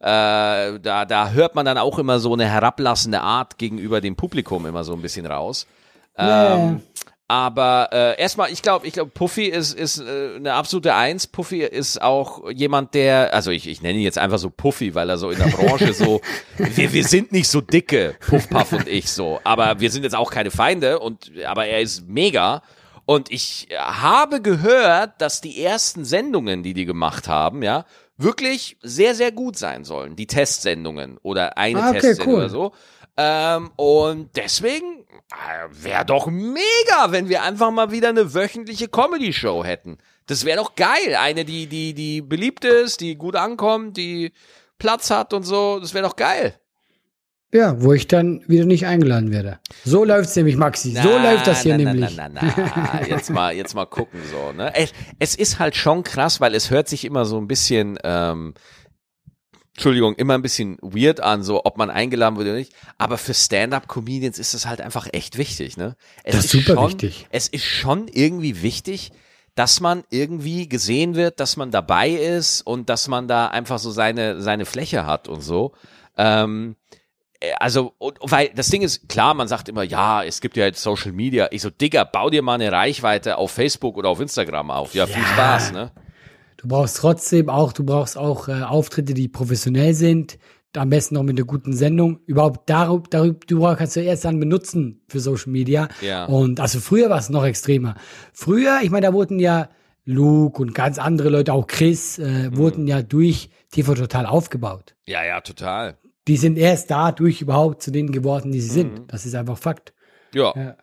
Äh, 0.00 0.80
da, 0.80 1.04
da 1.04 1.30
hört 1.30 1.54
man 1.54 1.66
dann 1.66 1.76
auch 1.78 1.98
immer 1.98 2.18
so 2.20 2.32
eine 2.32 2.46
herablassende 2.48 3.20
Art 3.20 3.58
gegenüber 3.58 4.00
dem 4.00 4.16
Publikum 4.16 4.64
immer 4.66 4.82
so 4.82 4.94
ein 4.94 5.02
bisschen 5.02 5.26
raus. 5.26 5.66
Ja, 6.18 6.54
Ähm, 6.54 6.82
Aber 7.28 7.90
äh, 7.92 8.20
erstmal, 8.20 8.50
ich 8.50 8.60
glaube, 8.62 8.86
ich 8.88 8.92
glaube, 8.94 9.12
Puffy 9.12 9.44
ist 9.44 9.72
ist 9.72 10.00
äh, 10.00 10.36
eine 10.36 10.54
absolute 10.54 10.94
Eins. 10.94 11.28
Puffy 11.28 11.62
ist 11.62 12.02
auch 12.02 12.50
jemand, 12.50 12.94
der, 12.94 13.32
also 13.32 13.52
ich, 13.52 13.68
ich 13.68 13.82
nenne 13.82 13.98
ihn 13.98 14.04
jetzt 14.04 14.18
einfach 14.18 14.38
so 14.38 14.50
Puffy, 14.50 14.96
weil 14.96 15.08
er 15.08 15.16
so 15.18 15.30
in 15.30 15.38
der 15.38 15.46
Branche 15.56 15.92
so, 15.92 16.20
wir, 16.56 16.92
wir 16.92 17.04
sind 17.04 17.30
nicht 17.30 17.48
so 17.48 17.60
dicke, 17.60 18.16
Puff 18.26 18.48
Puff 18.48 18.72
und 18.72 18.88
ich 18.88 19.12
so, 19.12 19.38
aber 19.44 19.78
wir 19.78 19.90
sind 19.92 20.02
jetzt 20.02 20.16
auch 20.16 20.30
keine 20.32 20.50
Feinde 20.50 20.98
und 20.98 21.30
aber 21.46 21.66
er 21.66 21.80
ist 21.80 22.08
mega. 22.08 22.62
Und 23.06 23.30
ich 23.30 23.68
habe 23.76 24.40
gehört, 24.40 25.20
dass 25.20 25.40
die 25.40 25.62
ersten 25.62 26.04
Sendungen, 26.04 26.62
die 26.62 26.74
die 26.74 26.84
gemacht 26.84 27.28
haben, 27.28 27.62
ja, 27.62 27.84
wirklich 28.22 28.76
sehr, 28.82 29.14
sehr 29.14 29.32
gut 29.32 29.56
sein 29.56 29.84
sollen. 29.84 30.16
Die 30.16 30.26
Testsendungen 30.26 31.18
oder 31.22 31.56
eine 31.58 31.82
Ah, 31.82 31.88
okay, 31.90 32.00
Testsendung 32.00 32.28
cool. 32.34 32.40
oder 32.40 32.48
so. 32.50 32.72
Ähm, 33.16 33.70
und 33.76 34.36
deswegen 34.36 35.04
äh, 35.32 35.68
wäre 35.70 36.04
doch 36.04 36.26
mega, 36.28 37.08
wenn 37.10 37.28
wir 37.28 37.42
einfach 37.42 37.70
mal 37.70 37.90
wieder 37.90 38.08
eine 38.10 38.34
wöchentliche 38.34 38.88
Comedy-Show 38.88 39.64
hätten. 39.64 39.98
Das 40.26 40.44
wäre 40.44 40.58
doch 40.58 40.74
geil. 40.74 41.16
Eine, 41.18 41.44
die, 41.44 41.66
die, 41.66 41.92
die 41.94 42.22
beliebt 42.22 42.64
ist, 42.64 43.00
die 43.00 43.16
gut 43.16 43.36
ankommt, 43.36 43.96
die 43.96 44.32
Platz 44.78 45.10
hat 45.10 45.34
und 45.34 45.42
so. 45.42 45.80
Das 45.80 45.92
wäre 45.92 46.06
doch 46.06 46.16
geil. 46.16 46.58
Ja, 47.52 47.82
wo 47.82 47.92
ich 47.92 48.06
dann 48.06 48.42
wieder 48.46 48.64
nicht 48.64 48.86
eingeladen 48.86 49.32
werde. 49.32 49.58
So 49.84 50.04
läuft's 50.04 50.36
nämlich, 50.36 50.56
Maxi. 50.56 50.92
so 50.92 51.00
Na, 51.02 51.32
läuft 51.32 51.46
das 51.48 51.62
hier 51.62 51.76
na, 51.76 51.84
na, 51.84 51.92
nämlich. 51.92 52.16
Na, 52.16 52.28
na, 52.28 52.42
na, 52.56 53.06
Jetzt 53.08 53.30
mal, 53.30 53.54
jetzt 53.54 53.74
mal 53.74 53.86
gucken 53.86 54.20
so. 54.30 54.52
Ne? 54.52 54.72
Es, 54.76 54.92
es 55.18 55.34
ist 55.34 55.58
halt 55.58 55.74
schon 55.74 56.04
krass, 56.04 56.40
weil 56.40 56.54
es 56.54 56.70
hört 56.70 56.88
sich 56.88 57.04
immer 57.04 57.24
so 57.24 57.38
ein 57.40 57.48
bisschen, 57.48 57.98
ähm, 58.04 58.54
Entschuldigung, 59.74 60.14
immer 60.14 60.34
ein 60.34 60.42
bisschen 60.42 60.78
weird 60.80 61.20
an, 61.20 61.42
so 61.42 61.62
ob 61.64 61.76
man 61.76 61.90
eingeladen 61.90 62.36
wird 62.36 62.46
oder 62.48 62.56
nicht. 62.56 62.72
Aber 62.98 63.18
für 63.18 63.34
Stand-up-Comedians 63.34 64.38
ist 64.38 64.54
es 64.54 64.66
halt 64.66 64.80
einfach 64.80 65.08
echt 65.12 65.36
wichtig. 65.36 65.76
Ne? 65.76 65.96
Es 66.22 66.36
Das 66.36 66.44
ist 66.44 66.50
super 66.52 66.74
schon, 66.74 66.88
wichtig. 66.90 67.26
Es 67.30 67.48
ist 67.48 67.64
schon 67.64 68.06
irgendwie 68.06 68.62
wichtig, 68.62 69.10
dass 69.56 69.80
man 69.80 70.04
irgendwie 70.10 70.68
gesehen 70.68 71.16
wird, 71.16 71.40
dass 71.40 71.56
man 71.56 71.72
dabei 71.72 72.10
ist 72.10 72.62
und 72.62 72.88
dass 72.88 73.08
man 73.08 73.26
da 73.26 73.48
einfach 73.48 73.80
so 73.80 73.90
seine 73.90 74.40
seine 74.40 74.66
Fläche 74.66 75.04
hat 75.04 75.26
und 75.28 75.40
so. 75.40 75.72
Ähm, 76.16 76.76
äh, 76.90 76.99
also, 77.58 77.94
und, 77.98 78.18
weil 78.22 78.50
das 78.54 78.68
Ding 78.68 78.82
ist, 78.82 79.08
klar, 79.08 79.34
man 79.34 79.48
sagt 79.48 79.68
immer, 79.68 79.82
ja, 79.82 80.22
es 80.22 80.40
gibt 80.40 80.56
ja 80.56 80.64
jetzt 80.66 80.82
Social 80.82 81.12
Media. 81.12 81.48
Ich 81.50 81.62
so, 81.62 81.70
Digga, 81.70 82.04
bau 82.04 82.28
dir 82.30 82.42
mal 82.42 82.54
eine 82.54 82.70
Reichweite 82.70 83.38
auf 83.38 83.50
Facebook 83.52 83.96
oder 83.96 84.08
auf 84.10 84.20
Instagram 84.20 84.70
auf. 84.70 84.94
Ja, 84.94 85.06
viel 85.06 85.22
Ja. 85.22 85.28
Spaß, 85.28 85.72
ne? 85.72 85.92
Du 86.58 86.68
brauchst 86.68 86.98
trotzdem 86.98 87.48
auch, 87.48 87.72
du 87.72 87.84
brauchst 87.84 88.18
auch 88.18 88.48
äh, 88.48 88.62
Auftritte, 88.62 89.14
die 89.14 89.28
professionell 89.28 89.94
sind. 89.94 90.38
Am 90.76 90.90
besten 90.90 91.14
noch 91.16 91.22
mit 91.22 91.36
einer 91.38 91.46
guten 91.46 91.72
Sendung. 91.72 92.20
Überhaupt 92.26 92.68
darüber, 92.68 93.02
darüber 93.10 93.38
du 93.46 93.60
kannst 93.76 93.96
du 93.96 94.00
erst 94.02 94.24
dann 94.26 94.38
benutzen 94.38 95.00
für 95.08 95.18
Social 95.18 95.50
Media. 95.50 95.88
Ja. 96.02 96.26
Und 96.26 96.60
also 96.60 96.78
früher 96.78 97.08
war 97.10 97.18
es 97.18 97.30
noch 97.30 97.44
extremer. 97.44 97.96
Früher, 98.32 98.80
ich 98.82 98.90
meine, 98.90 99.06
da 99.06 99.12
wurden 99.14 99.40
ja 99.40 99.68
Luke 100.04 100.60
und 100.60 100.74
ganz 100.74 100.98
andere 100.98 101.28
Leute, 101.30 101.52
auch 101.54 101.66
Chris, 101.66 102.18
äh, 102.18 102.50
Mhm. 102.50 102.56
wurden 102.56 102.86
ja 102.86 103.02
durch 103.02 103.50
TV 103.72 103.94
Total 103.94 104.26
aufgebaut. 104.26 104.94
Ja, 105.06 105.24
ja, 105.24 105.40
total. 105.40 105.96
Die 106.28 106.36
sind 106.36 106.58
erst 106.58 106.90
dadurch 106.90 107.40
überhaupt 107.40 107.82
zu 107.82 107.90
denen 107.90 108.12
geworden, 108.12 108.52
die 108.52 108.60
sie 108.60 108.70
Mhm. 108.84 108.96
sind. 108.96 109.12
Das 109.12 109.26
ist 109.26 109.34
einfach 109.34 109.58
Fakt. 109.58 109.92
Ja. 110.34 110.52
Ja. 110.56 110.76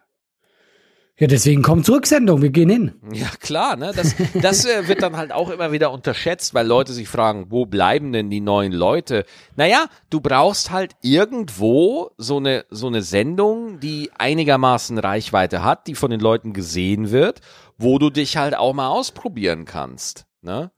Ja, 1.19 1.25
deswegen 1.25 1.63
kommt 1.63 1.83
zurück, 1.83 2.05
Sendung, 2.05 2.43
wir 2.43 2.51
gehen 2.51 2.69
hin. 2.69 2.91
Ja, 3.11 3.25
klar, 3.39 3.75
ne? 3.75 3.91
Das, 3.95 4.13
das 4.39 4.65
äh, 4.65 4.87
wird 4.87 5.01
dann 5.01 5.17
halt 5.17 5.31
auch 5.31 5.49
immer 5.49 5.71
wieder 5.71 5.91
unterschätzt, 5.91 6.53
weil 6.53 6.67
Leute 6.67 6.93
sich 6.93 7.07
fragen, 7.07 7.47
wo 7.49 7.65
bleiben 7.65 8.11
denn 8.11 8.29
die 8.29 8.39
neuen 8.39 8.71
Leute? 8.71 9.25
Naja, 9.55 9.87
du 10.11 10.21
brauchst 10.21 10.69
halt 10.69 10.95
irgendwo 11.01 12.11
so 12.17 12.37
eine, 12.37 12.65
so 12.69 12.85
eine 12.85 13.01
Sendung, 13.01 13.79
die 13.79 14.11
einigermaßen 14.15 14.99
Reichweite 14.99 15.63
hat, 15.63 15.87
die 15.87 15.95
von 15.95 16.11
den 16.11 16.19
Leuten 16.19 16.53
gesehen 16.53 17.09
wird, 17.09 17.41
wo 17.79 17.97
du 17.97 18.11
dich 18.11 18.37
halt 18.37 18.55
auch 18.55 18.73
mal 18.73 18.89
ausprobieren 18.89 19.65
kannst, 19.65 20.27
ne? 20.41 20.71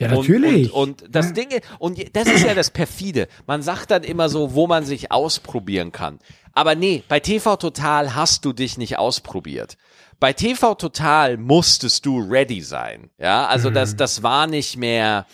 Ja, 0.00 0.08
natürlich. 0.08 0.72
Und, 0.72 1.02
und, 1.02 1.02
und 1.02 1.14
das 1.14 1.34
Ding, 1.34 1.48
und 1.78 2.16
das 2.16 2.26
ist 2.26 2.44
ja 2.44 2.54
das 2.54 2.70
perfide. 2.70 3.28
Man 3.46 3.62
sagt 3.62 3.90
dann 3.90 4.02
immer 4.02 4.30
so, 4.30 4.54
wo 4.54 4.66
man 4.66 4.84
sich 4.84 5.12
ausprobieren 5.12 5.92
kann. 5.92 6.18
Aber 6.54 6.74
nee, 6.74 7.04
bei 7.06 7.20
TV 7.20 7.56
Total 7.56 8.14
hast 8.14 8.46
du 8.46 8.54
dich 8.54 8.78
nicht 8.78 8.98
ausprobiert. 8.98 9.76
Bei 10.18 10.32
TV 10.32 10.74
Total 10.74 11.36
musstest 11.36 12.06
du 12.06 12.18
ready 12.18 12.62
sein. 12.62 13.10
Ja, 13.18 13.46
also 13.46 13.68
das, 13.68 13.94
das 13.94 14.22
war 14.22 14.46
nicht 14.46 14.78
mehr 14.78 15.26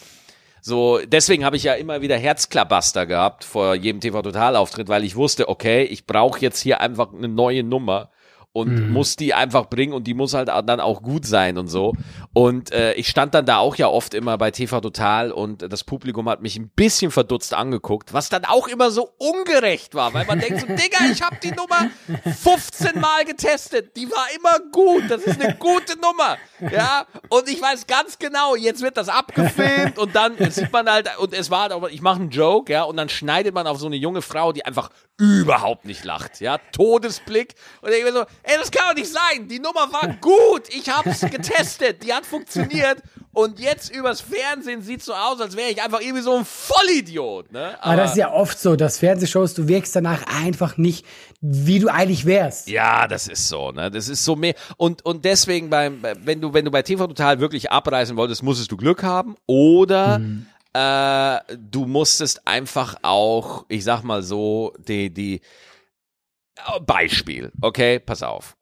so. 0.60 0.98
Deswegen 1.06 1.44
habe 1.44 1.56
ich 1.56 1.62
ja 1.62 1.74
immer 1.74 2.02
wieder 2.02 2.16
Herzklabaster 2.18 3.06
gehabt 3.06 3.44
vor 3.44 3.76
jedem 3.76 4.00
TV 4.00 4.20
Total 4.20 4.56
Auftritt, 4.56 4.88
weil 4.88 5.04
ich 5.04 5.14
wusste, 5.14 5.48
okay, 5.48 5.84
ich 5.84 6.06
brauche 6.06 6.40
jetzt 6.40 6.60
hier 6.60 6.80
einfach 6.80 7.14
eine 7.14 7.28
neue 7.28 7.62
Nummer 7.62 8.10
und 8.57 8.90
muss 8.90 9.16
die 9.16 9.34
einfach 9.34 9.68
bringen 9.68 9.92
und 9.92 10.04
die 10.04 10.14
muss 10.14 10.32
halt 10.32 10.48
dann 10.48 10.80
auch 10.80 11.02
gut 11.02 11.26
sein 11.26 11.59
und 11.59 11.68
so. 11.68 11.92
Und 12.32 12.72
äh, 12.72 12.94
ich 12.94 13.09
stand 13.09 13.34
dann 13.34 13.44
da 13.44 13.59
auch 13.59 13.76
ja 13.76 13.88
oft 13.88 14.14
immer 14.14 14.38
bei 14.38 14.50
TV 14.50 14.80
Total 14.80 15.30
und 15.30 15.70
das 15.70 15.84
Publikum 15.84 16.26
hat 16.28 16.40
mich 16.40 16.57
ein 16.57 16.70
bisschen 16.70 17.11
verdutzt 17.11 17.52
angeguckt, 17.52 18.14
was 18.14 18.30
dann 18.30 18.46
auch 18.46 18.66
immer 18.66 18.90
so 18.90 19.11
ungerecht 19.18 19.94
war, 19.94 20.14
weil 20.14 20.24
man 20.24 20.40
denkt 20.40 20.61
so, 20.61 20.66
Digga, 20.68 20.98
ich 21.12 21.22
habe 21.22 21.36
die 21.42 21.50
Nummer 21.52 21.90
15 22.24 22.98
Mal 22.98 23.26
getestet, 23.26 23.94
die 23.96 24.11
war 24.11 24.26
immer 24.34 24.59
gut, 24.72 25.04
das 25.11 25.22
ist 25.22 25.40
eine 25.40 25.54
gute 25.54 25.98
Nummer, 26.00 26.38
ja, 26.72 27.07
und 27.28 27.48
ich 27.50 27.61
weiß 27.61 27.86
ganz 27.86 28.18
genau, 28.18 28.57
jetzt 28.57 28.80
wird 28.80 28.96
das 28.96 29.09
abgefilmt 29.11 29.98
und 29.98 30.14
dann 30.14 30.36
sieht 30.50 30.72
man 30.72 30.88
halt, 30.90 31.11
und 31.18 31.34
es 31.34 31.50
war, 31.50 31.70
aber 31.70 31.90
ich 31.90 32.00
mache 32.00 32.20
einen 32.20 32.30
Joke, 32.30 32.72
ja, 32.72 32.84
und 32.84 32.96
dann 32.96 33.11
schneidet 33.11 33.54
man 33.54 33.66
auf 33.66 33.78
so 33.78 33.86
eine 33.86 33.96
junge 33.96 34.22
Frau, 34.22 34.52
die 34.52 34.64
einfach 34.64 34.90
überhaupt 35.18 35.86
nicht 35.86 36.04
lacht, 36.04 36.40
ja, 36.40 36.59
Todesblick. 36.72 37.54
Und 37.80 37.90
ich 37.92 38.04
mir 38.04 38.12
so, 38.12 38.24
ey, 38.47 38.57
das 38.59 38.70
kann 38.70 38.90
doch 38.90 38.94
nicht 38.94 39.12
sein, 39.12 39.49
die 39.49 39.59
Nummer 39.59 39.92
war 39.92 40.16
gut, 40.20 40.68
ich 40.68 40.88
hab's 40.88 41.20
getestet, 41.20 42.03
die 42.03 42.12
hat 42.12 42.24
funktioniert 42.24 43.03
und 43.36 43.61
jetzt 43.61 43.94
übers 43.94 44.22
Fernsehen 44.22 44.80
sieht's 44.80 45.05
so 45.05 45.12
aus, 45.12 45.40
als 45.42 45.57
wäre 45.57 45.68
ich 45.68 45.82
einfach 45.82 46.01
irgendwie 46.01 46.22
so 46.22 46.34
ein 46.36 46.47
Vollidiot, 46.47 47.53
ne? 47.53 47.76
Aber 47.82 47.97
das 47.97 48.12
ist 48.12 48.16
ja 48.16 48.32
oft 48.32 48.59
so, 48.59 48.76
dass 48.76 48.99
Fernsehshows, 48.99 49.53
du 49.53 49.68
wirkst 49.68 49.94
danach 49.94 50.22
einfach 50.42 50.78
nicht, 50.78 51.05
wie 51.42 51.78
du 51.78 51.88
eigentlich 51.88 52.24
wärst. 52.24 52.66
Ja, 52.68 53.07
das 53.07 53.28
ist 53.28 53.49
so, 53.49 53.72
ne? 53.72 53.90
Das 53.90 54.09
ist 54.09 54.24
so 54.24 54.36
mehr. 54.36 54.55
Und, 54.78 55.05
und 55.05 55.26
deswegen 55.26 55.68
beim, 55.68 56.03
wenn 56.24 56.40
du, 56.40 56.55
wenn 56.55 56.64
du 56.64 56.70
bei 56.70 56.80
TV 56.80 57.07
Total 57.09 57.38
wirklich 57.38 57.70
abreißen 57.70 58.16
wolltest, 58.16 58.42
musstest 58.42 58.72
du 58.72 58.78
Glück 58.78 59.03
haben 59.03 59.36
oder 59.44 60.18
äh, 60.72 61.40
du 61.59 61.84
musstest 61.84 62.47
einfach 62.47 62.97
auch, 63.03 63.66
ich 63.68 63.84
sag 63.84 64.03
mal 64.03 64.22
so, 64.22 64.72
die, 64.88 65.12
die 65.12 65.42
Beispiel, 66.86 67.52
okay, 67.61 67.98
pass 67.98 68.22
auf. 68.22 68.57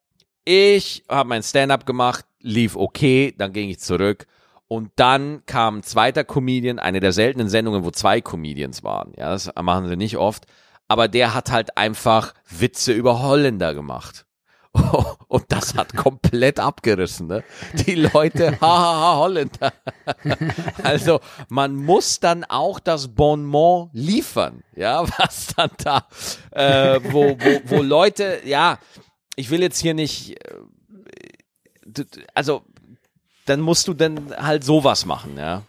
Ich 0.44 1.04
habe 1.08 1.28
mein 1.28 1.42
Stand-up 1.42 1.86
gemacht, 1.86 2.26
lief 2.40 2.76
okay, 2.76 3.34
dann 3.36 3.52
ging 3.52 3.70
ich 3.70 3.80
zurück. 3.80 4.26
Und 4.66 4.90
dann 4.96 5.44
kam 5.46 5.78
ein 5.78 5.82
zweiter 5.82 6.24
Comedian, 6.24 6.78
eine 6.78 7.00
der 7.00 7.12
seltenen 7.12 7.48
Sendungen, 7.48 7.84
wo 7.84 7.90
zwei 7.90 8.20
Comedians 8.20 8.82
waren. 8.82 9.12
Ja, 9.16 9.30
das 9.30 9.50
machen 9.60 9.88
sie 9.88 9.96
nicht 9.96 10.16
oft. 10.16 10.46
Aber 10.88 11.08
der 11.08 11.34
hat 11.34 11.50
halt 11.50 11.76
einfach 11.76 12.34
Witze 12.48 12.92
über 12.92 13.22
Holländer 13.22 13.74
gemacht. 13.74 14.26
Und 15.28 15.44
das 15.48 15.74
hat 15.74 15.94
komplett 15.94 16.58
abgerissen, 16.58 17.28
ne? 17.28 17.44
Die 17.86 17.94
Leute, 17.94 18.60
hahaha, 18.60 19.16
Holländer. 19.18 19.72
Also, 20.82 21.20
man 21.48 21.74
muss 21.76 22.20
dann 22.20 22.44
auch 22.44 22.80
das 22.80 23.08
Bonbon 23.08 23.90
liefern, 23.92 24.62
ja, 24.74 25.02
was 25.18 25.48
dann 25.56 25.70
da, 25.82 26.06
äh, 26.50 27.00
wo, 27.12 27.36
wo, 27.38 27.60
wo 27.64 27.82
Leute, 27.82 28.40
ja, 28.44 28.78
ich 29.36 29.50
will 29.50 29.62
jetzt 29.62 29.80
hier 29.80 29.94
nicht, 29.94 30.36
äh, 30.44 32.04
also, 32.34 32.62
dann 33.46 33.60
musst 33.60 33.88
du 33.88 33.94
dann 33.94 34.34
halt 34.36 34.64
sowas 34.64 35.06
machen, 35.06 35.36
ja. 35.36 35.62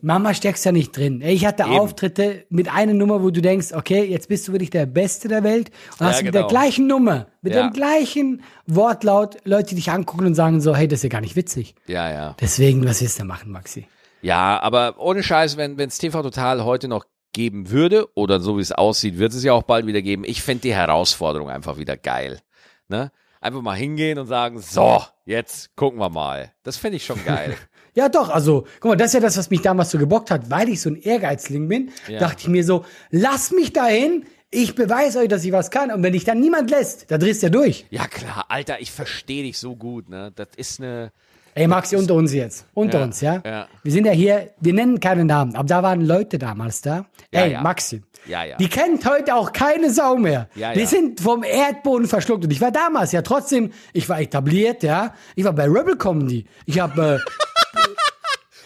Mama 0.00 0.34
steckst 0.34 0.64
ja 0.64 0.72
nicht 0.72 0.96
drin. 0.96 1.20
Ich 1.22 1.46
hatte 1.46 1.62
Eben. 1.64 1.78
Auftritte 1.78 2.44
mit 2.50 2.68
einer 2.72 2.94
Nummer, 2.94 3.22
wo 3.22 3.30
du 3.30 3.40
denkst, 3.40 3.72
okay, 3.72 4.04
jetzt 4.04 4.28
bist 4.28 4.48
du 4.48 4.52
wirklich 4.52 4.70
der 4.70 4.86
Beste 4.86 5.28
der 5.28 5.44
Welt 5.44 5.70
und 5.92 6.00
Ja, 6.00 6.06
hast 6.12 6.22
mit 6.22 6.34
der 6.34 6.42
genau. 6.42 6.48
gleichen 6.50 6.86
Nummer, 6.86 7.26
mit 7.42 7.54
Ja. 7.54 7.68
dem 7.68 7.72
gleichen 7.72 8.42
Wortlaut 8.66 9.36
Leute 9.44 9.74
dich 9.74 9.90
angucken 9.90 10.26
und 10.26 10.34
sagen 10.34 10.60
so, 10.60 10.74
hey, 10.74 10.88
das 10.88 10.98
ist 11.00 11.02
ja 11.04 11.08
gar 11.10 11.20
nicht 11.20 11.36
witzig. 11.36 11.74
Ja, 11.86 12.10
ja. 12.10 12.36
Deswegen, 12.40 12.84
was 12.86 13.00
willst 13.00 13.20
du 13.20 13.24
machen, 13.24 13.52
Maxi? 13.52 13.86
Ja, 14.20 14.60
aber 14.60 14.96
ohne 14.98 15.22
Scheiß, 15.22 15.56
wenn 15.56 15.78
es 15.78 15.98
TV 15.98 16.22
Total 16.22 16.64
heute 16.64 16.88
noch 16.88 17.04
geben 17.32 17.70
würde, 17.70 18.08
oder 18.14 18.40
so 18.40 18.56
wie 18.56 18.62
es 18.62 18.72
aussieht, 18.72 19.18
wird 19.18 19.32
es 19.32 19.44
ja 19.44 19.52
auch 19.52 19.62
bald 19.62 19.86
wieder 19.86 20.02
geben. 20.02 20.24
Ich 20.24 20.42
fänd 20.42 20.64
die 20.64 20.74
Herausforderung 20.74 21.50
einfach 21.50 21.76
wieder 21.78 21.96
geil. 21.96 22.40
Ne? 22.88 23.12
Einfach 23.40 23.62
mal 23.62 23.76
hingehen 23.76 24.18
und 24.18 24.26
sagen, 24.26 24.58
so, 24.60 25.02
jetzt 25.24 25.76
gucken 25.76 26.00
wir 26.00 26.08
mal. 26.08 26.52
Das 26.64 26.76
fände 26.76 26.96
ich 26.96 27.04
schon 27.04 27.24
geil. 27.24 27.56
Ja, 27.98 28.08
doch, 28.08 28.28
also, 28.30 28.64
guck 28.80 28.90
mal, 28.92 28.96
das 28.96 29.08
ist 29.08 29.14
ja 29.14 29.20
das, 29.20 29.36
was 29.36 29.50
mich 29.50 29.60
damals 29.60 29.90
so 29.90 29.98
gebockt 29.98 30.30
hat, 30.30 30.50
weil 30.50 30.68
ich 30.68 30.80
so 30.80 30.90
ein 30.90 31.00
Ehrgeizling 31.02 31.66
bin, 31.68 31.90
Ja. 32.06 32.20
dachte 32.20 32.42
ich 32.42 32.48
mir 32.48 32.62
so, 32.62 32.84
lass 33.10 33.50
mich 33.50 33.72
dahin, 33.72 34.24
ich 34.50 34.74
beweise 34.76 35.18
euch, 35.18 35.28
dass 35.28 35.44
ich 35.44 35.50
was 35.52 35.70
kann 35.70 35.90
und 35.90 36.02
wenn 36.04 36.12
dich 36.12 36.24
dann 36.24 36.38
niemand 36.40 36.70
lässt, 36.70 37.10
da 37.10 37.18
drehst 37.18 37.42
du 37.42 37.46
ja 37.46 37.50
durch. 37.50 37.86
ja 37.90 38.06
klar, 38.06 38.44
Alter, 38.48 38.80
ich 38.80 38.92
verstehe 38.92 39.42
dich 39.42 39.58
so 39.58 39.74
gut. 39.74 40.08
Ne? 40.08 40.30
Das 40.36 40.48
ist 40.56 40.80
eine, 40.80 41.10
Ey, 41.54 41.66
Maxi, 41.66 41.96
unter 41.96 42.14
uns 42.14 42.32
jetzt. 42.32 42.66
Unter 42.72 42.98
Ja, 43.00 43.04
uns, 43.04 43.20
ja? 43.20 43.42
ja. 43.44 43.66
Wir 43.82 43.90
sind 43.92 44.06
ja 44.06 44.12
hier, 44.12 44.50
wir 44.60 44.72
nennen 44.74 45.00
keine 45.00 45.24
Namen, 45.24 45.56
aber 45.56 45.66
da 45.66 45.82
waren 45.82 46.00
Leute 46.02 46.38
damals 46.38 46.80
da. 46.82 47.04
Ja, 47.34 47.40
Ey. 47.46 47.58
Maxi. 47.60 48.02
Ja, 48.28 48.44
ja. 48.44 48.56
Die 48.58 48.68
kennt 48.68 49.04
heute 49.10 49.34
auch 49.34 49.52
keine 49.52 49.90
Sau 49.90 50.16
mehr. 50.16 50.48
Ja, 50.54 50.72
die 50.72 50.86
sind 50.86 51.20
vom 51.20 51.42
Erdboden 51.42 52.06
verschluckt. 52.06 52.44
Und 52.44 52.52
ich 52.52 52.60
war 52.60 52.70
damals 52.70 53.10
ja 53.10 53.22
trotzdem, 53.22 53.72
ich 53.92 54.08
war 54.08 54.20
etabliert, 54.20 54.82
ja. 54.84 55.14
Ich 55.34 55.44
war 55.44 55.52
bei 55.52 55.64
Rebel 55.64 55.96
Comedy. 55.96 56.44
Ich 56.64 56.78
habe 56.78 57.20
äh, 57.24 57.30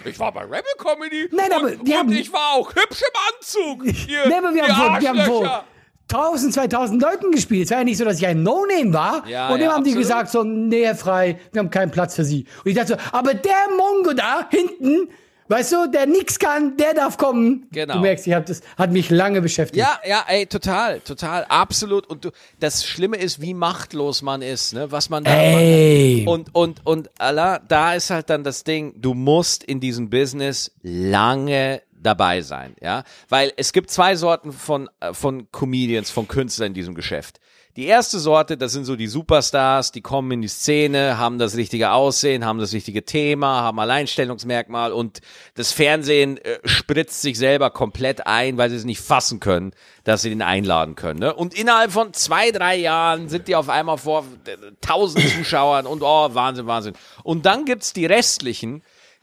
Ich 0.05 0.19
war 0.19 0.33
bei 0.33 0.43
Rebel 0.43 0.63
Comedy. 0.79 1.29
Nein, 1.33 1.47
und, 1.47 1.53
aber 1.53 1.71
die 1.71 1.93
und 1.93 1.99
haben- 1.99 2.13
ich 2.13 2.33
war 2.33 2.53
auch 2.55 2.71
hübsch 2.75 3.03
im 3.03 3.35
Anzug. 3.35 3.85
Ihr, 4.09 4.27
Nee, 4.29 4.35
aber 4.35 4.55
wir 4.55 4.67
haben, 4.69 4.75
vor, 4.93 5.01
wir 5.01 5.09
haben 5.09 5.21
vor 5.23 5.45
Arschlöcher. 5.47 5.65
1000, 6.13 6.55
2000 6.55 7.03
Leuten 7.03 7.31
gespielt. 7.31 7.65
Es 7.65 7.71
war 7.71 7.79
ja 7.79 7.85
nicht 7.85 7.97
so, 7.97 8.05
dass 8.05 8.19
ich 8.19 8.27
ein 8.27 8.43
No-Name 8.43 8.93
war. 8.93 9.27
Ja, 9.27 9.47
und 9.49 9.61
dann 9.61 9.69
ja, 9.69 9.73
haben 9.75 9.85
die 9.85 9.91
absolut. 9.93 9.99
gesagt, 10.09 10.31
so, 10.31 10.43
nee, 10.43 10.93
frei, 10.95 11.39
wir 11.53 11.61
haben 11.61 11.71
keinen 11.71 11.91
Platz 11.91 12.17
für 12.17 12.25
sie. 12.25 12.45
Und 12.65 12.71
ich 12.71 12.75
dachte 12.77 12.99
so, 13.01 13.17
aber 13.17 13.33
der 13.35 13.55
Mongo 13.77 14.13
da 14.13 14.47
hinten, 14.51 15.09
weißt 15.53 15.73
du, 15.73 15.91
der 15.91 16.07
nix 16.07 16.39
kann, 16.39 16.77
der 16.77 16.95
darf 16.95 17.17
kommen. 17.17 17.69
Genau. 17.71 17.95
Du 17.95 18.01
merkst, 18.01 18.27
ich 18.27 18.33
hab 18.33 18.47
das 18.47 18.63
hat 18.77 18.91
mich 18.91 19.11
lange 19.11 19.41
beschäftigt. 19.43 19.79
Ja, 19.79 20.01
ja, 20.05 20.25
ey, 20.27 20.47
total, 20.47 21.01
total, 21.01 21.45
absolut. 21.45 22.07
Und 22.07 22.25
du, 22.25 22.31
das 22.59 22.85
Schlimme 22.85 23.19
ist, 23.19 23.41
wie 23.41 23.55
machtlos 23.55 24.23
man 24.23 24.43
ist, 24.43 24.73
ne? 24.73 24.91
Was 24.91 25.11
man 25.11 25.25
da 25.25 25.33
Ey. 25.33 26.25
Und, 26.27 26.55
und, 26.55 26.85
und, 26.85 27.11
Allah, 27.19 27.59
da 27.61 27.95
ist 27.95 28.11
halt 28.11 28.31
dann 28.31 28.45
das 28.45 28.65
Ding, 28.65 28.95
du 28.97 29.15
musst 29.15 29.63
in 29.63 29.81
diesem 29.81 30.11
Business 30.11 30.73
lange 30.83 31.83
dabei 31.93 32.43
sein, 32.43 32.75
ja. 32.81 33.05
Weil 33.29 33.53
es 33.57 33.73
gibt 33.73 33.91
zwei 33.91 34.17
Sorten 34.17 34.53
von, 34.53 34.89
äh, 35.01 35.13
von 35.13 35.51
Comedians, 35.53 36.11
von 36.11 36.27
Künstlern 36.29 36.69
in 36.69 36.75
diesem 36.75 36.95
Geschäft. 36.95 37.39
Die 37.77 37.87
erste 37.87 38.19
Sorte, 38.19 38.59
das 38.59 38.73
sind 38.73 38.85
so 38.85 38.97
die 38.97 39.07
Superstars, 39.07 39.93
die 39.93 40.03
kommen 40.03 40.31
in 40.33 40.43
die 40.43 40.49
Szene, 40.49 41.17
haben 41.17 41.39
das 41.39 41.57
richtige 41.57 41.93
Aussehen, 41.93 42.45
haben 42.45 42.59
das 42.59 42.75
richtige 42.75 43.07
Thema, 43.07 43.63
haben 43.63 43.79
Alleinstellungsmerkmal 43.79 44.93
und 44.93 45.23
das 45.55 45.73
Fernsehen 45.73 46.37
äh, 46.37 46.59
spritzt 46.67 47.23
sich 47.23 47.39
selber 47.39 47.71
komplett 47.71 48.27
ein, 48.27 48.59
weil 48.59 48.69
sie 48.69 48.77
es 48.77 48.85
nicht 48.85 49.01
fassen 49.01 49.41
können, 49.41 49.73
dass 50.05 50.21
sie 50.21 50.29
den 50.29 50.43
einladen 50.43 50.97
können. 50.97 51.21
Ne? 51.21 51.33
Und 51.35 51.55
innerhalb 51.55 51.93
von 51.93 52.13
zwei, 52.13 52.51
drei 52.51 52.77
Jahren 52.77 53.31
sind 53.31 53.49
die 53.49 53.57
auf 53.57 53.71
einmal 53.71 53.97
vor 53.97 54.27
äh, 54.45 54.57
tausend 54.83 55.27
Zuschauern 55.31 55.87
und 55.87 56.03
oh, 56.03 56.35
Wahnsinn, 56.35 56.67
Wahnsinn. 56.67 56.93
Und 57.25 57.47
dann 57.47 57.65
gibt's 57.65 57.95
die 57.95 58.05
restlichen, 58.05 58.83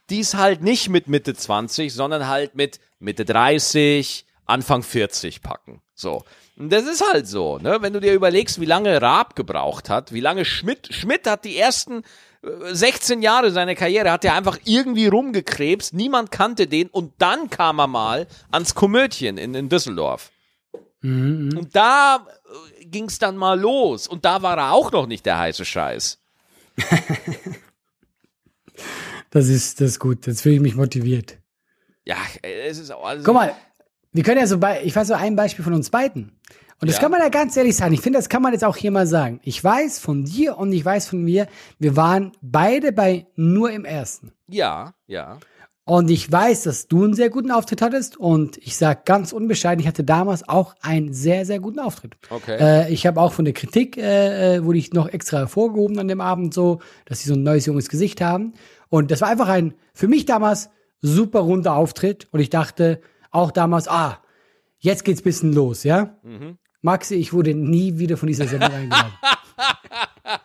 die 0.09 0.21
es 0.21 0.33
halt 0.33 0.63
nicht 0.63 0.89
mit 0.89 1.07
Mitte 1.07 1.35
20, 1.35 1.93
sondern 1.93 2.27
halt 2.27 2.55
mit 2.55 2.79
Mitte 2.97 3.25
30, 3.25 4.25
Anfang 4.45 4.81
40 4.81 5.43
packen. 5.43 5.83
So. 5.93 6.23
Und 6.59 6.71
das 6.73 6.85
ist 6.85 7.01
halt 7.11 7.25
so, 7.25 7.57
ne? 7.57 7.77
Wenn 7.79 7.93
du 7.93 8.01
dir 8.01 8.13
überlegst, 8.13 8.59
wie 8.59 8.65
lange 8.65 9.01
Raab 9.01 9.35
gebraucht 9.35 9.89
hat, 9.89 10.11
wie 10.11 10.19
lange 10.19 10.43
Schmidt, 10.43 10.93
Schmidt 10.93 11.25
hat 11.25 11.45
die 11.45 11.57
ersten 11.57 12.03
äh, 12.43 12.73
16 12.73 13.21
Jahre 13.21 13.49
seiner 13.51 13.75
Karriere, 13.75 14.11
hat 14.11 14.25
er 14.25 14.35
einfach 14.35 14.59
irgendwie 14.65 15.07
rumgekrebst, 15.07 15.93
niemand 15.93 16.31
kannte 16.31 16.67
den 16.67 16.89
und 16.89 17.13
dann 17.17 17.49
kam 17.49 17.79
er 17.79 17.87
mal 17.87 18.27
ans 18.51 18.75
Komödien 18.75 19.37
in, 19.37 19.55
in 19.55 19.69
Düsseldorf. 19.69 20.31
Und 21.01 21.69
da 21.71 22.27
äh, 22.81 22.85
ging's 22.85 23.19
dann 23.19 23.37
mal 23.37 23.57
los 23.57 24.07
und 24.07 24.25
da 24.25 24.41
war 24.41 24.57
er 24.57 24.73
auch 24.73 24.91
noch 24.91 25.07
nicht 25.07 25.25
der 25.25 25.39
heiße 25.39 25.63
Scheiß. 25.63 26.19
Das 29.31 29.47
ist, 29.47 29.79
das 29.79 29.91
ist 29.91 29.99
gut. 29.99 30.25
Jetzt 30.25 30.41
fühle 30.41 30.55
ich 30.55 30.61
mich 30.61 30.75
motiviert. 30.75 31.37
Ja, 32.05 32.17
äh, 32.41 32.67
es 32.67 32.79
ist 32.79 32.91
auch 32.91 33.05
also, 33.05 33.23
Guck 33.23 33.35
mal, 33.35 33.55
wir 34.11 34.23
können 34.23 34.39
ja 34.39 34.47
so 34.47 34.57
bei, 34.57 34.81
ich 34.83 34.95
weiß 34.95 35.07
so 35.07 35.13
ein 35.13 35.35
Beispiel 35.35 35.63
von 35.63 35.73
uns 35.73 35.89
beiden. 35.89 36.31
Und 36.81 36.87
das 36.87 36.95
Ja. 36.95 37.01
kann 37.01 37.11
man 37.11 37.19
ja 37.19 37.29
ganz 37.29 37.57
ehrlich 37.57 37.75
sagen. 37.75 37.93
Ich 37.93 38.01
finde, 38.01 38.17
das 38.19 38.29
kann 38.29 38.41
man 38.41 38.53
jetzt 38.53 38.63
auch 38.63 38.77
hier 38.77 38.91
mal 38.91 39.05
sagen. 39.05 39.41
Ich 39.43 39.61
weiß 39.61 39.99
von 39.99 40.23
dir 40.23 40.57
und 40.57 40.71
ich 40.71 40.83
weiß 40.85 41.07
von 41.09 41.21
mir, 41.23 41.47
wir 41.77 41.95
waren 41.97 42.31
beide 42.41 42.91
bei 42.93 43.27
nur 43.35 43.69
im 43.71 43.83
ersten. 43.85 44.31
Ja, 44.47 44.93
ja. 45.05 45.37
Und 45.83 46.09
ich 46.11 46.31
weiß, 46.31 46.63
dass 46.63 46.87
du 46.87 47.03
einen 47.03 47.15
sehr 47.15 47.29
guten 47.31 47.49
Auftritt 47.51 47.81
hattest. 47.81 48.15
Und 48.15 48.57
ich 48.59 48.77
sage 48.77 49.01
ganz 49.05 49.33
unbescheiden, 49.33 49.81
ich 49.81 49.87
hatte 49.87 50.03
damals 50.03 50.47
auch 50.47 50.75
einen 50.81 51.13
sehr, 51.13 51.45
sehr 51.47 51.59
guten 51.59 51.79
Auftritt. 51.79 52.15
Okay. 52.29 52.57
Äh, 52.59 52.93
ich 52.93 53.07
habe 53.07 53.19
auch 53.19 53.33
von 53.33 53.43
der 53.43 53.55
Kritik, 53.55 53.97
äh, 53.97 54.57
äh, 54.57 54.63
wurde 54.63 54.77
ich 54.77 54.93
noch 54.93 55.09
extra 55.09 55.39
hervorgehoben 55.39 55.97
an 55.99 56.07
dem 56.07 56.21
Abend 56.21 56.53
so, 56.53 56.79
dass 57.05 57.19
sie 57.21 57.27
so 57.27 57.33
ein 57.33 57.43
neues 57.43 57.65
junges 57.65 57.89
Gesicht 57.89 58.21
haben. 58.21 58.53
Und 58.89 59.09
das 59.11 59.19
war 59.21 59.29
einfach 59.29 59.49
ein, 59.49 59.73
für 59.93 60.07
mich 60.07 60.25
damals, 60.25 60.69
super 61.01 61.39
runder 61.39 61.73
Auftritt. 61.75 62.27
Und 62.31 62.39
ich 62.39 62.51
dachte 62.51 63.01
auch 63.31 63.51
damals, 63.51 63.87
ah, 63.87 64.19
jetzt 64.79 65.03
geht's 65.05 65.21
bisschen 65.21 65.53
los, 65.53 65.83
ja? 65.83 66.15
Maxi, 66.81 67.15
ich 67.15 67.33
wurde 67.33 67.53
nie 67.53 67.97
wieder 67.99 68.15
von 68.17 68.27
dieser 68.27 68.47
Sendung 68.47 68.71
eingeladen. 68.71 69.13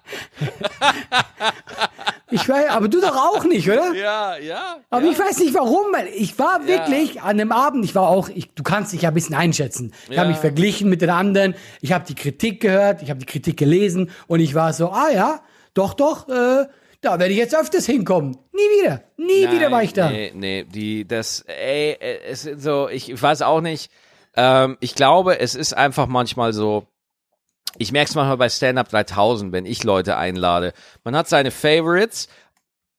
ich 2.30 2.48
weiß, 2.48 2.70
aber 2.70 2.88
du 2.88 3.00
doch 3.00 3.14
auch 3.16 3.44
nicht, 3.44 3.68
oder? 3.70 3.94
Ja, 3.94 4.36
ja. 4.38 4.78
Aber 4.90 5.04
ja. 5.04 5.12
ich 5.12 5.18
weiß 5.18 5.38
nicht 5.38 5.54
warum, 5.54 5.92
weil 5.92 6.08
ich 6.08 6.36
war 6.38 6.66
wirklich 6.66 7.22
an 7.22 7.38
dem 7.38 7.52
Abend, 7.52 7.84
ich 7.84 7.94
war 7.94 8.08
auch, 8.08 8.28
ich, 8.28 8.52
du 8.54 8.62
kannst 8.62 8.92
dich 8.92 9.02
ja 9.02 9.10
ein 9.10 9.14
bisschen 9.14 9.36
einschätzen. 9.36 9.92
Ich 10.10 10.18
habe 10.18 10.26
Ja. 10.28 10.32
mich 10.32 10.38
verglichen 10.38 10.88
mit 10.88 11.00
den 11.02 11.10
anderen, 11.10 11.54
ich 11.80 11.92
habe 11.92 12.04
die 12.06 12.14
Kritik 12.16 12.60
gehört, 12.60 13.02
ich 13.02 13.10
habe 13.10 13.20
die 13.20 13.26
Kritik 13.26 13.56
gelesen 13.56 14.10
und 14.26 14.40
ich 14.40 14.54
war 14.54 14.72
so, 14.72 14.90
ah 14.90 15.10
ja, 15.14 15.40
doch, 15.74 15.94
doch, 15.94 16.28
äh, 16.28 16.66
da 17.04 17.18
werde 17.18 17.32
ich 17.32 17.38
jetzt 17.38 17.54
öfters 17.54 17.86
hinkommen. 17.86 18.36
Nie 18.52 18.82
wieder, 18.82 19.02
nie 19.16 19.50
wieder 19.50 19.70
war 19.70 19.82
ich 19.82 19.92
da. 19.92 20.08
Nee, 20.10 20.32
nee, 20.34 20.64
die, 20.64 21.06
das, 21.06 21.42
ey, 21.42 21.96
es 22.00 22.46
ist 22.46 22.62
so, 22.62 22.88
ich, 22.88 23.20
weiß 23.20 23.42
auch 23.42 23.60
nicht, 23.60 23.90
ähm, 24.36 24.76
ich 24.80 24.94
glaube, 24.94 25.38
es 25.38 25.54
ist 25.54 25.74
einfach 25.74 26.06
manchmal 26.06 26.52
so, 26.52 26.86
ich 27.76 27.92
merke 27.92 28.08
es 28.08 28.14
manchmal 28.14 28.38
bei 28.38 28.48
Stand 28.48 28.78
Up 28.78 28.88
3000, 28.88 29.52
wenn 29.52 29.66
ich 29.66 29.84
Leute 29.84 30.16
einlade. 30.16 30.72
Man 31.02 31.14
hat 31.16 31.28
seine 31.28 31.50
Favorites, 31.50 32.28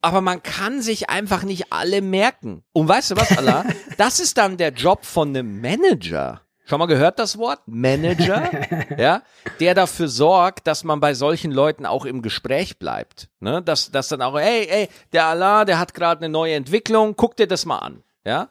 aber 0.02 0.22
man 0.22 0.44
kann 0.44 0.82
sich 0.82 1.10
einfach 1.10 1.44
nicht 1.44 1.74
alle 1.74 2.02
merken. 2.02 2.64
Und 2.74 2.88
weißt 2.88 3.12
du 3.12 3.16
was, 3.16 3.38
Allah? 3.38 3.66
Das 3.98 4.20
ist 4.20 4.38
dann 4.38 4.58
der 4.58 4.72
Job 4.72 5.06
von 5.06 5.30
einem 5.30 5.62
Manager. 5.62 6.45
Schon 6.68 6.80
mal 6.80 6.88
gehört 6.88 7.20
das 7.20 7.38
Wort? 7.38 7.60
Manager? 7.68 8.50
ja? 8.98 9.22
Der 9.60 9.76
dafür 9.76 10.08
sorgt, 10.08 10.66
dass 10.66 10.84
man 10.84 11.00
bei 11.00 11.14
solchen 11.14 11.52
Leuten 11.52 11.86
auch 11.86 12.06
im 12.06 12.24
Gespräch 12.24 12.80
bleibt. 12.80 13.30
Ne? 13.40 13.62
Dass, 13.62 13.92
dass 13.92 14.08
dann 14.08 14.24
auch, 14.24 14.38
ey, 14.38 14.68
ey, 14.68 14.90
der 15.14 15.26
Allah, 15.28 15.64
der 15.66 15.78
hat 15.78 15.94
gerade 15.94 16.22
eine 16.26 16.30
neue 16.30 16.56
Entwicklung, 16.56 17.16
guck 17.16 17.38
dir 17.38 17.48
das 17.48 17.66
mal 17.66 17.78
an. 17.78 18.04
Ja? 18.26 18.50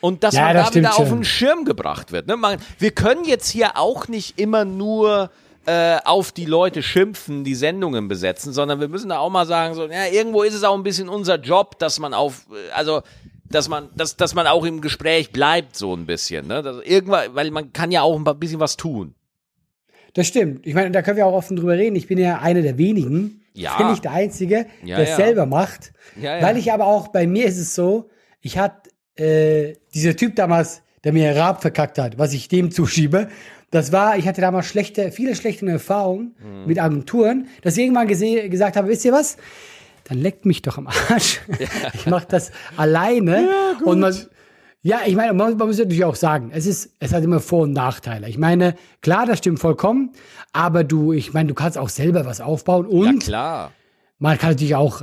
Und 0.00 0.24
dass 0.24 0.34
Ja, 0.34 0.44
man 0.44 0.54
das 0.56 0.70
da 0.70 0.74
wieder 0.76 0.90
auf 0.90 1.08
schon. 1.08 1.18
den 1.18 1.24
Schirm 1.24 1.64
gebracht 1.66 2.10
wird. 2.10 2.26
Ne? 2.26 2.36
Man, 2.36 2.58
wir 2.78 2.92
können 2.92 3.24
jetzt 3.24 3.50
hier 3.50 3.76
auch 3.76 4.08
nicht 4.08 4.38
immer 4.40 4.64
nur 4.64 5.30
äh, 5.66 5.98
auf 6.04 6.32
die 6.32 6.46
Leute 6.46 6.82
schimpfen, 6.82 7.44
die 7.44 7.54
Sendungen 7.54 8.08
besetzen, 8.08 8.52
sondern 8.54 8.80
wir 8.80 8.88
müssen 8.88 9.10
da 9.10 9.18
auch 9.18 9.30
mal 9.30 9.46
sagen, 9.46 9.74
so, 9.74 9.86
ja, 9.86 10.06
irgendwo 10.06 10.42
ist 10.42 10.54
es 10.54 10.64
auch 10.64 10.74
ein 10.74 10.84
bisschen 10.84 11.08
unser 11.10 11.36
Job, 11.38 11.78
dass 11.80 11.98
man 11.98 12.14
auf, 12.14 12.46
äh, 12.50 12.70
also 12.72 13.02
dass 13.50 13.68
man, 13.68 13.88
dass, 13.96 14.16
dass 14.16 14.34
man 14.34 14.46
auch 14.46 14.64
im 14.64 14.80
Gespräch 14.80 15.30
bleibt, 15.32 15.76
so 15.76 15.94
ein 15.94 16.06
bisschen. 16.06 16.46
Ne? 16.46 16.62
Das, 16.62 16.76
irgendwann, 16.84 17.34
weil 17.34 17.50
man 17.50 17.72
kann 17.72 17.90
ja 17.90 18.02
auch 18.02 18.16
ein 18.18 18.38
bisschen 18.38 18.60
was 18.60 18.76
tun. 18.76 19.14
Das 20.14 20.26
stimmt. 20.26 20.66
Ich 20.66 20.74
meine, 20.74 20.90
da 20.90 21.02
können 21.02 21.16
wir 21.18 21.26
auch 21.26 21.34
offen 21.34 21.56
drüber 21.56 21.74
reden. 21.74 21.94
Ich 21.96 22.06
bin 22.06 22.18
ja 22.18 22.38
einer 22.40 22.62
der 22.62 22.78
wenigen, 22.78 23.42
Ja. 23.52 23.72
ich 23.72 23.76
bin 23.78 23.90
nicht 23.90 24.04
der 24.04 24.12
Einzige, 24.12 24.66
Ja, 24.84 24.96
der 24.96 25.04
es 25.04 25.10
ja. 25.10 25.16
selber 25.16 25.46
macht. 25.46 25.92
Ja. 26.20 26.40
Weil 26.42 26.56
ich 26.56 26.72
aber 26.72 26.86
auch, 26.86 27.08
bei 27.08 27.26
mir 27.26 27.44
ist 27.46 27.58
es 27.58 27.74
so, 27.74 28.08
ich 28.40 28.56
hatte 28.58 28.90
äh, 29.22 29.74
dieser 29.94 30.16
Typ 30.16 30.36
damals, 30.36 30.82
der 31.04 31.12
mir 31.12 31.36
Rab 31.36 31.60
verkackt 31.62 31.98
hat, 31.98 32.18
was 32.18 32.32
ich 32.32 32.48
dem 32.48 32.70
zuschiebe, 32.70 33.28
das 33.70 33.92
war, 33.92 34.16
ich 34.16 34.26
hatte 34.28 34.40
damals 34.40 34.66
schlechte, 34.66 35.10
viele 35.12 35.34
schlechte 35.34 35.66
Erfahrungen 35.66 36.34
Mhm. 36.42 36.66
mit 36.66 36.78
Agenturen, 36.78 37.48
dass 37.62 37.76
ich 37.76 37.84
irgendwann 37.84 38.06
gesagt 38.08 38.76
habe, 38.76 38.88
wisst 38.88 39.04
ihr 39.04 39.12
was? 39.12 39.36
Dann 40.08 40.18
leckt 40.18 40.44
mich 40.46 40.62
doch 40.62 40.78
am 40.78 40.86
Arsch. 40.86 41.40
Ich 41.94 42.06
mache 42.06 42.26
das 42.28 42.52
alleine. 42.76 43.48
und 43.84 44.00
man, 44.00 44.14
ja, 44.82 45.00
ich 45.04 45.16
meine, 45.16 45.32
man, 45.32 45.56
man 45.56 45.66
muss 45.66 45.78
natürlich 45.78 46.04
auch 46.04 46.14
sagen, 46.14 46.50
es 46.52 46.64
ist, 46.66 46.90
es 47.00 47.12
hat 47.12 47.24
immer 47.24 47.40
Vor- 47.40 47.62
und 47.64 47.72
Nachteile. 47.72 48.28
Ich 48.28 48.38
meine, 48.38 48.76
klar, 49.02 49.26
das 49.26 49.38
stimmt 49.38 49.58
vollkommen, 49.58 50.12
aber 50.52 50.84
du, 50.84 51.12
ich 51.12 51.32
meine, 51.32 51.48
du 51.48 51.54
kannst 51.54 51.76
auch 51.76 51.88
selber 51.88 52.24
was 52.24 52.40
aufbauen 52.40 52.86
Ja, 52.90 53.10
und 53.10 53.18
klar. 53.24 53.72
man 54.18 54.38
kann 54.38 54.50
natürlich 54.50 54.76
auch, 54.76 55.02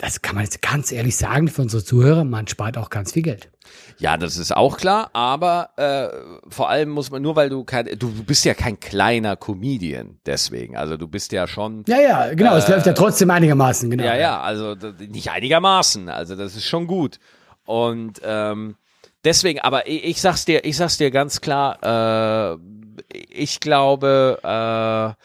das 0.00 0.22
kann 0.22 0.34
man 0.34 0.44
jetzt 0.44 0.62
ganz 0.62 0.92
ehrlich 0.92 1.16
sagen 1.16 1.48
für 1.48 1.62
unsere 1.62 1.84
Zuhörer, 1.84 2.24
man 2.24 2.48
spart 2.48 2.78
auch 2.78 2.88
ganz 2.88 3.12
viel 3.12 3.22
Geld. 3.22 3.50
Ja, 3.98 4.16
das 4.16 4.38
ist 4.38 4.56
auch 4.56 4.78
klar, 4.78 5.10
aber 5.12 5.70
äh, 5.76 6.08
vor 6.50 6.70
allem 6.70 6.88
muss 6.88 7.10
man, 7.10 7.20
nur 7.20 7.36
weil 7.36 7.50
du 7.50 7.64
kein, 7.64 7.84
du, 7.84 8.08
du 8.08 8.24
bist 8.24 8.44
ja 8.46 8.54
kein 8.54 8.80
kleiner 8.80 9.36
Comedian, 9.36 10.18
deswegen. 10.24 10.76
Also 10.76 10.96
du 10.96 11.06
bist 11.06 11.32
ja 11.32 11.46
schon. 11.46 11.84
Ja, 11.86 12.00
ja, 12.00 12.34
genau, 12.34 12.56
es 12.56 12.66
läuft 12.66 12.86
ja 12.86 12.94
trotzdem 12.94 13.30
einigermaßen, 13.30 13.90
genau. 13.90 14.04
Ja, 14.04 14.16
ja, 14.16 14.40
also 14.40 14.74
nicht 14.98 15.30
einigermaßen, 15.30 16.08
also 16.08 16.34
das 16.34 16.56
ist 16.56 16.64
schon 16.64 16.86
gut. 16.86 17.18
Und 17.66 18.20
ähm, 18.24 18.76
deswegen, 19.22 19.60
aber 19.60 19.86
ich, 19.86 20.04
ich 20.04 20.20
sag's 20.20 20.46
dir, 20.46 20.64
ich 20.64 20.78
sag's 20.78 20.96
dir 20.96 21.10
ganz 21.10 21.42
klar, 21.42 22.56
äh, 22.56 22.58
ich 23.28 23.60
glaube, 23.60 24.38
äh, 24.42 25.24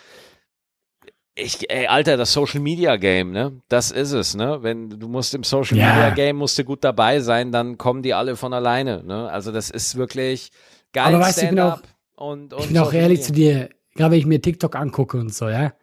ich, 1.36 1.70
ey, 1.70 1.88
Alter, 1.88 2.16
das 2.18 2.32
Social 2.32 2.62
Media 2.62 2.96
Game, 2.96 3.32
ne? 3.32 3.62
Das 3.68 3.92
ist 3.92 4.12
es, 4.14 4.36
ne? 4.36 4.60
Wenn 4.62 4.90
du 4.90 5.08
musst 5.10 5.34
im 5.34 5.44
Social 5.44 5.78
Ja. 5.78 5.90
Media 5.94 6.10
Game 6.12 6.38
musst 6.38 6.58
du 6.58 6.64
gut 6.64 6.84
dabei 6.84 7.20
sein, 7.20 7.52
dann 7.52 7.78
kommen 7.78 8.02
die 8.04 8.14
alle 8.14 8.36
von 8.38 8.54
alleine, 8.54 9.04
ne? 9.04 9.30
Also 9.30 9.52
das 9.52 9.70
ist 9.70 9.96
wirklich 9.96 10.52
geil. 10.94 11.14
Aber 11.16 11.20
weißt 11.20 11.38
du, 11.40 11.42
ich 11.44 11.50
bin 11.50 11.58
Stand-up 11.58 11.84
und, 12.16 12.54
und 12.54 12.62
Ich 12.62 12.68
bin 12.70 12.78
auch 12.78 12.94
ehrlich 12.94 13.20
Media. 13.20 13.26
zu 13.28 13.32
dir, 13.34 13.70
gerade 13.96 14.12
wenn 14.12 14.20
ich 14.20 14.26
mir 14.26 14.42
TikTok 14.42 14.76
angucke 14.76 15.18
und 15.18 15.34
so, 15.34 15.50
ja. 15.50 15.74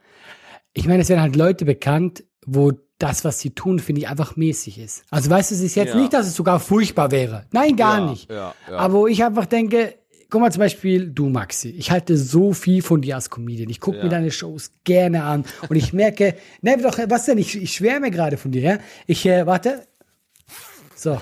Ich 0.72 0.86
meine, 0.86 1.02
es 1.02 1.10
werden 1.10 1.20
halt 1.20 1.36
Leute 1.36 1.66
bekannt, 1.66 2.24
wo 2.46 2.72
das, 2.98 3.24
was 3.24 3.40
sie 3.40 3.50
tun, 3.50 3.78
finde 3.78 4.00
ich 4.00 4.08
einfach 4.08 4.36
mäßig 4.36 4.78
ist. 4.78 5.04
Also 5.10 5.28
weißt 5.28 5.50
du, 5.50 5.54
es 5.56 5.60
ist 5.60 5.74
jetzt 5.74 5.92
Ja. 5.94 6.00
nicht, 6.00 6.12
dass 6.14 6.26
es 6.26 6.34
sogar 6.34 6.60
furchtbar 6.60 7.10
wäre. 7.10 7.44
Nein, 7.50 7.76
gar 7.76 7.98
Ja, 7.98 8.10
nicht. 8.10 8.30
Aber 8.70 8.94
wo 8.94 9.06
ich 9.06 9.22
einfach 9.22 9.44
denke, 9.46 9.96
guck 10.32 10.40
mal 10.40 10.50
zum 10.50 10.60
Beispiel 10.60 11.10
du, 11.10 11.28
Maxi. 11.28 11.68
Ich 11.68 11.90
halte 11.90 12.16
so 12.16 12.54
viel 12.54 12.80
von 12.80 13.02
dir 13.02 13.16
als 13.16 13.28
Comedian. 13.28 13.68
Ich 13.68 13.80
gucke 13.80 14.02
mir 14.02 14.08
deine 14.08 14.30
Shows 14.30 14.72
gerne 14.82 15.24
an 15.24 15.44
und 15.68 15.76
ich 15.76 15.92
merke, 15.92 16.34
ne, 16.62 16.78
doch, 16.78 16.98
was 17.06 17.26
denn? 17.26 17.36
Ich, 17.36 17.54
ich 17.54 17.74
schwärme 17.74 18.10
gerade 18.10 18.38
von 18.38 18.50
dir, 18.50 18.62
ja? 18.62 18.78
Ich, 19.06 19.26
äh, 19.26 19.46
warte. 19.46 19.86
So. 20.96 21.20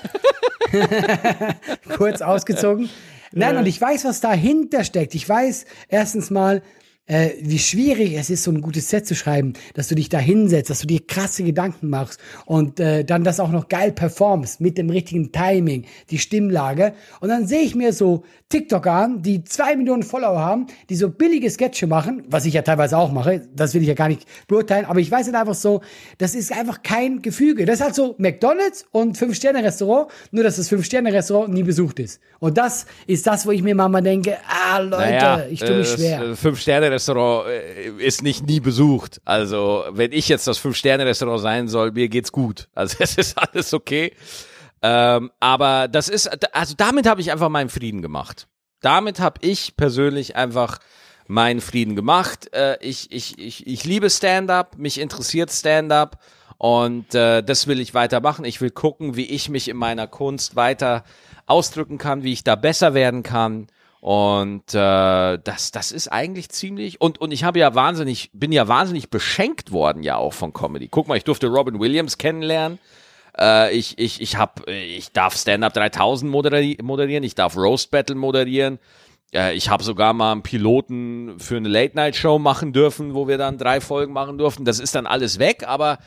Kurz 1.97 2.23
ausgezogen. 2.23 2.89
Nein, 3.33 3.57
und 3.57 3.67
ich 3.67 3.81
weiß, 3.81 4.05
was 4.05 4.21
dahinter 4.21 4.85
steckt. 4.85 5.17
Ich 5.17 5.29
weiß 5.29 5.65
erstens 5.89 6.31
mal, 6.31 6.63
äh, 7.11 7.31
wie 7.43 7.59
schwierig 7.59 8.15
es 8.15 8.31
ist, 8.31 8.45
so 8.45 8.53
ein 8.53 8.61
gutes 8.61 8.89
Set 8.89 9.07
zu 9.07 9.17
schreiben, 9.17 9.55
dass 9.75 9.89
du 9.89 9.97
dich 9.97 10.09
da 10.09 10.19
hinsetzt, 10.19 10.71
dass 10.71 10.79
du 10.79 10.87
dir 10.87 11.01
krasse 11.05 11.43
Gedanken 11.43 11.91
machst 11.91 12.21
und 12.47 12.79
äh, 12.79 13.05
dann 13.05 13.25
das 13.25 13.41
auch 13.41 13.51
noch 13.51 13.69
geil 13.69 13.91
performst 13.91 14.61
mit 14.61 14.79
dem 14.79 14.91
richtigen 14.91 15.33
Timing, 15.33 15.87
die 16.11 16.19
Stimmlage. 16.19 16.95
Und 17.21 17.29
dann 17.29 17.49
sehe 17.49 17.63
ich 17.63 17.75
mir 17.75 17.93
so 17.93 18.23
TikToker 18.49 18.93
an, 18.93 19.23
die 19.23 19.43
zwei 19.43 19.75
Millionen 19.75 20.05
Follower 20.05 20.39
haben, 20.39 20.67
die 20.89 20.95
so 20.95 21.09
billige 21.09 21.51
Sketche 21.51 21.89
machen, 21.89 22.23
was 22.29 22.47
ich 22.47 22.55
ja 22.55 22.63
teilweise 22.63 22.97
auch 22.97 23.11
mache, 23.11 23.43
das 23.55 23.75
will 23.75 23.83
ich 23.83 23.89
ja 23.89 23.95
gar 23.95 24.09
nicht 24.09 24.27
beurteilen, 24.47 24.85
aber 24.85 25.01
ich 25.01 25.11
weiß 25.11 25.27
halt 25.27 25.37
einfach 25.37 25.55
so, 25.55 25.81
das 26.19 26.37
ist 26.37 26.53
einfach 26.53 26.83
kein 26.83 27.23
Gefüge. 27.23 27.65
Das 27.65 27.81
ist 27.81 27.85
halt 27.85 27.95
so 27.97 28.15
McDonalds 28.19 28.87
und 28.93 29.19
Fünf-Sterne-Restaurant, 29.19 30.11
nur 30.31 30.45
dass 30.45 30.57
das 30.57 30.69
Fünf-Sterne-Restaurant 30.69 31.53
nie 31.53 31.65
besucht 31.65 31.99
ist. 31.99 32.21
Und 32.39 32.57
das 32.57 32.87
ist 33.07 33.27
das, 33.27 33.47
wo 33.47 33.51
ich 33.51 33.63
mir 33.63 33.75
manchmal 33.75 34.03
denke, 34.03 34.37
ah 34.49 34.79
Leute, 34.79 35.49
ich 35.51 35.61
tue 35.61 35.79
mich 35.79 35.93
äh, 35.93 35.97
schwer. 35.97 36.35
Das 37.00 37.00
Fünf-Sterne-Restaurant 37.01 37.49
äh, 37.49 38.05
ist 38.05 38.23
nicht 38.23 38.47
nie 38.47 38.61
besucht. 38.61 39.21
Also, 39.25 39.85
wenn 39.91 40.13
ich 40.13 40.29
jetzt 40.29 40.47
das 40.47 40.59
Fünf-Sterne-Restaurant 40.59 41.41
sein 41.41 41.69
soll, 41.69 41.93
mir 41.93 42.09
geht's 42.09 42.33
gut. 42.33 42.69
Also, 42.75 42.97
es 43.01 43.17
ist 43.17 43.39
alles 43.39 43.73
okay. 43.75 44.13
Ähm, 44.83 45.31
aber 45.41 45.89
das 45.89 46.09
ist, 46.09 46.29
also 46.55 46.75
damit 46.77 47.07
habe 47.07 47.21
ich 47.21 47.31
einfach 47.31 47.49
meinen 47.49 47.69
Frieden 47.69 48.03
gemacht. 48.03 48.47
Damit 48.81 49.21
habe 49.21 49.41
ich 49.43 49.77
persönlich 49.77 50.37
einfach 50.37 50.79
meinen 51.27 51.61
Frieden 51.61 51.97
gemacht. 51.97 52.53
Äh, 52.55 52.79
ich, 52.81 53.13
ich, 53.13 53.39
ich, 53.39 53.67
ich 53.67 53.85
liebe 53.85 54.09
Stand-up, 54.09 54.79
mich 54.79 54.99
interessiert 54.99 55.51
Stand-up 55.51 56.19
und 56.57 57.15
äh, 57.15 57.43
das 57.43 57.67
will 57.67 57.79
ich 57.79 57.93
weitermachen. 57.93 58.47
Ich 58.47 58.61
will 58.63 58.71
gucken, 58.71 59.17
wie 59.17 59.27
ich 59.27 59.51
mich 59.51 59.69
in 59.69 59.77
meiner 59.77 60.07
Kunst 60.07 60.57
weiter 60.57 61.05
ausdrücken 61.47 61.99
kann, 61.99 62.23
wie 62.23 62.33
ich 62.33 62.43
da 62.43 62.55
besser 62.55 62.95
werden 62.95 63.23
kann. 63.23 63.67
Und 64.01 64.75
äh, 64.75 65.39
das, 65.39 65.73
das 65.73 65.93
ist 65.93 66.09
eigentlich 66.09 66.49
ziemlich 66.49 67.03
und 67.03 67.21
und 67.21 67.33
ich 67.33 67.45
habe 67.45 67.59
ja 67.59 67.75
wahnsinnig, 67.75 68.31
bin 68.33 68.51
ja 68.51 68.67
wahnsinnig 68.67 69.11
beschenkt 69.11 69.73
worden 69.73 70.03
ja 70.03 70.17
auch 70.17 70.33
von 70.33 70.55
Comedy. 70.55 70.89
Guck 70.89 71.07
mal, 71.07 71.19
ich 71.19 71.25
durfte 71.25 71.49
Robin 71.49 71.79
Williams 71.79 72.17
kennenlernen. 72.17 72.79
Äh, 73.39 73.77
ich 73.77 73.99
ich 73.99 74.23
ich 74.23 74.37
hab, 74.37 74.67
ich 74.69 75.13
darf 75.13 75.37
Stand 75.37 75.65
Up 75.65 75.75
3000 75.75 76.31
moderi 76.31 76.79
moderieren, 76.83 77.25
ich 77.25 77.35
darf 77.35 77.57
Roast 77.59 77.91
Battle 77.91 78.17
moderieren. 78.17 78.79
Äh, 79.35 79.55
ich 79.55 79.69
habe 79.69 79.85
sogar 79.85 80.15
mal 80.15 80.33
einen 80.33 80.43
Piloten 80.43 81.39
für 81.39 81.59
eine 81.59 81.69
Late 81.69 81.95
Night 81.95 82.17
Show 82.17 82.39
machen 82.39 82.73
dürfen, 82.73 83.13
wo 83.15 83.29
wir 83.29 83.37
dann 83.37 83.59
drei 83.59 83.83
Folgen 83.83 84.15
machen 84.15 84.39
durften. 84.39 84.65
Das 84.65 84.81
ist 84.81 84.95
dann 84.95 85.07
alles 85.07 85.39
weg, 85.39 85.65
aber 85.67 85.99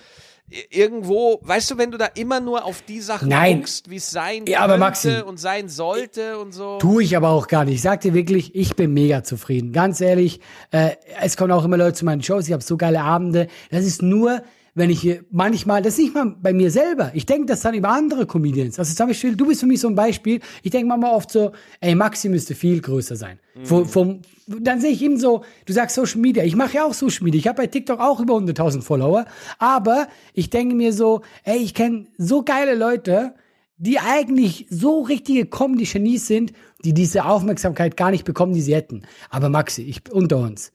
irgendwo, 0.70 1.40
weißt 1.42 1.72
du, 1.72 1.78
wenn 1.78 1.92
du 1.92 1.98
da 1.98 2.06
immer 2.16 2.40
nur 2.40 2.66
auf 2.66 2.82
die 2.84 3.02
Sachen 3.02 3.30
Nein. 3.30 3.58
guckst, 3.58 3.90
wie 3.90 3.96
es 3.96 4.12
sein 4.12 4.46
Ja, 4.46 4.60
aber 4.60 4.74
könnte 4.74 4.80
Maxi, 4.80 5.22
und 5.22 5.40
sein 5.40 5.70
sollte 5.70 6.38
und 6.38 6.54
so. 6.54 6.78
Tue 6.78 7.04
ich 7.04 7.18
aber 7.18 7.30
auch 7.30 7.48
gar 7.48 7.66
nicht. 7.66 7.76
Ich 7.76 7.82
sag 7.82 8.02
dir 8.02 8.14
wirklich, 8.14 8.54
ich 8.56 8.76
bin 8.76 8.94
mega 8.94 9.24
zufrieden. 9.24 9.72
Ganz 9.72 10.02
ehrlich, 10.02 10.42
äh, 10.72 10.92
es 11.22 11.38
kommen 11.38 11.52
auch 11.52 11.64
immer 11.64 11.78
Leute 11.78 11.94
zu 11.94 12.06
meinen 12.06 12.22
Shows, 12.22 12.48
ich 12.48 12.54
habe 12.54 12.64
so 12.64 12.78
geile 12.78 13.02
Abende. 13.02 13.48
Das 13.72 13.86
ist 13.86 14.02
nur, 14.02 14.44
wenn 14.76 14.90
ich 14.90 15.02
hier 15.02 15.24
manchmal, 15.30 15.82
das 15.82 15.94
ist 15.94 16.00
nicht 16.00 16.16
mal 16.16 16.36
bei 16.42 16.52
mir 16.52 16.72
selber. 16.72 17.12
Ich 17.14 17.26
denke 17.26 17.46
das 17.46 17.62
dann 17.62 17.76
über 17.76 17.90
andere 17.90 18.26
Comedians. 18.26 18.80
Also 18.80 18.96
zum 18.96 19.08
Beispiel, 19.08 19.36
du 19.36 19.46
bist 19.46 19.60
für 19.60 19.68
mich 19.68 19.80
so 19.80 19.88
ein 19.88 19.96
Beispiel. 19.96 20.40
Ich 20.64 20.72
denke 20.72 20.88
manchmal 20.88 21.14
oft 21.14 21.32
so, 21.32 21.52
ey, 21.80 21.94
Maxi 21.94 22.28
müsste 22.28 22.56
viel 22.56 22.82
größer 22.82 23.16
sein. 23.16 23.40
Vom, 23.64 23.86
vom, 23.86 24.22
dann 24.48 24.82
sehe 24.82 24.92
ich 24.92 25.02
eben 25.04 25.20
so, 25.20 25.44
du 25.66 25.74
sagst 25.74 25.96
Social 25.96 26.20
Media. 26.20 26.44
Ich 26.44 26.56
mache 26.56 26.76
ja 26.76 26.86
auch 26.86 26.94
Social 26.94 27.24
Media. 27.24 27.40
Ich 27.40 27.48
habe 27.48 27.58
bei 27.58 27.68
TikTok 27.68 28.00
auch 28.00 28.20
über 28.20 28.34
100.000 28.34 28.82
Follower. 28.82 29.26
Aber 29.60 30.08
ich 30.34 30.50
denke 30.50 30.74
mir 30.74 30.92
so, 30.92 31.22
ey, 31.44 31.58
ich 31.58 31.76
kenne 31.76 32.08
so 32.18 32.44
geile 32.44 32.74
Leute, 32.74 33.36
die 33.78 34.00
eigentlich 34.00 34.66
so 34.70 35.02
richtige 35.02 35.46
Comedy-Genies 35.46 36.26
sind, 36.26 36.54
die 36.84 36.94
diese 36.94 37.26
Aufmerksamkeit 37.26 37.96
gar 37.96 38.10
nicht 38.10 38.26
bekommen, 38.26 38.54
die 38.54 38.62
sie 38.62 38.76
hätten. 38.76 39.04
Aber 39.30 39.50
Maxi, 39.50 39.84
ich 39.84 40.12
unter 40.12 40.38
uns, 40.38 40.72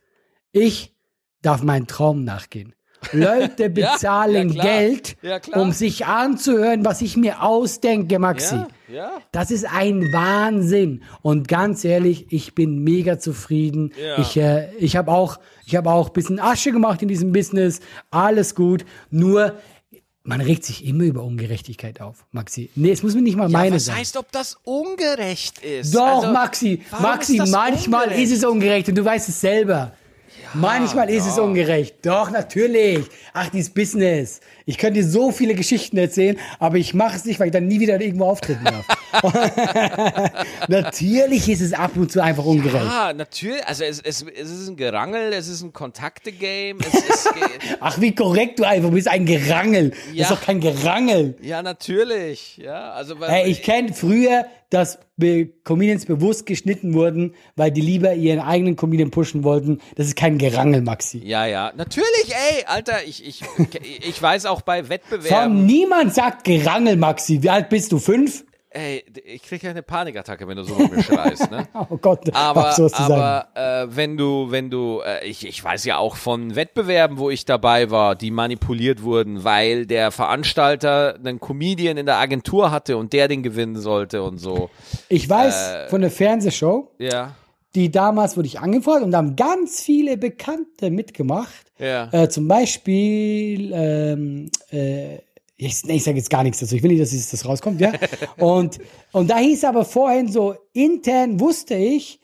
ich 0.53 0.95
darf 1.43 1.63
meinen 1.63 1.87
Traum 1.87 2.23
nachgehen. 2.23 2.75
Leute 3.13 3.63
Ja, 3.65 3.69
bezahlen 3.69 4.49
ja, 4.49 4.55
klar. 4.55 4.67
Geld, 4.67 5.17
Ja, 5.23 5.41
um 5.55 5.73
sich 5.73 6.07
anzuhören, 6.07 6.85
was 6.85 7.01
ich 7.03 7.17
mir 7.17 7.43
ausdenke, 7.43 8.19
Maxi. 8.19 8.55
Ja, 8.55 8.69
ja. 8.93 9.11
Das 9.33 9.51
ist 9.51 9.65
ein 9.65 10.13
Wahnsinn. 10.13 11.03
Und 11.23 11.49
ganz 11.49 11.85
ehrlich, 11.85 12.27
ich 12.31 12.55
bin 12.55 12.83
mega 12.85 13.19
zufrieden. 13.19 13.93
Ja. 14.03 14.19
Ich, 14.19 14.37
äh, 14.37 14.73
ich 14.79 14.97
habe 14.97 15.11
auch, 15.13 15.39
ich 15.67 15.77
habe 15.77 15.91
auch 15.91 16.09
bisschen 16.11 16.41
Asche 16.41 16.73
gemacht 16.73 17.03
in 17.03 17.09
diesem 17.09 17.33
Business. 17.33 17.81
Alles 18.11 18.55
gut. 18.55 18.85
Nur, 19.11 19.55
man 20.23 20.41
regt 20.43 20.65
sich 20.65 20.85
immer 20.87 21.05
über 21.05 21.23
Ungerechtigkeit 21.23 22.01
auf, 22.03 22.27
Maxi. 22.33 22.71
Nee, 22.75 22.91
es 22.93 23.03
muss 23.03 23.15
mir 23.15 23.23
nicht 23.23 23.37
mal 23.37 23.49
meine 23.49 23.77
was 23.77 23.87
sein. 23.87 23.97
heißt, 23.97 24.17
ob 24.19 24.31
das 24.33 24.59
ungerecht 24.65 25.59
ist? 25.65 25.95
Doch, 25.95 26.23
Also, 26.23 26.33
Maxi, 26.33 26.83
Maxi, 27.01 27.39
ist 27.39 27.51
manchmal 27.51 28.05
ungerecht? 28.09 28.25
ist 28.33 28.39
es 28.39 28.45
ungerecht 28.45 28.89
und 28.91 28.95
du 28.99 29.05
weißt 29.05 29.29
es 29.29 29.41
selber. 29.41 29.93
Manchmal 30.55 31.11
ist 31.11 31.27
es 31.27 31.39
ungerecht. 31.39 31.97
Doch, 32.05 32.31
natürlich. 32.31 33.07
Ach, 33.33 33.49
dieses 33.49 33.71
Business. 33.71 34.41
Ich 34.67 34.77
könnte 34.79 35.01
dir 35.01 35.07
so 35.07 35.31
viele 35.31 35.55
Geschichten 35.55 35.97
erzählen, 35.97 36.39
aber 36.59 36.77
ich 36.77 36.93
mache 36.95 37.17
es 37.17 37.25
nicht, 37.25 37.41
weil 37.41 37.47
ich 37.49 37.53
dann 37.53 37.67
nie 37.67 37.81
wieder 37.81 38.01
irgendwo 38.01 38.27
auftreten 38.27 38.65
darf. 38.65 38.87
natürlich 40.69 41.49
ist 41.49 41.61
es 41.61 41.73
ab 41.73 41.93
und 41.97 42.11
zu 42.13 42.23
einfach 42.23 42.45
ungerecht. 42.45 42.85
Ah, 42.87 43.13
natürlich. 43.13 43.67
Also 43.67 43.85
es, 43.85 44.01
es, 44.01 44.23
es 44.23 44.51
ist 44.51 44.69
ein 44.69 44.77
Gerangel, 44.77 45.33
es 45.33 45.49
ist 45.49 45.63
ein 45.63 45.73
Kontakte-Game. 45.73 46.79
Ach, 47.81 48.01
wie 48.01 48.15
korrekt 48.15 48.59
du 48.59 48.65
einfach 48.65 48.91
bist. 48.91 49.09
Ein 49.09 49.27
Gerangel. 49.27 49.91
Das 49.91 49.99
Ja. 50.13 50.23
ist 50.25 50.31
doch 50.31 50.43
kein 50.43 50.61
Gerangel. 50.61 51.37
ja, 51.43 51.63
natürlich. 51.63 52.59
Ja, 52.59 52.93
also 52.93 53.19
weil, 53.21 53.31
Hey, 53.31 53.51
ich 53.51 53.63
kenne 53.63 53.93
früher, 53.93 54.47
dass 54.71 54.99
Comedians 55.65 56.05
bewusst 56.07 56.45
geschnitten 56.47 56.93
wurden, 56.95 57.35
weil 57.57 57.71
die 57.71 57.81
lieber 57.81 58.15
ihren 58.15 58.41
eigenen 58.41 58.77
Comedian 58.77 59.11
pushen 59.11 59.43
wollten. 59.43 59.81
Das 59.97 60.07
ist 60.07 60.17
kein 60.17 60.38
Gerangel, 60.39 60.82
Maxi. 60.82 61.18
ja, 61.24 61.47
ja, 61.47 61.72
natürlich. 61.76 62.28
Ey, 62.28 62.64
Alter, 62.66 63.05
ich, 63.07 63.26
ich, 63.26 63.43
ich 64.07 64.22
weiß 64.22 64.47
auch 64.47 64.62
bei 64.62 64.80
Von 64.80 64.91
Wettbewerben. 64.91 65.66
niemand 65.66 66.14
sagt 66.14 66.45
Gerangel, 66.45 66.97
Maxi. 66.97 67.43
Wie 67.43 67.51
alt 67.51 67.68
bist 67.68 67.93
du? 67.93 67.99
Fünf? 67.99 68.45
Ey, 68.70 69.03
ich 69.24 69.43
krieg 69.43 69.62
ja 69.62 69.70
eine 69.70 69.82
Panikattacke, 69.82 70.47
wenn 70.47 70.59
du 70.59 70.62
so 70.62 70.74
mit 70.74 70.93
mir 70.93 71.03
schreist, 71.03 71.51
ne? 71.51 71.66
Oh 71.89 71.97
Gott, 71.97 72.32
Aber, 72.34 72.70
sagen? 72.72 72.95
aber 72.99 73.49
äh, 73.55 73.86
wenn 73.97 74.18
du, 74.18 74.51
wenn 74.51 74.68
du, 74.68 75.01
äh, 75.01 75.26
ich, 75.26 75.47
ich 75.47 75.64
weiß 75.64 75.86
ja 75.86 75.97
auch 75.97 76.16
von 76.16 76.55
Wettbewerben, 76.55 77.16
wo 77.16 77.30
ich 77.30 77.47
dabei 77.47 77.91
war, 77.91 78.14
die 78.14 78.30
manipuliert 78.30 79.03
wurden, 79.03 79.43
weil 79.43 79.86
der 79.86 80.11
Veranstalter 80.11 81.14
einen 81.14 81.41
Comedian 81.41 81.97
in 81.97 82.05
der 82.05 82.16
Agentur 82.18 82.70
hatte 82.70 82.99
und 82.99 83.14
der 83.14 83.26
den 83.26 83.43
gewinnen 83.43 83.76
sollte 83.80 84.22
und 84.22 84.36
so. 84.36 84.68
Ich 85.09 85.28
weiß 85.28 85.72
äh, 85.72 85.89
von 85.89 86.03
der 86.03 86.11
Fernsehshow, 86.11 86.91
Ja. 86.99 87.34
Die 87.75 87.91
damals 87.91 88.37
wurde 88.37 88.47
ich 88.49 88.61
angefragt 88.61 89.03
und 89.03 89.11
da 89.11 89.19
haben 89.19 89.37
ganz 89.37 89.81
viele 89.81 90.16
Bekannte 90.16 90.91
mitgemacht. 90.91 91.73
Ja. 91.79 92.09
Äh, 92.12 92.29
zum 92.29 92.49
Beispiel, 92.49 93.73
ähm, 93.75 94.51
äh, 94.71 95.16
ich, 95.57 95.85
nee, 95.85 95.97
ich 95.97 96.05
sage 96.05 96.16
jetzt 96.16 96.31
gar 96.31 96.43
nichts 96.45 96.61
dazu. 96.61 96.77
Ich 96.77 96.83
will 96.83 96.93
nicht, 96.93 97.03
dass 97.03 97.31
das 97.31 97.45
rauskommt, 97.45 97.81
ja. 97.81 97.93
und, 98.39 98.79
und 99.12 99.29
da 99.29 99.39
hieß 99.39 99.64
aber 99.64 99.85
vorhin 99.85 100.31
so, 100.31 100.55
intern 100.73 101.41
wusste 101.41 101.75
ich, 101.75 102.21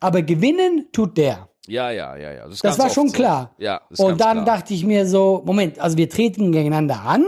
aber 0.00 0.22
gewinnen 0.22 0.88
tut 0.92 1.16
der. 1.16 1.48
Ja, 1.66 1.90
ja, 1.90 2.16
ja, 2.16 2.32
ja. 2.32 2.48
Das 2.48 2.62
ganz 2.62 2.78
war 2.78 2.88
schon 2.88 3.08
so. 3.08 3.14
klar. 3.14 3.54
Ja, 3.58 3.82
Und 3.98 4.20
dann 4.20 4.42
klar. 4.42 4.44
dachte 4.44 4.72
ich 4.72 4.84
mir 4.84 5.06
so, 5.06 5.42
Moment, 5.44 5.78
also 5.78 5.98
wir 5.98 6.08
treten 6.08 6.50
gegeneinander 6.50 7.02
an, 7.02 7.24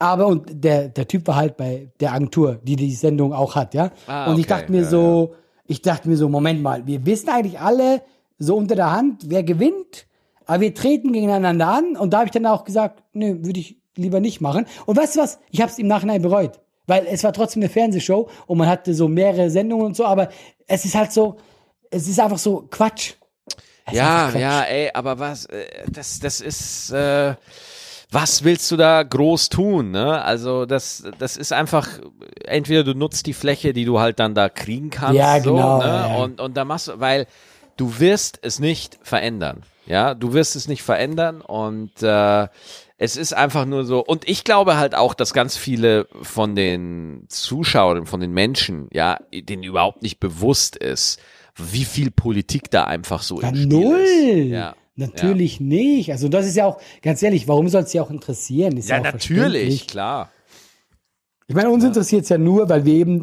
aber 0.00 0.26
und 0.26 0.64
der, 0.64 0.88
der 0.88 1.06
Typ 1.06 1.26
war 1.28 1.36
halt 1.36 1.56
bei 1.56 1.92
der 2.00 2.12
Agentur, 2.12 2.58
die 2.62 2.74
die 2.74 2.92
Sendung 2.92 3.32
auch 3.32 3.54
hat, 3.54 3.74
ja. 3.74 3.92
Ah, 4.06 4.30
und 4.30 4.38
ich 4.38 4.46
okay, 4.46 4.60
dachte 4.60 4.72
mir 4.72 4.82
ja, 4.82 4.88
so, 4.88 5.34
ich 5.70 5.82
dachte 5.82 6.08
mir 6.08 6.16
so, 6.16 6.28
Moment 6.28 6.62
mal, 6.62 6.84
wir 6.88 7.06
wissen 7.06 7.28
eigentlich 7.28 7.60
alle 7.60 8.02
so 8.38 8.56
unter 8.56 8.74
der 8.74 8.90
Hand, 8.90 9.22
wer 9.26 9.44
gewinnt, 9.44 10.06
aber 10.44 10.62
wir 10.62 10.74
treten 10.74 11.12
gegeneinander 11.12 11.68
an 11.68 11.96
und 11.96 12.12
da 12.12 12.18
habe 12.18 12.26
ich 12.26 12.32
dann 12.32 12.44
auch 12.46 12.64
gesagt, 12.64 13.04
nö, 13.12 13.36
würde 13.44 13.60
ich 13.60 13.76
lieber 13.94 14.18
nicht 14.18 14.40
machen. 14.40 14.66
Und 14.86 14.96
weißt 14.96 15.14
du 15.14 15.20
was? 15.20 15.38
Ich 15.50 15.60
habe 15.60 15.70
es 15.70 15.78
im 15.78 15.86
Nachhinein 15.86 16.22
bereut, 16.22 16.58
weil 16.88 17.06
es 17.06 17.22
war 17.22 17.32
trotzdem 17.32 17.62
eine 17.62 17.70
Fernsehshow 17.70 18.28
und 18.48 18.58
man 18.58 18.66
hatte 18.68 18.94
so 18.94 19.06
mehrere 19.06 19.48
Sendungen 19.48 19.86
und 19.86 19.96
so, 19.96 20.04
aber 20.06 20.30
es 20.66 20.84
ist 20.84 20.96
halt 20.96 21.12
so, 21.12 21.36
es 21.88 22.08
ist 22.08 22.18
einfach 22.18 22.38
so 22.38 22.66
Quatsch. 22.68 23.12
Es 23.86 23.94
Ja, 23.94 24.28
Quatsch. 24.32 24.40
ja, 24.40 24.62
ey, 24.62 24.90
aber 24.92 25.20
was, 25.20 25.46
äh, 25.46 25.66
das, 25.88 26.18
das 26.18 26.40
ist, 26.40 26.90
äh, 26.90 27.34
was 28.12 28.42
willst 28.44 28.70
du 28.72 28.76
da 28.76 29.02
groß 29.02 29.48
tun, 29.50 29.90
ne? 29.92 30.22
Also 30.22 30.66
das, 30.66 31.04
das 31.18 31.36
ist 31.36 31.52
einfach, 31.52 31.88
entweder 32.44 32.82
du 32.84 32.94
nutzt 32.94 33.26
die 33.26 33.32
Fläche, 33.34 33.72
die 33.72 33.84
du 33.84 34.00
halt 34.00 34.18
dann 34.18 34.34
da 34.34 34.48
kriegen 34.48 34.90
kannst, 34.90 35.16
Ja, 35.16 35.40
so, 35.40 35.54
genau, 35.54 35.78
ne? 35.78 35.84
ja, 35.84 36.08
ja. 36.08 36.16
Und, 36.22 36.40
und 36.40 36.56
da 36.56 36.64
machst 36.64 36.88
du, 36.88 36.98
weil 36.98 37.26
du 37.76 37.98
wirst 38.00 38.38
es 38.42 38.58
nicht 38.58 38.98
verändern. 39.02 39.62
Ja, 39.86 40.14
du 40.14 40.32
wirst 40.34 40.54
es 40.56 40.68
nicht 40.68 40.82
verändern 40.82 41.40
und 41.40 42.02
äh, 42.02 42.46
es 42.98 43.16
ist 43.16 43.32
einfach 43.32 43.64
nur 43.64 43.84
so. 43.84 44.04
Und 44.04 44.28
ich 44.28 44.44
glaube 44.44 44.76
halt 44.76 44.94
auch, 44.94 45.14
dass 45.14 45.32
ganz 45.32 45.56
viele 45.56 46.06
von 46.22 46.54
den 46.54 47.24
Zuschauern, 47.28 48.06
von 48.06 48.20
den 48.20 48.32
Menschen, 48.32 48.88
ja, 48.92 49.18
denen 49.32 49.62
überhaupt 49.62 50.02
nicht 50.02 50.20
bewusst 50.20 50.76
ist, 50.76 51.18
wie 51.56 51.84
viel 51.84 52.10
Politik 52.10 52.70
da 52.70 52.84
einfach 52.84 53.22
so 53.22 53.40
Ja, 53.40 53.48
im 53.48 53.54
Spiel 53.56 53.66
null. 53.68 53.96
ist. 53.96 54.50
Ja. 54.50 54.74
Natürlich 55.00 55.60
nicht. 55.60 56.12
Also 56.12 56.28
das 56.28 56.46
ist 56.46 56.56
ja 56.56 56.66
auch, 56.66 56.78
ganz 57.00 57.22
ehrlich, 57.22 57.48
warum 57.48 57.68
soll 57.68 57.82
es 57.82 57.90
sie 57.90 58.00
auch 58.00 58.10
interessieren? 58.10 58.76
Ist 58.76 58.90
Ja, 58.90 58.98
auch 59.00 59.04
natürlich, 59.04 59.86
klar. 59.86 60.30
Ich 61.48 61.54
meine, 61.54 61.70
uns 61.70 61.82
interessiert 61.82 62.24
es 62.24 62.28
ja 62.28 62.38
nur, 62.38 62.68
weil 62.68 62.84
wir 62.84 62.94
eben 62.94 63.22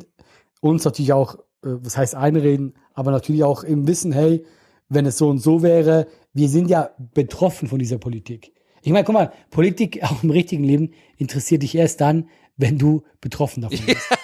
uns 0.60 0.84
natürlich 0.84 1.14
auch, 1.14 1.36
äh, 1.36 1.40
was 1.62 1.96
heißt 1.96 2.16
einreden, 2.16 2.74
aber 2.94 3.12
natürlich 3.12 3.44
auch 3.44 3.64
eben 3.64 3.88
wissen, 3.88 4.12
hey, 4.12 4.44
wenn 4.90 5.06
es 5.06 5.18
so 5.18 5.30
und 5.30 5.38
so 5.38 5.62
wäre, 5.62 6.08
wir 6.34 6.50
sind 6.50 6.70
ja 6.70 6.90
betroffen 7.14 7.70
von 7.70 7.78
dieser 7.78 8.00
Politik. 8.00 8.54
Ich 8.82 8.92
meine, 8.92 9.04
guck 9.04 9.14
mal, 9.14 9.32
Politik 9.52 10.02
auch 10.04 10.24
im 10.24 10.32
richtigen 10.32 10.64
Leben 10.64 10.94
interessiert 11.18 11.62
dich 11.62 11.76
erst 11.76 12.02
dann, 12.02 12.30
wenn 12.58 12.80
du 12.80 13.04
betroffen 13.22 13.62
davon 13.62 13.86
bist. 13.86 14.08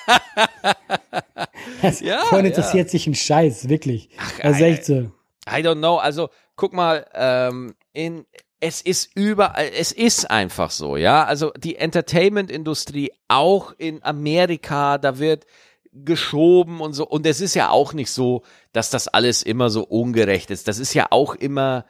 Ja, 2.01 2.19
vorhin 2.19 2.45
ja. 2.45 2.51
interessiert 2.51 2.89
sich 2.89 3.07
ein 3.07 3.15
Scheiß, 3.15 3.67
wirklich. 3.67 4.09
Ach, 4.17 4.39
ey, 4.39 4.63
echt 4.63 4.85
so. 4.85 5.11
I 5.45 5.59
don't 5.61 5.79
know. 5.79 5.97
Also 5.97 6.29
guck 6.55 6.73
mal, 6.73 7.05
ähm, 7.13 7.75
in 7.93 8.25
es 8.59 8.79
ist 8.81 9.09
überall, 9.15 9.71
es 9.77 9.91
ist 9.91 10.31
einfach 10.31 10.71
so, 10.71 10.95
ja. 10.95 11.25
Also 11.25 11.51
die 11.57 11.75
Entertainment-Industrie 11.75 13.11
auch 13.27 13.73
in 13.77 14.01
Amerika, 14.03 14.97
da 14.97 15.19
wird 15.19 15.45
geschoben 15.91 16.79
und 16.79 16.93
so. 16.93 17.05
Und 17.05 17.25
es 17.25 17.41
ist 17.41 17.55
ja 17.55 17.69
auch 17.69 17.93
nicht 17.93 18.09
so, 18.09 18.43
dass 18.71 18.89
das 18.89 19.09
alles 19.09 19.43
immer 19.43 19.69
so 19.69 19.83
ungerecht 19.83 20.49
ist. 20.49 20.69
Das 20.69 20.79
ist 20.79 20.93
ja 20.93 21.07
auch 21.09 21.35
immer 21.35 21.85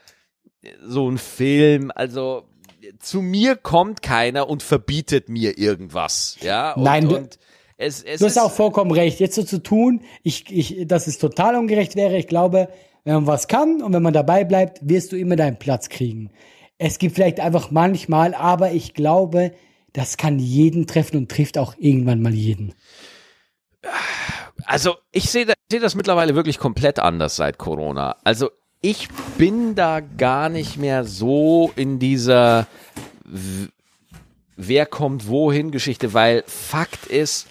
so 0.83 1.09
ein 1.09 1.19
Film. 1.19 1.91
Also 1.93 2.47
zu 2.99 3.21
mir 3.21 3.55
kommt 3.55 4.01
keiner 4.01 4.49
und 4.49 4.63
verbietet 4.63 5.29
mir 5.29 5.57
irgendwas, 5.57 6.37
ja. 6.41 6.73
Und, 6.73 6.83
Nein, 6.83 7.07
du- 7.07 7.17
und 7.17 7.39
es, 7.77 8.01
es 8.03 8.19
Du 8.19 8.25
hast 8.25 8.37
ist, 8.37 8.41
auch 8.41 8.51
vollkommen 8.51 8.91
recht. 8.91 9.19
Jetzt 9.19 9.35
so 9.35 9.43
zu 9.43 9.61
tun, 9.61 10.01
ich, 10.23 10.51
ich, 10.51 10.87
dass 10.87 11.07
es 11.07 11.17
total 11.17 11.55
ungerecht 11.55 11.95
wäre. 11.95 12.17
Ich 12.17 12.27
glaube, 12.27 12.69
wenn 13.03 13.15
man 13.15 13.27
was 13.27 13.47
kann 13.47 13.81
und 13.81 13.93
wenn 13.93 14.03
man 14.03 14.13
dabei 14.13 14.43
bleibt, 14.43 14.79
wirst 14.87 15.11
du 15.11 15.17
immer 15.17 15.35
deinen 15.35 15.57
Platz 15.57 15.89
kriegen. 15.89 16.29
Es 16.77 16.99
gibt 16.99 17.15
vielleicht 17.15 17.39
einfach 17.39 17.71
manchmal, 17.71 18.33
aber 18.33 18.71
ich 18.71 18.93
glaube, 18.93 19.53
das 19.93 20.17
kann 20.17 20.39
jeden 20.39 20.87
treffen 20.87 21.17
und 21.17 21.29
trifft 21.29 21.57
auch 21.57 21.75
irgendwann 21.77 22.21
mal 22.21 22.33
jeden. 22.33 22.73
Also 24.65 24.95
ich 25.11 25.29
sehe 25.29 25.45
da, 25.45 25.53
sehe 25.69 25.79
das 25.79 25.95
mittlerweile 25.95 26.35
wirklich 26.35 26.57
komplett 26.57 26.99
anders 26.99 27.35
seit 27.35 27.57
Corona. 27.57 28.15
Also 28.23 28.49
ich 28.81 29.07
bin 29.37 29.75
da 29.75 29.99
gar 29.99 30.49
nicht 30.49 30.77
mehr 30.77 31.03
so 31.03 31.71
in 31.75 31.99
dieser 31.99 32.67
Wer 34.55 34.85
kommt 34.85 35.27
wohin 35.27 35.71
Geschichte, 35.71 36.13
weil 36.13 36.43
Fakt 36.45 37.07
ist, 37.07 37.47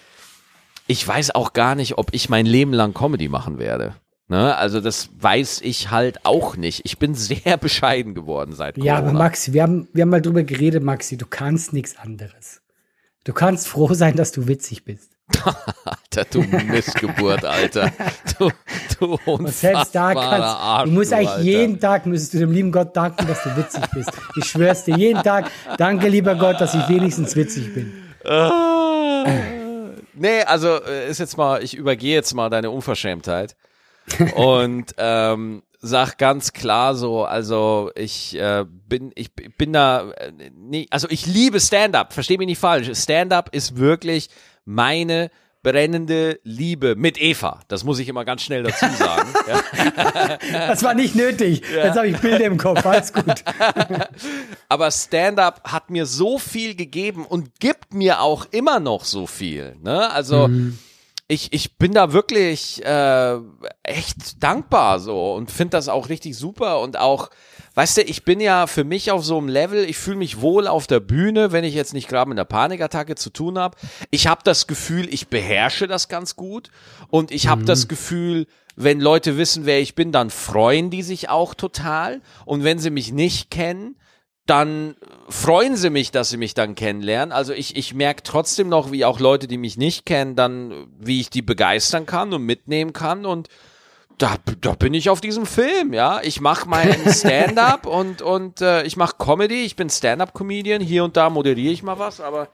ich 0.86 1.06
weiß 1.06 1.34
auch 1.34 1.52
gar 1.52 1.74
nicht, 1.74 1.98
ob 1.98 2.14
ich 2.14 2.28
mein 2.28 2.46
Leben 2.46 2.72
lang 2.72 2.94
Comedy 2.94 3.28
machen 3.28 3.58
werde. 3.58 3.94
Ne? 4.32 4.56
Also 4.56 4.80
das 4.80 5.10
weiß 5.20 5.60
ich 5.60 5.90
halt 5.90 6.24
auch 6.24 6.56
nicht. 6.56 6.86
Ich 6.86 6.98
bin 6.98 7.14
sehr 7.14 7.56
bescheiden 7.60 8.14
geworden 8.14 8.54
seit 8.54 8.76
Corona. 8.76 8.94
Ja, 8.94 8.96
aber 8.96 9.12
Maxi, 9.12 9.52
wir 9.52 9.62
haben, 9.62 9.88
wir 9.92 10.00
haben 10.00 10.08
mal 10.08 10.22
drüber 10.22 10.42
geredet, 10.42 10.82
Maxi, 10.82 11.18
du 11.18 11.26
kannst 11.26 11.74
nichts 11.74 11.98
anderes. 11.98 12.62
Du 13.24 13.34
kannst 13.34 13.68
froh 13.68 13.92
sein, 13.92 14.16
dass 14.16 14.32
du 14.32 14.48
witzig 14.48 14.86
bist. 14.86 15.10
Alter, 15.84 16.24
du 16.30 16.40
Missgeburt, 16.40 17.44
Alter. 17.44 17.92
Du, 18.38 18.50
du 18.98 19.18
Und 19.26 19.50
selbst 19.50 19.94
da 19.94 20.14
kannst 20.14 20.30
Arsch, 20.30 20.88
du 20.88 20.94
musst 20.94 21.12
eigentlich 21.12 21.28
Alter. 21.28 21.42
jeden 21.42 21.78
Tag 21.78 22.06
müsstest 22.06 22.32
du 22.32 22.38
dem 22.38 22.52
lieben 22.52 22.72
Gott 22.72 22.96
danken, 22.96 23.26
dass 23.26 23.42
du 23.42 23.54
witzig 23.54 23.82
bist. 23.92 24.12
Ich 24.36 24.46
schwör's 24.46 24.84
dir, 24.84 24.96
jeden 24.96 25.22
Tag, 25.22 25.50
danke 25.76 26.08
lieber 26.08 26.36
Gott, 26.36 26.58
dass 26.58 26.74
ich 26.74 26.88
wenigstens 26.88 27.36
witzig 27.36 27.74
bin. 27.74 27.92
Ah. 28.24 29.26
Nee, 30.14 30.40
also 30.44 30.82
äh, 30.82 31.10
ist 31.10 31.18
jetzt 31.18 31.36
mal, 31.36 31.62
ich 31.62 31.74
übergehe 31.74 32.14
jetzt 32.14 32.32
mal 32.32 32.48
deine 32.48 32.70
Unverschämtheit 32.70 33.56
und 34.34 34.94
ähm, 34.98 35.62
sag 35.80 36.16
ganz 36.16 36.52
klar 36.52 36.94
so, 36.94 37.24
also 37.24 37.90
ich 37.96 38.38
äh, 38.38 38.64
bin, 38.68 39.10
ich 39.14 39.34
bin 39.34 39.72
da, 39.72 40.10
äh, 40.12 40.32
nee, 40.54 40.86
also 40.90 41.08
ich 41.10 41.26
liebe 41.26 41.60
Stand-up, 41.60 42.12
versteh 42.12 42.38
mich 42.38 42.46
nicht 42.46 42.60
falsch. 42.60 42.90
Stand-up 42.94 43.54
ist 43.54 43.76
wirklich 43.76 44.28
meine 44.64 45.30
brennende 45.62 46.40
Liebe 46.42 46.96
mit 46.96 47.20
Eva. 47.20 47.60
Das 47.68 47.84
muss 47.84 47.98
ich 47.98 48.08
immer 48.08 48.24
ganz 48.24 48.42
schnell 48.42 48.64
dazu 48.64 48.86
sagen. 48.96 49.32
ja. 50.52 50.68
Das 50.68 50.82
war 50.82 50.94
nicht 50.94 51.14
nötig. 51.14 51.62
Jetzt 51.72 51.96
habe 51.96 52.08
ich 52.08 52.18
Bilder 52.18 52.46
im 52.46 52.58
Kopf. 52.58 52.84
Alles 52.84 53.12
gut. 53.12 53.24
aber 54.68 54.90
Stand-up 54.90 55.62
hat 55.64 55.90
mir 55.90 56.06
so 56.06 56.38
viel 56.38 56.74
gegeben 56.74 57.24
und 57.24 57.60
gibt 57.60 57.94
mir 57.94 58.20
auch 58.20 58.46
immer 58.50 58.80
noch 58.80 59.04
so 59.04 59.26
viel. 59.26 59.76
Ne? 59.82 60.10
Also 60.10 60.48
ich, 61.32 61.52
ich 61.52 61.78
bin 61.78 61.92
da 61.92 62.12
wirklich 62.12 62.84
äh, 62.84 63.38
echt 63.82 64.42
dankbar 64.42 65.00
so 65.00 65.32
und 65.32 65.50
finde 65.50 65.70
das 65.70 65.88
auch 65.88 66.10
richtig 66.10 66.36
super 66.36 66.80
und 66.80 66.98
auch, 66.98 67.30
weißt 67.74 67.96
du, 67.96 68.02
ich 68.02 68.24
bin 68.24 68.38
ja 68.38 68.66
für 68.66 68.84
mich 68.84 69.10
auf 69.10 69.24
so 69.24 69.38
einem 69.38 69.48
Level, 69.48 69.82
ich 69.88 69.96
fühle 69.96 70.18
mich 70.18 70.42
wohl 70.42 70.66
auf 70.66 70.86
der 70.86 71.00
Bühne, 71.00 71.50
wenn 71.50 71.64
ich 71.64 71.74
jetzt 71.74 71.94
nicht 71.94 72.06
gerade 72.06 72.28
mit 72.28 72.38
einer 72.38 72.44
Panikattacke 72.44 73.14
zu 73.14 73.30
tun 73.30 73.58
habe. 73.58 73.78
Ich 74.10 74.26
habe 74.26 74.42
das 74.44 74.66
Gefühl, 74.66 75.08
ich 75.12 75.28
beherrsche 75.28 75.88
das 75.88 76.08
ganz 76.08 76.36
gut 76.36 76.68
und 77.08 77.30
ich 77.30 77.46
habe 77.46 77.64
das 77.64 77.88
Gefühl, 77.88 78.46
wenn 78.76 79.00
Leute 79.00 79.38
wissen, 79.38 79.64
wer 79.64 79.80
ich 79.80 79.94
bin, 79.94 80.12
dann 80.12 80.28
freuen 80.28 80.90
die 80.90 81.02
sich 81.02 81.30
auch 81.30 81.54
total 81.54 82.20
und 82.44 82.62
wenn 82.62 82.78
sie 82.78 82.90
mich 82.90 83.10
nicht 83.10 83.50
kennen, 83.50 83.96
dann 84.46 84.96
freuen 85.28 85.76
sie 85.76 85.90
mich, 85.90 86.10
dass 86.10 86.30
sie 86.30 86.36
mich 86.36 86.54
dann 86.54 86.74
kennenlernen. 86.74 87.32
Also 87.32 87.52
ich, 87.52 87.76
ich 87.76 87.94
merke 87.94 88.22
trotzdem 88.22 88.68
noch, 88.68 88.90
wie 88.90 89.04
auch 89.04 89.20
Leute, 89.20 89.46
die 89.46 89.58
mich 89.58 89.76
nicht 89.76 90.04
kennen, 90.04 90.34
dann, 90.34 90.88
wie 90.98 91.20
ich 91.20 91.30
die 91.30 91.42
begeistern 91.42 92.06
kann 92.06 92.32
und 92.32 92.42
mitnehmen 92.42 92.92
kann 92.92 93.24
und 93.24 93.48
da, 94.18 94.36
da 94.60 94.74
bin 94.74 94.94
ich 94.94 95.10
auf 95.10 95.20
diesem 95.20 95.46
Film, 95.46 95.92
ja. 95.92 96.20
Ich 96.22 96.40
mache 96.40 96.68
meinen 96.68 97.08
Stand-up 97.12 97.86
und, 97.86 98.22
und 98.22 98.60
äh, 98.60 98.84
ich 98.84 98.96
mache 98.96 99.16
Comedy, 99.18 99.64
ich 99.64 99.74
bin 99.76 99.90
Stand-up-Comedian, 99.90 100.80
hier 100.80 101.04
und 101.04 101.16
da 101.16 101.30
moderiere 101.30 101.72
ich 101.72 101.82
mal 101.82 101.98
was, 101.98 102.20
aber 102.20 102.48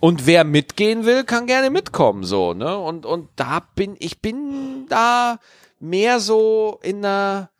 und 0.00 0.26
wer 0.26 0.44
mitgehen 0.44 1.04
will, 1.04 1.24
kann 1.24 1.46
gerne 1.46 1.70
mitkommen, 1.70 2.24
so, 2.24 2.54
ne? 2.54 2.76
Und, 2.78 3.04
und 3.04 3.28
da 3.36 3.62
bin, 3.74 3.96
ich 3.98 4.20
bin 4.20 4.86
da 4.88 5.38
mehr 5.78 6.20
so 6.20 6.80
in 6.82 7.04
einer, 7.04 7.50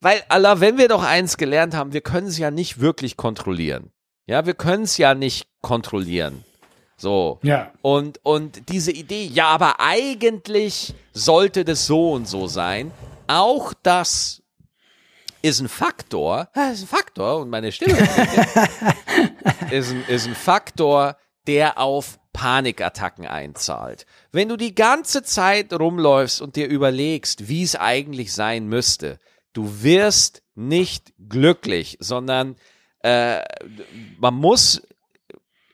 weil, 0.00 0.22
Allah, 0.28 0.60
wenn 0.60 0.78
wir 0.78 0.88
doch 0.88 1.02
eins 1.02 1.36
gelernt 1.36 1.74
haben, 1.74 1.92
wir 1.92 2.00
können 2.00 2.28
es 2.28 2.38
ja 2.38 2.50
nicht 2.50 2.80
wirklich 2.80 3.16
kontrollieren. 3.16 3.90
Ja, 4.26 4.46
wir 4.46 4.54
können 4.54 4.84
es 4.84 4.96
ja 4.98 5.14
nicht 5.14 5.48
kontrollieren. 5.62 6.44
So. 6.96 7.38
Ja. 7.42 7.72
Und, 7.82 8.20
und 8.24 8.68
diese 8.68 8.92
Idee, 8.92 9.24
ja, 9.24 9.46
aber 9.46 9.80
eigentlich 9.80 10.94
sollte 11.12 11.64
das 11.64 11.86
so 11.86 12.12
und 12.12 12.28
so 12.28 12.46
sein, 12.46 12.90
auch 13.26 13.72
das 13.82 14.42
ist 15.42 15.60
ein 15.60 15.68
Faktor, 15.68 16.48
das 16.54 16.74
ist 16.74 16.82
ein 16.82 16.88
Faktor 16.88 17.38
und 17.38 17.50
meine 17.50 17.70
Stimme 17.72 17.96
ist 19.70 19.90
ein, 19.92 20.04
ist 20.08 20.26
ein 20.26 20.34
Faktor, 20.34 21.16
der 21.46 21.78
auf 21.78 22.18
Panikattacken 22.32 23.26
einzahlt. 23.26 24.04
Wenn 24.32 24.48
du 24.48 24.56
die 24.56 24.74
ganze 24.74 25.22
Zeit 25.22 25.72
rumläufst 25.72 26.40
und 26.40 26.56
dir 26.56 26.68
überlegst, 26.68 27.48
wie 27.48 27.62
es 27.62 27.76
eigentlich 27.76 28.32
sein 28.32 28.66
müsste, 28.66 29.18
du 29.52 29.82
wirst 29.82 30.42
nicht 30.54 31.12
glücklich, 31.28 31.96
sondern 32.00 32.56
äh, 33.02 33.42
man 34.18 34.34
muss, 34.34 34.82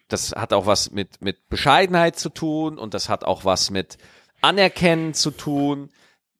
das 0.08 0.32
hat 0.32 0.52
auch 0.52 0.66
was 0.66 0.90
mit, 0.90 1.20
mit 1.22 1.48
Bescheidenheit 1.48 2.18
zu 2.18 2.28
tun 2.28 2.78
und 2.78 2.94
das 2.94 3.08
hat 3.08 3.24
auch 3.24 3.44
was 3.44 3.70
mit 3.70 3.98
Anerkennen 4.40 5.14
zu 5.14 5.30
tun, 5.30 5.90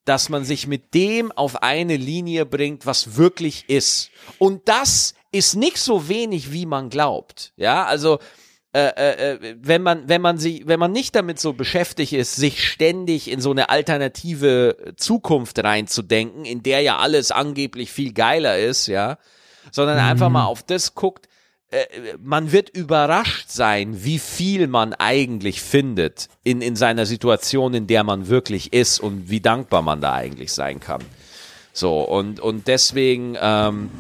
dass 0.05 0.28
man 0.28 0.44
sich 0.44 0.66
mit 0.66 0.93
dem 0.93 1.32
auf 1.32 1.62
eine 1.62 1.97
Linie 1.97 2.44
bringt, 2.44 2.85
was 2.85 3.16
wirklich 3.16 3.69
ist. 3.70 4.11
Und 4.39 4.69
das 4.69 5.15
ist 5.32 5.55
nicht 5.55 5.78
so 5.78 6.09
wenig, 6.09 6.52
wie 6.52 6.66
man 6.66 6.90
glaubt. 6.90 7.52
Ja, 7.56 7.85
also 7.86 8.19
äh, 8.74 9.34
äh, 9.34 9.56
wenn 9.60 9.82
man 9.82 10.09
wenn 10.09 10.20
man 10.20 10.38
sich 10.38 10.66
wenn 10.66 10.80
man 10.80 10.90
nicht 10.90 11.14
damit 11.14 11.38
so 11.38 11.52
beschäftigt 11.52 12.12
ist, 12.12 12.34
sich 12.34 12.68
ständig 12.68 13.30
in 13.30 13.40
so 13.40 13.52
eine 13.52 13.70
alternative 13.70 14.94
Zukunft 14.96 15.62
reinzudenken, 15.62 16.44
in 16.44 16.62
der 16.62 16.80
ja 16.80 16.98
alles 16.98 17.30
angeblich 17.30 17.92
viel 17.92 18.12
geiler 18.12 18.59
ist, 18.59 18.88
ja, 18.88 19.18
sondern 19.70 19.98
einfach 19.98 20.28
mal 20.28 20.44
auf 20.46 20.64
das 20.64 20.94
guckt, 20.96 21.28
äh, 21.70 21.86
man 22.22 22.52
wird 22.52 22.68
überrascht 22.68 23.48
sein, 23.48 24.05
wie 24.05 24.18
viel 24.18 24.66
man 24.66 24.92
eigentlich 24.92 25.60
findet 25.60 26.28
in, 26.42 26.60
in 26.60 26.76
seiner 26.76 27.06
Situation, 27.06 27.74
in 27.74 27.86
der 27.86 28.05
man 28.05 28.28
wirklich 28.28 28.72
ist 28.72 28.98
und 28.98 29.30
wie 29.30 29.40
dankbar 29.40 29.82
man 29.82 30.01
da 30.01 30.14
eigentlich 30.14 30.52
sein 30.52 30.80
kann. 30.80 31.02
So, 31.72 32.01
und, 32.02 32.38
und 32.38 32.68
deswegen, 32.68 33.36
ähm, 33.40 33.90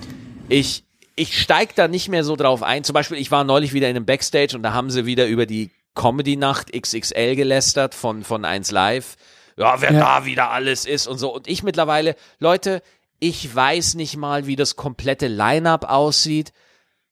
ich, 0.48 0.84
ich 1.16 1.40
steig 1.40 1.74
da 1.74 1.88
nicht 1.88 2.08
mehr 2.08 2.24
so 2.24 2.36
drauf 2.36 2.62
ein. 2.62 2.84
Zum 2.84 2.94
Beispiel, 2.94 3.18
ich 3.18 3.30
war 3.30 3.44
neulich 3.44 3.72
wieder 3.72 3.88
in 3.88 3.96
einem 3.96 4.06
Backstage 4.06 4.56
und 4.56 4.62
da 4.62 4.72
haben 4.72 4.90
sie 4.90 5.06
wieder 5.06 5.26
über 5.26 5.46
die 5.46 5.70
Comedy-Nacht 5.94 6.72
XXL 6.72 7.36
gelästert 7.36 7.94
von, 7.94 8.24
von 8.24 8.44
1 8.44 8.70
Live. 8.72 9.16
Ja, 9.56 9.80
wer 9.80 9.92
Ja. 9.92 10.00
da 10.00 10.24
wieder 10.26 10.50
alles 10.50 10.84
ist 10.84 11.06
und 11.06 11.18
so. 11.18 11.32
Und 11.32 11.46
ich 11.46 11.62
mittlerweile, 11.62 12.16
Leute, 12.38 12.82
Ich 13.20 13.54
weiß 13.54 13.94
nicht 13.94 14.16
mal, 14.16 14.46
wie 14.46 14.56
das 14.56 14.74
komplette 14.76 15.28
Line-up 15.28 15.88
aussieht, 15.88 16.52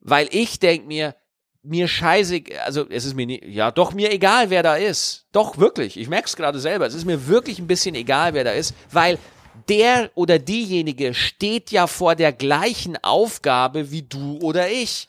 weil 0.00 0.28
ich 0.32 0.58
denk 0.58 0.86
mir, 0.86 1.14
mir 1.62 1.86
scheiße, 1.86 2.42
also 2.64 2.84
es 2.90 3.04
ist 3.04 3.14
mir 3.14 3.24
nie, 3.24 3.40
ja 3.46 3.70
doch 3.70 3.94
mir 3.94 4.12
egal, 4.12 4.50
wer 4.50 4.62
da 4.64 4.74
ist. 4.74 5.26
Doch 5.30 5.58
wirklich, 5.58 5.96
ich 5.96 6.08
merk's 6.08 6.34
gerade 6.36 6.58
selber. 6.58 6.86
Es 6.86 6.94
ist 6.94 7.06
mir 7.06 7.28
wirklich 7.28 7.60
ein 7.60 7.68
bisschen 7.68 7.94
egal, 7.94 8.34
wer 8.34 8.42
da 8.44 8.50
ist, 8.50 8.74
weil 8.90 9.16
der 9.68 10.10
oder 10.14 10.38
diejenige 10.38 11.14
steht 11.14 11.70
ja 11.70 11.86
vor 11.86 12.14
der 12.14 12.32
gleichen 12.32 12.96
Aufgabe 13.02 13.90
wie 13.90 14.02
du 14.02 14.38
oder 14.40 14.70
ich. 14.70 15.08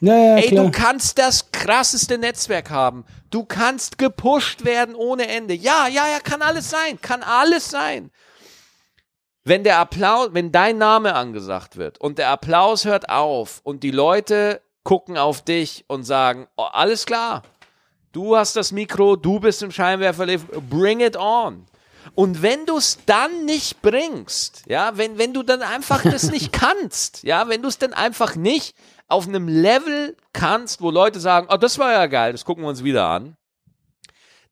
Ja, 0.00 0.14
ja, 0.14 0.36
Ey, 0.36 0.48
klar. 0.48 0.64
du 0.64 0.70
kannst 0.70 1.18
das 1.18 1.50
krasseste 1.52 2.18
Netzwerk 2.18 2.70
haben. 2.70 3.04
Du 3.30 3.44
kannst 3.44 3.96
gepusht 3.98 4.64
werden 4.64 4.94
ohne 4.94 5.26
Ende. 5.28 5.54
Ja, 5.54 5.88
ja, 5.88 6.06
ja, 6.08 6.20
kann 6.20 6.42
alles 6.42 6.68
sein. 6.68 7.00
Kann 7.00 7.22
alles 7.22 7.70
sein. 7.70 8.10
Wenn 9.44 9.64
der 9.64 9.78
Applaus, 9.78 10.30
wenn 10.32 10.52
dein 10.52 10.76
Name 10.76 11.14
angesagt 11.14 11.76
wird 11.76 11.98
und 11.98 12.18
der 12.18 12.30
Applaus 12.30 12.84
hört 12.84 13.08
auf 13.08 13.60
und 13.62 13.82
die 13.84 13.92
Leute 13.92 14.60
gucken 14.82 15.16
auf 15.16 15.42
dich 15.42 15.84
und 15.88 16.04
sagen, 16.04 16.46
oh, 16.56 16.62
alles 16.64 17.06
klar. 17.06 17.42
Du 18.12 18.36
hast 18.36 18.56
das 18.56 18.72
Mikro, 18.72 19.16
du 19.16 19.40
bist 19.40 19.62
im 19.62 19.70
Scheinwerferlicht, 19.70 20.46
bring 20.68 21.00
it 21.00 21.16
on. 21.16 21.66
Und 22.14 22.42
wenn 22.42 22.66
du 22.66 22.76
es 22.76 22.98
dann 23.06 23.44
nicht 23.44 23.82
bringst, 23.82 24.62
ja, 24.66 24.96
wenn, 24.96 25.18
wenn 25.18 25.34
du 25.34 25.42
dann 25.42 25.62
einfach 25.62 26.02
das 26.02 26.24
nicht 26.30 26.52
kannst, 26.52 27.22
ja, 27.22 27.48
wenn 27.48 27.62
du 27.62 27.68
es 27.68 27.78
dann 27.78 27.92
einfach 27.92 28.36
nicht 28.36 28.76
auf 29.08 29.28
einem 29.28 29.48
Level 29.48 30.16
kannst, 30.32 30.80
wo 30.80 30.90
Leute 30.90 31.20
sagen, 31.20 31.48
oh, 31.50 31.56
das 31.56 31.78
war 31.78 31.92
ja 31.92 32.06
geil, 32.06 32.32
das 32.32 32.44
gucken 32.44 32.64
wir 32.64 32.68
uns 32.68 32.82
wieder 32.84 33.06
an, 33.06 33.36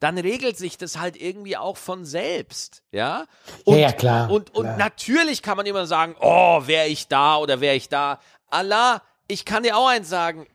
dann 0.01 0.19
regelt 0.19 0.59
sich 0.59 0.77
das 0.77 0.99
halt 0.99 1.17
irgendwie 1.17 1.57
auch 1.57 1.77
von 1.77 2.05
selbst, 2.05 2.83
ja? 2.91 3.27
Und, 3.65 3.79
ja, 3.79 3.93
klar, 3.93 4.31
Und, 4.31 4.55
und 4.55 4.65
klar. 4.65 4.77
natürlich 4.77 5.43
kann 5.43 5.57
man 5.57 5.67
immer 5.67 5.87
sagen, 5.87 6.15
oh, 6.21 6.67
wäre 6.67 6.89
ich 6.89 7.09
da 7.09 7.39
oder 7.39 7.61
wäre 7.61 7.75
ich 7.75 7.89
da. 7.89 8.21
Allah, 8.49 9.03
ich 9.29 9.45
kann 9.45 9.63
dir 9.63 9.77
auch 9.77 9.89
eins 9.89 10.09
sagen, 10.09 10.47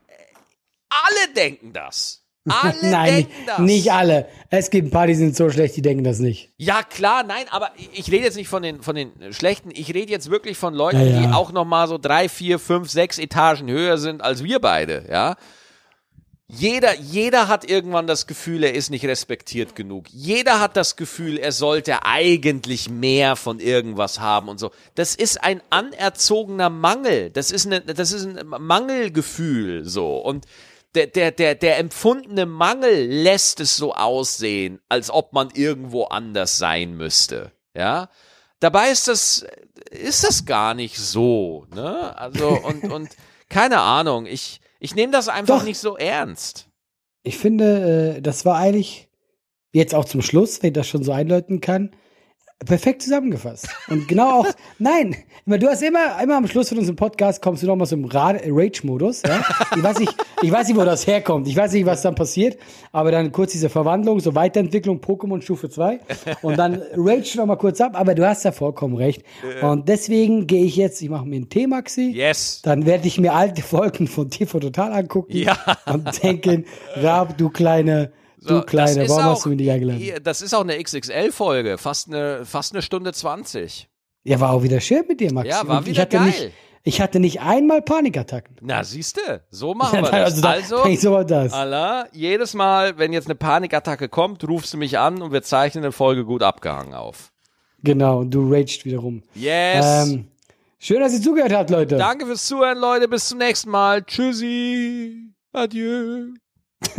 alle 0.90 1.34
denken 1.34 1.74
das. 1.74 2.24
Alle 2.50 2.74
Nein, 2.90 3.14
denken 3.16 3.30
nicht, 3.30 3.48
das. 3.50 3.60
nicht 3.60 3.92
alle. 3.92 4.28
Es 4.50 4.70
gibt 4.70 4.88
ein 4.88 4.92
paar, 4.92 5.06
die 5.08 5.14
sind 5.16 5.36
so 5.36 5.50
schlecht, 5.50 5.76
die 5.76 5.82
denken 5.82 6.04
das 6.04 6.20
nicht. 6.20 6.52
Ja, 6.58 6.82
klar, 6.84 7.24
nein, 7.24 7.46
aber 7.52 7.72
ich 7.94 8.12
rede 8.12 8.24
jetzt 8.24 8.38
nicht 8.38 8.48
von 8.48 8.64
den, 8.64 8.82
von 8.82 8.96
den 8.96 9.12
Schlechten, 9.34 9.70
ich 9.72 9.94
rede 9.94 10.12
jetzt 10.12 10.32
wirklich 10.32 10.58
von 10.58 10.74
Leuten, 10.74 11.00
Ja, 11.00 11.06
ja. 11.06 11.20
die 11.22 11.34
auch 11.34 11.52
nochmal 11.52 11.88
so 11.88 11.98
drei, 11.98 12.28
vier, 12.30 12.58
fünf, 12.58 12.90
sechs 12.90 13.20
Etagen 13.20 13.70
höher 13.70 13.98
sind 13.98 14.22
als 14.24 14.44
wir 14.44 14.60
beide, 14.60 15.06
ja. 15.12 15.36
Jeder, 16.52 16.96
jeder 16.96 17.48
hat 17.48 17.70
irgendwann 17.70 18.08
das 18.08 18.26
Gefühl, 18.26 18.64
er 18.64 18.74
ist 18.74 18.90
nicht 18.90 19.06
respektiert 19.06 19.76
genug. 19.76 20.08
Jeder 20.10 20.60
hat 20.60 20.76
das 20.76 20.96
Gefühl, 20.96 21.38
er 21.38 21.52
sollte 21.52 22.04
eigentlich 22.04 22.90
mehr 22.90 23.36
von 23.36 23.60
irgendwas 23.60 24.20
haben 24.20 24.50
und 24.50 24.60
so. 24.60 24.72
Das 24.96 25.14
ist 25.14 25.44
ein 25.44 25.62
anerzogener 25.70 26.72
Mangel. 26.72 27.30
Das 27.30 27.52
ist, 27.52 27.68
eine, 27.68 27.82
das 27.82 28.12
ist 28.12 28.26
ein 28.26 28.48
Mangelgefühl, 28.48 29.86
so. 29.86 30.18
Und 30.18 30.46
der, 30.96 31.08
der, 31.08 31.32
der, 31.32 31.56
der 31.56 31.78
empfundene 31.78 32.46
Mangel 32.46 33.06
lässt 33.06 33.60
es 33.60 33.78
so 33.78 33.94
aussehen, 33.94 34.80
als 34.90 35.12
ob 35.12 35.34
man 35.34 35.50
irgendwo 35.54 36.06
anders 36.06 36.58
sein 36.58 36.96
müsste. 36.96 37.52
Ja. 37.76 38.10
Dabei 38.60 38.92
ist 38.92 39.08
das, 39.08 39.46
ist 39.92 40.24
das 40.24 40.46
gar 40.46 40.74
nicht 40.74 40.98
so, 40.98 41.66
ne? 41.74 42.18
Also, 42.18 42.50
und, 42.50 42.84
und, 42.92 43.10
keine 43.50 43.80
Ahnung, 43.80 44.26
ich, 44.26 44.62
ich 44.80 44.96
nehme 44.96 45.12
das 45.12 45.28
einfach 45.28 45.60
Doch. 45.60 45.66
nicht 45.66 45.80
so 45.80 45.98
ernst. 45.98 46.68
Ich 47.24 47.38
finde, 47.38 48.16
äh, 48.18 48.22
das 48.22 48.46
war 48.46 48.58
eigentlich 48.58 49.10
jetzt 49.72 49.94
auch 49.94 50.06
zum 50.06 50.22
Schluss, 50.22 50.62
wenn 50.62 50.70
ich 50.70 50.74
das 50.74 50.88
schon 50.88 51.04
so 51.04 51.12
einläuten 51.12 51.62
kann, 51.62 51.96
perfekt 52.66 53.02
zusammengefasst. 53.04 53.68
Und 53.90 54.08
genau 54.08 54.42
auch, 54.42 54.48
nein, 54.80 55.16
immer, 55.46 55.58
du 55.58 55.68
hast 55.70 55.82
immer, 55.82 56.22
immer 56.22 56.38
am 56.38 56.48
Schluss 56.48 56.70
von 56.70 56.78
unserem 56.78 56.96
Podcast 56.98 57.42
kommst 57.42 57.64
du 57.64 57.68
nochmal 57.68 57.88
so 57.88 57.96
im 57.96 58.06
Ra- 58.06 58.36
Rage-Modus. 58.46 59.22
Ja? 59.26 59.42
Ich, 59.76 59.82
weiß 59.84 60.00
nicht, 60.00 60.16
ich 60.42 60.52
weiß 60.52 60.68
nicht, 60.68 60.78
wo 60.78 60.84
das 60.84 61.08
herkommt. 61.08 61.48
Ich 61.48 61.56
weiß 61.56 61.72
nicht, 61.74 61.86
was 61.86 62.02
dann 62.02 62.16
passiert. 62.16 62.58
Aber 62.92 63.12
dann 63.12 63.32
kurz 63.32 63.54
diese 63.54 63.70
Verwandlung, 63.70 64.20
so 64.20 64.36
Weiterentwicklung, 64.36 65.00
Pokémon 65.00 65.42
Stufe 65.42 65.70
2. 65.70 66.00
Und 66.42 66.58
dann 66.58 66.82
Rage 66.96 67.38
nochmal 67.38 67.58
kurz 67.58 67.80
ab. 67.82 67.94
Aber 67.96 68.14
du 68.14 68.28
hast 68.28 68.44
ja 68.44 68.52
vollkommen 68.52 68.96
recht. 68.96 69.24
Und 69.62 69.88
deswegen 69.88 70.46
gehe 70.46 70.66
ich 70.66 70.76
jetzt, 70.76 71.02
ich 71.02 71.10
mache 71.10 71.26
mir 71.26 71.38
einen 71.38 71.50
Tee, 71.50 71.66
Maxi. 71.68 72.12
Yes. 72.14 72.62
Dann 72.64 72.86
werde 72.86 73.08
ich 73.08 73.20
mir 73.20 73.34
alte 73.34 73.62
Folgen 73.62 74.08
von 74.08 74.30
TV 74.30 74.60
Total 74.60 74.92
angucken 74.92 75.36
Ja. 75.38 75.58
und 75.86 76.22
denken, 76.24 76.66
Rab, 76.96 77.38
du 77.38 77.50
kleine, 77.50 78.12
So, 78.42 78.60
du 78.60 78.66
kleine, 78.66 79.08
warum 79.10 79.24
auch- 79.24 79.32
hast 79.32 79.46
du 79.46 79.50
mich 79.50 79.60
nicht 79.60 79.70
eingeladen? 79.72 80.02
Das 80.24 80.42
ist 80.42 80.54
auch 80.54 80.62
eine 80.62 80.82
XXL-Folge, 80.82 81.78
fast 81.78 82.08
eine, 82.08 82.46
fast 82.46 82.74
eine 82.74 82.82
Stunde 82.82 83.12
20. 83.14 83.90
Ja, 84.24 84.40
war 84.40 84.52
auch 84.54 84.64
wieder 84.64 84.80
schön 84.80 85.04
mit 85.08 85.20
dir, 85.20 85.34
Max. 85.34 85.50
Ja, 85.50 85.68
war 85.68 85.80
Und 85.80 85.84
ich 85.88 85.94
wieder 85.94 86.02
hatte 86.04 86.18
geil. 86.18 86.26
Nicht, 86.28 86.52
ich 86.84 87.02
hatte 87.02 87.20
nicht 87.20 87.42
einmal 87.42 87.82
Panikattacken. 87.82 88.56
Na, 88.62 88.84
siehste, 88.86 89.44
so 89.50 89.74
machen 89.76 90.02
wir 90.04 90.14
also, 90.14 90.42
das. 90.42 90.42
da, 90.42 90.50
Also, 90.76 90.84
denk 90.84 91.00
so 91.00 91.12
war 91.12 91.26
das. 91.26 91.52
Allah, 91.52 92.08
jedes 92.14 92.54
Mal, 92.54 92.98
wenn 92.98 93.12
jetzt 93.12 93.28
eine 93.28 93.36
Panikattacke 93.36 94.08
kommt, 94.08 94.48
rufst 94.48 94.74
du 94.74 94.78
mich 94.78 94.98
an 94.98 95.22
und 95.22 95.34
wir 95.34 95.42
zeichnen 95.44 95.84
eine 95.84 95.92
Folge 95.92 96.24
gut 96.24 96.42
abgehangen 96.44 96.94
auf. 96.94 97.32
Genau, 97.84 98.20
und 98.20 98.32
du 98.32 98.50
raged 98.52 98.86
wieder 98.86 99.00
rum. 99.00 99.24
Yes. 99.36 100.10
Ähm, 100.10 100.28
schön, 100.80 101.00
dass 101.02 101.14
ihr 101.14 101.22
zugehört 101.22 101.54
habt, 101.54 101.70
Leute. 101.70 101.98
Danke 101.98 102.26
fürs 102.26 102.46
Zuhören, 102.46 102.78
Leute. 102.78 103.08
Bis 103.10 103.28
zum 103.28 103.38
nächsten 103.40 103.70
Mal. 103.70 104.04
Tschüssi. 104.04 105.34
Adieu. 105.54 106.34